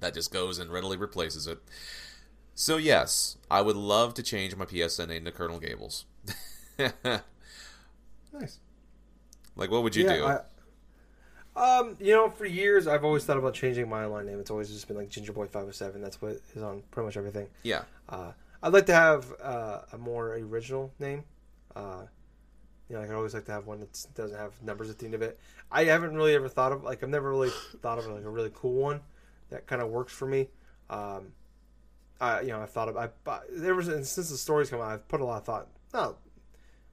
that 0.00 0.14
just 0.14 0.32
goes 0.32 0.58
and 0.58 0.72
readily 0.72 0.96
replaces 0.96 1.46
it. 1.46 1.58
So 2.54 2.76
yes, 2.76 3.36
I 3.50 3.62
would 3.62 3.76
love 3.76 4.14
to 4.14 4.22
change 4.22 4.54
my 4.56 4.64
PSN 4.64 5.08
name 5.08 5.24
to 5.24 5.32
Colonel 5.32 5.58
Gables. 5.58 6.06
nice. 6.78 8.58
Like, 9.56 9.70
what 9.70 9.82
would 9.82 9.96
you 9.96 10.04
yeah, 10.04 10.16
do? 10.16 10.24
I, 10.26 10.40
um, 11.54 11.96
you 12.00 12.12
know, 12.12 12.30
for 12.30 12.46
years 12.46 12.86
I've 12.86 13.04
always 13.04 13.24
thought 13.24 13.36
about 13.36 13.54
changing 13.54 13.88
my 13.88 14.04
online 14.04 14.26
name. 14.26 14.40
It's 14.40 14.50
always 14.50 14.68
just 14.68 14.88
been 14.88 14.96
like 14.96 15.10
Gingerboy 15.10 15.46
Five 15.46 15.62
Hundred 15.62 15.68
oh 15.68 15.72
Seven. 15.72 16.02
That's 16.02 16.20
what 16.20 16.40
is 16.54 16.62
on 16.62 16.82
pretty 16.90 17.06
much 17.06 17.16
everything. 17.16 17.48
Yeah. 17.62 17.82
Uh, 18.08 18.32
I'd 18.62 18.72
like 18.72 18.86
to 18.86 18.94
have 18.94 19.26
uh, 19.42 19.80
a 19.92 19.98
more 19.98 20.34
original 20.34 20.92
name. 20.98 21.24
Uh, 21.74 22.04
you 22.88 22.96
know, 22.96 23.02
I'd 23.02 23.10
always 23.10 23.34
like 23.34 23.44
to 23.46 23.52
have 23.52 23.66
one 23.66 23.80
that 23.80 24.06
doesn't 24.14 24.36
have 24.36 24.60
numbers 24.62 24.88
at 24.90 24.98
the 24.98 25.06
end 25.06 25.14
of 25.14 25.22
it. 25.22 25.38
I 25.70 25.84
haven't 25.84 26.14
really 26.14 26.34
ever 26.34 26.48
thought 26.48 26.72
of 26.72 26.84
like 26.84 27.02
I've 27.02 27.08
never 27.08 27.30
really 27.30 27.50
thought 27.80 27.98
of 27.98 28.06
like 28.06 28.24
a 28.24 28.30
really 28.30 28.50
cool 28.54 28.74
one 28.74 29.00
that 29.50 29.66
kind 29.66 29.82
of 29.82 29.88
works 29.88 30.12
for 30.12 30.26
me. 30.26 30.48
Um, 30.88 31.32
I 32.22 32.40
you 32.42 32.48
know 32.48 32.62
I 32.62 32.66
thought 32.66 32.88
of 32.88 32.96
I 32.96 33.08
there 33.50 33.72
ever 33.72 33.82
since 33.82 34.14
the 34.14 34.24
stories 34.38 34.70
come 34.70 34.80
out 34.80 34.92
I've 34.92 35.08
put 35.08 35.20
a 35.20 35.24
lot 35.24 35.38
of 35.38 35.44
thought. 35.44 35.68
No, 35.92 36.16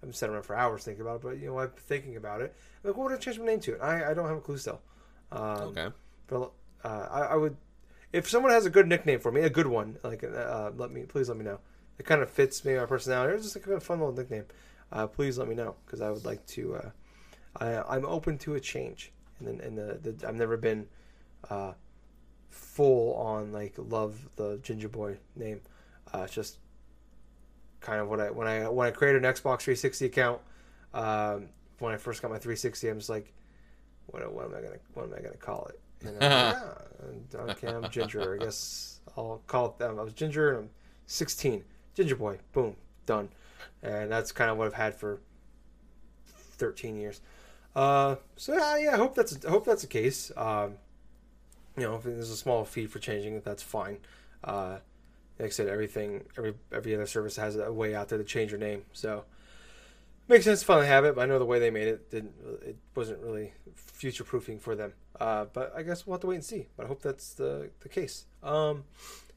I'm 0.01 0.11
sitting 0.11 0.33
around 0.33 0.43
for 0.43 0.55
hours 0.55 0.83
thinking 0.83 1.01
about 1.01 1.17
it, 1.17 1.21
but 1.23 1.37
you 1.37 1.47
know 1.47 1.59
I'm 1.59 1.69
thinking 1.77 2.15
about 2.15 2.41
it. 2.41 2.53
I'm 2.83 2.89
like, 2.89 2.97
what 2.97 3.11
would 3.11 3.17
I 3.17 3.19
change 3.19 3.37
my 3.39 3.45
name 3.45 3.59
to? 3.61 3.77
I 3.79 4.09
I 4.09 4.13
don't 4.13 4.27
have 4.27 4.37
a 4.37 4.41
clue 4.41 4.57
still. 4.57 4.81
Um, 5.31 5.61
okay. 5.69 5.89
But 6.27 6.51
uh, 6.83 7.07
I, 7.11 7.19
I 7.21 7.35
would 7.35 7.55
if 8.11 8.27
someone 8.27 8.51
has 8.51 8.65
a 8.65 8.69
good 8.71 8.87
nickname 8.87 9.19
for 9.19 9.31
me, 9.31 9.41
a 9.41 9.49
good 9.49 9.67
one, 9.67 9.97
like 10.03 10.23
uh, 10.23 10.71
let 10.75 10.91
me 10.91 11.03
please 11.03 11.29
let 11.29 11.37
me 11.37 11.45
know. 11.45 11.59
It 11.99 12.05
kind 12.05 12.21
of 12.21 12.29
fits 12.29 12.65
me 12.65 12.75
my 12.75 12.85
personality. 12.85 13.35
It's 13.35 13.43
just 13.43 13.55
like 13.55 13.67
a 13.67 13.79
fun 13.79 13.99
little 13.99 14.15
nickname. 14.15 14.45
Uh, 14.91 15.05
please 15.05 15.37
let 15.37 15.47
me 15.47 15.53
know 15.53 15.75
because 15.85 16.01
I 16.01 16.09
would 16.09 16.25
like 16.25 16.45
to. 16.47 16.75
Uh, 16.75 16.89
I, 17.57 17.95
I'm 17.95 18.05
open 18.05 18.37
to 18.39 18.55
a 18.55 18.59
change, 18.59 19.11
and 19.37 19.47
then 19.47 19.61
and 19.61 19.77
the, 19.77 20.11
the 20.11 20.27
I've 20.27 20.35
never 20.35 20.57
been 20.57 20.87
uh, 21.49 21.73
full 22.49 23.15
on 23.15 23.51
like 23.51 23.73
love 23.77 24.29
the 24.35 24.59
Ginger 24.61 24.89
Boy 24.89 25.17
name. 25.35 25.61
Uh, 26.13 26.23
it's 26.23 26.33
just 26.33 26.57
kind 27.81 28.01
of 28.01 28.09
what 28.09 28.19
I 28.19 28.31
when 28.31 28.47
I 28.47 28.67
when 28.67 28.87
I 28.87 28.91
created 28.91 29.23
an 29.23 29.31
Xbox 29.31 29.61
360 29.61 30.05
account. 30.05 30.41
Um, 30.93 31.49
when 31.79 31.93
I 31.93 31.97
first 31.97 32.21
got 32.21 32.31
my 32.31 32.37
360, 32.37 32.89
I'm 32.89 32.97
just 32.97 33.09
like, 33.09 33.31
what, 34.07 34.33
what 34.33 34.45
am 34.45 34.55
I 34.55 34.61
gonna 34.61 34.79
what 34.93 35.03
am 35.05 35.13
I 35.13 35.21
gonna 35.21 35.37
call 35.37 35.69
it? 35.69 35.79
And 36.07 36.23
I'm 36.23 36.53
like, 36.53 36.63
yeah, 37.33 37.39
okay, 37.39 37.67
I'm 37.67 37.89
Ginger. 37.89 38.35
I 38.35 38.43
guess 38.43 38.99
I'll 39.15 39.41
call 39.47 39.67
it 39.67 39.77
them. 39.77 39.99
I 39.99 40.03
was 40.03 40.13
Ginger 40.13 40.49
and 40.49 40.57
I'm 40.59 40.69
16. 41.07 41.63
Ginger 41.95 42.15
Boy. 42.15 42.37
Boom, 42.53 42.75
done. 43.05 43.29
And 43.83 44.11
that's 44.11 44.31
kind 44.31 44.49
of 44.49 44.57
what 44.57 44.67
I've 44.67 44.73
had 44.73 44.95
for 44.95 45.19
13 46.57 46.95
years. 46.97 47.21
Uh, 47.75 48.15
so 48.35 48.53
yeah, 48.53 48.77
yeah, 48.77 48.93
I 48.93 48.97
hope 48.97 49.15
that's 49.15 49.45
I 49.45 49.49
hope 49.49 49.65
that's 49.65 49.81
the 49.81 49.87
case. 49.87 50.31
Um, 50.35 50.75
you 51.79 51.87
know, 51.87 51.95
if 51.95 52.03
there's 52.03 52.29
a 52.29 52.37
small 52.37 52.65
fee 52.65 52.85
for 52.87 52.99
changing 52.99 53.35
it, 53.35 53.43
that's 53.43 53.63
fine. 53.63 53.97
Uh, 54.43 54.77
like 55.39 55.47
I 55.47 55.49
said, 55.49 55.67
everything, 55.67 56.25
every 56.37 56.53
every 56.71 56.93
other 56.95 57.07
service 57.07 57.35
has 57.37 57.55
a 57.55 57.71
way 57.71 57.95
out 57.95 58.09
there 58.09 58.17
to 58.17 58.23
change 58.23 58.51
your 58.51 58.59
name, 58.59 58.83
so 58.93 59.23
makes 60.27 60.45
sense 60.45 60.59
to 60.59 60.65
finally 60.65 60.87
have 60.87 61.05
it. 61.05 61.15
But 61.15 61.21
I 61.21 61.25
know 61.25 61.39
the 61.39 61.45
way 61.45 61.59
they 61.59 61.71
made 61.71 61.87
it 61.87 62.11
didn't, 62.11 62.33
it 62.65 62.77
wasn't 62.95 63.19
really 63.21 63.53
future 63.75 64.23
proofing 64.23 64.59
for 64.59 64.75
them. 64.75 64.93
Uh, 65.19 65.45
but 65.53 65.73
I 65.75 65.83
guess 65.83 66.05
we'll 66.05 66.15
have 66.15 66.21
to 66.21 66.27
wait 66.27 66.35
and 66.35 66.43
see. 66.45 66.67
But 66.75 66.85
I 66.85 66.87
hope 66.87 67.01
that's 67.01 67.33
the 67.33 67.69
the 67.81 67.89
case. 67.89 68.25
Um, 68.43 68.83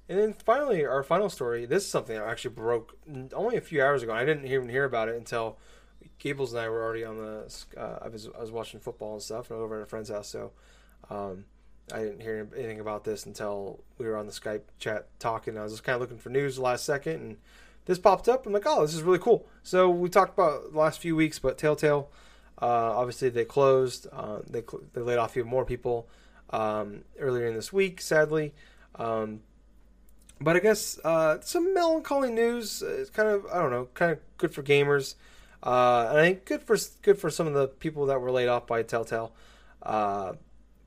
And 0.08 0.18
then 0.18 0.34
finally, 0.34 0.84
our 0.84 1.02
final 1.02 1.30
story. 1.30 1.64
This 1.64 1.84
is 1.84 1.90
something 1.90 2.16
that 2.16 2.26
actually 2.26 2.54
broke 2.54 2.96
only 3.32 3.56
a 3.56 3.60
few 3.60 3.82
hours 3.82 4.02
ago. 4.02 4.12
I 4.12 4.24
didn't 4.24 4.46
even 4.46 4.68
hear 4.68 4.84
about 4.84 5.08
it 5.08 5.16
until 5.16 5.58
Gables 6.18 6.52
and 6.52 6.60
I 6.60 6.68
were 6.68 6.82
already 6.82 7.04
on 7.04 7.16
the. 7.16 7.64
Uh, 7.76 7.98
I 8.02 8.08
was 8.08 8.28
I 8.36 8.40
was 8.40 8.50
watching 8.50 8.80
football 8.80 9.12
and 9.14 9.22
stuff, 9.22 9.50
and 9.50 9.58
over 9.60 9.76
at 9.76 9.82
a 9.82 9.86
friend's 9.86 10.10
house. 10.10 10.28
So 10.28 10.52
um, 11.08 11.44
I 11.90 12.00
didn't 12.00 12.20
hear 12.20 12.48
anything 12.56 12.80
about 12.80 13.04
this 13.04 13.26
until 13.26 13.80
we 13.98 14.06
were 14.06 14.16
on 14.16 14.26
the 14.26 14.32
Skype 14.32 14.62
chat 14.78 15.06
talking. 15.18 15.58
I 15.58 15.62
was 15.62 15.72
just 15.72 15.84
kind 15.84 15.94
of 15.94 16.00
looking 16.00 16.18
for 16.18 16.30
news 16.30 16.56
the 16.56 16.62
last 16.62 16.84
second, 16.84 17.14
and 17.14 17.36
this 17.86 17.98
popped 17.98 18.28
up. 18.28 18.46
I'm 18.46 18.52
like, 18.52 18.66
oh, 18.66 18.82
this 18.82 18.94
is 18.94 19.02
really 19.02 19.18
cool. 19.18 19.46
So 19.62 19.90
we 19.90 20.08
talked 20.08 20.34
about 20.34 20.72
the 20.72 20.78
last 20.78 21.00
few 21.00 21.16
weeks, 21.16 21.38
but 21.38 21.58
Telltale, 21.58 22.10
uh, 22.60 22.66
obviously 22.66 23.28
they 23.30 23.44
closed. 23.44 24.06
Uh, 24.12 24.40
they 24.48 24.62
they 24.92 25.00
laid 25.00 25.18
off 25.18 25.30
a 25.30 25.32
few 25.32 25.44
more 25.44 25.64
people 25.64 26.08
um, 26.50 27.02
earlier 27.18 27.46
in 27.46 27.54
this 27.54 27.72
week, 27.72 28.00
sadly. 28.00 28.54
Um, 28.94 29.40
but 30.40 30.56
I 30.56 30.60
guess 30.60 30.98
uh, 31.04 31.38
some 31.40 31.74
melancholy 31.74 32.30
news. 32.30 32.82
It's 32.82 33.10
kind 33.10 33.28
of 33.28 33.46
I 33.52 33.60
don't 33.60 33.70
know, 33.70 33.88
kind 33.94 34.12
of 34.12 34.18
good 34.38 34.54
for 34.54 34.62
gamers. 34.62 35.16
Uh, 35.62 36.08
and 36.10 36.18
I 36.18 36.22
think 36.22 36.44
good 36.44 36.62
for 36.62 36.76
good 37.02 37.18
for 37.18 37.30
some 37.30 37.46
of 37.46 37.54
the 37.54 37.68
people 37.68 38.06
that 38.06 38.20
were 38.20 38.30
laid 38.30 38.48
off 38.48 38.66
by 38.66 38.82
Telltale. 38.82 39.32
Uh, 39.82 40.34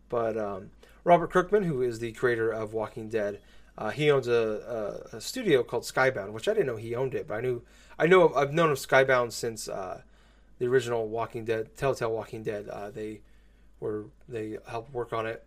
but 0.10 0.38
um, 0.38 0.72
Robert 1.06 1.32
Kirkman, 1.32 1.64
who 1.64 1.82
is 1.84 2.00
the 2.00 2.12
creator 2.12 2.52
of 2.52 2.74
Walking 2.74 3.08
Dead, 3.08 3.40
uh, 3.78 3.92
he 3.92 4.10
owns 4.10 4.28
a, 4.28 5.04
a, 5.14 5.18
a, 5.18 5.22
studio 5.22 5.62
called 5.62 5.84
Skybound, 5.84 6.32
which 6.32 6.48
I 6.48 6.54
didn't 6.54 6.66
know 6.66 6.78
he 6.78 6.96
owned 6.96 7.14
it, 7.14 7.28
but 7.28 7.36
I 7.36 7.42
knew 7.42 7.62
I 8.00 8.08
know 8.08 8.34
I've 8.34 8.54
known 8.54 8.72
of 8.72 8.78
Skybound 8.78 9.32
since 9.32 9.68
uh, 9.70 10.02
the 10.60 10.68
original 10.68 11.08
Walking 11.08 11.46
Dead, 11.46 11.76
Telltale 11.78 12.12
Walking 12.12 12.42
Dead. 12.42 12.68
Uh, 12.68 12.90
they 12.90 13.22
were 13.80 14.06
they 14.28 14.58
helped 14.68 14.94
work 14.94 15.14
on 15.14 15.28
it, 15.28 15.46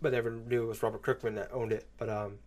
but 0.00 0.12
never 0.12 0.30
knew 0.30 0.62
it 0.62 0.66
was 0.66 0.82
Robert 0.82 1.02
Kirkman 1.02 1.34
that 1.34 1.50
owned 1.52 1.72
it. 1.72 1.86
But 1.98 2.08
um, 2.08 2.38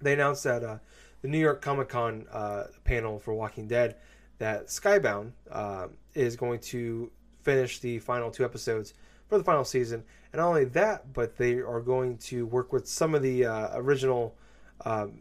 they 0.00 0.14
announced 0.14 0.44
that 0.44 0.64
uh, 0.64 0.78
the 1.22 1.28
New 1.28 1.38
York 1.38 1.60
Comic 1.62 1.90
Con 1.90 2.26
uh, 2.32 2.64
panel 2.84 3.18
for 3.18 3.34
Walking 3.34 3.68
Dead 3.68 3.96
that 4.38 4.66
Skybound 4.66 5.32
uh, 5.50 5.88
is 6.14 6.36
going 6.36 6.58
to 6.60 7.10
finish 7.42 7.78
the 7.78 7.98
final 7.98 8.30
two 8.30 8.44
episodes 8.44 8.94
for 9.34 9.38
the 9.38 9.44
final 9.44 9.64
season 9.64 10.04
and 10.32 10.40
not 10.40 10.48
only 10.48 10.64
that, 10.64 11.12
but 11.12 11.36
they 11.36 11.54
are 11.54 11.80
going 11.80 12.18
to 12.18 12.46
work 12.46 12.72
with 12.72 12.88
some 12.88 13.14
of 13.14 13.22
the 13.22 13.46
uh, 13.46 13.68
original 13.74 14.36
um, 14.84 15.20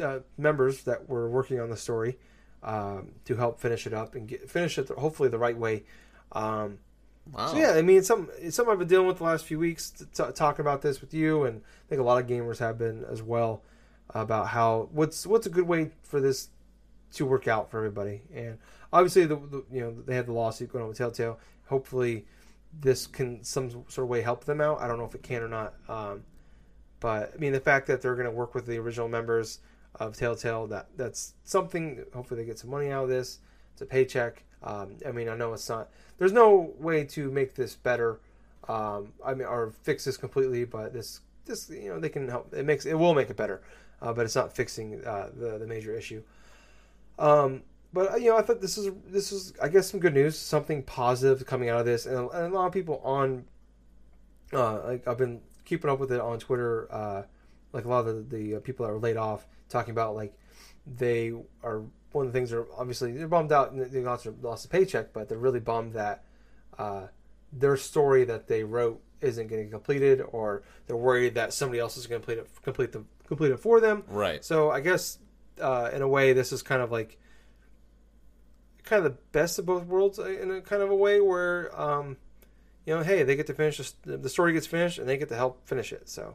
uh, 0.00 0.20
members 0.36 0.82
that 0.82 1.08
were 1.08 1.28
working 1.28 1.60
on 1.60 1.70
the 1.70 1.76
story 1.76 2.18
um, 2.62 3.12
to 3.24 3.36
help 3.36 3.60
finish 3.60 3.86
it 3.86 3.94
up 3.94 4.14
and 4.14 4.28
get, 4.28 4.50
finish 4.50 4.78
it 4.78 4.88
hopefully 4.88 5.28
the 5.28 5.38
right 5.38 5.56
way. 5.56 5.84
Um, 6.32 6.78
wow. 7.32 7.46
So 7.48 7.56
yeah, 7.56 7.72
I 7.72 7.82
mean, 7.82 7.98
it's 7.98 8.08
some 8.08 8.28
it's 8.38 8.56
something 8.56 8.72
I've 8.72 8.78
been 8.78 8.88
dealing 8.88 9.06
with 9.06 9.18
the 9.18 9.24
last 9.24 9.44
few 9.44 9.58
weeks, 9.58 9.90
t- 9.90 10.24
talking 10.34 10.62
about 10.62 10.82
this 10.82 11.00
with 11.00 11.14
you, 11.14 11.44
and 11.44 11.60
I 11.60 11.88
think 11.88 12.00
a 12.00 12.04
lot 12.04 12.22
of 12.22 12.28
gamers 12.28 12.58
have 12.58 12.78
been 12.78 13.04
as 13.10 13.22
well 13.22 13.62
about 14.10 14.48
how 14.48 14.88
what's 14.92 15.26
what's 15.26 15.46
a 15.46 15.50
good 15.50 15.66
way 15.66 15.90
for 16.02 16.20
this 16.20 16.48
to 17.14 17.26
work 17.26 17.48
out 17.48 17.70
for 17.70 17.78
everybody. 17.78 18.22
And 18.34 18.58
obviously, 18.92 19.24
the, 19.26 19.36
the 19.36 19.64
you 19.72 19.80
know 19.80 19.94
they 20.06 20.14
had 20.14 20.26
the 20.26 20.32
lawsuit 20.32 20.72
going 20.72 20.82
on 20.82 20.88
with 20.88 20.98
Telltale. 20.98 21.38
Hopefully, 21.66 22.26
this 22.80 23.06
can 23.06 23.42
some 23.44 23.70
sort 23.70 23.98
of 23.98 24.08
way 24.08 24.22
help 24.22 24.44
them 24.44 24.60
out. 24.60 24.80
I 24.80 24.86
don't 24.86 24.98
know 24.98 25.04
if 25.04 25.14
it 25.14 25.22
can 25.22 25.42
or 25.42 25.48
not. 25.48 25.74
Um, 25.88 26.24
but 27.00 27.32
I 27.34 27.38
mean, 27.38 27.52
the 27.52 27.60
fact 27.60 27.86
that 27.88 28.00
they're 28.00 28.14
going 28.14 28.26
to 28.26 28.30
work 28.30 28.54
with 28.54 28.66
the 28.66 28.78
original 28.78 29.08
members 29.08 29.58
of 29.96 30.16
Telltale, 30.16 30.66
that 30.68 30.88
that's 30.96 31.34
something. 31.44 32.04
Hopefully, 32.14 32.42
they 32.42 32.46
get 32.46 32.58
some 32.58 32.70
money 32.70 32.90
out 32.90 33.04
of 33.04 33.08
this. 33.08 33.40
It's 33.72 33.82
a 33.82 33.86
paycheck. 33.86 34.44
Um, 34.62 34.96
I 35.06 35.12
mean, 35.12 35.28
I 35.28 35.36
know 35.36 35.52
it's 35.52 35.68
not. 35.68 35.90
There's 36.18 36.32
no 36.32 36.72
way 36.78 37.04
to 37.04 37.30
make 37.30 37.54
this 37.54 37.74
better. 37.74 38.20
Um, 38.68 39.12
I 39.24 39.34
mean, 39.34 39.48
or 39.48 39.72
fix 39.82 40.04
this 40.04 40.16
completely, 40.16 40.64
but 40.64 40.92
this 40.92 41.20
this 41.44 41.68
you 41.68 41.88
know 41.88 41.98
they 41.98 42.08
can 42.08 42.28
help. 42.28 42.54
It 42.54 42.64
makes 42.64 42.86
it 42.86 42.94
will 42.94 43.14
make 43.14 43.28
it 43.28 43.36
better, 43.36 43.62
uh, 44.00 44.12
but 44.12 44.24
it's 44.24 44.36
not 44.36 44.54
fixing 44.54 45.04
uh, 45.04 45.30
the 45.34 45.58
the 45.58 45.66
major 45.66 45.94
issue. 45.94 46.22
Um, 47.18 47.62
but 47.92 48.12
uh, 48.12 48.16
you 48.16 48.30
know, 48.30 48.36
I 48.36 48.42
thought 48.42 48.60
this 48.60 48.78
is 48.78 48.92
this 49.06 49.32
is 49.32 49.52
I 49.60 49.68
guess 49.68 49.90
some 49.90 50.00
good 50.00 50.14
news, 50.14 50.38
something 50.38 50.82
positive 50.82 51.46
coming 51.46 51.68
out 51.68 51.80
of 51.80 51.86
this, 51.86 52.06
and, 52.06 52.30
and 52.30 52.52
a 52.52 52.56
lot 52.56 52.66
of 52.66 52.72
people 52.72 53.00
on, 53.04 53.44
uh, 54.52 54.80
like 54.84 55.06
I've 55.06 55.18
been 55.18 55.40
keeping 55.64 55.90
up 55.90 55.98
with 55.98 56.12
it 56.12 56.20
on 56.20 56.38
Twitter, 56.38 56.92
uh, 56.92 57.22
like 57.72 57.84
a 57.84 57.88
lot 57.88 58.06
of 58.06 58.30
the, 58.30 58.36
the 58.36 58.56
uh, 58.56 58.60
people 58.60 58.86
that 58.86 58.92
were 58.92 58.98
laid 58.98 59.16
off 59.16 59.46
talking 59.68 59.92
about 59.92 60.14
like 60.14 60.34
they 60.86 61.32
are 61.62 61.82
one 62.12 62.26
of 62.26 62.32
the 62.32 62.38
things 62.38 62.52
are 62.52 62.66
obviously 62.76 63.12
they're 63.12 63.28
bummed 63.28 63.52
out 63.52 63.72
and 63.72 63.80
they 63.80 64.00
lost 64.00 64.26
lost 64.42 64.64
a 64.64 64.68
paycheck, 64.68 65.12
but 65.12 65.28
they're 65.28 65.38
really 65.38 65.60
bummed 65.60 65.94
that 65.94 66.24
uh, 66.78 67.06
their 67.52 67.76
story 67.76 68.24
that 68.24 68.48
they 68.48 68.64
wrote 68.64 69.00
isn't 69.20 69.46
getting 69.48 69.70
completed, 69.70 70.22
or 70.32 70.62
they're 70.86 70.96
worried 70.96 71.34
that 71.34 71.52
somebody 71.52 71.78
else 71.78 71.96
is 71.96 72.06
going 72.06 72.20
to 72.20 72.26
complete 72.26 72.42
it 72.42 72.62
complete 72.62 72.92
the 72.92 73.04
complete 73.26 73.52
it 73.52 73.58
for 73.60 73.80
them. 73.80 74.04
Right. 74.08 74.44
So 74.44 74.70
I 74.70 74.80
guess 74.80 75.18
uh, 75.60 75.90
in 75.92 76.02
a 76.02 76.08
way, 76.08 76.32
this 76.32 76.52
is 76.52 76.62
kind 76.62 76.82
of 76.82 76.90
like 76.90 77.18
kind 78.84 79.04
of 79.04 79.12
the 79.12 79.18
best 79.32 79.58
of 79.58 79.66
both 79.66 79.84
worlds 79.84 80.18
uh, 80.18 80.24
in 80.24 80.50
a 80.50 80.60
kind 80.60 80.82
of 80.82 80.90
a 80.90 80.96
way 80.96 81.20
where 81.20 81.70
um, 81.80 82.16
you 82.86 82.94
know 82.94 83.02
hey 83.02 83.22
they 83.22 83.36
get 83.36 83.46
to 83.46 83.54
finish 83.54 83.90
the, 84.02 84.16
the 84.16 84.28
story 84.28 84.52
gets 84.52 84.66
finished 84.66 84.98
and 84.98 85.08
they 85.08 85.16
get 85.16 85.28
to 85.28 85.36
help 85.36 85.66
finish 85.66 85.92
it. 85.92 86.08
So 86.08 86.34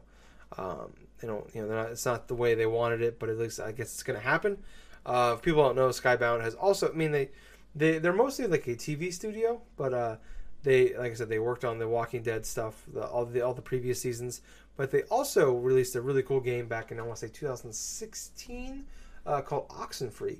um, 0.56 0.92
they 1.20 1.28
don't 1.28 1.48
you 1.54 1.62
know 1.62 1.74
not, 1.74 1.90
it's 1.90 2.06
not 2.06 2.28
the 2.28 2.34
way 2.34 2.54
they 2.54 2.66
wanted 2.66 3.02
it 3.02 3.18
but 3.18 3.28
at 3.28 3.38
least 3.38 3.60
I 3.60 3.72
guess 3.72 3.92
it's 3.94 4.02
going 4.02 4.18
to 4.18 4.24
happen. 4.24 4.58
Uh, 5.04 5.34
if 5.36 5.42
people 5.42 5.62
don't 5.62 5.76
know 5.76 5.88
Skybound 5.88 6.42
has 6.42 6.54
also 6.54 6.90
I 6.90 6.94
mean 6.94 7.12
they 7.12 7.30
they 7.74 7.98
they're 7.98 8.12
mostly 8.12 8.46
like 8.46 8.66
a 8.66 8.74
TV 8.74 9.12
studio 9.12 9.60
but 9.76 9.92
uh, 9.92 10.16
they 10.62 10.96
like 10.96 11.12
I 11.12 11.14
said 11.14 11.28
they 11.28 11.38
worked 11.38 11.64
on 11.64 11.78
the 11.78 11.88
Walking 11.88 12.22
Dead 12.22 12.46
stuff 12.46 12.82
the, 12.92 13.04
all 13.06 13.26
the 13.26 13.42
all 13.42 13.54
the 13.54 13.62
previous 13.62 14.00
seasons. 14.00 14.40
But 14.76 14.92
they 14.92 15.02
also 15.04 15.54
released 15.54 15.96
a 15.96 16.00
really 16.00 16.22
cool 16.22 16.40
game 16.40 16.68
back 16.68 16.92
in 16.92 17.00
I 17.00 17.02
want 17.02 17.16
to 17.18 17.26
say 17.26 17.32
2016 17.32 18.84
uh, 19.26 19.40
called 19.42 19.68
Oxenfree. 19.70 20.38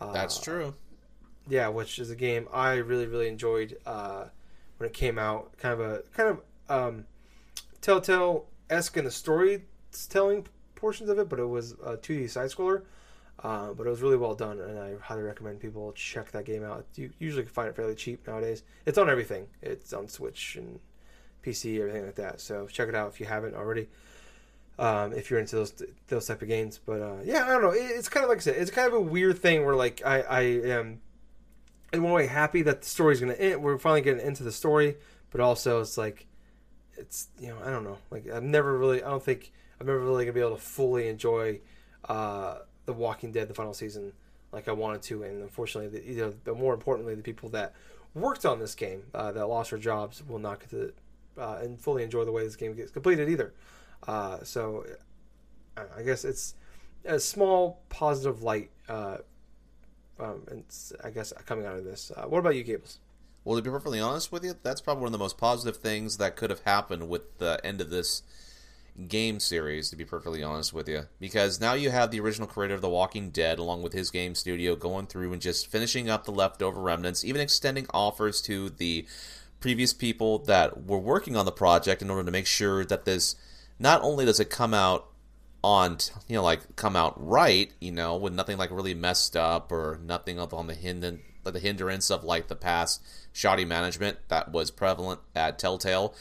Uh, 0.00 0.12
That's 0.12 0.38
true 0.38 0.72
yeah, 1.48 1.68
which 1.68 1.98
is 1.98 2.10
a 2.10 2.16
game 2.16 2.48
I 2.52 2.74
really 2.74 3.06
really 3.06 3.28
enjoyed 3.28 3.76
uh, 3.86 4.26
when 4.78 4.88
it 4.88 4.94
came 4.94 5.18
out. 5.18 5.56
Kind 5.58 5.74
of 5.74 5.80
a 5.80 6.02
kind 6.14 6.28
of 6.28 6.40
um, 6.68 7.04
Telltale 7.80 8.46
esque 8.70 8.96
in 8.96 9.04
the 9.04 9.10
storytelling 9.10 10.46
portions 10.74 11.08
of 11.08 11.18
it, 11.18 11.28
but 11.28 11.38
it 11.38 11.46
was 11.46 11.72
a 11.84 11.96
2D 11.96 12.30
side 12.30 12.50
scroller. 12.50 12.82
Uh, 13.42 13.72
but 13.72 13.86
it 13.86 13.90
was 13.90 14.02
really 14.02 14.16
well 14.16 14.34
done, 14.34 14.60
and 14.60 14.78
I 14.78 14.94
highly 15.00 15.22
recommend 15.22 15.58
people 15.58 15.92
check 15.92 16.30
that 16.30 16.44
game 16.44 16.62
out. 16.62 16.86
You 16.94 17.10
usually 17.18 17.42
can 17.42 17.52
find 17.52 17.68
it 17.68 17.74
fairly 17.74 17.96
cheap 17.96 18.26
nowadays. 18.26 18.62
It's 18.86 18.98
on 18.98 19.10
everything. 19.10 19.48
It's 19.60 19.92
on 19.92 20.08
Switch 20.08 20.54
and 20.56 20.78
PC, 21.44 21.80
everything 21.80 22.06
like 22.06 22.14
that. 22.16 22.40
So 22.40 22.66
check 22.68 22.88
it 22.88 22.94
out 22.94 23.08
if 23.08 23.18
you 23.18 23.26
haven't 23.26 23.54
already. 23.54 23.88
Um, 24.78 25.12
if 25.12 25.28
you're 25.30 25.40
into 25.40 25.56
those 25.56 25.82
those 26.08 26.26
type 26.26 26.40
of 26.40 26.48
games, 26.48 26.80
but 26.84 27.00
uh, 27.02 27.16
yeah, 27.24 27.44
I 27.44 27.48
don't 27.48 27.62
know. 27.62 27.70
It, 27.72 27.82
it's 27.82 28.08
kind 28.08 28.24
of 28.24 28.30
like 28.30 28.38
I 28.38 28.42
said, 28.42 28.56
it's 28.56 28.70
kind 28.70 28.88
of 28.88 28.94
a 28.94 29.00
weird 29.00 29.38
thing 29.38 29.66
where 29.66 29.74
like 29.74 30.02
I 30.04 30.20
I 30.22 30.40
am 30.40 31.00
in 31.92 32.02
one 32.02 32.12
way 32.12 32.26
happy 32.26 32.62
that 32.62 32.82
the 32.82 32.88
story's 32.88 33.20
going 33.20 33.34
to 33.34 33.40
end. 33.40 33.62
We're 33.62 33.78
finally 33.78 34.00
getting 34.00 34.24
into 34.24 34.42
the 34.42 34.52
story, 34.52 34.96
but 35.30 35.40
also 35.40 35.80
it's 35.80 35.98
like 35.98 36.26
it's 36.96 37.28
you 37.38 37.48
know 37.48 37.58
I 37.64 37.70
don't 37.70 37.84
know. 37.84 37.98
Like 38.10 38.26
I'm 38.32 38.50
never 38.50 38.76
really 38.78 39.02
I 39.02 39.10
don't 39.10 39.22
think 39.22 39.52
I'm 39.80 39.86
never 39.86 40.00
really 40.00 40.24
gonna 40.24 40.34
be 40.34 40.40
able 40.40 40.56
to 40.56 40.62
fully 40.62 41.08
enjoy 41.08 41.60
uh, 42.08 42.58
the 42.86 42.92
Walking 42.92 43.32
Dead 43.32 43.48
the 43.48 43.54
final 43.54 43.74
season 43.74 44.12
like 44.52 44.68
I 44.68 44.72
wanted 44.72 45.02
to, 45.02 45.22
and 45.22 45.42
unfortunately, 45.42 45.98
the, 45.98 46.06
you 46.06 46.20
know, 46.20 46.34
but 46.44 46.58
more 46.58 46.74
importantly, 46.74 47.14
the 47.14 47.22
people 47.22 47.48
that 47.50 47.74
worked 48.14 48.44
on 48.44 48.58
this 48.58 48.74
game 48.74 49.04
uh, 49.14 49.32
that 49.32 49.46
lost 49.46 49.70
their 49.70 49.78
jobs 49.78 50.22
will 50.28 50.38
not 50.38 50.60
get 50.60 50.70
to 50.70 50.92
uh, 51.38 51.58
and 51.62 51.80
fully 51.80 52.02
enjoy 52.02 52.24
the 52.24 52.32
way 52.32 52.44
this 52.44 52.56
game 52.56 52.74
gets 52.74 52.90
completed 52.90 53.28
either. 53.28 53.54
Uh, 54.06 54.42
so 54.42 54.84
I 55.76 56.02
guess 56.02 56.24
it's 56.24 56.54
a 57.04 57.18
small 57.18 57.80
positive 57.88 58.42
light 58.42 58.70
uh, 58.88 59.18
um, 60.18 60.42
and 60.50 60.64
I 61.02 61.10
guess 61.10 61.32
coming 61.46 61.66
out 61.66 61.76
of 61.76 61.84
this. 61.84 62.12
Uh, 62.14 62.22
what 62.22 62.38
about 62.38 62.56
you, 62.56 62.62
Gables? 62.62 62.98
Well, 63.44 63.56
to 63.56 63.62
be 63.62 63.70
perfectly 63.70 64.00
honest 64.00 64.30
with 64.30 64.44
you, 64.44 64.54
that's 64.62 64.80
probably 64.80 65.02
one 65.02 65.08
of 65.08 65.12
the 65.12 65.18
most 65.18 65.36
positive 65.36 65.76
things 65.76 66.18
that 66.18 66.36
could 66.36 66.50
have 66.50 66.60
happened 66.60 67.08
with 67.08 67.38
the 67.38 67.60
end 67.64 67.80
of 67.80 67.90
this 67.90 68.22
game 69.08 69.40
series, 69.40 69.90
to 69.90 69.96
be 69.96 70.04
perfectly 70.04 70.42
honest 70.42 70.72
with 70.72 70.88
you. 70.88 71.06
Because 71.18 71.60
now 71.60 71.72
you 71.72 71.90
have 71.90 72.10
the 72.10 72.20
original 72.20 72.46
creator 72.46 72.74
of 72.74 72.82
The 72.82 72.88
Walking 72.88 73.30
Dead, 73.30 73.58
along 73.58 73.82
with 73.82 73.94
his 73.94 74.10
game 74.10 74.34
studio, 74.34 74.76
going 74.76 75.06
through 75.06 75.32
and 75.32 75.42
just 75.42 75.66
finishing 75.66 76.08
up 76.08 76.24
the 76.24 76.30
leftover 76.30 76.80
remnants, 76.80 77.24
even 77.24 77.40
extending 77.40 77.86
offers 77.92 78.40
to 78.42 78.68
the 78.68 79.06
previous 79.60 79.92
people 79.92 80.38
that 80.40 80.84
were 80.84 80.98
working 80.98 81.36
on 81.36 81.46
the 81.46 81.52
project 81.52 82.02
in 82.02 82.10
order 82.10 82.24
to 82.24 82.30
make 82.32 82.46
sure 82.46 82.84
that 82.84 83.04
this 83.04 83.34
not 83.78 84.02
only 84.02 84.24
does 84.24 84.40
it 84.40 84.50
come 84.50 84.74
out 84.74 85.08
on 85.64 85.96
you 86.26 86.34
know 86.34 86.42
like 86.42 86.74
come 86.74 86.96
out 86.96 87.14
right 87.16 87.72
you 87.80 87.92
know 87.92 88.16
with 88.16 88.32
nothing 88.32 88.58
like 88.58 88.70
really 88.72 88.94
messed 88.94 89.36
up 89.36 89.70
or 89.70 90.00
nothing 90.02 90.38
up 90.40 90.52
on 90.52 90.66
the 90.66 90.74
hind 90.74 91.20
the 91.44 91.58
hindrance 91.58 92.10
of 92.10 92.22
like 92.22 92.48
the 92.48 92.56
past 92.56 93.02
shoddy 93.32 93.64
management 93.64 94.18
that 94.28 94.52
was 94.52 94.70
prevalent 94.70 95.20
at 95.34 95.58
Telltale. 95.58 96.14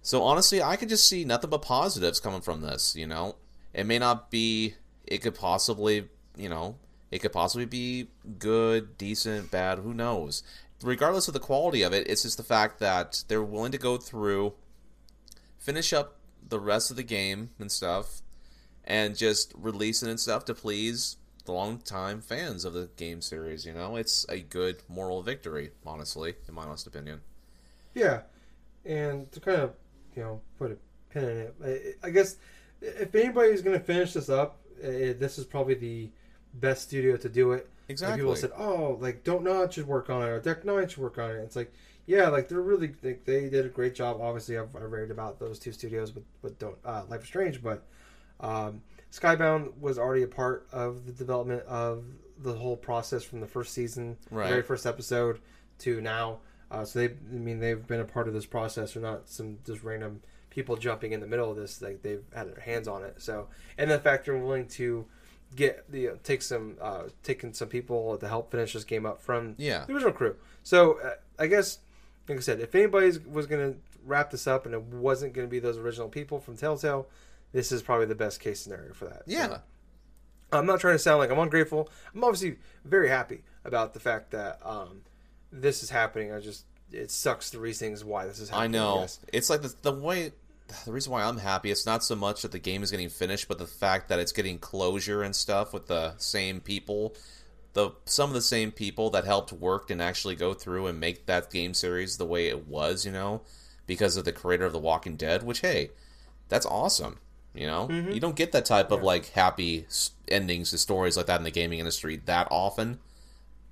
So 0.00 0.22
honestly, 0.22 0.62
I 0.62 0.76
could 0.76 0.88
just 0.88 1.08
see 1.08 1.24
nothing 1.24 1.50
but 1.50 1.62
positives 1.62 2.20
coming 2.20 2.40
from 2.40 2.62
this. 2.62 2.96
You 2.96 3.06
know, 3.06 3.36
it 3.72 3.84
may 3.84 3.98
not 3.98 4.30
be. 4.30 4.74
It 5.06 5.18
could 5.18 5.34
possibly, 5.34 6.08
you 6.36 6.48
know, 6.48 6.76
it 7.10 7.18
could 7.18 7.32
possibly 7.32 7.66
be 7.66 8.08
good, 8.38 8.96
decent, 8.96 9.50
bad. 9.50 9.78
Who 9.78 9.92
knows? 9.92 10.42
Regardless 10.82 11.28
of 11.28 11.34
the 11.34 11.40
quality 11.40 11.82
of 11.82 11.92
it, 11.92 12.08
it's 12.08 12.22
just 12.22 12.36
the 12.36 12.42
fact 12.42 12.80
that 12.80 13.24
they're 13.28 13.42
willing 13.42 13.72
to 13.72 13.78
go 13.78 13.96
through, 13.96 14.54
finish 15.58 15.92
up 15.92 16.18
the 16.48 16.60
rest 16.60 16.90
of 16.90 16.96
the 16.96 17.02
game 17.02 17.50
and 17.58 17.70
stuff, 17.70 18.22
and 18.84 19.16
just 19.16 19.52
releasing 19.56 20.08
and 20.08 20.20
stuff 20.20 20.44
to 20.46 20.54
please 20.54 21.16
the 21.44 21.52
long-time 21.52 22.20
fans 22.22 22.64
of 22.64 22.72
the 22.72 22.88
game 22.96 23.20
series. 23.20 23.66
You 23.66 23.72
know, 23.74 23.96
it's 23.96 24.24
a 24.28 24.40
good 24.40 24.82
moral 24.88 25.22
victory, 25.22 25.72
honestly, 25.86 26.34
in 26.48 26.54
my 26.54 26.64
honest 26.64 26.86
opinion. 26.86 27.20
Yeah, 27.94 28.22
and 28.84 29.30
to 29.32 29.40
kind 29.40 29.60
of 29.62 29.74
you 30.16 30.22
know 30.22 30.40
put 30.58 30.72
a 30.72 30.76
pin 31.10 31.24
in 31.24 31.38
it, 31.66 31.98
I 32.02 32.10
guess 32.10 32.36
if 32.80 33.14
anybody's 33.14 33.62
going 33.62 33.78
to 33.78 33.84
finish 33.84 34.12
this 34.14 34.28
up, 34.28 34.58
eh, 34.82 35.12
this 35.18 35.38
is 35.38 35.44
probably 35.44 35.74
the 35.74 36.10
best 36.54 36.82
studio 36.84 37.16
to 37.16 37.28
do 37.28 37.52
it. 37.52 37.68
Like, 37.88 37.90
Exactly. 37.90 38.18
people 38.22 38.36
said, 38.36 38.50
"Oh, 38.56 38.98
like 39.00 39.24
Don't 39.24 39.44
Nod 39.44 39.72
should 39.72 39.86
work 39.86 40.08
on 40.10 40.22
it, 40.22 40.26
or 40.26 40.40
Deck 40.40 40.64
Nine 40.64 40.88
should 40.88 41.02
work 41.02 41.18
on 41.18 41.30
it." 41.30 41.34
It's 41.40 41.56
like, 41.56 41.72
yeah, 42.06 42.28
like 42.28 42.48
they're 42.48 42.60
really 42.60 42.92
like, 43.02 43.24
they 43.24 43.48
did 43.48 43.64
a 43.66 43.68
great 43.68 43.94
job. 43.94 44.18
Obviously, 44.20 44.58
I've, 44.58 44.74
I've 44.76 44.90
read 44.92 45.10
about 45.10 45.38
those 45.38 45.58
two 45.58 45.72
studios 45.72 46.14
with 46.14 46.24
with 46.42 46.58
Don't 46.58 46.76
uh, 46.84 47.02
Life 47.08 47.22
is 47.22 47.26
Strange, 47.28 47.62
but 47.62 47.82
um, 48.40 48.82
Skybound 49.12 49.76
was 49.80 49.98
already 49.98 50.22
a 50.22 50.28
part 50.28 50.66
of 50.72 51.06
the 51.06 51.12
development 51.12 51.62
of 51.66 52.04
the 52.38 52.52
whole 52.54 52.76
process 52.76 53.22
from 53.22 53.40
the 53.40 53.46
first 53.46 53.72
season, 53.72 54.16
Right. 54.30 54.44
the 54.44 54.50
very 54.50 54.62
first 54.62 54.86
episode 54.86 55.38
to 55.80 56.00
now. 56.00 56.40
Uh, 56.70 56.84
so 56.84 56.98
they, 56.98 57.06
I 57.06 57.38
mean, 57.38 57.60
they've 57.60 57.86
been 57.86 58.00
a 58.00 58.04
part 58.04 58.26
of 58.26 58.34
this 58.34 58.46
process. 58.46 58.94
They're 58.94 59.02
not 59.02 59.28
some 59.28 59.58
just 59.64 59.82
random 59.84 60.20
people 60.50 60.76
jumping 60.76 61.12
in 61.12 61.20
the 61.20 61.26
middle 61.26 61.50
of 61.50 61.56
this. 61.56 61.80
Like 61.80 62.02
they've 62.02 62.24
had 62.34 62.48
their 62.48 62.60
hands 62.60 62.88
on 62.88 63.04
it. 63.04 63.14
So, 63.22 63.48
and 63.78 63.90
the 63.90 63.98
fact 64.00 64.26
they're 64.26 64.36
willing 64.36 64.66
to 64.68 65.06
get 65.54 65.84
the 65.90 66.10
take 66.24 66.42
some 66.42 66.76
uh, 66.80 67.04
taking 67.22 67.52
some 67.52 67.68
people 67.68 68.16
to 68.18 68.26
help 68.26 68.50
finish 68.50 68.72
this 68.72 68.82
game 68.82 69.06
up 69.06 69.22
from 69.22 69.54
Yeah. 69.58 69.84
the 69.86 69.92
original 69.94 70.12
crew. 70.12 70.34
So 70.64 70.98
uh, 71.00 71.10
I 71.38 71.46
guess, 71.46 71.78
like 72.28 72.38
I 72.38 72.40
said, 72.40 72.60
if 72.60 72.74
anybody 72.74 73.18
was 73.30 73.46
going 73.46 73.72
to 73.72 73.78
wrap 74.04 74.30
this 74.30 74.46
up 74.46 74.66
and 74.66 74.74
it 74.74 74.82
wasn't 74.82 75.32
going 75.32 75.46
to 75.46 75.50
be 75.50 75.58
those 75.58 75.78
original 75.78 76.08
people 76.08 76.40
from 76.40 76.56
Telltale, 76.56 77.06
this 77.52 77.72
is 77.72 77.82
probably 77.82 78.06
the 78.06 78.14
best 78.14 78.40
case 78.40 78.60
scenario 78.60 78.92
for 78.92 79.06
that. 79.06 79.22
Yeah. 79.26 79.46
So, 79.48 79.60
I'm 80.52 80.66
not 80.66 80.80
trying 80.80 80.94
to 80.94 80.98
sound 80.98 81.18
like 81.18 81.30
I'm 81.30 81.38
ungrateful. 81.38 81.88
I'm 82.14 82.24
obviously 82.24 82.56
very 82.84 83.08
happy 83.08 83.42
about 83.64 83.94
the 83.94 84.00
fact 84.00 84.30
that 84.32 84.60
um, 84.64 85.02
this 85.52 85.82
is 85.82 85.90
happening. 85.90 86.32
I 86.32 86.40
just 86.40 86.64
it 86.92 87.10
sucks 87.10 87.50
the 87.50 87.58
reasons 87.58 88.04
why 88.04 88.26
this 88.26 88.38
is 88.38 88.50
happening. 88.50 88.76
I 88.76 88.78
know. 88.78 89.00
guess. 89.00 89.20
It's 89.32 89.50
like 89.50 89.62
the, 89.62 89.74
the 89.82 89.92
way. 89.92 90.32
The 90.86 90.92
reason 90.92 91.12
why 91.12 91.22
I'm 91.22 91.36
happy, 91.36 91.70
it's 91.70 91.84
not 91.84 92.02
so 92.02 92.16
much 92.16 92.40
that 92.40 92.50
the 92.50 92.58
game 92.58 92.82
is 92.82 92.90
getting 92.90 93.10
finished, 93.10 93.48
but 93.48 93.58
the 93.58 93.66
fact 93.66 94.08
that 94.08 94.18
it's 94.18 94.32
getting 94.32 94.58
closure 94.58 95.22
and 95.22 95.36
stuff 95.36 95.74
with 95.74 95.88
the 95.88 96.14
same 96.16 96.60
people, 96.60 97.14
the 97.74 97.90
some 98.06 98.30
of 98.30 98.34
the 98.34 98.40
same 98.40 98.72
people 98.72 99.10
that 99.10 99.24
helped 99.24 99.52
work 99.52 99.90
and 99.90 100.00
actually 100.00 100.36
go 100.36 100.54
through 100.54 100.86
and 100.86 100.98
make 100.98 101.26
that 101.26 101.50
game 101.50 101.74
series 101.74 102.16
the 102.16 102.24
way 102.24 102.48
it 102.48 102.66
was, 102.66 103.04
you 103.04 103.12
know, 103.12 103.42
because 103.86 104.16
of 104.16 104.24
the 104.24 104.32
creator 104.32 104.64
of 104.64 104.72
The 104.72 104.78
Walking 104.78 105.16
Dead. 105.16 105.42
Which, 105.42 105.60
hey, 105.60 105.90
that's 106.48 106.66
awesome. 106.66 107.18
You 107.52 107.68
know, 107.68 107.88
you 107.88 108.18
don't 108.18 108.34
get 108.34 108.50
that 108.50 108.64
type 108.64 108.90
of 108.90 109.04
like 109.04 109.26
happy 109.30 109.86
endings 110.26 110.70
to 110.70 110.78
stories 110.78 111.16
like 111.16 111.26
that 111.26 111.38
in 111.38 111.44
the 111.44 111.52
gaming 111.52 111.78
industry 111.78 112.20
that 112.24 112.48
often, 112.50 112.98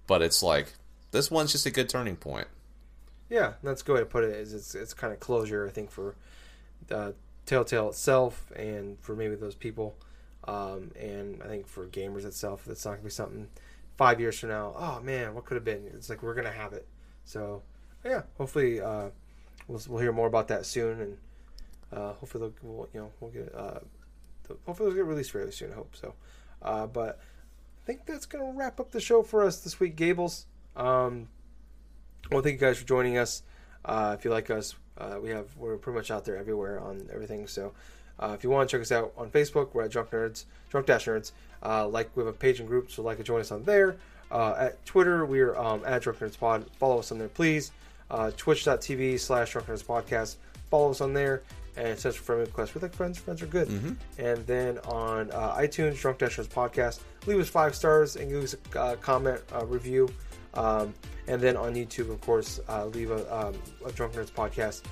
but 0.07 0.23
it's 0.23 0.41
like 0.41 0.75
this 1.11 1.33
one's 1.33 1.51
just 1.51 1.67
a 1.67 1.71
good 1.71 1.89
turning 1.89 2.15
point. 2.15 2.47
Yeah, 3.29 3.55
that's 3.63 3.83
a 3.83 3.85
good 3.85 3.95
way 3.95 4.01
to 4.01 4.07
put 4.07 4.23
it. 4.23 4.37
Is 4.37 4.55
it's 4.55 4.77
it's 4.77 4.95
kind 4.95 5.13
of 5.13 5.19
closure, 5.19 5.67
I 5.67 5.71
think, 5.71 5.91
for 5.91 6.15
uh, 6.93 7.13
Telltale 7.45 7.89
itself, 7.89 8.53
and 8.55 9.01
for 9.01 9.17
maybe 9.17 9.35
those 9.35 9.57
people, 9.57 9.97
um, 10.45 10.93
and 11.01 11.43
I 11.43 11.49
think 11.49 11.67
for 11.67 11.87
gamers 11.87 12.25
itself, 12.25 12.65
that's 12.65 12.85
not 12.85 12.93
gonna 12.93 13.05
be 13.05 13.11
something 13.11 13.49
five 13.97 14.21
years 14.21 14.39
from 14.39 14.51
now. 14.51 14.75
Oh 14.77 15.01
man, 15.01 15.35
what 15.35 15.45
could 15.45 15.55
have 15.55 15.65
been? 15.65 15.91
It's 15.95 16.09
like 16.09 16.23
we're 16.23 16.35
gonna 16.35 16.51
have 16.53 16.73
it. 16.73 16.87
So 17.25 17.63
yeah, 18.05 18.23
hopefully 18.39 18.81
uh, 18.81 19.11
we'll 19.69 19.81
we'll 19.89 20.01
hear 20.01 20.13
more 20.13 20.27
about 20.27 20.49
that 20.49 20.67
soon, 20.67 21.01
and 21.01 21.17
uh, 21.93 22.13
hopefully 22.15 22.53
we'll, 22.63 22.89
you 22.93 23.01
know 23.01 23.11
we'll 23.21 23.31
get 23.31 23.55
uh, 23.55 23.81
hopefully 24.67 24.89
they'll 24.91 24.97
get 24.97 25.07
released 25.07 25.31
fairly 25.31 25.53
soon. 25.53 25.73
I 25.73 25.77
hope 25.77 25.95
so. 25.95 26.15
Uh, 26.61 26.87
but 26.87 27.21
I 27.83 27.87
think 27.87 28.07
that's 28.07 28.27
gonna 28.27 28.53
wrap 28.53 28.81
up 28.81 28.91
the 28.91 29.01
show 29.01 29.23
for 29.23 29.45
us 29.45 29.61
this 29.61 29.79
week, 29.81 29.97
Gables. 29.97 30.47
Um, 30.77 31.29
well, 32.31 32.43
thank 32.43 32.55
you 32.55 32.67
guys 32.67 32.79
for 32.79 32.87
joining 32.87 33.19
us. 33.19 33.43
Uh, 33.85 34.15
if 34.19 34.25
you 34.25 34.31
like 34.31 34.49
us, 34.51 34.77
uh, 34.99 35.19
we 35.23 35.31
have 35.31 35.57
we're 35.57 35.77
pretty 35.77 35.97
much 35.97 36.11
out 36.11 36.25
there 36.25 36.37
everywhere 36.37 36.81
on 36.81 37.09
everything. 37.13 37.47
So 37.47 37.73
uh, 38.19 38.33
if 38.35 38.45
you 38.45 38.51
want 38.51 38.69
to 38.69 38.77
check 38.77 38.83
us 38.83 38.93
out 38.93 39.13
on 39.17 39.31
Facebook, 39.31 39.75
we're 39.75 39.83
at 39.85 39.91
Drunk 39.91 40.11
Nerds, 40.11 40.45
Drunk 40.71 40.87
Dash 40.87 41.07
Nerds. 41.07 41.33
Uh, 41.65 41.87
like 41.87 42.11
we 42.17 42.25
have 42.25 42.35
a 42.35 42.37
page 42.37 42.61
and 42.61 42.69
group, 42.69 42.91
so 42.91 43.03
like 43.03 43.19
to 43.19 43.25
join 43.25 43.41
us 43.41 43.53
on 43.53 43.63
there. 43.65 43.97
Uh, 44.31 44.55
at 44.59 44.85
Twitter, 44.87 45.27
we're 45.27 45.55
um, 45.57 45.83
at 45.85 46.03
Drunk 46.03 46.19
Nerds 46.19 46.39
Pod. 46.39 46.65
Follow 46.79 46.99
us 46.99 47.13
on 47.13 47.19
there, 47.19 47.29
please. 47.29 47.71
Uh, 48.11 48.31
Twitch.tv 48.37 49.21
slash 49.21 49.53
Drunk 49.53 49.69
Nerds 49.69 49.85
Podcast. 49.85 50.37
Follow 50.71 50.91
us 50.91 51.01
on 51.01 51.13
there 51.13 51.43
and 51.77 51.99
search 51.99 52.19
for 52.19 52.25
friend 52.25 52.41
request. 52.43 52.75
We 52.75 52.81
like 52.81 52.95
friends. 52.95 53.19
Friends 53.19 53.43
are 53.43 53.47
good. 53.47 53.69
And 54.19 54.47
then 54.47 54.79
on 54.81 55.31
uh, 55.31 55.57
iTunes, 55.57 55.99
Drunk 56.01 56.19
Nerds 56.19 56.49
Podcast. 56.49 57.01
Leave 57.27 57.39
us 57.39 57.49
five 57.49 57.75
stars 57.75 58.17
and 58.17 58.31
give 58.31 58.43
us 58.43 58.57
a 58.75 58.81
uh, 58.81 58.97
comment, 58.97 59.41
uh, 59.55 59.65
review. 59.65 60.09
Um, 60.55 60.93
and 61.29 61.41
then 61.41 61.57
on 61.57 61.75
YouTube, 61.75 62.11
of 62.11 62.21
course, 62.21 62.61
uh, 62.69 62.87
leave 62.87 63.11
a, 63.11 63.35
um, 63.35 63.55
a 63.87 63.93
Drunk 63.93 64.15
Nerds 64.15 64.31
podcast. 64.31 64.83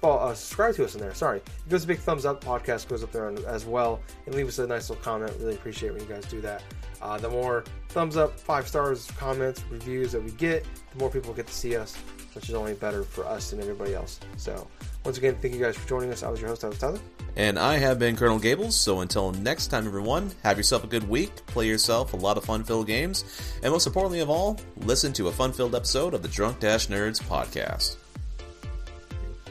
Follow, 0.00 0.18
uh, 0.18 0.34
subscribe 0.34 0.76
to 0.76 0.84
us 0.84 0.94
in 0.94 1.00
there. 1.00 1.12
Sorry, 1.12 1.40
give 1.68 1.76
us 1.76 1.84
a 1.84 1.86
big 1.88 1.98
thumbs 1.98 2.24
up. 2.24 2.42
Podcast 2.42 2.88
goes 2.88 3.02
up 3.02 3.10
there 3.10 3.32
as 3.48 3.64
well, 3.66 4.00
and 4.26 4.34
leave 4.34 4.46
us 4.46 4.58
a 4.60 4.66
nice 4.66 4.88
little 4.88 5.02
comment. 5.02 5.32
Really 5.40 5.54
appreciate 5.54 5.92
when 5.92 6.00
you 6.00 6.08
guys 6.08 6.24
do 6.26 6.40
that. 6.40 6.62
Uh, 7.02 7.18
the 7.18 7.28
more 7.28 7.64
thumbs 7.88 8.16
up, 8.16 8.38
five 8.38 8.68
stars, 8.68 9.10
comments, 9.16 9.62
reviews 9.70 10.12
that 10.12 10.22
we 10.22 10.30
get, 10.32 10.64
the 10.92 10.98
more 10.98 11.10
people 11.10 11.32
get 11.32 11.46
to 11.48 11.52
see 11.52 11.76
us, 11.76 11.96
which 12.34 12.48
is 12.48 12.54
only 12.54 12.74
better 12.74 13.02
for 13.02 13.26
us 13.26 13.52
and 13.52 13.60
everybody 13.60 13.94
else. 13.94 14.20
So, 14.36 14.68
once 15.04 15.18
again, 15.18 15.36
thank 15.40 15.54
you 15.54 15.60
guys 15.60 15.76
for 15.76 15.88
joining 15.88 16.12
us. 16.12 16.22
I 16.22 16.30
was 16.30 16.40
your 16.40 16.48
host, 16.48 16.64
I 16.64 16.68
was 16.68 16.78
Tyler. 16.78 17.00
And 17.36 17.58
I 17.58 17.78
have 17.78 17.98
been 17.98 18.16
Colonel 18.16 18.38
Gables, 18.38 18.76
so 18.76 19.00
until 19.00 19.32
next 19.32 19.68
time, 19.68 19.86
everyone, 19.86 20.30
have 20.42 20.56
yourself 20.56 20.84
a 20.84 20.88
good 20.88 21.08
week, 21.08 21.34
play 21.46 21.66
yourself 21.66 22.12
a 22.12 22.16
lot 22.16 22.36
of 22.36 22.44
fun 22.44 22.64
filled 22.64 22.86
games, 22.86 23.24
and 23.62 23.72
most 23.72 23.86
importantly 23.86 24.20
of 24.20 24.30
all, 24.30 24.58
listen 24.78 25.12
to 25.14 25.28
a 25.28 25.32
fun 25.32 25.52
filled 25.52 25.74
episode 25.74 26.14
of 26.14 26.22
the 26.22 26.28
Drunk 26.28 26.58
Dash 26.58 26.88
Nerds 26.88 27.22
podcast. 27.22 27.96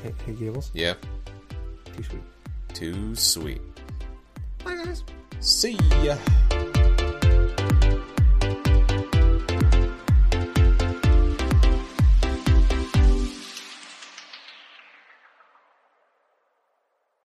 Hey, 0.03 0.13
hey 0.25 0.33
Gables. 0.33 0.71
Yeah, 0.73 0.93
Too 1.95 2.03
sweet. 2.03 2.21
too 2.73 3.15
sweet. 3.15 3.61
Bye, 4.63 4.75
guys. 4.83 5.03
See 5.39 5.77
ya. 6.03 6.17